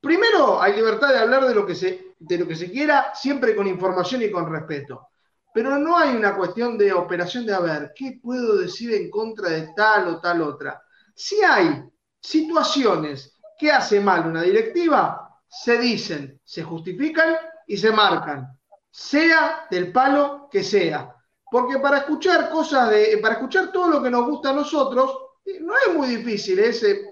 Primero, 0.00 0.62
hay 0.62 0.74
libertad 0.76 1.08
de 1.08 1.18
hablar 1.18 1.44
de 1.46 1.54
lo, 1.54 1.66
que 1.66 1.74
se, 1.74 2.14
de 2.18 2.38
lo 2.38 2.46
que 2.46 2.54
se 2.54 2.70
quiera, 2.70 3.12
siempre 3.14 3.54
con 3.54 3.66
información 3.66 4.22
y 4.22 4.30
con 4.30 4.50
respeto. 4.50 5.08
Pero 5.52 5.76
no 5.78 5.98
hay 5.98 6.16
una 6.16 6.36
cuestión 6.36 6.78
de 6.78 6.92
operación 6.92 7.44
de, 7.44 7.54
a 7.54 7.60
ver, 7.60 7.92
¿qué 7.94 8.18
puedo 8.22 8.56
decir 8.56 8.94
en 8.94 9.10
contra 9.10 9.50
de 9.50 9.72
tal 9.74 10.08
o 10.08 10.20
tal 10.20 10.40
otra? 10.42 10.80
Si 11.14 11.42
hay 11.42 11.82
situaciones 12.20 13.36
que 13.58 13.72
hace 13.72 14.00
mal 14.00 14.26
una 14.26 14.42
directiva, 14.42 15.40
se 15.48 15.78
dicen, 15.78 16.40
se 16.44 16.62
justifican 16.62 17.36
y 17.66 17.76
se 17.76 17.90
marcan 17.90 18.57
sea 18.90 19.66
del 19.70 19.92
palo 19.92 20.48
que 20.50 20.62
sea. 20.62 21.14
Porque 21.50 21.78
para 21.78 21.98
escuchar 21.98 22.50
cosas 22.50 22.90
de, 22.90 23.18
para 23.22 23.34
escuchar 23.34 23.72
todo 23.72 23.88
lo 23.88 24.02
que 24.02 24.10
nos 24.10 24.26
gusta 24.26 24.50
a 24.50 24.54
nosotros, 24.54 25.16
eh, 25.44 25.58
no 25.60 25.74
es 25.74 25.94
muy 25.94 26.08
difícil, 26.08 26.58
es 26.58 26.82
eh, 26.82 27.02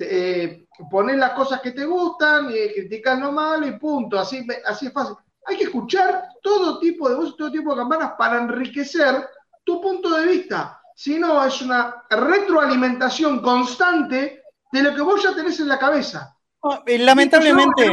eh, 0.00 0.66
poner 0.90 1.16
las 1.16 1.32
cosas 1.32 1.60
que 1.60 1.72
te 1.72 1.84
gustan 1.84 2.50
y 2.50 2.72
criticar 2.72 3.18
lo 3.18 3.32
malo 3.32 3.66
y 3.66 3.78
punto, 3.78 4.18
así, 4.18 4.46
así 4.66 4.86
es 4.86 4.92
fácil. 4.92 5.16
Hay 5.46 5.56
que 5.56 5.64
escuchar 5.64 6.28
todo 6.42 6.78
tipo 6.78 7.08
de 7.08 7.14
voces, 7.14 7.36
todo 7.36 7.50
tipo 7.50 7.70
de 7.70 7.80
campanas 7.80 8.12
para 8.18 8.38
enriquecer 8.38 9.28
tu 9.64 9.80
punto 9.80 10.10
de 10.10 10.26
vista. 10.26 10.80
Si 10.94 11.18
no, 11.18 11.44
es 11.44 11.62
una 11.62 12.04
retroalimentación 12.10 13.40
constante 13.40 14.42
de 14.72 14.82
lo 14.82 14.94
que 14.94 15.02
vos 15.02 15.22
ya 15.22 15.34
tenés 15.34 15.60
en 15.60 15.68
la 15.68 15.78
cabeza. 15.78 16.36
Lamentablemente, 16.86 17.90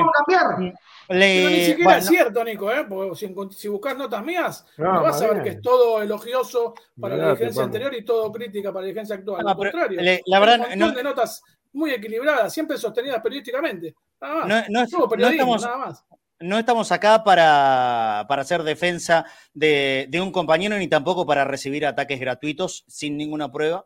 pero 1.07 1.19
ni 1.19 1.65
siquiera 1.65 1.97
es 1.97 2.07
cierto, 2.07 2.43
Nico, 2.43 2.71
¿eh? 2.71 2.85
Porque 2.87 3.15
si, 3.15 3.33
si 3.51 3.67
buscas 3.67 3.97
notas 3.97 4.23
mías, 4.23 4.65
no, 4.77 5.01
vas 5.01 5.21
a 5.21 5.33
ver 5.33 5.43
que 5.43 5.49
es 5.49 5.61
todo 5.61 6.01
elogioso 6.01 6.73
para 6.99 7.15
la 7.15 7.29
dirigencia 7.29 7.63
anterior 7.63 7.93
y 7.93 8.03
todo 8.03 8.31
crítica 8.31 8.71
para 8.71 8.81
la 8.81 8.87
dirigencia 8.87 9.15
actual. 9.15 9.47
Al 9.47 9.55
contrario, 9.55 10.01
la 10.25 10.39
verdad, 10.39 10.67
un 10.73 10.79
montón 10.79 10.95
de 10.95 11.03
notas 11.03 11.43
muy 11.73 11.91
equilibradas, 11.91 12.53
siempre 12.53 12.77
sostenidas 12.77 13.21
periodísticamente. 13.21 13.95
Nada 14.19 14.45
más. 14.45 14.69
No, 14.69 14.83
estamos, 14.83 15.61
nada 15.61 15.77
más. 15.77 16.05
No 16.39 16.57
estamos 16.57 16.91
acá 16.91 17.23
para, 17.23 18.25
para 18.27 18.41
hacer 18.41 18.63
defensa 18.63 19.25
de, 19.53 20.07
de, 20.09 20.21
un 20.21 20.31
compañero 20.31 20.77
ni 20.77 20.87
tampoco 20.87 21.25
para 21.25 21.45
recibir 21.45 21.85
ataques 21.85 22.19
gratuitos 22.19 22.83
sin 22.87 23.17
ninguna 23.17 23.51
prueba. 23.51 23.85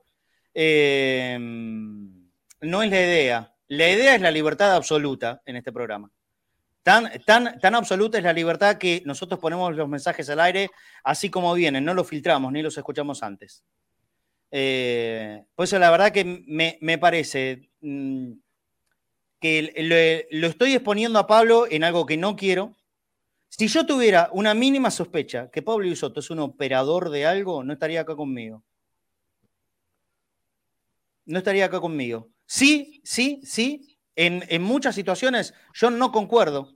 Eh, 0.53 1.37
no 1.39 2.83
es 2.83 2.89
la 2.89 3.01
idea. 3.01 3.53
La 3.69 3.87
idea 3.87 4.15
es 4.15 4.21
la 4.21 4.31
libertad 4.31 4.75
absoluta 4.75 5.41
en 5.45 5.55
este 5.55 5.71
programa. 5.71 6.11
Tan, 6.81 7.07
tan, 7.23 7.59
tan 7.59 7.75
absoluta 7.75 8.17
es 8.17 8.23
la 8.23 8.33
libertad 8.33 8.77
que 8.77 9.03
nosotros 9.05 9.39
ponemos 9.39 9.75
los 9.75 9.87
mensajes 9.87 10.27
al 10.31 10.39
aire 10.39 10.71
así 11.03 11.29
como 11.29 11.53
vienen, 11.53 11.85
no 11.85 11.93
los 11.93 12.07
filtramos 12.07 12.51
ni 12.51 12.63
los 12.63 12.77
escuchamos 12.77 13.21
antes. 13.21 13.63
Eh, 14.49 15.45
por 15.53 15.65
eso 15.65 15.77
la 15.77 15.91
verdad 15.91 16.11
que 16.11 16.25
me, 16.25 16.97
parece 16.97 17.69
mm, 17.81 18.31
que 19.39 20.27
lo, 20.31 20.47
estoy 20.47 20.73
exponiendo 20.73 21.19
a 21.19 21.27
Pablo 21.27 21.67
en 21.69 21.83
algo 21.83 22.07
que 22.07 22.17
no 22.17 22.35
quiero. 22.35 22.75
Si 23.49 23.67
yo 23.67 23.85
tuviera 23.85 24.29
una 24.33 24.55
mínima 24.55 24.89
sospecha 24.89 25.51
que 25.51 25.61
Pablo 25.61 25.85
Isoto 25.85 26.21
es 26.21 26.29
un 26.31 26.39
operador 26.39 27.11
de 27.11 27.27
algo, 27.27 27.63
no 27.63 27.73
estaría 27.73 28.01
acá 28.01 28.15
conmigo. 28.15 28.63
No 31.25 31.37
estaría 31.37 31.65
acá 31.65 31.79
conmigo. 31.79 32.29
Sí, 32.51 32.99
sí, 33.03 33.41
sí, 33.43 33.99
en, 34.15 34.63
muchas 34.63 34.95
situaciones 34.95 35.53
yo 35.71 35.91
no 35.91 36.11
concuerdo 36.11 36.73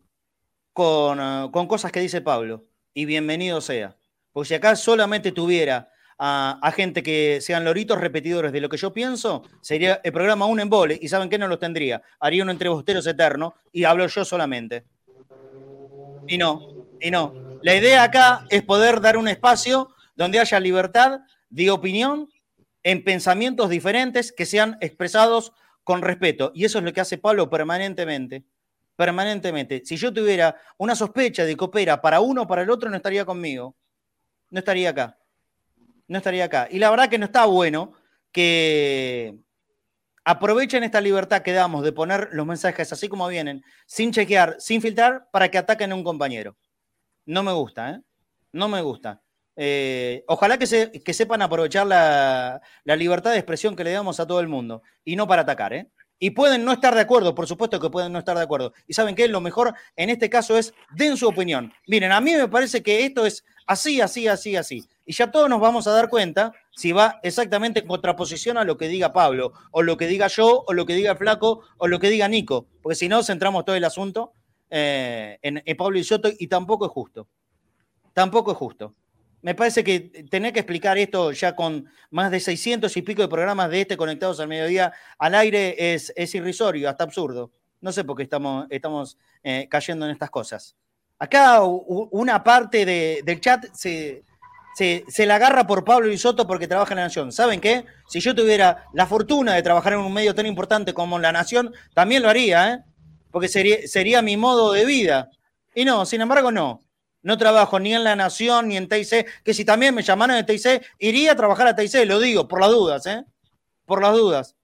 con, 0.72 1.20
eh, 1.20 1.50
con, 1.52 1.66
cosas 1.66 1.92
que 1.92 2.00
dice 2.00 2.22
Pablo, 2.22 2.68
y 2.94 3.06
bienvenido 3.06 3.60
sea. 3.60 3.98
Porque 4.32 4.50
si 4.50 4.54
acá 4.54 4.76
solamente 4.76 5.32
tuviera 5.32 5.90
a, 6.20 6.72
gente 6.76 7.02
que 7.02 7.42
sean 7.42 7.66
loritos 7.66 8.00
repetidores 8.00 8.52
de 8.52 8.62
lo 8.62 8.70
que 8.70 8.78
yo 8.78 8.94
pienso, 8.94 9.42
sería 9.62 10.00
el 10.04 10.14
programa 10.14 10.46
un 10.46 10.60
embole, 10.60 11.00
y 11.02 11.08
¿saben 11.08 11.28
qué? 11.28 11.40
No 11.40 11.48
lo 11.48 11.58
tendría. 11.58 12.04
Haría 12.20 12.44
un 12.44 12.52
entrevosteros 12.52 13.08
eterno 13.08 13.56
y 13.72 13.86
hablo 13.86 14.06
yo 14.06 14.24
solamente. 14.24 14.86
Y 16.28 16.38
no, 16.38 16.86
y 17.02 17.10
no. 17.10 17.58
La 17.64 17.76
idea 17.76 18.04
acá 18.04 18.46
es 18.52 18.62
poder 18.62 19.02
dar 19.02 19.18
un 19.18 19.28
espacio 19.28 19.90
donde 20.16 20.40
haya 20.40 20.60
libertad 20.60 21.22
de 21.50 21.72
opinión 21.72 22.30
en 22.84 23.04
pensamientos 23.04 23.72
diferentes 23.72 24.32
que 24.32 24.46
sean 24.46 24.78
expresados 24.82 25.52
con 25.84 26.02
respeto. 26.02 26.52
Y 26.54 26.66
eso 26.66 26.80
es 26.80 26.84
lo 26.84 26.94
que 26.94 27.02
hace 27.02 27.18
Pablo 27.18 27.50
permanentemente. 27.50 28.44
Permanentemente. 28.96 29.82
Si 29.86 29.98
yo 29.98 30.14
tuviera 30.14 30.56
una 30.78 30.96
sospecha 30.96 31.46
de 31.46 31.56
que 31.56 31.64
opera 31.64 32.02
para 32.02 32.20
uno 32.20 32.44
o 32.44 32.48
para 32.48 32.62
el 32.62 32.70
otro, 32.70 32.90
no 32.90 32.96
estaría 32.96 33.26
conmigo. 33.26 33.76
No 34.50 34.60
estaría 34.60 34.90
acá. 34.90 35.18
No 36.08 36.18
estaría 36.18 36.46
acá. 36.46 36.68
Y 36.70 36.80
la 36.80 36.90
verdad 36.92 37.10
que 37.10 37.18
no 37.18 37.26
está 37.26 37.46
bueno 37.46 37.94
que 38.32 39.36
aprovechen 40.26 40.84
esta 40.84 41.02
libertad 41.02 41.42
que 41.42 41.54
damos 41.54 41.84
de 41.84 41.92
poner 41.92 42.30
los 42.34 42.46
mensajes 42.46 42.94
así 42.94 43.10
como 43.10 43.28
vienen, 43.28 43.64
sin 43.86 44.12
chequear, 44.12 44.56
sin 44.60 44.82
filtrar, 44.82 45.28
para 45.32 45.50
que 45.50 45.58
ataquen 45.58 45.92
a 45.92 45.96
un 45.96 46.04
compañero. 46.04 46.56
No 47.26 47.42
me 47.42 47.52
gusta, 47.52 47.92
¿eh? 47.92 48.02
No 48.52 48.68
me 48.68 48.82
gusta. 48.82 49.23
Eh, 49.56 50.24
ojalá 50.28 50.58
que, 50.58 50.66
se, 50.66 50.92
que, 50.92 51.14
sepan 51.14 51.42
aprovechar 51.42 51.86
la, 51.86 52.62
libertad 52.86 53.32
de 53.32 53.38
expresión 53.38 53.76
que 53.76 53.84
le 53.84 53.92
damos 53.92 54.20
a 54.20 54.26
todo 54.26 54.40
el 54.40 54.48
mundo 54.48 54.82
y 55.04 55.16
no 55.16 55.28
para 55.28 55.44
atacar. 55.44 55.74
¿eh? 55.74 55.90
Y 56.20 56.32
pueden 56.32 56.66
no 56.66 56.72
estar 56.72 56.96
de 56.96 57.02
acuerdo, 57.02 57.36
por 57.36 57.48
supuesto 57.48 57.80
que 57.80 57.90
pueden 57.90 58.12
no 58.12 58.20
estar 58.20 58.36
de 58.36 58.44
acuerdo. 58.44 58.74
Y 58.88 58.94
saben 58.94 59.16
que 59.16 59.28
lo 59.28 59.42
mejor 59.42 59.74
en 59.96 60.10
este 60.10 60.30
caso 60.30 60.58
es 60.58 60.74
den 60.96 61.18
su 61.18 61.28
opinión. 61.28 61.72
Miren, 61.88 62.12
a 62.12 62.22
mí 62.22 62.34
me 62.34 62.48
parece 62.48 62.82
que 62.82 63.06
esto 63.06 63.26
es 63.26 63.44
así, 63.68 64.02
así, 64.02 64.28
así, 64.28 64.56
así. 64.56 64.88
Y 65.06 65.14
ya 65.14 65.30
todos 65.32 65.50
nos 65.50 65.60
vamos 65.60 65.86
a 65.86 65.92
dar 65.92 66.10
cuenta 66.10 66.54
si 66.72 66.92
va 66.92 67.20
exactamente 67.24 67.82
en 67.82 67.88
contraposición 67.88 68.58
a 68.58 68.64
lo 68.64 68.78
que 68.78 68.88
diga 68.88 69.14
Pablo, 69.14 69.54
o 69.72 69.84
lo 69.84 69.98
que 69.98 70.08
diga 70.08 70.28
yo, 70.28 70.64
o 70.66 70.74
lo 70.74 70.86
que 70.86 70.96
diga 70.96 71.16
Flaco, 71.16 71.62
o 71.78 71.88
lo 71.88 72.00
que 72.00 72.10
diga 72.10 72.28
Nico. 72.28 72.68
Porque 72.82 72.96
si 72.96 73.10
no, 73.10 73.22
centramos 73.22 73.66
todo 73.66 73.76
el 73.76 73.84
asunto 73.84 74.34
eh, 74.70 75.38
en, 75.42 75.62
en 75.66 75.78
Pablo 75.78 76.00
y 76.00 76.04
Soto 76.04 76.30
y 76.40 76.48
tampoco 76.48 76.86
es 76.86 76.92
justo. 76.92 77.28
Tampoco 78.14 78.52
es 78.52 78.58
justo 78.58 78.96
me 79.44 79.56
parece 79.56 79.84
que 79.84 80.00
tener 80.32 80.54
que 80.54 80.62
explicar 80.62 80.98
esto 80.98 81.34
ya 81.34 81.54
con 81.54 81.86
más 82.12 82.32
de 82.32 82.40
600 82.40 82.96
y 82.96 83.02
pico 83.02 83.22
de 83.22 83.28
programas 83.28 83.70
de 83.70 83.82
este 83.82 83.98
conectados 83.98 84.40
al 84.40 84.48
mediodía 84.48 84.94
al 85.20 85.36
aire 85.36 85.94
es, 85.94 86.14
es 86.16 86.34
irrisorio, 86.34 86.90
hasta 86.90 87.04
absurdo. 87.04 87.52
No 87.82 87.92
sé 87.92 88.06
por 88.06 88.16
qué 88.16 88.24
estamos, 88.24 88.66
estamos 88.70 89.18
eh, 89.44 89.68
cayendo 89.70 90.06
en 90.06 90.14
estas 90.14 90.30
cosas. 90.30 90.78
Acá 91.20 91.62
una 91.62 92.42
parte 92.42 92.86
del 92.86 93.42
chat 93.42 93.66
se, 93.74 94.24
se, 94.76 95.26
la 95.26 95.36
agarra 95.36 95.68
por 95.68 95.84
Pablo 95.84 96.10
y 96.10 96.18
Soto 96.18 96.48
porque 96.48 96.68
trabaja 96.68 96.94
en 96.94 97.00
La 97.00 97.04
Nación. 97.04 97.34
¿Saben 97.34 97.60
qué? 97.60 97.84
Si 98.08 98.22
yo 98.22 98.34
tuviera 98.34 98.86
la 98.94 99.06
fortuna 99.06 99.56
de 99.56 99.62
trabajar 99.62 99.94
en 99.94 100.00
un 100.00 100.14
medio 100.14 100.34
tan 100.34 100.46
importante 100.46 100.94
como 100.94 101.20
La 101.20 101.34
Nación, 101.34 101.74
también 101.94 102.24
lo 102.24 102.30
haría, 102.30 102.74
¿eh? 102.74 102.80
porque 103.30 103.50
sería, 103.50 103.86
sería 103.88 104.22
mi 104.22 104.38
modo 104.38 104.72
de 104.72 104.86
vida. 104.86 105.30
Y 105.76 105.84
no, 105.84 106.06
sin 106.06 106.22
embargo, 106.22 106.50
no 106.50 106.84
no 107.24 107.38
trabajo 107.38 107.80
ni 107.80 107.96
en 107.96 108.04
La 108.04 108.16
Nación 108.16 108.68
ni 108.68 108.78
en 108.78 108.88
TIC, 108.88 109.26
que 109.44 109.54
si 109.54 109.66
también 109.66 109.96
me 109.96 110.04
llamaran 110.04 110.38
de 110.38 110.44
TIC, 110.44 110.86
iría 111.00 111.32
a 111.32 111.36
trabajar 111.36 111.68
a 111.68 111.76
TIC, 111.76 112.06
lo 112.06 112.20
digo, 112.20 112.48
por 112.48 112.62
las 112.62 112.70
dudas, 112.70 113.06
¿eh? 113.08 113.26
por 113.86 114.02
las 114.02 114.14
dudas, 114.14 114.56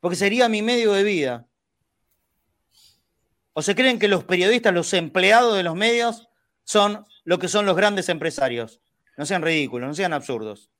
porque 0.00 0.16
sería 0.16 0.48
mi 0.48 0.60
medio 0.60 0.92
de 0.92 1.04
vida. 1.04 1.46
¿O 3.52 3.62
se 3.62 3.74
creen 3.74 3.98
que 3.98 4.08
los 4.08 4.24
periodistas, 4.24 4.74
los 4.74 4.92
empleados 4.92 5.56
de 5.56 5.62
los 5.62 5.74
medios, 5.74 6.28
son 6.64 7.04
lo 7.24 7.38
que 7.38 7.48
son 7.48 7.66
los 7.66 7.76
grandes 7.76 8.08
empresarios? 8.08 8.80
No 9.16 9.26
sean 9.26 9.42
ridículos, 9.42 9.88
no 9.88 9.94
sean 9.94 10.12
absurdos. 10.12 10.70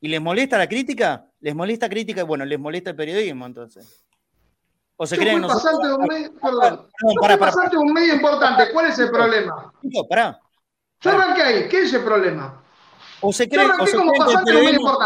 ¿Y 0.00 0.08
les 0.08 0.20
molesta 0.20 0.58
la 0.58 0.68
crítica? 0.68 1.26
¿Les 1.40 1.54
molesta 1.54 1.88
crítica? 1.88 2.24
Bueno, 2.24 2.44
les 2.44 2.58
molesta 2.58 2.90
el 2.90 2.96
periodismo, 2.96 3.46
entonces. 3.46 4.04
¿O 5.02 5.06
se 5.06 5.16
creen 5.16 5.40
pasante 5.40 5.86
de 5.86 5.94
un 5.94 6.06
medio, 6.06 6.30
perdón. 6.34 6.86
pasante 7.38 7.70
de 7.70 7.76
un 7.78 7.90
medio 7.90 8.14
importante. 8.16 8.70
¿Cuál 8.70 8.90
es 8.90 8.98
el 8.98 9.10
problema? 9.10 9.72
No, 9.80 10.04
pará. 10.06 10.38
Yo 11.00 11.10
arranqué 11.12 11.42
ahí. 11.42 11.68
¿Qué 11.70 11.84
es 11.84 11.94
el 11.94 12.04
problema? 12.04 12.62
O 13.22 13.32
se 13.32 13.48
creen, 13.48 13.70
o 13.80 13.86
se 13.86 13.96
creen 13.96 14.12
que 14.12 14.32
el 14.32 14.44
periodismo, 14.44 14.98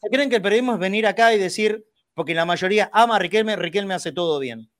¿Se 0.00 0.08
creen 0.08 0.30
que 0.30 0.36
el 0.36 0.42
periodismo 0.42 0.72
es 0.72 0.78
venir 0.78 1.06
acá 1.06 1.34
y 1.34 1.38
decir, 1.38 1.86
porque 2.14 2.32
la 2.32 2.46
mayoría 2.46 2.88
ama 2.94 3.16
a 3.16 3.18
Riquelme, 3.18 3.56
Riquelme 3.56 3.92
hace 3.92 4.10
todo 4.10 4.38
bien? 4.38 4.70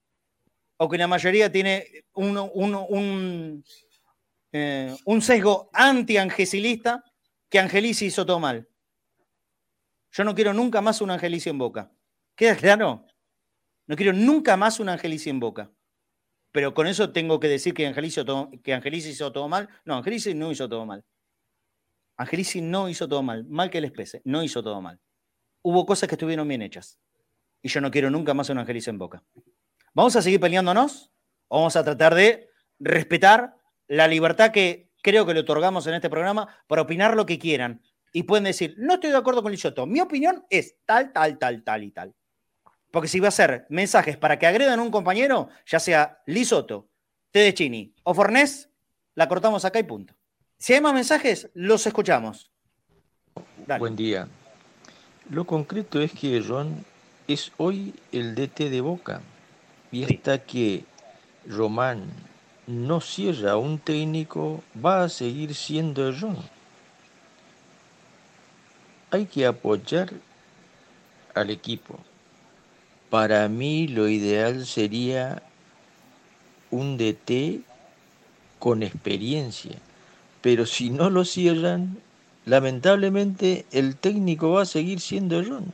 O 0.79 0.89
que 0.89 0.97
la 0.97 1.07
mayoría 1.07 1.53
tiene 1.53 2.07
un, 2.15 2.39
un, 2.39 3.63
eh, 4.53 4.97
un 5.05 5.21
sesgo 5.21 5.69
anti-angesilista 5.75 7.05
que 7.51 7.59
Angelici 7.59 8.07
hizo 8.07 8.25
todo 8.25 8.41
mal. 8.41 8.67
Yo 10.13 10.25
no 10.25 10.35
quiero 10.35 10.55
nunca 10.55 10.81
más 10.81 11.03
un 11.03 11.11
Angelici 11.11 11.51
en 11.51 11.59
boca. 11.59 11.93
¿Queda 12.35 12.57
claro? 12.57 13.05
No 13.87 13.97
quiero 13.97 14.13
nunca 14.13 14.57
más 14.57 14.81
un 14.81 14.89
Angelici 14.89 15.31
en 15.31 15.41
boca. 15.41 15.71
Pero 16.53 16.75
con 16.75 16.87
eso 16.87 17.13
tengo 17.13 17.39
que 17.39 17.49
decir 17.49 17.75
que 17.75 17.87
Angelici, 17.87 18.21
hizo 19.11 19.33
todo 19.33 19.49
mal. 19.49 19.69
No, 19.85 19.97
Angelici 19.97 20.35
no 20.35 20.51
hizo 20.51 20.69
todo 20.69 20.87
mal. 20.87 21.05
Angelici 22.17 22.61
no 22.63 22.89
hizo 22.89 23.07
todo 23.09 23.23
mal. 23.23 23.45
Mal 23.45 23.71
que 23.71 23.81
les 23.81 23.93
pese, 23.93 24.23
no 24.25 24.43
hizo 24.43 24.63
todo 24.63 24.81
mal. 24.81 24.99
Hubo 25.63 25.85
cosas 25.85 26.09
que 26.09 26.15
estuvieron 26.15 26.49
bien 26.49 26.63
hechas. 26.63 26.99
Y 27.63 27.69
yo 27.69 27.81
no 27.81 27.91
quiero 27.91 28.11
nunca 28.11 28.33
más 28.33 28.49
un 28.49 28.59
Angelici 28.59 28.91
en 28.91 28.99
boca. 28.99 29.23
¿Vamos 29.93 30.17
a 30.17 30.23
seguir 30.23 30.41
peleándonos? 30.41 31.13
¿O 31.49 31.59
vamos 31.59 31.77
a 31.77 31.85
tratar 31.85 32.15
de 32.15 32.49
respetar 32.79 33.57
la 33.87 34.09
libertad 34.09 34.51
que 34.51 34.91
creo 35.03 35.27
que 35.27 35.35
le 35.35 35.41
otorgamos 35.41 35.87
en 35.87 35.95
este 35.95 36.11
programa 36.11 36.49
para 36.67 36.83
opinar 36.83 37.17
lo 37.17 37.27
que 37.27 37.39
quieran? 37.39 37.83
Y 38.13 38.23
pueden 38.23 38.45
decir, 38.45 38.75
no 38.79 38.95
estoy 38.95 39.11
de 39.11 39.17
acuerdo 39.19 39.43
con 39.43 39.53
Lisoto. 39.53 39.87
Mi 39.87 40.01
opinión 40.01 40.47
es 40.49 40.79
tal, 40.87 41.13
tal, 41.13 41.39
tal, 41.39 41.63
tal 41.63 41.85
y 41.85 41.91
tal. 41.93 42.15
Porque 42.97 43.09
si 43.09 43.21
va 43.21 43.29
a 43.29 43.31
ser 43.31 43.67
mensajes 43.69 44.17
para 44.17 44.39
que 44.39 44.47
agredan 44.47 44.81
a 44.81 44.83
un 44.83 44.91
compañero, 44.91 45.51
ya 45.67 45.79
sea 45.79 46.23
Lisoto, 46.25 46.89
Tedechini 47.31 47.95
o 48.05 48.15
Fornés, 48.15 48.71
la 49.15 49.29
cortamos 49.29 49.67
acá 49.67 49.79
y 49.79 49.83
punto. 49.83 50.15
Si 50.57 50.73
hay 50.73 50.81
más 50.81 50.95
mensajes, 50.95 51.51
los 51.53 51.87
escuchamos. 51.87 52.51
Buen 53.79 53.97
día. 53.97 54.29
Lo 55.29 55.45
concreto 55.45 56.01
es 56.01 56.11
que 56.11 56.41
Ron 56.41 56.87
es 57.29 57.53
hoy 57.59 57.95
el 58.13 58.35
DT 58.35 58.71
de 58.71 58.81
Boca. 58.81 59.21
Y 59.93 60.05
hasta 60.05 60.39
que 60.39 60.83
Román 61.47 62.05
no 62.67 63.03
cierra 63.03 63.59
un 63.59 63.79
técnico, 63.79 64.65
va 64.83 65.05
a 65.05 65.11
seguir 65.11 65.55
siendo 65.55 66.11
Ron. 66.13 66.39
Hay 69.11 69.27
que 69.27 69.45
apoyar 69.45 70.15
al 71.35 71.51
equipo. 71.51 72.01
Para 73.11 73.49
mí 73.49 73.87
lo 73.87 74.09
ideal 74.09 74.67
sería 74.67 75.43
un 76.71 76.97
DT 76.97 77.63
con 78.59 78.83
experiencia, 78.83 79.79
pero 80.43 80.67
si 80.67 80.91
no 80.91 81.09
lo 81.11 81.25
cierran, 81.25 81.99
lamentablemente 82.45 83.65
el 83.71 83.97
técnico 83.97 84.51
va 84.51 84.63
a 84.63 84.67
seguir 84.67 85.01
siendo 85.01 85.41
Ron. 85.43 85.73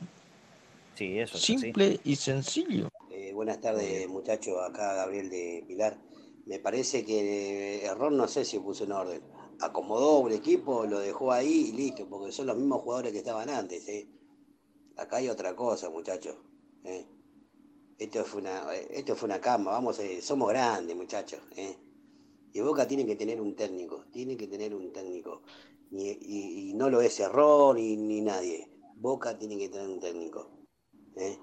Sí, 0.95 1.19
eso 1.19 1.37
Simple 1.37 1.99
y 2.03 2.15
sencillo. 2.15 2.89
Eh, 3.09 3.31
buenas 3.33 3.59
tardes, 3.59 4.07
muchachos. 4.07 4.55
Acá 4.61 4.93
Gabriel 4.93 5.29
de 5.29 5.63
Pilar. 5.67 5.97
Me 6.45 6.59
parece 6.59 7.03
que 7.05 7.89
Ron 7.97 8.17
no 8.17 8.27
sé 8.27 8.45
si 8.45 8.59
puso 8.59 8.83
en 8.83 8.91
orden. 8.91 9.21
Acomodó 9.59 10.19
un 10.19 10.33
equipo, 10.33 10.85
lo 10.85 10.99
dejó 10.99 11.31
ahí 11.31 11.69
y 11.69 11.71
listo, 11.71 12.05
porque 12.07 12.31
son 12.31 12.47
los 12.47 12.57
mismos 12.57 12.81
jugadores 12.81 13.11
que 13.11 13.19
estaban 13.19 13.49
antes. 13.49 13.87
¿eh? 13.87 14.07
Acá 14.97 15.17
hay 15.17 15.29
otra 15.29 15.55
cosa, 15.55 15.89
muchachos. 15.89 16.35
¿eh? 16.83 17.05
Esto 18.03 18.25
fue 18.25 18.41
una, 18.41 18.73
esto 18.73 19.15
fue 19.15 19.27
una 19.27 19.39
cama, 19.39 19.71
vamos, 19.71 19.97
eh, 19.99 20.21
somos 20.21 20.49
grandes, 20.49 20.93
muchachos. 20.93 21.39
¿eh? 21.55 21.77
Y 22.51 22.59
Boca 22.59 22.85
tiene 22.85 23.05
que 23.05 23.15
tener 23.15 23.39
un 23.39 23.55
técnico, 23.55 24.03
tiene 24.11 24.35
que 24.35 24.45
tener 24.45 24.75
un 24.75 24.91
técnico. 24.91 25.43
Y, 25.89 26.73
no 26.75 26.89
lo 26.89 26.99
es 26.99 27.17
error 27.21 27.77
ni, 27.77 27.95
ni, 27.95 28.19
nadie. 28.19 28.67
Boca 28.97 29.37
tiene 29.37 29.57
que 29.57 29.69
tener 29.69 29.87
un 29.87 30.01
técnico. 30.01 30.49
¿eh? 31.15 31.39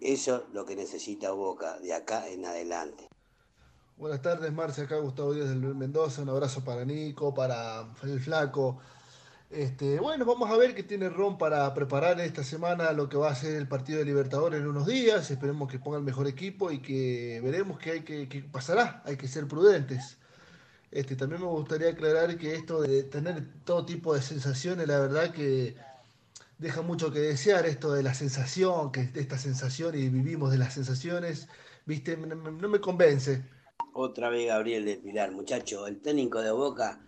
Eso 0.00 0.36
es 0.36 0.42
lo 0.52 0.64
que 0.64 0.74
necesita 0.74 1.30
Boca 1.30 1.78
de 1.78 1.92
acá 1.94 2.28
en 2.28 2.44
adelante. 2.44 3.06
Buenas 3.96 4.22
tardes, 4.22 4.52
Marcia. 4.52 4.82
Acá 4.82 4.98
Gustavo 4.98 5.32
Díaz 5.32 5.48
del 5.48 5.60
Mendoza. 5.76 6.22
Un 6.22 6.30
abrazo 6.30 6.64
para 6.64 6.84
Nico, 6.84 7.32
para 7.32 7.88
el 8.02 8.18
Flaco, 8.18 8.80
este, 9.50 9.98
bueno, 9.98 10.24
vamos 10.24 10.48
a 10.48 10.56
ver 10.56 10.76
qué 10.76 10.84
tiene 10.84 11.08
Ron 11.08 11.36
para 11.36 11.74
preparar 11.74 12.20
esta 12.20 12.44
semana 12.44 12.92
lo 12.92 13.08
que 13.08 13.16
va 13.16 13.30
a 13.30 13.34
ser 13.34 13.56
el 13.56 13.66
partido 13.66 13.98
de 13.98 14.04
Libertadores 14.04 14.60
en 14.60 14.68
unos 14.68 14.86
días. 14.86 15.28
Esperemos 15.28 15.68
que 15.68 15.80
ponga 15.80 15.98
el 15.98 16.04
mejor 16.04 16.28
equipo 16.28 16.70
y 16.70 16.80
que 16.80 17.40
veremos 17.42 17.78
qué 17.80 17.90
hay 17.90 18.00
que, 18.02 18.44
pasará. 18.52 19.02
Hay 19.04 19.16
que 19.16 19.26
ser 19.26 19.48
prudentes. 19.48 20.18
Este, 20.92 21.16
también 21.16 21.40
me 21.40 21.48
gustaría 21.48 21.90
aclarar 21.90 22.38
que 22.38 22.54
esto 22.54 22.80
de 22.82 23.02
tener 23.02 23.44
todo 23.64 23.84
tipo 23.84 24.14
de 24.14 24.22
sensaciones, 24.22 24.86
la 24.86 25.00
verdad 25.00 25.32
que 25.32 25.74
deja 26.58 26.82
mucho 26.82 27.12
que 27.12 27.20
desear 27.20 27.66
esto 27.66 27.92
de 27.92 28.04
la 28.04 28.14
sensación, 28.14 28.92
que 28.92 29.10
esta 29.14 29.38
sensación 29.38 29.96
y 29.96 30.08
vivimos 30.08 30.52
de 30.52 30.58
las 30.58 30.74
sensaciones, 30.74 31.48
viste, 31.86 32.16
no 32.16 32.68
me 32.68 32.80
convence. 32.80 33.42
Otra 33.94 34.30
vez 34.30 34.46
Gabriel 34.46 34.84
de 34.84 34.96
Pilar, 34.96 35.32
muchacho, 35.32 35.88
el 35.88 36.00
técnico 36.00 36.40
de 36.40 36.52
Boca 36.52 37.00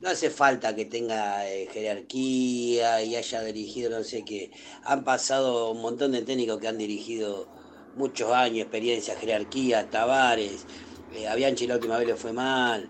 no 0.00 0.08
hace 0.08 0.30
falta 0.30 0.74
que 0.74 0.84
tenga 0.84 1.48
eh, 1.50 1.68
jerarquía 1.72 3.02
y 3.02 3.16
haya 3.16 3.42
dirigido 3.42 3.90
no 3.90 4.04
sé 4.04 4.24
qué. 4.24 4.50
Han 4.84 5.04
pasado 5.04 5.72
un 5.72 5.82
montón 5.82 6.12
de 6.12 6.22
técnicos 6.22 6.58
que 6.60 6.68
han 6.68 6.78
dirigido 6.78 7.48
muchos 7.96 8.30
años, 8.32 8.62
experiencia, 8.62 9.16
jerarquía, 9.16 9.90
Tavares, 9.90 10.64
eh, 11.12 11.66
la 11.66 11.74
última 11.74 11.98
vez 11.98 12.06
le 12.06 12.14
fue 12.16 12.32
mal, 12.32 12.88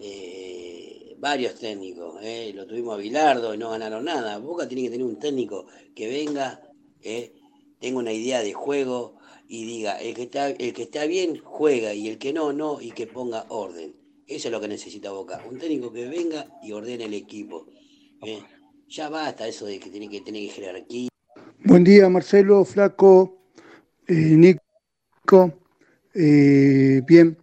eh, 0.00 1.14
varios 1.18 1.54
técnicos, 1.54 2.18
eh, 2.22 2.52
lo 2.54 2.66
tuvimos 2.66 2.94
a 2.94 2.98
Bilardo 2.98 3.54
y 3.54 3.58
no 3.58 3.70
ganaron 3.70 4.04
nada. 4.04 4.38
Boca 4.38 4.66
tiene 4.66 4.84
que 4.84 4.90
tener 4.90 5.06
un 5.06 5.18
técnico 5.18 5.66
que 5.94 6.08
venga, 6.08 6.60
tenga 7.78 7.98
una 7.98 8.12
idea 8.12 8.42
de 8.42 8.52
juego 8.52 9.18
y 9.46 9.64
diga, 9.64 10.00
el 10.00 10.14
que, 10.14 10.24
está, 10.24 10.50
el 10.50 10.72
que 10.72 10.82
está 10.82 11.06
bien 11.06 11.40
juega 11.42 11.94
y 11.94 12.08
el 12.08 12.18
que 12.18 12.32
no, 12.32 12.52
no, 12.52 12.80
y 12.80 12.90
que 12.92 13.06
ponga 13.06 13.46
orden. 13.48 13.97
Eso 14.28 14.48
es 14.48 14.52
lo 14.52 14.60
que 14.60 14.68
necesita 14.68 15.10
Boca. 15.10 15.40
Un 15.50 15.58
técnico 15.58 15.90
que 15.90 16.06
venga 16.06 16.46
y 16.62 16.72
ordene 16.72 17.04
el 17.04 17.14
equipo. 17.14 17.66
¿eh? 18.22 18.40
Ya 18.86 19.08
basta 19.08 19.48
eso 19.48 19.64
de 19.64 19.80
que 19.80 19.88
tiene 19.88 20.06
que 20.06 20.20
tener 20.20 20.50
jerarquía. 20.50 21.08
Buen 21.64 21.82
día, 21.82 22.10
Marcelo, 22.10 22.62
Flaco, 22.66 23.38
eh, 24.06 24.12
Nico. 24.12 25.54
Eh, 26.12 27.00
bien, 27.06 27.38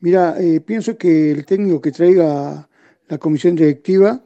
mira, 0.00 0.36
pienso 0.66 0.98
que 0.98 1.30
el 1.30 1.46
técnico 1.46 1.80
que 1.80 1.90
traiga 1.90 2.68
la 3.08 3.18
comisión 3.18 3.56
directiva, 3.56 4.22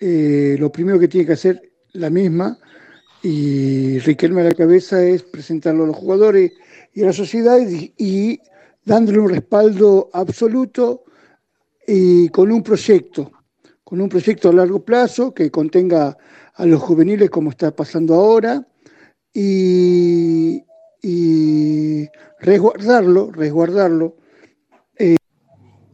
lo 0.00 0.72
primero 0.72 0.98
que 0.98 1.06
tiene 1.06 1.26
que 1.26 1.34
hacer 1.34 1.72
la 1.92 2.10
misma 2.10 2.58
y 3.22 4.00
Riquelme 4.00 4.40
a 4.40 4.44
la 4.44 4.54
cabeza 4.54 5.04
es 5.04 5.22
presentarlo 5.22 5.84
a 5.84 5.86
los 5.86 5.96
jugadores 5.96 6.52
y 6.92 7.02
a 7.02 7.06
la 7.06 7.12
sociedad 7.12 7.58
y 7.60 8.40
dándole 8.84 9.20
un 9.20 9.30
respaldo 9.30 10.10
absoluto 10.12 11.04
y 11.86 12.28
con 12.28 12.52
un 12.52 12.62
proyecto, 12.62 13.32
con 13.84 14.00
un 14.00 14.08
proyecto 14.08 14.48
a 14.48 14.52
largo 14.52 14.84
plazo 14.84 15.34
que 15.34 15.50
contenga 15.50 16.16
a 16.54 16.66
los 16.66 16.80
juveniles 16.80 17.30
como 17.30 17.50
está 17.50 17.74
pasando 17.74 18.14
ahora 18.14 18.66
y, 19.32 20.62
resguardarlo, 22.40 23.30
resguardarlo. 23.32 24.16
Eh. 24.98 25.16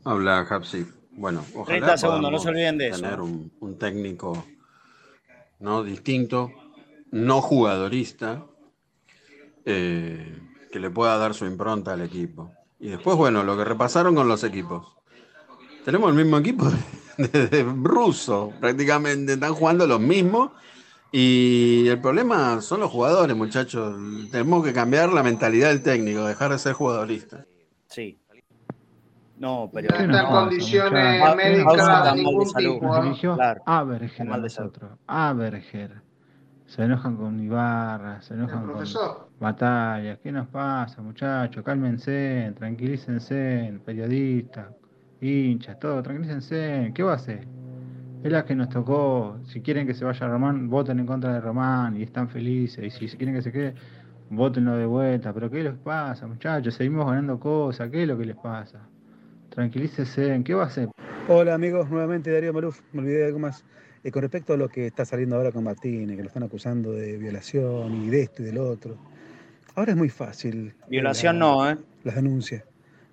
Habla 0.05 0.41
Hapsi. 0.41 0.87
Bueno, 1.13 1.45
ojalá 1.55 1.79
30 1.79 1.99
segundos, 1.99 2.33
no 2.33 2.39
se 2.39 2.49
olviden 2.49 2.79
de 2.79 2.91
tener 2.91 3.21
Un, 3.21 3.51
un, 3.59 3.77
técnico 3.77 4.45
no 5.59 5.83
distinto, 5.83 6.53
no 7.11 7.41
jugadorista, 7.43 8.47
eh, 9.65 10.39
que 10.71 10.79
le 10.79 10.91
pueda 10.91 11.19
dar 11.19 11.35
su 11.35 11.45
impronta 11.45 11.95
al 11.95 12.03
equipo. 12.03 12.53
Y 12.79 12.89
después, 12.89 13.17
bueno, 13.17 13.43
lo 13.43 13.57
que 13.57 13.65
repasaron 13.65 14.15
con 14.15 14.29
los 14.29 14.45
equipos. 14.45 14.98
Tenemos 15.89 16.11
el 16.11 16.17
mismo 16.17 16.37
equipo 16.37 16.67
de, 17.17 17.63
ruso, 17.83 18.53
prácticamente. 18.61 19.33
Están 19.33 19.55
jugando 19.55 19.87
los 19.87 19.99
mismos. 19.99 20.51
Y 21.11 21.89
el 21.89 21.99
problema 21.99 22.61
son 22.61 22.81
los 22.81 22.91
jugadores, 22.91 23.35
muchachos. 23.35 23.97
Tenemos 24.31 24.63
que 24.63 24.75
cambiar 24.75 25.11
la 25.11 25.23
mentalidad 25.23 25.69
del 25.71 25.83
técnico, 25.83 26.27
dejar 26.27 26.51
de 26.51 26.59
ser 26.59 26.75
jugadorista. 26.75 27.47
Sí. 27.87 28.19
No, 29.39 29.71
pero. 29.73 29.99
No 30.07 30.19
en 30.19 30.27
condiciones 30.27 31.37
médicas 31.37 32.15
ningún 32.17 32.53
tipo. 32.53 33.35
Claro. 33.37 33.63
Aberger 33.65 34.31
a 34.31 34.37
nosotros. 34.37 34.91
Aberger. 35.07 36.03
se 36.67 36.83
enojan 36.83 37.17
con 37.17 37.41
Ibarra, 37.41 38.21
se 38.21 38.35
enojan 38.35 38.67
con 38.67 38.85
batallas. 39.41 40.19
¿Qué 40.23 40.33
nos 40.33 40.49
pasa, 40.49 41.01
muchachos? 41.01 41.65
Cálmense, 41.65 42.53
tranquilícense, 42.59 43.81
periodistas, 43.87 44.67
hinchas, 45.21 45.79
todo, 45.79 46.03
tranquilícense. 46.03 46.93
¿Qué 46.95 47.03
va 47.03 47.13
a 47.13 47.17
hacer? 47.17 47.47
Es 48.23 48.33
la 48.33 48.45
que 48.45 48.55
nos 48.55 48.69
tocó. 48.69 49.39
Si 49.47 49.61
quieren 49.61 49.87
que 49.87 49.95
se 49.95 50.05
vaya 50.05 50.27
Román, 50.27 50.69
voten 50.69 50.99
en 50.99 51.07
contra 51.07 51.33
de 51.33 51.41
Román 51.41 51.97
y 51.97 52.03
están 52.03 52.29
felices. 52.29 53.01
Y 53.01 53.09
si 53.09 53.17
quieren 53.17 53.35
que 53.35 53.43
se 53.43 53.53
quede, 53.53 53.75
votenlo 54.31 54.77
de 54.77 54.87
vuelta. 54.87 55.33
Pero 55.33 55.51
¿qué 55.51 55.63
les 55.63 55.75
pasa, 55.75 56.27
muchachos? 56.27 56.75
Seguimos 56.75 57.07
ganando 57.07 57.39
cosas. 57.39 57.91
¿Qué 57.91 58.03
es 58.03 58.09
lo 58.09 58.19
que 58.19 58.27
les 58.27 58.37
pasa? 58.37 58.81
Tranquilícense. 59.51 60.43
¿Qué 60.45 60.55
va 60.55 60.65
a 60.65 60.67
hacer? 60.67 60.89
Hola 61.29 61.55
amigos, 61.55 61.91
nuevamente 61.91 62.33
Darío 62.33 62.53
Maluf. 62.53 62.81
Me 62.93 63.01
olvidé 63.01 63.19
de 63.19 63.27
algo 63.27 63.39
más. 63.39 63.65
Eh, 64.05 64.11
con 64.11 64.23
respecto 64.23 64.55
a 64.55 64.57
lo 64.57 64.69
que 64.69 64.87
está 64.87 65.05
saliendo 65.05 65.37
ahora 65.37 65.53
con 65.53 65.65
Martínez, 65.65 66.17
que 66.17 66.23
lo 66.23 66.29
están 66.29 66.45
acusando 66.45 66.93
de 66.93 67.19
violación 67.19 68.05
y 68.05 68.09
de 68.09 68.23
esto 68.23 68.43
y 68.43 68.47
del 68.47 68.59
otro. 68.59 68.97
Ahora 69.75 69.93
es 69.93 69.99
muy 69.99 70.09
fácil. 70.09 70.75
Violación 70.89 71.39
no, 71.39 71.69
¿eh? 71.69 71.77
Las 72.05 72.15
denuncias. 72.15 72.65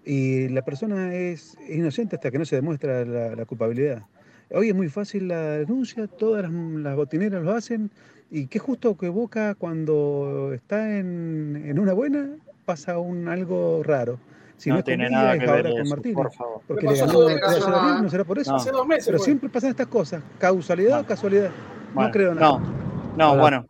Y 0.06 0.50
la 0.50 0.62
persona 0.64 1.14
es 1.14 1.58
inocente 1.68 2.16
hasta 2.16 2.30
que 2.30 2.38
no 2.38 2.46
se 2.46 2.56
demuestra 2.56 3.04
la 3.04 3.46
culpabilidad. 3.46 4.04
Hoy 4.52 4.70
es 4.70 4.76
muy 4.76 4.90
fácil 4.90 5.28
la 5.28 5.42
denuncia, 5.58 6.08
todas 6.08 6.50
las, 6.52 6.96
botineras 6.96 7.44
lo 7.44 7.52
hacen, 7.52 7.90
y 8.30 8.48
qué 8.48 8.60
justo 8.60 8.96
que 8.96 9.10
Boca 9.10 9.56
cuando 9.56 10.52
está 10.54 10.98
en, 10.98 11.78
una 11.80 11.94
buena 11.94 12.30
pasa 12.66 13.00
un 13.00 13.28
algo 13.28 13.82
raro. 13.84 14.20
Si 14.58 14.70
no, 14.70 14.84
tiene 14.84 15.10
nada 15.10 15.38
que 15.38 15.46
ver 15.46 15.70
con 15.70 15.90
Martínez, 15.90 16.16
por 16.16 16.32
favor. 16.32 16.62
Porque 16.68 16.88
le 16.88 16.96
ganó 16.96 18.02
no 18.02 18.10
será 18.10 18.24
por 18.24 18.40
eso. 18.40 18.56
Hace 18.56 18.72
dos 18.72 18.88
meses, 18.88 19.06
Pero 19.08 19.20
siempre 19.20 19.50
pasan 19.50 19.72
estas 19.72 19.88
cosas, 19.88 20.24
causalidad 20.38 21.02
o 21.02 21.06
casualidad. 21.06 21.50
no 21.94 22.12
creo 22.12 22.34
nada. 22.34 22.60
No, 22.60 23.36
no, 23.36 23.38
bueno. 23.38 23.66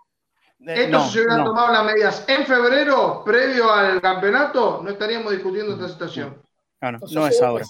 Eh, 0.67 0.85
Esto 0.85 0.99
si 1.01 1.11
se 1.11 1.19
hubieran 1.19 1.43
tomado 1.43 1.71
las 1.71 1.85
medidas 1.85 2.25
en 2.27 2.45
febrero, 2.45 3.23
previo 3.23 3.71
al 3.71 4.01
campeonato, 4.01 4.81
no 4.83 4.89
estaríamos 4.89 5.31
discutiendo 5.31 5.73
esta 5.73 5.89
situación. 5.89 6.41
Claro, 6.79 6.99
no 7.11 7.27
es 7.27 7.41
ahora 7.41 7.65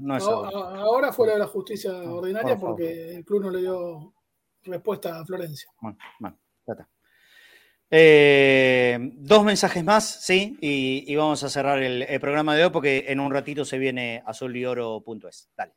no 0.00 0.14
ahora. 0.14 1.12
fuera 1.12 1.34
de 1.34 1.38
la 1.40 1.46
justicia 1.46 1.92
ordinaria 1.92 2.56
porque 2.56 3.16
el 3.16 3.24
club 3.24 3.42
no 3.42 3.50
le 3.50 3.60
dio 3.60 4.14
respuesta 4.62 5.18
a 5.20 5.24
Florencia. 5.24 5.68
Bueno, 5.80 5.98
bueno, 6.18 6.38
eh, 7.90 8.98
dos 9.18 9.44
mensajes 9.44 9.84
más, 9.84 10.24
sí, 10.24 10.56
y, 10.60 11.14
vamos 11.14 11.44
a 11.44 11.48
cerrar 11.48 11.82
el, 11.82 12.20
programa 12.20 12.56
de 12.56 12.64
hoy 12.64 12.70
porque 12.70 13.04
en 13.08 13.20
un 13.20 13.32
ratito 13.32 13.64
se 13.64 13.78
viene 13.78 14.22
azulyoro.es. 14.26 15.50
Dale. 15.56 15.74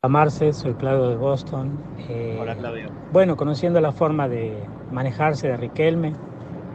A 0.00 0.06
Marce, 0.06 0.52
soy 0.52 0.74
Claudio 0.74 1.08
de 1.08 1.16
Boston. 1.16 1.76
Eh, 2.08 2.38
Hola, 2.40 2.54
Claudio. 2.54 2.88
Bueno, 3.12 3.36
conociendo 3.36 3.80
la 3.80 3.90
forma 3.90 4.28
de 4.28 4.56
manejarse 4.92 5.48
de 5.48 5.56
Riquelme, 5.56 6.12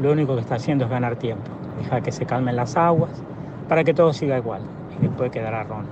lo 0.02 0.12
único 0.12 0.36
que 0.36 0.42
está 0.42 0.56
haciendo 0.56 0.84
es 0.84 0.92
ganar 0.92 1.16
tiempo, 1.16 1.50
dejar 1.82 2.04
que 2.04 2.12
se 2.12 2.26
calmen 2.26 2.58
las 2.58 2.76
aguas 2.76 3.24
para 3.70 3.86
que 3.86 3.94
todo 3.94 4.12
siga 4.12 4.38
igual 4.38 4.64
y 5.00 5.04
después 5.08 5.32
quedará 5.32 5.64
Ron 5.64 5.86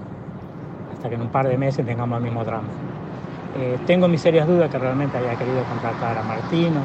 hasta 0.93 1.07
que 1.07 1.15
en 1.15 1.21
un 1.21 1.29
par 1.29 1.47
de 1.47 1.57
meses 1.57 1.85
tengamos 1.85 2.17
el 2.17 2.23
mismo 2.25 2.43
drama. 2.43 2.67
Eh, 3.57 3.79
tengo 3.87 4.09
mis 4.09 4.19
serias 4.19 4.45
dudas 4.45 4.69
que 4.69 4.77
realmente 4.77 5.17
haya 5.17 5.37
querido 5.37 5.63
contratar 5.63 6.17
a 6.17 6.23
Martino, 6.23 6.81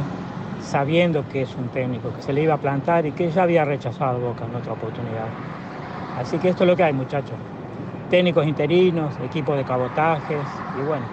sabiendo 0.60 1.28
que 1.28 1.43
es 1.43 1.56
un 1.56 1.66
técnico 1.70 2.12
que 2.14 2.23
se 2.23 2.32
le 2.32 2.43
iba 2.44 2.55
a 2.55 2.59
plantar 2.59 3.05
y 3.05 3.10
que 3.10 3.32
ya 3.32 3.43
había 3.43 3.64
rechazado 3.64 4.20
Boca 4.20 4.44
en 4.44 4.55
otra 4.55 4.74
oportunidad. 4.74 5.27
Así 6.16 6.39
que 6.39 6.51
esto 6.51 6.62
es 6.62 6.70
lo 6.70 6.77
que 6.77 6.85
hay, 6.85 6.93
muchachos. 6.93 7.35
Técnicos 8.11 8.47
interinos, 8.47 9.15
equipos 9.24 9.57
de 9.57 9.65
cabotajes 9.65 10.45
y 10.78 10.83
bueno, 10.87 11.05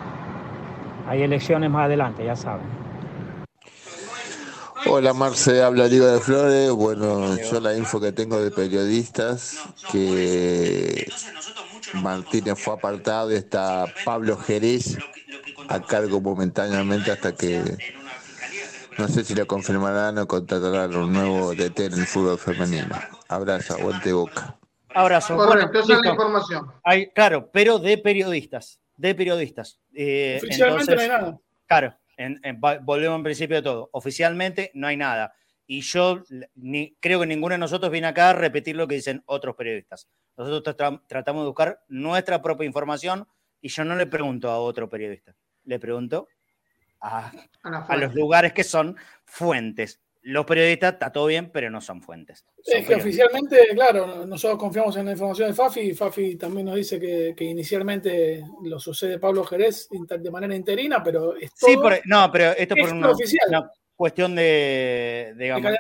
hay 1.08 1.24
elecciones 1.24 1.70
más 1.70 1.86
adelante, 1.86 2.24
ya 2.24 2.36
saben. 2.36 2.66
Hola 4.86 5.14
Marce, 5.14 5.64
habla 5.64 5.88
Liga 5.88 6.08
de 6.08 6.20
Flores. 6.20 6.72
Bueno, 6.72 7.36
yo 7.38 7.60
la 7.60 7.76
info 7.76 8.00
que 8.00 8.12
tengo 8.12 8.40
de 8.40 8.52
periodistas 8.52 9.60
que 9.92 11.08
Martínez 11.94 12.60
fue 12.60 12.76
apartado 12.76 13.32
y 13.32 13.36
está 13.36 13.86
Pablo 14.06 14.38
Jerez 14.38 14.98
a 15.70 15.80
cargo 15.82 16.22
momentáneamente 16.22 17.12
hasta 17.12 17.34
que 17.34 17.78
no 18.98 19.08
sé 19.08 19.24
si 19.24 19.34
lo 19.34 19.48
confirmarán 19.48 20.20
o 20.20 20.28
contratarán 20.28 20.96
un 20.96 21.14
nuevo 21.14 21.56
DT 21.56 21.86
en 21.86 21.94
el 21.94 22.06
fútbol 22.06 22.38
femenino. 22.38 22.96
Abrazo, 23.30 23.74
aguante 23.74 24.14
boca. 24.14 24.58
Abrazo. 24.96 25.36
Correcto, 25.36 25.80
esa 25.80 25.94
es 25.94 26.02
la 26.02 26.12
información. 26.12 26.72
Hay, 26.84 27.10
claro, 27.12 27.50
pero 27.52 27.80
de 27.80 27.98
periodistas. 27.98 28.80
De 28.96 29.16
periodistas. 29.16 29.80
Eh, 29.94 30.40
Oficialmente 30.42 30.96
no 30.96 31.02
hay 31.02 31.08
nada. 31.08 31.40
Claro, 31.68 31.98
volvemos 32.82 33.18
en 33.18 33.24
principio 33.24 33.56
de 33.58 33.62
todo. 33.62 33.90
Oficialmente 33.92 34.72
no 34.74 34.88
hay 34.88 34.98
nada. 34.98 35.34
Y 35.66 35.82
yo 35.82 36.24
ni, 36.56 36.96
creo 37.00 37.20
que 37.22 37.26
ninguno 37.26 37.54
de 37.54 37.60
nosotros 37.60 37.92
viene 37.92 38.08
acá 38.08 38.32
a 38.32 38.34
repetir 38.34 38.76
lo 38.76 38.88
que 38.88 38.96
dicen 38.96 39.24
otros 39.26 39.56
periodistas. 39.56 40.08
Nosotros 40.38 40.76
tratamos 41.08 41.44
de 41.44 41.48
buscar 41.48 41.84
nuestra 41.88 42.42
propia 42.42 42.66
información 42.66 43.28
y 43.62 43.70
yo 43.70 43.86
no 43.86 43.96
le 43.96 44.06
pregunto 44.06 44.50
a 44.50 44.60
otro 44.60 44.90
periodista, 44.90 45.34
le 45.64 45.80
pregunto 45.80 46.28
a, 47.00 47.32
los 47.98 48.14
lugares 48.14 48.54
que 48.54 48.64
son 48.64 48.98
fuentes. 49.26 50.02
Los 50.26 50.46
periodistas 50.46 50.94
está 50.94 51.12
todo 51.12 51.26
bien, 51.28 51.52
pero 51.52 51.70
no 51.70 51.82
son 51.82 52.02
fuentes. 52.02 52.46
es 52.66 52.88
que 52.88 52.96
oficialmente, 52.96 53.58
claro, 53.74 54.26
nosotros 54.26 54.58
confiamos 54.58 54.96
en 54.96 55.06
la 55.06 55.12
información 55.12 55.50
de 55.50 55.54
Fafi 55.54 55.82
y 55.82 55.94
Fafi 55.94 56.38
también 56.38 56.68
nos 56.68 56.76
dice 56.76 57.00
que, 57.00 57.44
inicialmente 57.44 58.42
lo 58.64 58.80
sucede 58.80 59.20
Pablo 59.20 59.44
Jerez 59.44 59.90
de 59.90 60.32
manera 60.32 60.56
interina, 60.56 61.04
pero 61.04 61.36
es 61.36 61.52
Sí, 61.56 61.76
no, 62.06 62.32
pero 62.32 62.52
esto 62.52 62.76
por 62.76 62.94
una, 62.94 63.12
una, 63.48 63.72
cuestión 63.96 64.34
de, 64.36 65.34
digamos, 65.38 65.72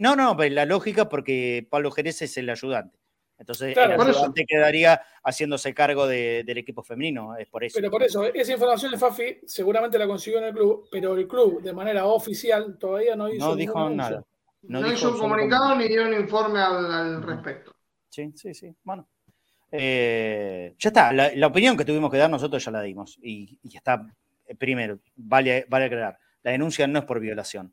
no, 0.00 0.16
no, 0.16 0.36
pero 0.36 0.54
la 0.54 0.64
lógica 0.64 1.08
porque 1.08 1.66
Pablo 1.70 1.92
Jerez 1.92 2.22
es 2.22 2.36
el 2.38 2.50
ayudante. 2.50 2.97
Entonces, 3.38 3.76
el 3.76 3.92
ayudante 3.92 4.44
quedaría 4.44 5.00
haciéndose 5.22 5.72
cargo 5.72 6.06
del 6.08 6.58
equipo 6.58 6.82
femenino, 6.82 7.36
es 7.36 7.46
por 7.46 7.62
eso. 7.62 7.76
Pero 7.76 7.90
por 7.90 8.02
eso, 8.02 8.24
esa 8.24 8.52
información 8.52 8.90
de 8.90 8.98
Fafi 8.98 9.40
seguramente 9.46 9.98
la 9.98 10.06
consiguió 10.08 10.40
en 10.40 10.46
el 10.46 10.54
club, 10.54 10.88
pero 10.90 11.16
el 11.16 11.28
club, 11.28 11.62
de 11.62 11.72
manera 11.72 12.06
oficial, 12.06 12.76
todavía 12.78 13.14
no 13.14 13.32
hizo 13.32 13.46
No 13.46 13.56
dijo 13.56 13.90
nada. 13.90 14.24
No, 14.62 14.92
hizo 14.92 15.12
un 15.12 15.18
comunicado 15.18 15.76
ni 15.76 15.86
dio 15.86 16.04
un 16.04 16.14
informe 16.14 16.60
al, 16.60 17.22
respecto. 17.22 17.74
Sí, 18.08 18.32
sí, 18.34 18.52
sí. 18.54 18.74
Bueno. 18.82 19.08
Eh, 19.70 20.74
ya 20.78 20.88
está, 20.88 21.12
la, 21.12 21.46
opinión 21.46 21.76
que 21.76 21.84
tuvimos 21.84 22.10
que 22.10 22.16
dar 22.16 22.30
nosotros 22.30 22.64
ya 22.64 22.72
la 22.72 22.82
dimos. 22.82 23.18
Y, 23.22 23.58
y 23.62 23.76
está, 23.76 24.04
eh, 24.46 24.54
primero, 24.56 24.98
vale, 25.14 25.66
vale 25.68 25.84
aclarar, 25.84 26.18
la 26.42 26.50
denuncia 26.50 26.86
no 26.88 26.98
es 26.98 27.04
por 27.04 27.20
violación. 27.20 27.72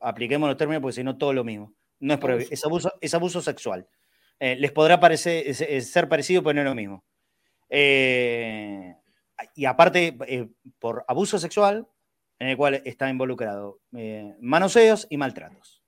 Apliquemos 0.00 0.48
los 0.48 0.58
términos 0.58 0.82
porque 0.82 0.96
si 0.96 1.04
no, 1.04 1.16
todo 1.16 1.32
lo 1.32 1.44
mismo. 1.44 1.72
No 2.00 2.14
es 2.14 2.20
por, 2.20 2.32
es 2.32 2.64
abuso, 2.64 2.92
es 3.00 3.14
abuso 3.14 3.40
sexual. 3.40 3.86
Eh, 4.40 4.56
les 4.56 4.72
podrá 4.72 4.98
parecer, 4.98 5.54
ser 5.54 6.08
parecido, 6.08 6.42
pero 6.42 6.54
no 6.54 6.60
es 6.62 6.64
lo 6.64 6.74
mismo. 6.74 7.04
Eh, 7.68 8.96
y 9.54 9.66
aparte, 9.66 10.16
eh, 10.26 10.48
por 10.78 11.04
abuso 11.06 11.38
sexual, 11.38 11.86
en 12.38 12.48
el 12.48 12.56
cual 12.56 12.80
está 12.86 13.10
involucrado 13.10 13.80
manoseos 14.40 15.06
y 15.10 15.18
maltratos. 15.18 15.82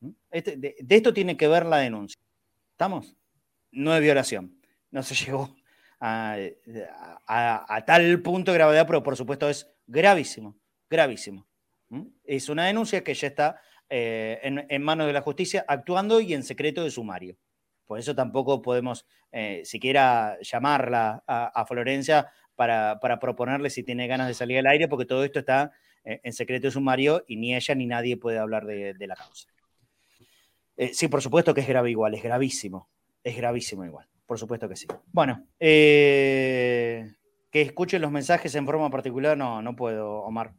¿Mm? 0.00 0.10
Este, 0.30 0.56
de, 0.56 0.76
esto 0.88 1.12
tiene 1.12 1.36
que 1.36 1.46
ver 1.46 1.66
la 1.66 1.76
denuncia. 1.76 2.18
¿Estamos? 2.70 3.14
No 3.70 3.94
es 3.94 4.00
violación. 4.00 4.58
No 4.90 5.02
se 5.02 5.14
llegó 5.26 5.54
a, 6.00 6.38
tal 7.86 8.22
punto 8.22 8.50
de 8.50 8.58
gravedad, 8.58 8.86
pero 8.86 9.02
por 9.02 9.16
supuesto 9.16 9.46
es 9.50 9.70
gravísimo, 9.86 10.56
gravísimo. 10.88 11.46
¿Mm? 11.90 12.06
Es 12.24 12.48
una 12.48 12.64
denuncia 12.64 13.04
que 13.04 13.12
ya 13.12 13.26
está 13.28 13.60
en 13.90 14.82
manos 14.82 15.06
de 15.06 15.12
la 15.12 15.20
justicia 15.20 15.66
actuando 15.68 16.18
y 16.18 16.32
en 16.32 16.42
secreto 16.42 16.82
de 16.82 16.90
sumario. 16.90 17.36
Por 17.86 17.98
eso 17.98 18.14
tampoco 18.14 18.62
podemos 18.62 19.06
eh, 19.32 19.62
siquiera 19.64 20.38
llamarla 20.40 21.22
a, 21.26 21.64
Florencia 21.66 22.30
para, 22.54 22.98
proponerle 23.20 23.68
si 23.68 23.82
tiene 23.82 24.06
ganas 24.06 24.28
de 24.28 24.34
salir 24.34 24.58
al 24.58 24.66
aire, 24.66 24.88
porque 24.88 25.06
todo 25.06 25.24
esto 25.24 25.40
está 25.40 25.72
eh, 26.04 26.20
en 26.22 26.32
secreto 26.32 26.70
sumario 26.70 27.24
y 27.26 27.36
ni 27.36 27.54
ella 27.54 27.74
ni 27.74 27.86
nadie 27.86 28.16
puede 28.16 28.38
hablar 28.38 28.64
de, 28.64 28.94
la 29.06 29.16
causa. 29.16 29.48
Eh, 30.76 30.92
sí, 30.94 31.08
por 31.08 31.20
supuesto 31.20 31.52
que 31.52 31.60
es 31.60 31.68
grave 31.68 31.90
igual, 31.90 32.14
es 32.14 32.22
gravísimo, 32.22 32.88
es 33.22 33.36
gravísimo 33.36 33.84
igual, 33.84 34.08
por 34.26 34.38
supuesto 34.38 34.68
que 34.68 34.76
sí. 34.76 34.86
Bueno, 35.12 35.46
que 35.58 37.10
escuchen 37.52 38.02
los 38.02 38.10
mensajes 38.10 38.54
en 38.54 38.66
forma 38.66 38.90
particular, 38.90 39.36
no, 39.36 39.62
no 39.62 39.76
puedo, 39.76 40.20
Omar. 40.20 40.54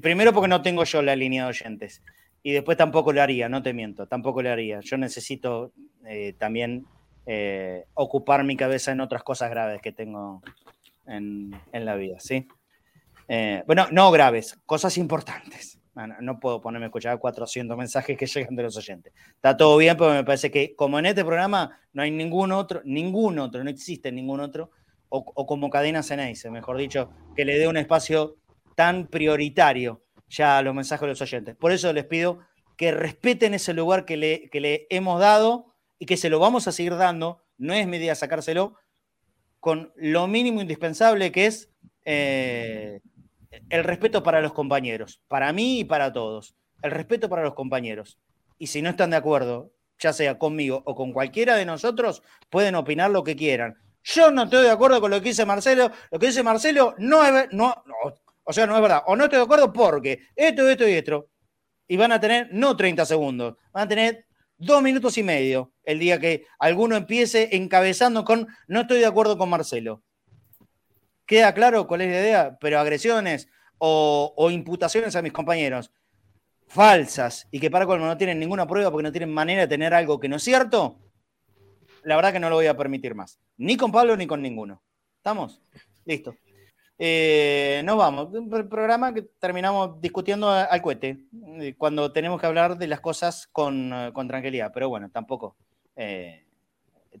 primero 0.00 0.32
porque 0.32 0.48
no 0.48 0.62
tengo 0.62 0.84
yo 0.84 1.02
la 1.02 1.16
línea 1.16 1.44
de 1.44 1.50
oyentes 1.50 2.02
y 2.46 2.52
después 2.52 2.76
tampoco 2.76 3.10
lo 3.10 3.22
haría, 3.22 3.48
no 3.48 3.62
te 3.62 3.72
miento, 3.72 4.06
tampoco 4.06 4.42
lo 4.42 4.50
haría. 4.50 4.80
Yo 4.80 4.98
necesito 4.98 5.72
eh, 6.06 6.34
también 6.38 6.86
eh, 7.24 7.86
ocupar 7.94 8.44
mi 8.44 8.54
cabeza 8.54 8.92
en 8.92 9.00
otras 9.00 9.22
cosas 9.22 9.48
graves 9.48 9.80
que 9.80 9.92
tengo 9.92 10.42
en, 11.06 11.50
la 11.72 11.96
vida, 11.96 12.20
¿sí? 12.20 12.46
Eh, 13.28 13.62
bueno, 13.66 13.86
no 13.90 14.10
graves, 14.10 14.60
cosas 14.66 14.98
importantes. 14.98 15.80
No, 16.20 16.38
puedo 16.38 16.60
ponerme 16.60 16.86
a 16.86 16.88
escuchar 16.88 17.18
400 17.18 17.78
mensajes 17.78 18.18
que 18.18 18.26
llegan 18.26 18.56
de 18.56 18.64
los 18.64 18.76
oyentes. 18.76 19.14
Está 19.36 19.56
todo 19.56 19.78
bien, 19.78 19.96
pero 19.96 20.10
me 20.10 20.24
parece 20.24 20.50
que 20.50 20.74
como 20.74 20.98
en 20.98 21.06
este 21.06 21.24
programa 21.24 21.78
no 21.94 22.02
hay 22.02 22.10
ningún 22.10 22.52
otro, 22.52 22.82
ningún 22.84 23.38
otro, 23.38 23.64
no 23.64 23.70
existe 23.70 24.12
ningún 24.12 24.40
otro, 24.40 24.70
o, 25.08 25.46
como 25.46 25.70
cadena 25.70 26.02
Ceneice, 26.02 26.50
mejor 26.50 26.76
dicho, 26.76 27.10
que 27.36 27.44
le 27.44 27.58
dé 27.58 27.68
un 27.68 27.76
espacio 27.76 28.36
tan 28.74 29.06
prioritario 29.06 30.03
ya 30.28 30.62
los 30.62 30.74
mensajes 30.74 31.02
de 31.02 31.08
los 31.08 31.22
oyentes. 31.22 31.56
Por 31.56 31.72
eso 31.72 31.92
les 31.92 32.04
pido 32.04 32.40
que 32.76 32.92
respeten 32.92 33.54
ese 33.54 33.72
lugar 33.72 34.04
que 34.04 34.16
le, 34.16 34.48
que 34.50 34.60
le 34.60 34.86
hemos 34.90 35.20
dado 35.20 35.74
y 35.98 36.06
que 36.06 36.16
se 36.16 36.28
lo 36.28 36.38
vamos 36.38 36.66
a 36.68 36.72
seguir 36.72 36.96
dando. 36.96 37.42
No 37.56 37.72
es 37.72 37.86
mi 37.86 37.98
idea 37.98 38.14
sacárselo 38.14 38.74
con 39.60 39.92
lo 39.96 40.26
mínimo 40.26 40.60
indispensable 40.60 41.32
que 41.32 41.46
es 41.46 41.70
eh, 42.04 43.00
el 43.70 43.84
respeto 43.84 44.22
para 44.22 44.42
los 44.42 44.52
compañeros, 44.52 45.22
para 45.28 45.52
mí 45.52 45.80
y 45.80 45.84
para 45.84 46.12
todos. 46.12 46.54
El 46.82 46.90
respeto 46.90 47.28
para 47.28 47.42
los 47.42 47.54
compañeros. 47.54 48.18
Y 48.58 48.66
si 48.66 48.82
no 48.82 48.90
están 48.90 49.10
de 49.10 49.16
acuerdo, 49.16 49.72
ya 49.98 50.12
sea 50.12 50.38
conmigo 50.38 50.82
o 50.84 50.94
con 50.94 51.12
cualquiera 51.12 51.56
de 51.56 51.64
nosotros, 51.64 52.22
pueden 52.50 52.74
opinar 52.74 53.10
lo 53.10 53.24
que 53.24 53.36
quieran. 53.36 53.76
Yo 54.02 54.30
no 54.30 54.42
estoy 54.44 54.64
de 54.64 54.70
acuerdo 54.70 55.00
con 55.00 55.10
lo 55.10 55.20
que 55.20 55.30
dice 55.30 55.46
Marcelo. 55.46 55.90
Lo 56.10 56.18
que 56.18 56.26
dice 56.26 56.42
Marcelo 56.42 56.94
no 56.98 57.24
es, 57.24 57.48
no, 57.52 57.74
o 58.44 58.52
sea, 58.52 58.66
no 58.66 58.76
es 58.76 58.82
verdad. 58.82 59.02
O 59.06 59.16
no 59.16 59.24
estoy 59.24 59.38
de 59.38 59.44
acuerdo 59.44 59.72
porque 59.72 60.20
esto, 60.36 60.68
esto 60.68 60.88
y 60.88 60.92
esto. 60.92 61.28
Y 61.88 61.96
van 61.96 62.12
a 62.12 62.20
tener 62.20 62.48
no 62.52 62.76
30 62.76 63.04
segundos, 63.04 63.56
van 63.72 63.84
a 63.84 63.88
tener 63.88 64.26
dos 64.56 64.82
minutos 64.82 65.18
y 65.18 65.22
medio 65.22 65.72
el 65.82 65.98
día 65.98 66.18
que 66.18 66.46
alguno 66.58 66.96
empiece 66.96 67.56
encabezando 67.56 68.24
con 68.24 68.48
no 68.68 68.82
estoy 68.82 69.00
de 69.00 69.06
acuerdo 69.06 69.36
con 69.36 69.50
Marcelo. 69.50 70.02
¿Queda 71.26 71.54
claro 71.54 71.86
cuál 71.86 72.02
es 72.02 72.10
la 72.10 72.20
idea? 72.20 72.58
Pero 72.60 72.78
agresiones 72.78 73.48
o, 73.78 74.50
imputaciones 74.50 75.16
a 75.16 75.22
mis 75.22 75.32
compañeros 75.32 75.90
falsas 76.66 77.46
y 77.50 77.60
que 77.60 77.70
para 77.70 77.86
colmo 77.86 78.06
no 78.06 78.16
tienen 78.16 78.38
ninguna 78.38 78.66
prueba 78.66 78.90
porque 78.90 79.02
no 79.02 79.12
tienen 79.12 79.32
manera 79.32 79.62
de 79.62 79.68
tener 79.68 79.92
algo 79.92 80.18
que 80.18 80.28
no 80.28 80.36
es 80.36 80.42
cierto, 80.42 80.98
la 82.02 82.16
verdad 82.16 82.32
que 82.32 82.40
no 82.40 82.48
lo 82.48 82.56
voy 82.56 82.66
a 82.66 82.76
permitir 82.76 83.14
más. 83.14 83.38
Ni 83.56 83.76
con 83.76 83.92
Pablo 83.92 84.16
ni 84.16 84.26
con 84.26 84.40
ninguno. 84.40 84.82
¿Estamos? 85.18 85.60
Listo. 86.04 86.34
Eh, 86.98 87.82
nos 87.84 87.96
vamos. 87.96 88.32
Un 88.32 88.48
programa 88.48 89.12
que 89.12 89.22
terminamos 89.22 90.00
discutiendo 90.00 90.50
al 90.50 90.80
cohete, 90.80 91.18
eh, 91.60 91.74
cuando 91.76 92.12
tenemos 92.12 92.40
que 92.40 92.46
hablar 92.46 92.78
de 92.78 92.86
las 92.86 93.00
cosas 93.00 93.48
con, 93.48 93.92
eh, 93.92 94.12
tranquilidad. 94.28 94.70
Pero 94.72 94.88
bueno, 94.88 95.10
tampoco, 95.10 95.56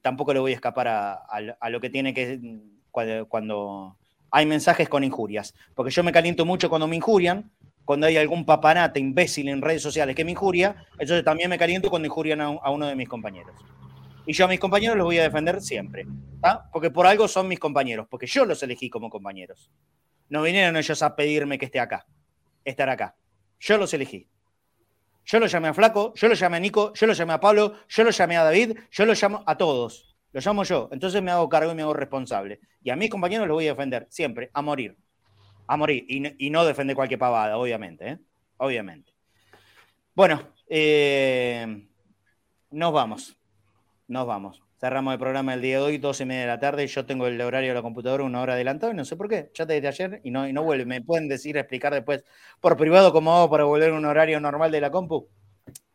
tampoco 0.02 0.32
le 0.32 0.40
voy 0.40 0.52
a 0.52 0.54
escapar 0.54 0.88
a, 0.88 1.70
lo 1.70 1.80
que 1.80 1.90
tiene 1.90 2.14
que 2.14 2.40
cuando, 2.90 3.28
cuando, 3.28 3.96
hay 4.30 4.46
mensajes 4.46 4.88
con 4.88 5.04
injurias. 5.04 5.54
Porque 5.74 5.90
yo 5.90 6.02
me 6.02 6.12
caliento 6.12 6.44
mucho 6.44 6.68
cuando 6.68 6.88
me 6.88 6.96
injurian, 6.96 7.50
cuando 7.84 8.06
hay 8.06 8.16
algún 8.16 8.44
papanate 8.44 8.98
imbécil 8.98 9.48
en 9.48 9.62
redes 9.62 9.82
sociales 9.82 10.16
que 10.16 10.24
me 10.24 10.32
injuria, 10.32 10.86
entonces 10.92 11.24
también 11.24 11.50
me 11.50 11.58
caliento 11.58 11.90
cuando 11.90 12.06
injurian 12.06 12.40
a 12.40 12.70
uno 12.70 12.86
de 12.86 12.96
mis 12.96 13.08
compañeros. 13.08 13.54
Y 14.26 14.32
yo 14.32 14.46
a 14.46 14.48
mis 14.48 14.60
compañeros 14.60 14.96
los 14.96 15.04
voy 15.04 15.18
a 15.18 15.22
defender 15.22 15.60
siempre. 15.60 16.06
Porque 16.72 16.90
por 16.90 17.06
algo 17.06 17.28
son 17.28 17.48
mis 17.48 17.58
compañeros, 17.58 18.06
porque 18.08 18.26
yo 18.26 18.44
los 18.44 18.62
elegí 18.62 18.90
como 18.90 19.10
compañeros. 19.10 19.70
No 20.28 20.42
vinieron 20.42 20.76
ellos 20.76 21.02
a 21.02 21.14
pedirme 21.16 21.58
que 21.58 21.66
esté 21.66 21.80
acá, 21.80 22.06
estar 22.64 22.88
acá. 22.88 23.16
Yo 23.60 23.78
los 23.78 23.92
elegí. 23.94 24.28
Yo 25.26 25.40
lo 25.40 25.46
llamé 25.46 25.68
a 25.68 25.74
Flaco, 25.74 26.12
yo 26.14 26.28
lo 26.28 26.34
llamé 26.34 26.58
a 26.58 26.60
Nico, 26.60 26.92
yo 26.94 27.06
lo 27.06 27.14
llamé 27.14 27.32
a 27.32 27.40
Pablo, 27.40 27.74
yo 27.88 28.04
lo 28.04 28.10
llamé 28.10 28.36
a 28.36 28.44
David, 28.44 28.78
yo 28.90 29.06
lo 29.06 29.14
llamo 29.14 29.42
a 29.46 29.56
todos. 29.56 30.14
Lo 30.32 30.40
llamo 30.40 30.64
yo. 30.64 30.88
Entonces 30.92 31.22
me 31.22 31.30
hago 31.30 31.48
cargo 31.48 31.72
y 31.72 31.74
me 31.74 31.82
hago 31.82 31.94
responsable. 31.94 32.60
Y 32.82 32.90
a 32.90 32.96
mis 32.96 33.08
compañeros 33.08 33.46
los 33.46 33.54
voy 33.54 33.66
a 33.66 33.70
defender 33.70 34.06
siempre, 34.10 34.50
a 34.52 34.60
morir. 34.60 34.96
A 35.66 35.76
morir. 35.76 36.04
Y, 36.08 36.50
no 36.50 36.64
defender 36.64 36.94
cualquier 36.94 37.18
pavada, 37.18 37.56
obviamente. 37.56 38.08
¿eh? 38.08 38.18
Obviamente. 38.58 39.12
Bueno, 40.14 40.42
eh, 40.68 41.86
nos 42.70 42.92
vamos 42.92 43.38
nos 44.08 44.26
vamos. 44.26 44.62
Cerramos 44.80 45.14
el 45.14 45.18
programa 45.18 45.54
el 45.54 45.62
día 45.62 45.78
de 45.78 45.82
hoy, 45.82 45.98
12 45.98 46.24
y 46.24 46.26
media 46.26 46.42
de 46.42 46.46
la 46.48 46.58
tarde. 46.58 46.86
Yo 46.86 47.06
tengo 47.06 47.26
el 47.26 47.40
horario 47.40 47.70
de 47.70 47.74
la 47.74 47.82
computadora 47.82 48.22
una 48.24 48.42
hora 48.42 48.52
adelantado 48.52 48.92
y 48.92 48.96
no 48.96 49.04
sé 49.04 49.16
por 49.16 49.28
qué. 49.28 49.50
Ya 49.54 49.64
desde 49.64 49.88
ayer 49.88 50.20
y 50.24 50.30
no, 50.30 50.46
y 50.46 50.52
no 50.52 50.62
vuelve. 50.62 50.84
¿Me 50.84 51.00
pueden 51.00 51.26
decir, 51.26 51.56
explicar 51.56 51.94
después 51.94 52.22
por 52.60 52.76
privado 52.76 53.12
cómo 53.12 53.34
hago 53.34 53.50
para 53.50 53.64
volver 53.64 53.90
a 53.90 53.94
un 53.94 54.04
horario 54.04 54.40
normal 54.40 54.70
de 54.70 54.80
la 54.82 54.90
compu? 54.90 55.26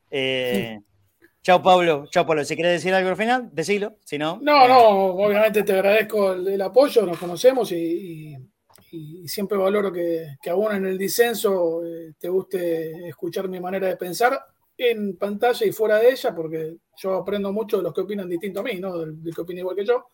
Eh, 0.09 0.79
chao, 1.43 1.61
Pablo. 1.61 2.07
Chao, 2.09 2.25
Pablo. 2.25 2.43
Si 2.43 2.55
quieres 2.55 2.73
decir 2.73 2.93
algo 2.93 3.09
al 3.09 3.17
final, 3.17 3.49
decilo. 3.51 3.97
Si 4.03 4.17
no. 4.17 4.39
No, 4.41 4.67
no, 4.67 4.87
obviamente 4.87 5.61
te 5.61 5.73
agradezco 5.73 6.33
el, 6.33 6.59
apoyo. 6.59 7.05
Nos 7.05 7.19
conocemos 7.19 7.71
y, 7.71 8.35
siempre 9.27 9.55
valoro 9.55 9.91
que, 9.91 10.37
que, 10.41 10.49
aún 10.49 10.73
en 10.73 10.87
el 10.87 10.97
disenso 10.97 11.85
eh, 11.85 12.13
te 12.17 12.27
guste 12.27 13.07
escuchar 13.07 13.47
mi 13.47 13.59
manera 13.59 13.85
de 13.85 13.97
pensar 13.97 14.39
en 14.79 15.15
pantalla 15.15 15.65
y 15.65 15.71
fuera 15.71 15.99
de 15.99 16.09
ella, 16.09 16.33
porque 16.33 16.77
yo 16.99 17.15
aprendo 17.15 17.53
mucho 17.53 17.77
de 17.77 17.83
los 17.83 17.93
que 17.93 18.01
opinan 18.01 18.27
distinto 18.27 18.59
a 18.59 18.63
mí, 18.63 18.79
¿no? 18.79 18.97
Del, 18.97 19.33
que 19.33 19.41
opina 19.41 19.61
igual 19.61 19.75
que 19.75 19.85
yo. 19.85 20.09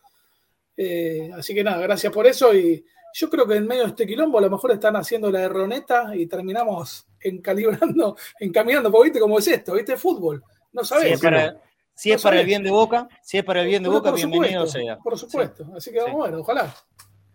Eh, 0.78 1.32
así 1.36 1.54
que 1.54 1.64
nada, 1.64 1.82
gracias 1.82 2.14
por 2.14 2.28
eso. 2.28 2.54
Y 2.54 2.86
yo 3.14 3.30
creo 3.30 3.48
que 3.48 3.56
en 3.56 3.66
medio 3.66 3.84
de 3.84 3.90
este 3.90 4.06
quilombo 4.06 4.38
a 4.38 4.42
lo 4.42 4.50
mejor 4.50 4.72
están 4.72 4.96
haciendo 4.96 5.32
la 5.32 5.42
erroneta 5.42 6.16
y 6.16 6.28
terminamos 6.28 7.08
encalibrando, 7.20 8.16
encaminando, 8.40 8.92
porque 8.92 9.06
viste 9.06 9.20
cómo 9.20 9.40
es 9.40 9.48
esto, 9.48 9.74
viste 9.74 9.98
fútbol. 9.98 10.44
No 10.74 10.84
sabes. 10.84 11.06
Si 11.08 11.14
es 11.14 11.22
para, 11.22 11.62
si 11.96 12.12
es 12.12 12.22
para 12.22 12.40
el 12.40 12.46
bien 12.46 12.64
de 12.64 12.70
Boca, 12.70 13.08
si 13.24 13.38
es 13.40 13.44
para 13.44 13.62
el 13.62 13.68
bien 13.68 13.82
de 13.82 13.90
Boca, 13.90 14.12
bienvenido 14.12 14.68
sea. 14.68 14.98
Por 14.98 15.18
supuesto. 15.18 15.66
Así 15.76 15.92
que 15.92 16.02
vamos 16.02 16.28
a 16.28 16.32
ver, 16.32 16.40
ojalá. 16.40 16.76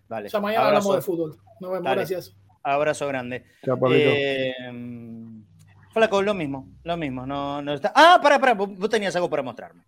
Vale. 0.09 0.29
Ya 0.29 0.41
mañana 0.41 0.67
hablamos 0.69 0.97
de 0.97 1.03
fútbol. 1.03 1.37
Nos 1.61 1.73
vemos, 1.73 1.91
gracias. 1.91 2.37
Abrazo 2.63 3.09
grande. 3.09 3.45
Chao, 3.65 3.79
Flaco, 5.93 6.23
lo 6.23 6.35
mismo, 6.35 6.69
lo 6.85 6.97
mismo. 6.97 7.27
No, 7.27 7.61
no 7.61 7.75
está... 7.75 7.93
Ah, 7.95 8.21
para, 8.23 8.39
para, 8.39 8.55
vos 8.55 8.89
tenías 8.89 9.15
algo 9.17 9.29
para 9.29 9.43
mostrarme. 9.43 9.85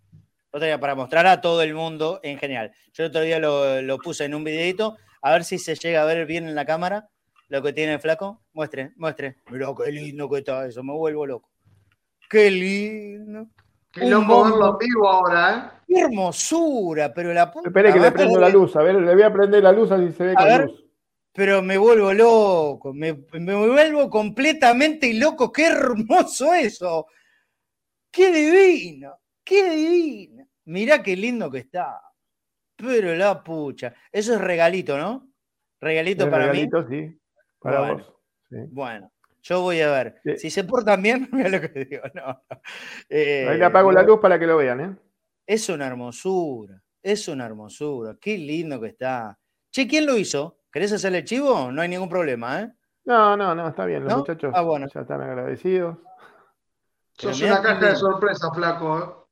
Vos 0.53 0.61
tenías 0.61 0.79
para 0.79 0.95
mostrar 0.95 1.27
a 1.27 1.41
todo 1.41 1.62
el 1.62 1.74
mundo 1.74 2.19
en 2.23 2.39
general. 2.39 2.73
Yo 2.93 3.05
el 3.05 3.11
otro 3.11 3.20
día 3.23 3.39
lo, 3.39 3.99
puse 3.99 4.24
en 4.24 4.35
un 4.35 4.43
videito, 4.43 4.97
a 5.23 5.33
ver 5.33 5.45
si 5.45 5.59
se 5.59 5.77
llega 5.77 6.03
a 6.03 6.05
ver 6.05 6.27
bien 6.27 6.49
en 6.49 6.55
la 6.55 6.65
cámara 6.65 7.09
lo 7.49 7.62
que 7.62 7.73
tiene 7.73 7.95
el 7.95 8.01
flaco. 8.01 8.43
Muestre, 8.53 8.93
muestre. 8.97 9.37
Mirá 9.51 9.69
qué 9.77 9.93
lindo 9.93 10.29
que 10.29 10.39
está 10.39 10.66
eso, 10.66 10.83
me 10.83 10.93
vuelvo 10.93 11.27
loco. 11.27 11.49
Qué 12.29 12.51
lindo. 12.51 13.47
Qué 13.93 14.07
loco 14.07 14.45
verlo 14.45 14.79
vivo 14.79 15.09
ahora, 15.09 15.53
¿eh? 15.53 15.83
Qué 15.87 16.01
hermosura, 16.01 17.12
pero 17.12 17.33
la 17.33 17.51
puta. 17.51 17.69
Espere 17.69 17.93
que 17.93 18.01
le 18.01 18.11
prendo 18.11 18.41
la 18.41 18.49
luz, 18.49 18.74
a 18.74 18.83
ver, 18.83 18.95
le 18.97 19.15
voy 19.15 19.23
a 19.23 19.33
prender 19.33 19.62
la 19.62 19.73
luz 19.73 19.91
así 19.91 20.11
se 20.12 20.24
ve 20.24 20.35
con 20.35 20.66
luz 20.66 20.81
pero 21.32 21.62
me 21.62 21.78
vuelvo 21.78 22.12
loco, 22.12 22.92
me, 22.92 23.12
vuelvo 23.12 24.10
completamente 24.10 25.12
loco. 25.14 25.50
¡Qué 25.50 25.66
hermoso 25.66 26.52
eso! 26.52 27.06
¡Qué 28.10 28.30
divino! 28.30 29.18
¡Qué 29.42 29.70
divino! 29.70 30.46
Mirá 30.66 31.02
qué 31.02 31.16
lindo 31.16 31.50
que 31.50 31.59
está. 31.59 32.00
Pero 32.76 33.14
la 33.14 33.42
pucha. 33.42 33.94
Eso 34.10 34.34
es 34.34 34.40
regalito, 34.40 34.98
¿no? 34.98 35.32
Regalito 35.80 36.30
para 36.30 36.46
regalito, 36.46 36.86
sí. 36.88 37.18
Para 37.59 37.78
bueno, 37.80 37.94
vos. 37.94 38.14
Bueno, 38.70 39.12
yo 39.42 39.62
voy 39.62 39.80
a 39.80 39.90
ver. 39.90 40.38
Si 40.38 40.50
se 40.50 40.64
portan 40.64 41.02
bien, 41.02 41.28
mira 41.32 41.48
lo 41.48 41.60
que 41.60 41.84
digo. 41.84 42.02
No, 42.14 42.44
eh, 43.09 43.46
Ahí 43.48 43.59
le 43.59 43.64
apago 43.64 43.90
la 43.90 44.02
luz 44.02 44.20
para 44.20 44.38
que 44.38 44.46
lo 44.46 44.59
vean, 44.59 44.80
¿eh? 44.80 44.96
Es 45.46 45.68
una 45.70 45.86
hermosura. 45.86 46.82
Es 47.02 47.26
una 47.26 47.46
hermosura. 47.46 48.16
Qué 48.20 48.36
lindo 48.36 48.80
que 48.80 48.88
está. 48.88 49.38
Che, 49.70 49.88
¿quién 49.88 50.06
lo 50.06 50.16
hizo? 50.16 50.61
¿Querés 50.73 50.93
hacerle 50.93 51.19
el 51.19 51.24
chivo? 51.24 51.70
No 51.70 51.82
hay 51.82 51.89
ningún 51.89 52.09
problema, 52.09 52.62
¿eh? 52.62 52.73
No, 53.05 53.36
no, 53.36 53.55
no, 53.55 53.69
está 53.69 53.85
bien. 53.85 54.05
Los 54.05 54.16
muchachos 54.19 54.53
ah, 54.55 54.62
bueno. 54.62 54.86
ya 54.93 55.01
están 55.01 55.20
agradecidos. 55.20 55.99
Sos 57.12 57.40
una 57.43 57.61
caja 57.61 57.90
de 57.90 57.97
sorpresa, 57.97 58.51
flaco. 58.53 58.99
¿eh? 58.99 59.23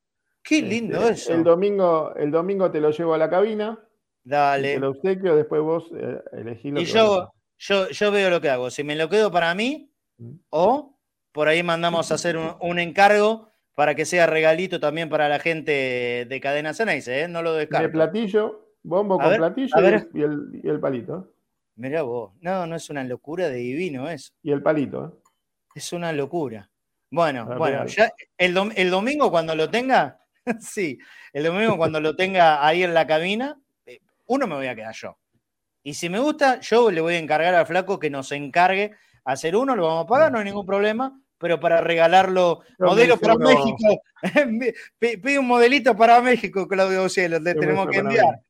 Qué 0.42 0.58
este, 0.58 0.68
lindo 0.68 1.08
eso. 1.08 1.32
El 1.32 1.44
domingo, 1.44 2.14
el 2.14 2.30
domingo 2.30 2.70
te 2.70 2.80
lo 2.80 2.90
llevo 2.90 3.14
a 3.14 3.18
la 3.18 3.30
cabina. 3.30 3.78
Dale. 4.22 4.74
Te 4.74 4.80
lo 4.80 4.90
obsequio, 4.90 5.34
después 5.34 5.62
vos 5.62 5.90
eh, 5.96 6.22
elegís 6.32 6.72
lo 6.72 6.80
y 6.80 6.84
yo, 6.84 7.32
yo, 7.58 7.88
yo 7.88 8.10
veo 8.12 8.28
lo 8.28 8.40
que 8.40 8.50
hago. 8.50 8.70
Si 8.70 8.84
me 8.84 8.96
lo 8.96 9.08
quedo 9.08 9.30
para 9.30 9.54
mí, 9.54 9.90
mm. 10.18 10.32
o 10.50 10.98
por 11.32 11.48
ahí 11.48 11.62
mandamos 11.62 12.10
a 12.10 12.16
hacer 12.16 12.36
un, 12.36 12.78
encargo 12.78 13.50
para 13.74 13.94
que 13.94 14.04
sea 14.04 14.26
regalito 14.26 14.78
también 14.78 15.08
para 15.08 15.28
la 15.28 15.38
gente 15.38 16.26
de 16.28 16.40
Cadena 16.40 16.74
Ceneice, 16.74 17.22
¿eh? 17.22 17.28
No 17.28 17.42
lo 17.42 17.54
descarto. 17.54 17.86
De 17.86 17.92
platillo, 17.92 18.69
Bombo 18.82 19.18
con 19.18 19.36
platillo 19.36 19.74
y, 19.78 20.22
el, 20.22 20.60
y, 20.62 20.68
el, 20.68 20.80
palito. 20.80 21.32
Mirá 21.76 22.02
vos. 22.02 22.32
No, 22.40 22.66
no 22.66 22.76
es 22.76 22.88
una 22.90 23.04
locura 23.04 23.48
de 23.48 23.56
divino 23.56 24.08
eso. 24.08 24.32
Y 24.42 24.52
el 24.52 24.62
palito. 24.62 25.06
¿eh? 25.06 25.30
Es 25.74 25.92
una 25.92 26.12
locura. 26.12 26.70
Bueno, 27.10 27.44
bueno, 27.58 27.86
ya 27.86 28.12
el, 28.38 28.56
el, 28.76 28.90
domingo 28.90 29.30
cuando 29.30 29.54
lo 29.56 29.68
tenga, 29.68 30.20
sí, 30.60 30.98
el 31.32 31.44
domingo 31.44 31.76
cuando 31.76 32.00
lo 32.00 32.14
tenga 32.14 32.64
ahí 32.64 32.84
en 32.84 32.94
la 32.94 33.06
cabina, 33.06 33.58
eh, 33.84 34.00
uno 34.26 34.46
me 34.46 34.54
voy 34.54 34.68
a 34.68 34.76
quedar 34.76 34.94
yo. 34.94 35.18
Y 35.82 35.94
si 35.94 36.08
me 36.08 36.20
gusta, 36.20 36.60
yo 36.60 36.90
le 36.90 37.00
voy 37.00 37.14
a 37.14 37.18
encargar 37.18 37.54
al 37.54 37.66
flaco 37.66 37.98
que 37.98 38.10
nos 38.10 38.30
encargue 38.32 38.92
hacer 39.24 39.56
uno, 39.56 39.74
lo 39.74 39.86
vamos 39.86 40.04
a 40.04 40.08
pagar, 40.08 40.30
no 40.30 40.38
hay 40.38 40.44
ningún 40.44 40.66
problema, 40.66 41.20
pero 41.38 41.58
para 41.58 41.80
regalarlo, 41.80 42.60
modelo 42.78 43.18
para 43.18 43.36
México, 43.36 44.02
pide 45.00 45.38
un 45.38 45.46
modelito 45.46 45.96
para 45.96 46.20
México, 46.20 46.68
Claudio 46.68 47.08
Cielo, 47.08 47.38
le 47.40 47.54
tenemos 47.54 47.88
que 47.88 47.98
enviar. 47.98 48.40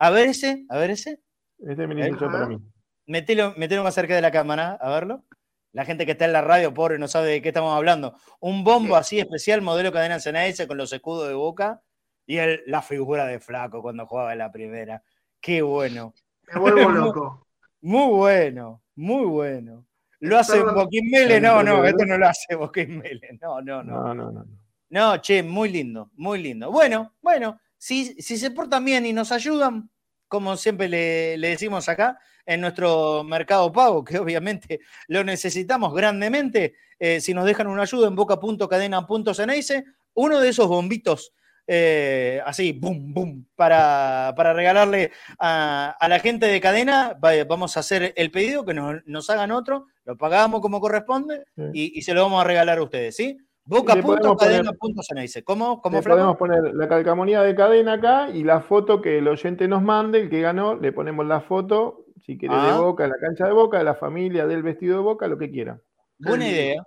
A 0.00 0.08
ver 0.08 0.28
ese, 0.28 0.64
a 0.70 0.78
ver 0.78 0.90
ese. 0.90 1.20
Este 1.58 1.84
es 1.84 2.16
para 2.16 2.46
mí. 2.46 2.58
Metelo, 3.06 3.54
más 3.84 3.94
cerca 3.94 4.14
de 4.14 4.22
la 4.22 4.30
cámara, 4.30 4.78
a 4.80 4.90
verlo. 4.90 5.24
La 5.72 5.84
gente 5.84 6.06
que 6.06 6.12
está 6.12 6.24
en 6.24 6.32
la 6.32 6.40
radio, 6.40 6.72
pobre, 6.72 6.98
no 6.98 7.06
sabe 7.06 7.28
de 7.28 7.42
qué 7.42 7.48
estamos 7.48 7.76
hablando. 7.76 8.16
Un 8.40 8.64
bombo 8.64 8.96
así 8.96 9.20
especial, 9.20 9.60
modelo 9.60 9.92
cadena 9.92 10.18
Ceneice 10.18 10.66
con 10.66 10.78
los 10.78 10.92
escudos 10.92 11.28
de 11.28 11.34
boca 11.34 11.82
y 12.26 12.38
la 12.66 12.80
figura 12.80 13.26
de 13.26 13.40
Flaco 13.40 13.82
cuando 13.82 14.06
jugaba 14.06 14.32
en 14.32 14.38
la 14.38 14.50
primera. 14.50 15.02
Qué 15.38 15.60
bueno. 15.60 16.14
Me 16.52 16.60
vuelvo 16.60 16.88
loco. 16.90 17.46
Muy 17.82 18.10
bueno, 18.10 18.82
muy 18.94 19.26
bueno. 19.26 19.86
Lo 20.20 20.38
hace 20.38 20.62
Boquín 20.62 21.10
Mele, 21.10 21.40
no, 21.40 21.62
no, 21.62 21.84
esto 21.84 22.06
no 22.06 22.16
lo 22.16 22.26
hace 22.26 22.54
Boquín 22.54 22.98
Mele, 22.98 23.38
no, 23.40 23.60
no, 23.60 23.82
no. 23.82 24.14
No, 24.14 24.30
no, 24.32 24.46
no. 24.88 25.20
che, 25.20 25.42
muy 25.42 25.70
lindo, 25.70 26.10
muy 26.14 26.42
lindo. 26.42 26.70
Bueno, 26.70 27.14
bueno, 27.20 27.58
si, 27.80 28.20
si 28.20 28.36
se 28.36 28.50
portan 28.50 28.84
bien 28.84 29.06
y 29.06 29.14
nos 29.14 29.32
ayudan, 29.32 29.90
como 30.28 30.56
siempre 30.58 30.86
le, 30.86 31.38
decimos 31.38 31.88
acá, 31.88 32.18
en 32.44 32.60
nuestro 32.60 33.24
mercado 33.24 33.72
pago, 33.72 34.04
que 34.04 34.18
obviamente 34.18 34.80
lo 35.08 35.24
necesitamos 35.24 35.94
grandemente, 35.94 36.74
eh, 36.98 37.22
si 37.22 37.32
nos 37.32 37.46
dejan 37.46 37.68
una 37.68 37.82
ayuda 37.82 38.08
en 38.08 38.16
boca.cadena.ceneice, 38.16 39.86
uno 40.12 40.40
de 40.40 40.50
esos 40.50 40.68
bombitos 40.68 41.32
eh, 41.66 42.42
así, 42.44 42.72
boom, 42.72 43.14
boom, 43.14 43.48
para, 43.54 44.32
regalarle 44.32 45.12
a, 45.38 45.96
la 46.06 46.18
gente 46.18 46.46
de 46.46 46.60
cadena. 46.60 47.16
Vamos 47.48 47.76
a 47.76 47.80
hacer 47.80 48.12
el 48.14 48.30
pedido, 48.30 48.64
que 48.64 48.74
nos, 48.74 49.30
hagan 49.30 49.52
otro, 49.52 49.86
lo 50.04 50.18
pagamos 50.18 50.60
como 50.60 50.80
corresponde 50.80 51.44
y, 51.72 52.02
se 52.02 52.12
lo 52.12 52.24
vamos 52.24 52.42
a 52.42 52.46
regalar 52.46 52.78
a 52.78 52.82
ustedes, 52.82 53.16
¿sí? 53.16 53.38
Boca.cadena.ceneice. 53.70 55.44
¿Cómo, 55.44 55.80
cómo 55.80 56.02
Podemos 56.02 56.36
poner 56.36 56.74
la 56.74 56.88
calcamonía 56.88 57.42
de 57.42 57.54
cadena 57.54 57.94
acá 57.94 58.28
y 58.30 58.42
la 58.42 58.60
foto 58.60 59.00
que 59.00 59.18
el 59.18 59.28
oyente 59.28 59.68
nos 59.68 59.80
mande, 59.80 60.22
el 60.22 60.28
que 60.28 60.40
ganó, 60.40 60.74
le 60.74 60.92
ponemos 60.92 61.24
la 61.24 61.40
foto, 61.40 62.06
si 62.26 62.36
quiere, 62.36 62.56
de 62.56 62.70
ah. 62.70 62.80
Boca, 62.80 63.06
la 63.06 63.14
cancha 63.20 63.46
de 63.46 63.52
Boca, 63.52 63.78
de 63.78 63.84
la 63.84 63.94
familia, 63.94 64.46
del 64.46 64.64
vestido 64.64 64.96
de 64.96 65.02
Boca, 65.04 65.28
lo 65.28 65.38
que 65.38 65.52
quiera. 65.52 65.80
Buena 66.18 66.48
idea, 66.48 66.82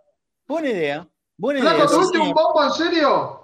buena 0.45 0.69
idea. 0.69 1.07
Buena 1.37 1.59
idea. 1.61 1.85
un 1.85 2.33
bombo 2.33 2.63
en 2.63 2.71
serio? 2.71 3.39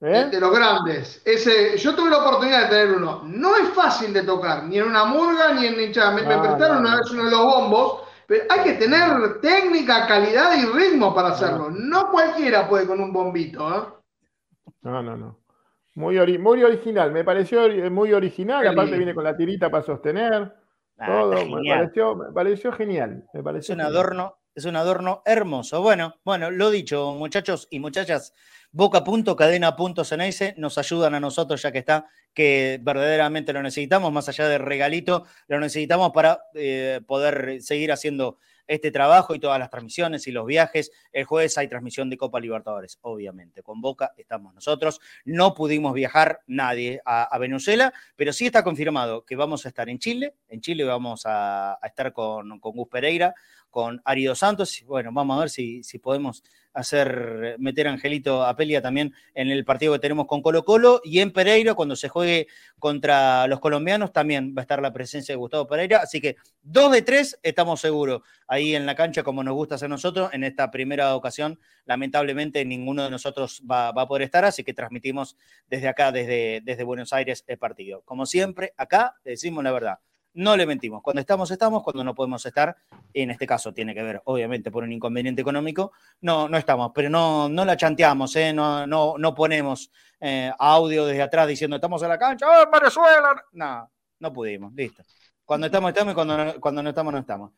¿Eh? 0.00 0.28
De 0.30 0.40
los 0.40 0.50
grandes. 0.50 1.22
Ese, 1.24 1.76
yo 1.78 1.94
tuve 1.94 2.10
la 2.10 2.18
oportunidad 2.18 2.62
de 2.62 2.68
tener 2.68 2.96
uno. 2.96 3.22
No 3.24 3.54
es 3.56 3.68
fácil 3.68 4.12
de 4.12 4.22
tocar, 4.22 4.64
ni 4.64 4.78
en 4.78 4.84
una 4.84 5.04
murga, 5.04 5.52
ni 5.52 5.66
en 5.66 5.78
hinchada. 5.78 6.10
Me, 6.10 6.22
prestaron 6.22 6.78
una 6.78 6.96
vez 6.96 7.10
uno 7.10 7.26
de 7.26 7.30
los 7.30 7.44
bombos, 7.44 8.01
pero 8.32 8.44
hay 8.48 8.64
que 8.64 8.72
tener 8.78 9.40
técnica, 9.42 10.06
calidad 10.06 10.56
y 10.56 10.64
ritmo 10.64 11.14
para 11.14 11.28
hacerlo. 11.28 11.68
No 11.70 12.10
cualquiera 12.10 12.66
puede 12.66 12.86
con 12.86 12.98
un 12.98 13.12
bombito. 13.12 13.68
¿eh? 13.68 13.86
No, 14.80 15.02
no, 15.02 15.18
no. 15.18 15.40
Muy, 15.96 16.38
muy 16.38 16.62
original, 16.64 17.12
me 17.12 17.24
pareció 17.24 17.68
muy 17.90 18.14
original. 18.14 18.66
Aparte, 18.66 18.96
viene 18.96 19.14
con 19.14 19.24
la 19.24 19.36
tirita 19.36 19.68
para 19.70 19.84
sostener. 19.84 20.50
Ah, 20.96 21.06
todo. 21.06 21.44
Me 21.44 21.68
pareció, 21.68 22.16
me 22.16 22.32
pareció, 22.32 22.72
genial. 22.72 23.22
Me 23.34 23.42
pareció 23.42 23.74
es 23.74 23.78
un 23.78 23.84
adorno, 23.84 24.38
es 24.54 24.64
un 24.64 24.76
adorno 24.76 25.22
hermoso. 25.24 25.82
Bueno, 25.82 26.20
bueno, 26.24 26.50
lo 26.50 26.70
dicho, 26.70 27.14
muchachos 27.14 27.68
y 27.70 27.78
muchachas. 27.78 28.34
Boca.cadena.ceneice 28.70 30.54
nos 30.56 30.78
ayudan 30.78 31.14
a 31.14 31.20
nosotros, 31.20 31.60
ya 31.60 31.72
que 31.72 31.78
está, 31.78 32.06
que 32.32 32.80
verdaderamente 32.82 33.52
lo 33.52 33.62
necesitamos, 33.62 34.10
más 34.12 34.28
allá 34.28 34.48
del 34.48 34.62
regalito, 34.62 35.26
lo 35.46 35.60
necesitamos 35.60 36.10
para 36.12 36.40
eh, 36.54 37.00
poder 37.06 37.60
seguir 37.60 37.92
haciendo 37.92 38.38
este 38.66 38.90
trabajo 38.90 39.34
y 39.34 39.38
todas 39.38 39.58
las 39.58 39.70
transmisiones 39.70 40.26
y 40.26 40.32
los 40.32 40.46
viajes. 40.46 40.90
El 41.12 41.24
jueves 41.24 41.58
hay 41.58 41.68
transmisión 41.68 42.08
de 42.08 42.16
Copa 42.16 42.40
Libertadores, 42.40 42.98
obviamente. 43.02 43.62
Con 43.62 43.80
Boca 43.80 44.12
estamos 44.16 44.54
nosotros. 44.54 45.00
No 45.24 45.54
pudimos 45.54 45.92
viajar 45.92 46.40
nadie 46.46 47.00
a, 47.04 47.36
Venezuela, 47.38 47.92
pero 48.16 48.32
sí 48.32 48.46
está 48.46 48.62
confirmado 48.62 49.24
que 49.24 49.36
vamos 49.36 49.66
a 49.66 49.68
estar 49.68 49.88
en 49.88 49.98
Chile. 49.98 50.34
En 50.48 50.60
Chile 50.60 50.84
vamos 50.84 51.22
a, 51.24 51.78
estar 51.82 52.12
con, 52.12 52.60
con 52.60 52.72
Gus 52.72 52.88
Pereira, 52.88 53.34
con 53.72 54.02
Arido 54.04 54.34
Santos. 54.36 54.84
Bueno, 54.86 55.10
vamos 55.12 55.36
a 55.36 55.40
ver 55.40 55.50
si, 55.50 55.82
podemos 55.98 56.44
hacer 56.74 57.56
meter 57.58 57.88
a 57.88 57.92
Angelito 57.92 58.44
a 58.44 58.54
Pelia 58.54 58.80
también 58.80 59.12
en 59.34 59.50
el 59.50 59.64
partido 59.64 59.94
que 59.94 59.98
tenemos 59.98 60.26
con 60.26 60.40
Colo 60.40 60.64
Colo 60.64 61.00
y 61.04 61.18
en 61.18 61.32
Pereira 61.32 61.74
cuando 61.74 61.96
se 61.96 62.08
juegue 62.08 62.46
contra 62.78 63.46
los 63.46 63.60
colombianos 63.60 64.12
también 64.12 64.54
va 64.56 64.60
a 64.60 64.64
estar 64.64 64.80
la 64.80 64.92
presencia 64.92 65.34
de 65.34 65.36
Gustavo 65.36 65.66
Pereira, 65.66 65.98
así 65.98 66.20
que 66.20 66.36
dos 66.62 66.90
de 66.90 67.02
tres 67.02 67.38
estamos 67.42 67.80
seguros 67.80 68.22
ahí 68.46 68.74
en 68.74 68.86
la 68.86 68.94
cancha 68.94 69.22
como 69.22 69.44
nos 69.44 69.54
gusta 69.54 69.74
hacer 69.74 69.90
nosotros 69.90 70.30
en 70.32 70.44
esta 70.44 70.70
primera 70.70 71.14
ocasión 71.14 71.58
lamentablemente 71.84 72.64
ninguno 72.64 73.04
de 73.04 73.10
nosotros 73.10 73.62
va, 73.70 73.88
a 73.88 74.08
poder 74.08 74.22
estar, 74.22 74.44
así 74.44 74.64
que 74.64 74.72
transmitimos 74.72 75.36
desde 75.68 75.88
acá, 75.88 76.10
desde 76.10 76.84
Buenos 76.84 77.12
Aires 77.12 77.44
el 77.46 77.58
partido. 77.58 78.02
Como 78.04 78.24
siempre, 78.24 78.72
acá 78.76 79.16
decimos 79.24 79.62
la 79.62 79.72
verdad 79.72 79.98
no 80.34 80.56
le 80.56 80.66
mentimos. 80.66 81.02
Cuando 81.02 81.20
estamos, 81.20 81.50
estamos. 81.50 81.82
Cuando 81.82 82.04
no 82.04 82.14
podemos 82.14 82.44
estar, 82.44 82.76
en 83.12 83.30
este 83.30 83.46
caso 83.46 83.72
tiene 83.72 83.94
que 83.94 84.02
ver, 84.02 84.22
obviamente, 84.24 84.70
por 84.70 84.84
un 84.84 84.92
inconveniente 84.92 85.42
económico, 85.42 85.92
no, 86.20 86.48
no 86.48 86.56
estamos. 86.56 86.92
Pero 86.94 87.10
no, 87.10 87.48
no 87.48 87.64
la 87.64 87.76
chanteamos, 87.76 88.34
¿eh? 88.36 88.52
no, 88.52 88.86
no, 88.86 89.14
no 89.18 89.34
ponemos 89.34 89.90
eh, 90.20 90.52
audio 90.58 91.06
desde 91.06 91.22
atrás 91.22 91.48
diciendo 91.48 91.76
estamos 91.76 92.02
en 92.02 92.08
la 92.08 92.18
cancha, 92.18 92.46
¡oh, 92.48 92.70
Venezuela! 92.70 93.44
No, 93.52 93.90
no 94.20 94.32
pudimos, 94.32 94.72
listo. 94.74 95.02
Cuando 95.44 95.66
estamos, 95.66 95.90
estamos 95.90 96.12
y 96.12 96.14
cuando 96.14 96.36
no, 96.36 96.60
cuando 96.60 96.82
no 96.82 96.88
estamos, 96.88 97.12
no 97.12 97.18
estamos. 97.18 97.52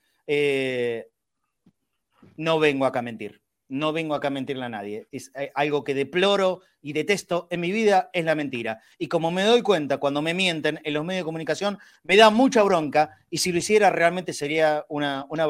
No 2.36 2.58
vengo 2.58 2.86
acá 2.86 3.00
a 3.00 3.02
mentir 3.02 3.43
no 3.74 3.92
vengo 3.92 4.14
acá 4.14 4.28
a 4.28 4.30
mentirle 4.30 4.64
a 4.64 4.68
nadie. 4.68 5.08
Es 5.10 5.32
eh, 5.34 5.50
algo 5.54 5.82
que 5.82 5.94
deploro 5.94 6.60
y 6.80 6.92
detesto 6.92 7.48
en 7.50 7.60
mi 7.60 7.72
vida 7.72 8.08
es 8.12 8.24
la 8.24 8.36
mentira. 8.36 8.80
Y 8.98 9.08
como 9.08 9.32
me 9.32 9.42
doy 9.42 9.62
cuenta 9.62 9.98
cuando 9.98 10.22
me 10.22 10.32
mienten 10.32 10.80
en 10.84 10.94
los 10.94 11.04
medios 11.04 11.22
de 11.22 11.24
comunicación, 11.24 11.78
me 12.04 12.16
da 12.16 12.30
mucha 12.30 12.62
bronca 12.62 13.18
y 13.28 13.38
si 13.38 13.50
lo 13.50 13.58
hiciera 13.58 13.90
realmente 13.90 14.32
sería 14.32 14.84
una, 14.88 15.22
eh, 15.22 15.26
una 15.28 15.46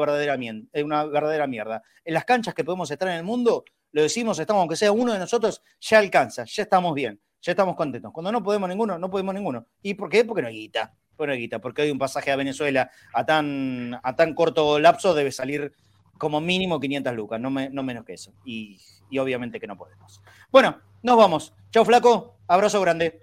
verdadera 1.05 1.47
mierda. 1.47 1.83
En 2.03 2.13
las 2.15 2.25
canchas 2.25 2.55
que 2.55 2.63
podemos 2.63 2.89
estar 2.89 3.07
en 3.09 3.15
el 3.15 3.23
mundo, 3.23 3.63
lo 3.91 4.01
decimos, 4.01 4.39
estamos, 4.39 4.61
aunque 4.61 4.75
sea 4.75 4.91
uno 4.91 5.13
de 5.13 5.19
nosotros, 5.19 5.61
ya 5.79 5.99
alcanza, 5.99 6.45
ya 6.45 6.63
estamos 6.63 6.95
bien, 6.95 7.21
ya 7.41 7.51
estamos 7.51 7.75
contentos. 7.75 8.11
Cuando 8.11 8.31
no 8.31 8.41
podemos 8.41 8.67
ninguno, 8.67 8.97
no 8.97 9.09
podemos 9.09 9.35
ninguno. 9.35 9.67
¿Y 9.83 9.93
por 9.93 10.09
qué? 10.09 10.25
Porque 10.25 10.41
no 10.41 10.47
hay 10.47 10.55
guita. 10.55 10.95
Porque 11.15 11.27
no 11.27 11.33
hay 11.33 11.39
guita, 11.39 11.59
porque 11.59 11.83
hay 11.83 11.91
un 11.91 11.99
pasaje 11.99 12.31
a 12.31 12.35
Venezuela 12.35 12.89
a 13.13 13.25
tan, 13.25 13.99
a 14.01 14.15
tan 14.15 14.33
corto 14.33 14.79
lapso 14.79 15.13
debe 15.13 15.31
salir 15.31 15.71
como 16.17 16.41
mínimo 16.41 16.79
500 16.79 17.13
lucas, 17.13 17.39
no, 17.39 17.49
no 17.49 17.83
menos 17.83 18.05
que 18.05 18.13
eso. 18.13 18.33
Y, 18.43 18.79
obviamente 19.19 19.59
que 19.59 19.67
no 19.67 19.77
podemos. 19.77 20.21
Bueno, 20.51 20.79
nos 21.03 21.17
vamos. 21.17 21.53
Chao, 21.71 21.85
flaco. 21.85 22.37
Abrazo 22.47 22.81
grande. 22.81 23.21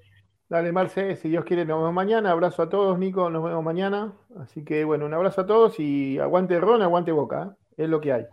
Dale, 0.49 0.73
Marce, 0.73 1.17
si 1.17 1.29
Dios 1.31 1.45
quiere, 1.45 1.65
nos 1.65 1.79
vemos 1.79 1.95
mañana. 1.95 2.31
Abrazo 2.31 2.63
a 2.63 2.69
todos, 2.69 2.99
Nico, 2.99 3.31
nos 3.31 3.43
vemos 3.45 3.65
mañana. 3.65 4.13
Así 4.39 4.65
que, 4.65 4.85
bueno, 4.85 5.07
un 5.07 5.15
abrazo 5.15 5.43
a 5.43 5.47
todos 5.47 5.79
y 5.81 6.19
aguante 6.19 6.61
Ron, 6.61 6.83
aguante 6.83 7.13
Boca. 7.13 7.55
¿eh? 7.77 7.85
Es 7.85 7.89
lo 7.89 8.01
que 8.01 8.13
hay. 8.13 8.27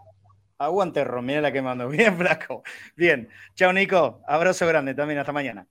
Aguante 0.57 1.03
Ron, 1.05 1.25
mira 1.25 1.41
la 1.41 1.51
que 1.51 1.61
mando. 1.61 1.87
Bien, 1.89 2.17
flaco. 2.17 2.63
Bien. 2.95 3.29
Chao, 3.55 3.71
Nico. 3.71 4.21
Abrazo 4.27 4.67
grande 4.67 4.93
también. 4.93 5.19
Hasta 5.19 5.31
mañana. 5.31 5.65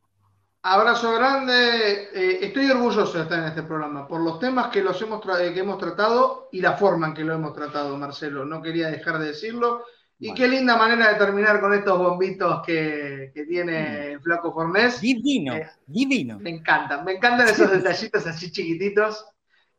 Abrazo 0.71 1.15
grande. 1.15 2.11
Eh, 2.13 2.39
estoy 2.43 2.71
orgulloso 2.71 3.17
de 3.17 3.23
estar 3.23 3.39
en 3.39 3.47
este 3.47 3.63
programa 3.63 4.07
por 4.07 4.21
los 4.21 4.39
temas 4.39 4.69
que, 4.69 4.83
los 4.83 5.01
hemos, 5.01 5.23
que 5.23 5.59
hemos 5.59 5.79
tratado 5.79 6.51
y 6.53 6.61
la 6.61 6.75
forma 6.75 7.07
en 7.07 7.15
que 7.15 7.25
lo 7.25 7.33
hemos 7.33 7.55
tratado, 7.55 7.97
Marcelo. 7.97 8.45
No 8.45 8.61
quería 8.61 8.89
dejar 8.91 9.19
de 9.19 9.29
decirlo. 9.29 9.85
Y 10.19 10.35
qué 10.35 10.47
linda 10.47 10.77
manera 10.77 11.11
de 11.11 11.19
terminar 11.19 11.63
con 11.63 11.73
estos 11.73 11.97
bombitos 11.97 12.61
que, 12.67 13.33
tiene 13.49 13.81
mm. 13.81 14.13
el 14.13 14.21
flaco 14.21 14.53
Fornés. 14.53 15.01
Divino, 15.01 15.55
eh, 15.55 15.71
divino. 15.87 16.39
Me 16.39 16.51
encantan, 16.51 17.03
me 17.03 17.13
encantan 17.13 17.49
esos 17.49 17.71
detallitos 17.71 18.27
así 18.27 18.53
chiquititos 18.53 19.25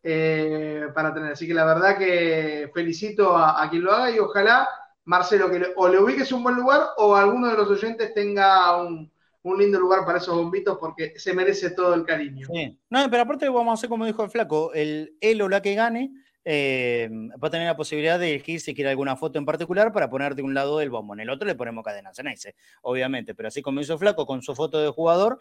eh, 0.01 0.87
para 0.95 1.13
tener. 1.13 1.33
Así 1.33 1.45
que 1.45 1.53
la 1.53 1.65
verdad 1.65 1.99
que 1.99 2.71
felicito 2.73 3.37
a, 3.37 3.69
quien 3.69 3.83
lo 3.83 3.91
haga 3.91 4.09
y 4.09 4.17
ojalá, 4.17 4.67
Marcelo, 5.05 5.51
que 5.51 5.71
o 5.75 5.87
le 5.87 5.99
ubiques 5.99 6.31
un 6.31 6.41
buen 6.41 6.55
lugar 6.55 6.81
o 6.97 7.15
alguno 7.15 7.47
de 7.47 7.57
los 7.57 7.69
oyentes 7.69 8.11
tenga 8.15 8.75
un, 8.81 9.11
un 9.43 9.57
lindo 9.57 9.79
lugar 9.79 10.05
para 10.05 10.17
esos 10.17 10.35
bombitos 10.35 10.77
porque 10.79 11.13
se 11.17 11.33
merece 11.33 11.71
todo 11.71 11.93
el 11.93 12.05
cariño. 12.05 12.47
No, 12.89 13.09
pero 13.09 13.23
aparte 13.23 13.47
vamos 13.49 13.71
a 13.71 13.73
hacer 13.73 13.89
como 13.89 14.05
dijo 14.05 14.23
el 14.23 14.29
flaco, 14.29 14.73
el 14.73 15.15
él 15.21 15.41
o 15.41 15.49
la 15.49 15.61
que 15.61 15.75
gane 15.75 16.11
eh, 16.45 17.09
va 17.41 17.47
a 17.47 17.51
tener 17.51 17.67
la 17.67 17.75
posibilidad 17.75 18.17
de 18.17 18.29
elegir 18.29 18.59
si 18.59 18.73
quiere 18.73 18.89
alguna 18.89 19.15
foto 19.15 19.37
en 19.37 19.45
particular 19.45 19.93
para 19.93 20.09
poner 20.09 20.35
de 20.35 20.41
un 20.41 20.53
lado 20.53 20.79
del 20.79 20.89
bombo. 20.89 21.13
En 21.13 21.19
el 21.19 21.29
otro 21.29 21.47
le 21.47 21.55
ponemos 21.55 21.83
cadena 21.83 22.11
ese, 22.11 22.55
obviamente, 22.81 23.35
pero 23.35 23.49
así 23.49 23.61
como 23.61 23.81
hizo 23.81 23.97
Flaco 23.97 24.25
con 24.25 24.41
su 24.41 24.55
foto 24.55 24.81
de 24.81 24.89
jugador, 24.89 25.39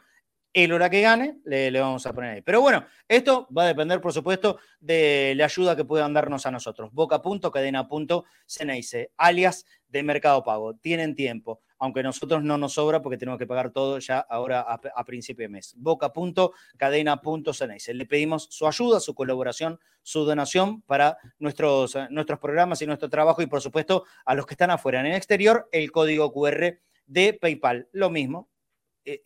el 0.52 0.72
hora 0.72 0.90
que 0.90 1.00
gane, 1.00 1.38
le, 1.44 1.70
vamos 1.80 2.04
a 2.06 2.12
poner 2.12 2.34
ahí. 2.34 2.42
Pero 2.42 2.60
bueno, 2.60 2.84
esto 3.06 3.46
va 3.56 3.62
a 3.64 3.68
depender, 3.68 4.00
por 4.00 4.12
supuesto, 4.12 4.58
de 4.80 5.34
la 5.36 5.44
ayuda 5.44 5.76
que 5.76 5.84
puedan 5.84 6.12
darnos 6.14 6.46
a 6.46 6.50
nosotros. 6.50 6.90
Boca.cadena.ceneice, 6.92 9.12
alias 9.16 9.64
de 9.86 10.02
Mercado 10.02 10.42
Pago. 10.42 10.74
Tienen 10.74 11.14
tiempo 11.14 11.62
aunque 11.78 12.02
nosotros 12.02 12.42
no 12.42 12.56
nos 12.58 12.72
sobra 12.74 13.00
porque 13.02 13.18
tenemos 13.18 13.38
que 13.38 13.46
pagar 13.46 13.70
todo 13.70 13.98
ya 13.98 14.18
ahora 14.20 14.60
a, 14.60 15.04
principio 15.04 15.44
de 15.44 15.48
mes. 15.48 15.74
Boca.cadena.ceneice. 15.76 17.94
Le 17.94 18.06
pedimos 18.06 18.48
su 18.50 18.66
ayuda, 18.66 18.98
su 19.00 19.14
colaboración, 19.14 19.78
su 20.02 20.24
donación 20.24 20.82
para 20.82 21.18
nuestros, 21.38 21.96
nuestros 22.10 22.38
programas 22.38 22.82
y 22.82 22.86
nuestro 22.86 23.08
trabajo 23.08 23.40
y 23.42 23.46
por 23.46 23.60
supuesto 23.60 24.04
a 24.24 24.34
los 24.34 24.46
que 24.46 24.54
están 24.54 24.70
afuera. 24.70 25.00
En 25.00 25.06
el 25.06 25.14
exterior, 25.14 25.68
el 25.72 25.90
código 25.92 26.32
QR 26.32 26.78
de 27.06 27.34
PayPal. 27.34 27.88
Lo 27.92 28.10
mismo, 28.10 28.40
eh, 28.40 28.44
eh, 28.48 28.57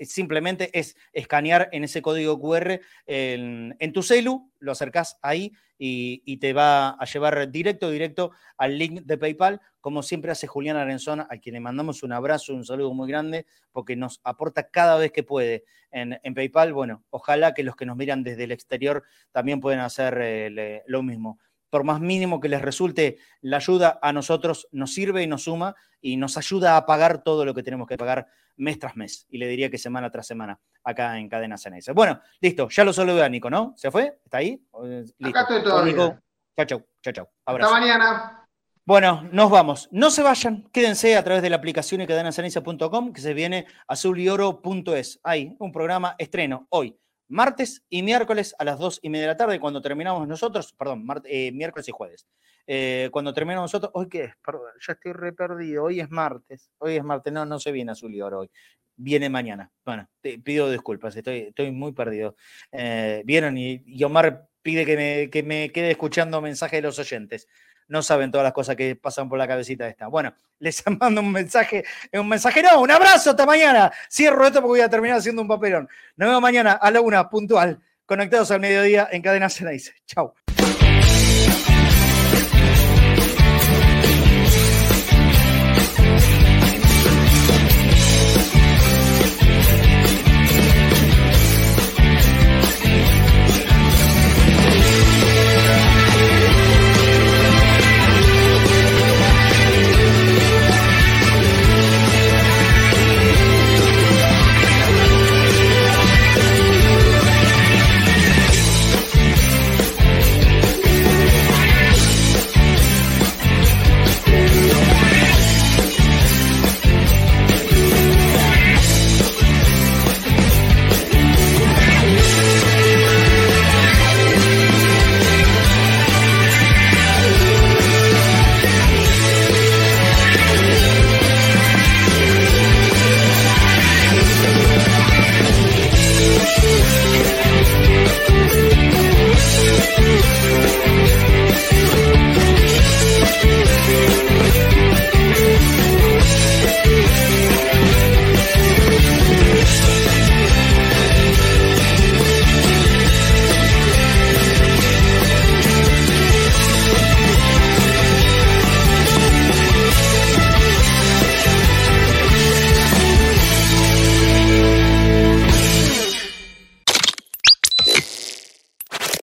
simplemente 0.00 0.70
es 0.78 0.96
escanear 1.12 1.68
en 1.72 1.84
ese 1.84 2.02
código 2.02 2.40
QR 2.40 2.80
en, 3.06 3.92
tu 3.92 4.02
celu, 4.02 4.50
lo 4.58 4.72
acercás 4.72 5.18
ahí 5.22 5.52
y, 5.78 6.36
te 6.36 6.52
va 6.52 6.90
a 6.90 7.04
llevar 7.04 7.50
directo, 7.50 7.90
directo 7.90 8.32
al 8.56 8.78
link 8.78 9.02
de 9.02 9.18
PayPal, 9.18 9.60
como 9.80 10.02
siempre 10.02 10.30
hace 10.30 10.46
Julián 10.46 10.76
Arenzón, 10.76 11.20
a 11.20 11.26
quien 11.42 11.54
le 11.54 11.60
mandamos 11.60 12.04
un 12.04 12.12
abrazo, 12.12 12.54
un 12.54 12.64
saludo 12.64 12.94
muy 12.94 13.08
grande, 13.08 13.46
porque 13.72 13.96
nos 13.96 14.20
aporta 14.22 14.68
cada 14.68 14.96
vez 14.96 15.10
que 15.10 15.24
puede 15.24 15.64
en, 15.90 16.34
PayPal. 16.34 16.72
Bueno, 16.72 17.04
ojalá 17.10 17.52
que 17.52 17.64
los 17.64 17.74
que 17.74 17.86
nos 17.86 17.96
miran 17.96 18.22
desde 18.22 18.44
el 18.44 18.52
exterior 18.52 19.02
también 19.32 19.60
puedan 19.60 19.80
hacer 19.80 20.18
eh, 20.20 20.82
lo 20.86 21.02
mismo. 21.02 21.38
Por 21.72 21.84
más 21.84 22.00
mínimo 22.00 22.38
que 22.38 22.50
les 22.50 22.60
resulte, 22.60 23.16
la 23.40 23.56
ayuda 23.56 23.98
a 24.02 24.12
nosotros 24.12 24.68
nos 24.72 24.92
sirve 24.92 25.22
y 25.22 25.26
nos 25.26 25.44
suma 25.44 25.74
y 26.02 26.18
nos 26.18 26.36
ayuda 26.36 26.76
a 26.76 26.84
pagar 26.84 27.22
todo 27.22 27.46
lo 27.46 27.54
que 27.54 27.62
tenemos 27.62 27.88
que 27.88 27.96
pagar 27.96 28.26
mes 28.58 28.78
tras 28.78 28.94
mes. 28.94 29.24
Y 29.30 29.38
le 29.38 29.48
diría 29.48 29.70
que 29.70 29.78
semana 29.78 30.10
tras 30.10 30.26
semana 30.26 30.60
acá 30.84 31.18
en 31.18 31.30
Cadena 31.30 31.56
Ceneice. 31.56 31.92
Bueno, 31.92 32.20
listo, 32.42 32.68
ya 32.68 32.84
lo 32.84 32.92
saludé 32.92 33.24
a 33.24 33.28
Nico, 33.30 33.48
¿no? 33.48 33.72
¿Se 33.74 33.90
fue? 33.90 34.18
¿Está 34.22 34.36
ahí? 34.36 34.62
Listo. 34.82 35.28
Acá 35.30 35.40
estoy 35.40 35.62
todo. 35.62 35.82
Nico. 35.82 36.18
Chao, 36.54 36.66
chao, 36.66 36.84
chao, 37.00 37.12
chao. 37.14 37.30
Hasta 37.46 37.70
mañana. 37.70 38.46
Bueno, 38.84 39.26
nos 39.32 39.50
vamos. 39.50 39.88
No 39.92 40.10
se 40.10 40.22
vayan, 40.22 40.68
quédense 40.74 41.16
a 41.16 41.24
través 41.24 41.42
de 41.42 41.48
la 41.48 41.56
aplicación 41.56 42.02
y 42.02 42.06
cadenacenencia.com 42.06 43.14
que 43.14 43.22
se 43.22 43.32
viene 43.32 43.64
azulyoro.es. 43.88 45.20
Ahí, 45.24 45.56
un 45.58 45.72
programa 45.72 46.16
estreno 46.18 46.66
hoy, 46.68 46.98
martes 47.32 47.82
y 47.88 48.02
miércoles 48.02 48.54
a 48.58 48.64
las 48.64 48.78
dos 48.78 49.00
y 49.02 49.08
media 49.08 49.22
de 49.22 49.32
la 49.32 49.36
tarde, 49.36 49.58
cuando 49.58 49.80
terminamos 49.80 50.28
nosotros, 50.28 50.72
perdón, 50.74 51.06
eh, 51.24 51.50
miércoles 51.50 51.88
y 51.88 51.92
jueves. 51.92 52.26
Eh, 52.66 53.08
cuando 53.10 53.32
terminamos 53.32 53.72
nosotros, 53.72 53.90
¿hoy 53.94 54.08
qué 54.08 54.24
es? 54.24 54.34
Perdón, 54.44 54.70
ya 54.86 54.92
estoy 54.92 55.12
re 55.12 55.32
perdido. 55.32 55.84
Hoy 55.84 56.00
es 56.00 56.10
martes. 56.10 56.70
Hoy 56.78 56.96
es 56.96 57.02
martes. 57.02 57.32
No, 57.32 57.44
no 57.46 57.58
se 57.58 57.72
viene 57.72 57.92
Azul 57.92 58.14
y 58.14 58.20
Oro 58.20 58.40
hoy. 58.40 58.50
Viene 58.96 59.30
mañana. 59.30 59.72
Bueno, 59.84 60.08
te 60.20 60.38
pido 60.38 60.70
disculpas, 60.70 61.16
estoy, 61.16 61.38
estoy 61.48 61.72
muy 61.72 61.92
perdido. 61.92 62.36
Eh, 62.70 63.22
Vieron 63.24 63.56
y, 63.56 63.82
Omar 64.04 64.48
pide 64.60 64.84
que 64.84 64.96
me, 64.96 65.30
que 65.30 65.42
me 65.42 65.70
quede 65.72 65.90
escuchando 65.90 66.40
mensajes 66.40 66.78
de 66.78 66.82
los 66.82 66.98
oyentes 66.98 67.48
no 67.88 68.02
saben 68.02 68.30
todas 68.30 68.44
las 68.44 68.52
cosas 68.52 68.76
que 68.76 68.96
pasan 68.96 69.28
por 69.28 69.38
la 69.38 69.46
cabecita 69.46 69.88
esta. 69.88 70.06
Bueno, 70.08 70.34
les 70.58 70.82
mando 70.98 71.20
un 71.20 71.32
mensaje, 71.32 71.84
un 72.12 72.28
mensaje, 72.28 72.62
no, 72.62 72.80
un 72.80 72.90
abrazo 72.90 73.30
hasta 73.30 73.46
mañana. 73.46 73.92
Cierro 74.10 74.46
esto 74.46 74.60
porque 74.60 74.68
voy 74.68 74.80
a 74.80 74.88
terminar 74.88 75.18
haciendo 75.18 75.42
un 75.42 75.48
papelón. 75.48 75.88
Nos 76.16 76.28
vemos 76.28 76.42
mañana 76.42 76.72
a 76.72 76.90
la 76.90 77.00
una, 77.00 77.28
puntual, 77.28 77.80
conectados 78.06 78.50
al 78.50 78.60
mediodía 78.60 79.08
en 79.10 79.22
Cadena 79.22 79.48
Ceneice. 79.48 79.92
Chau. 80.06 80.34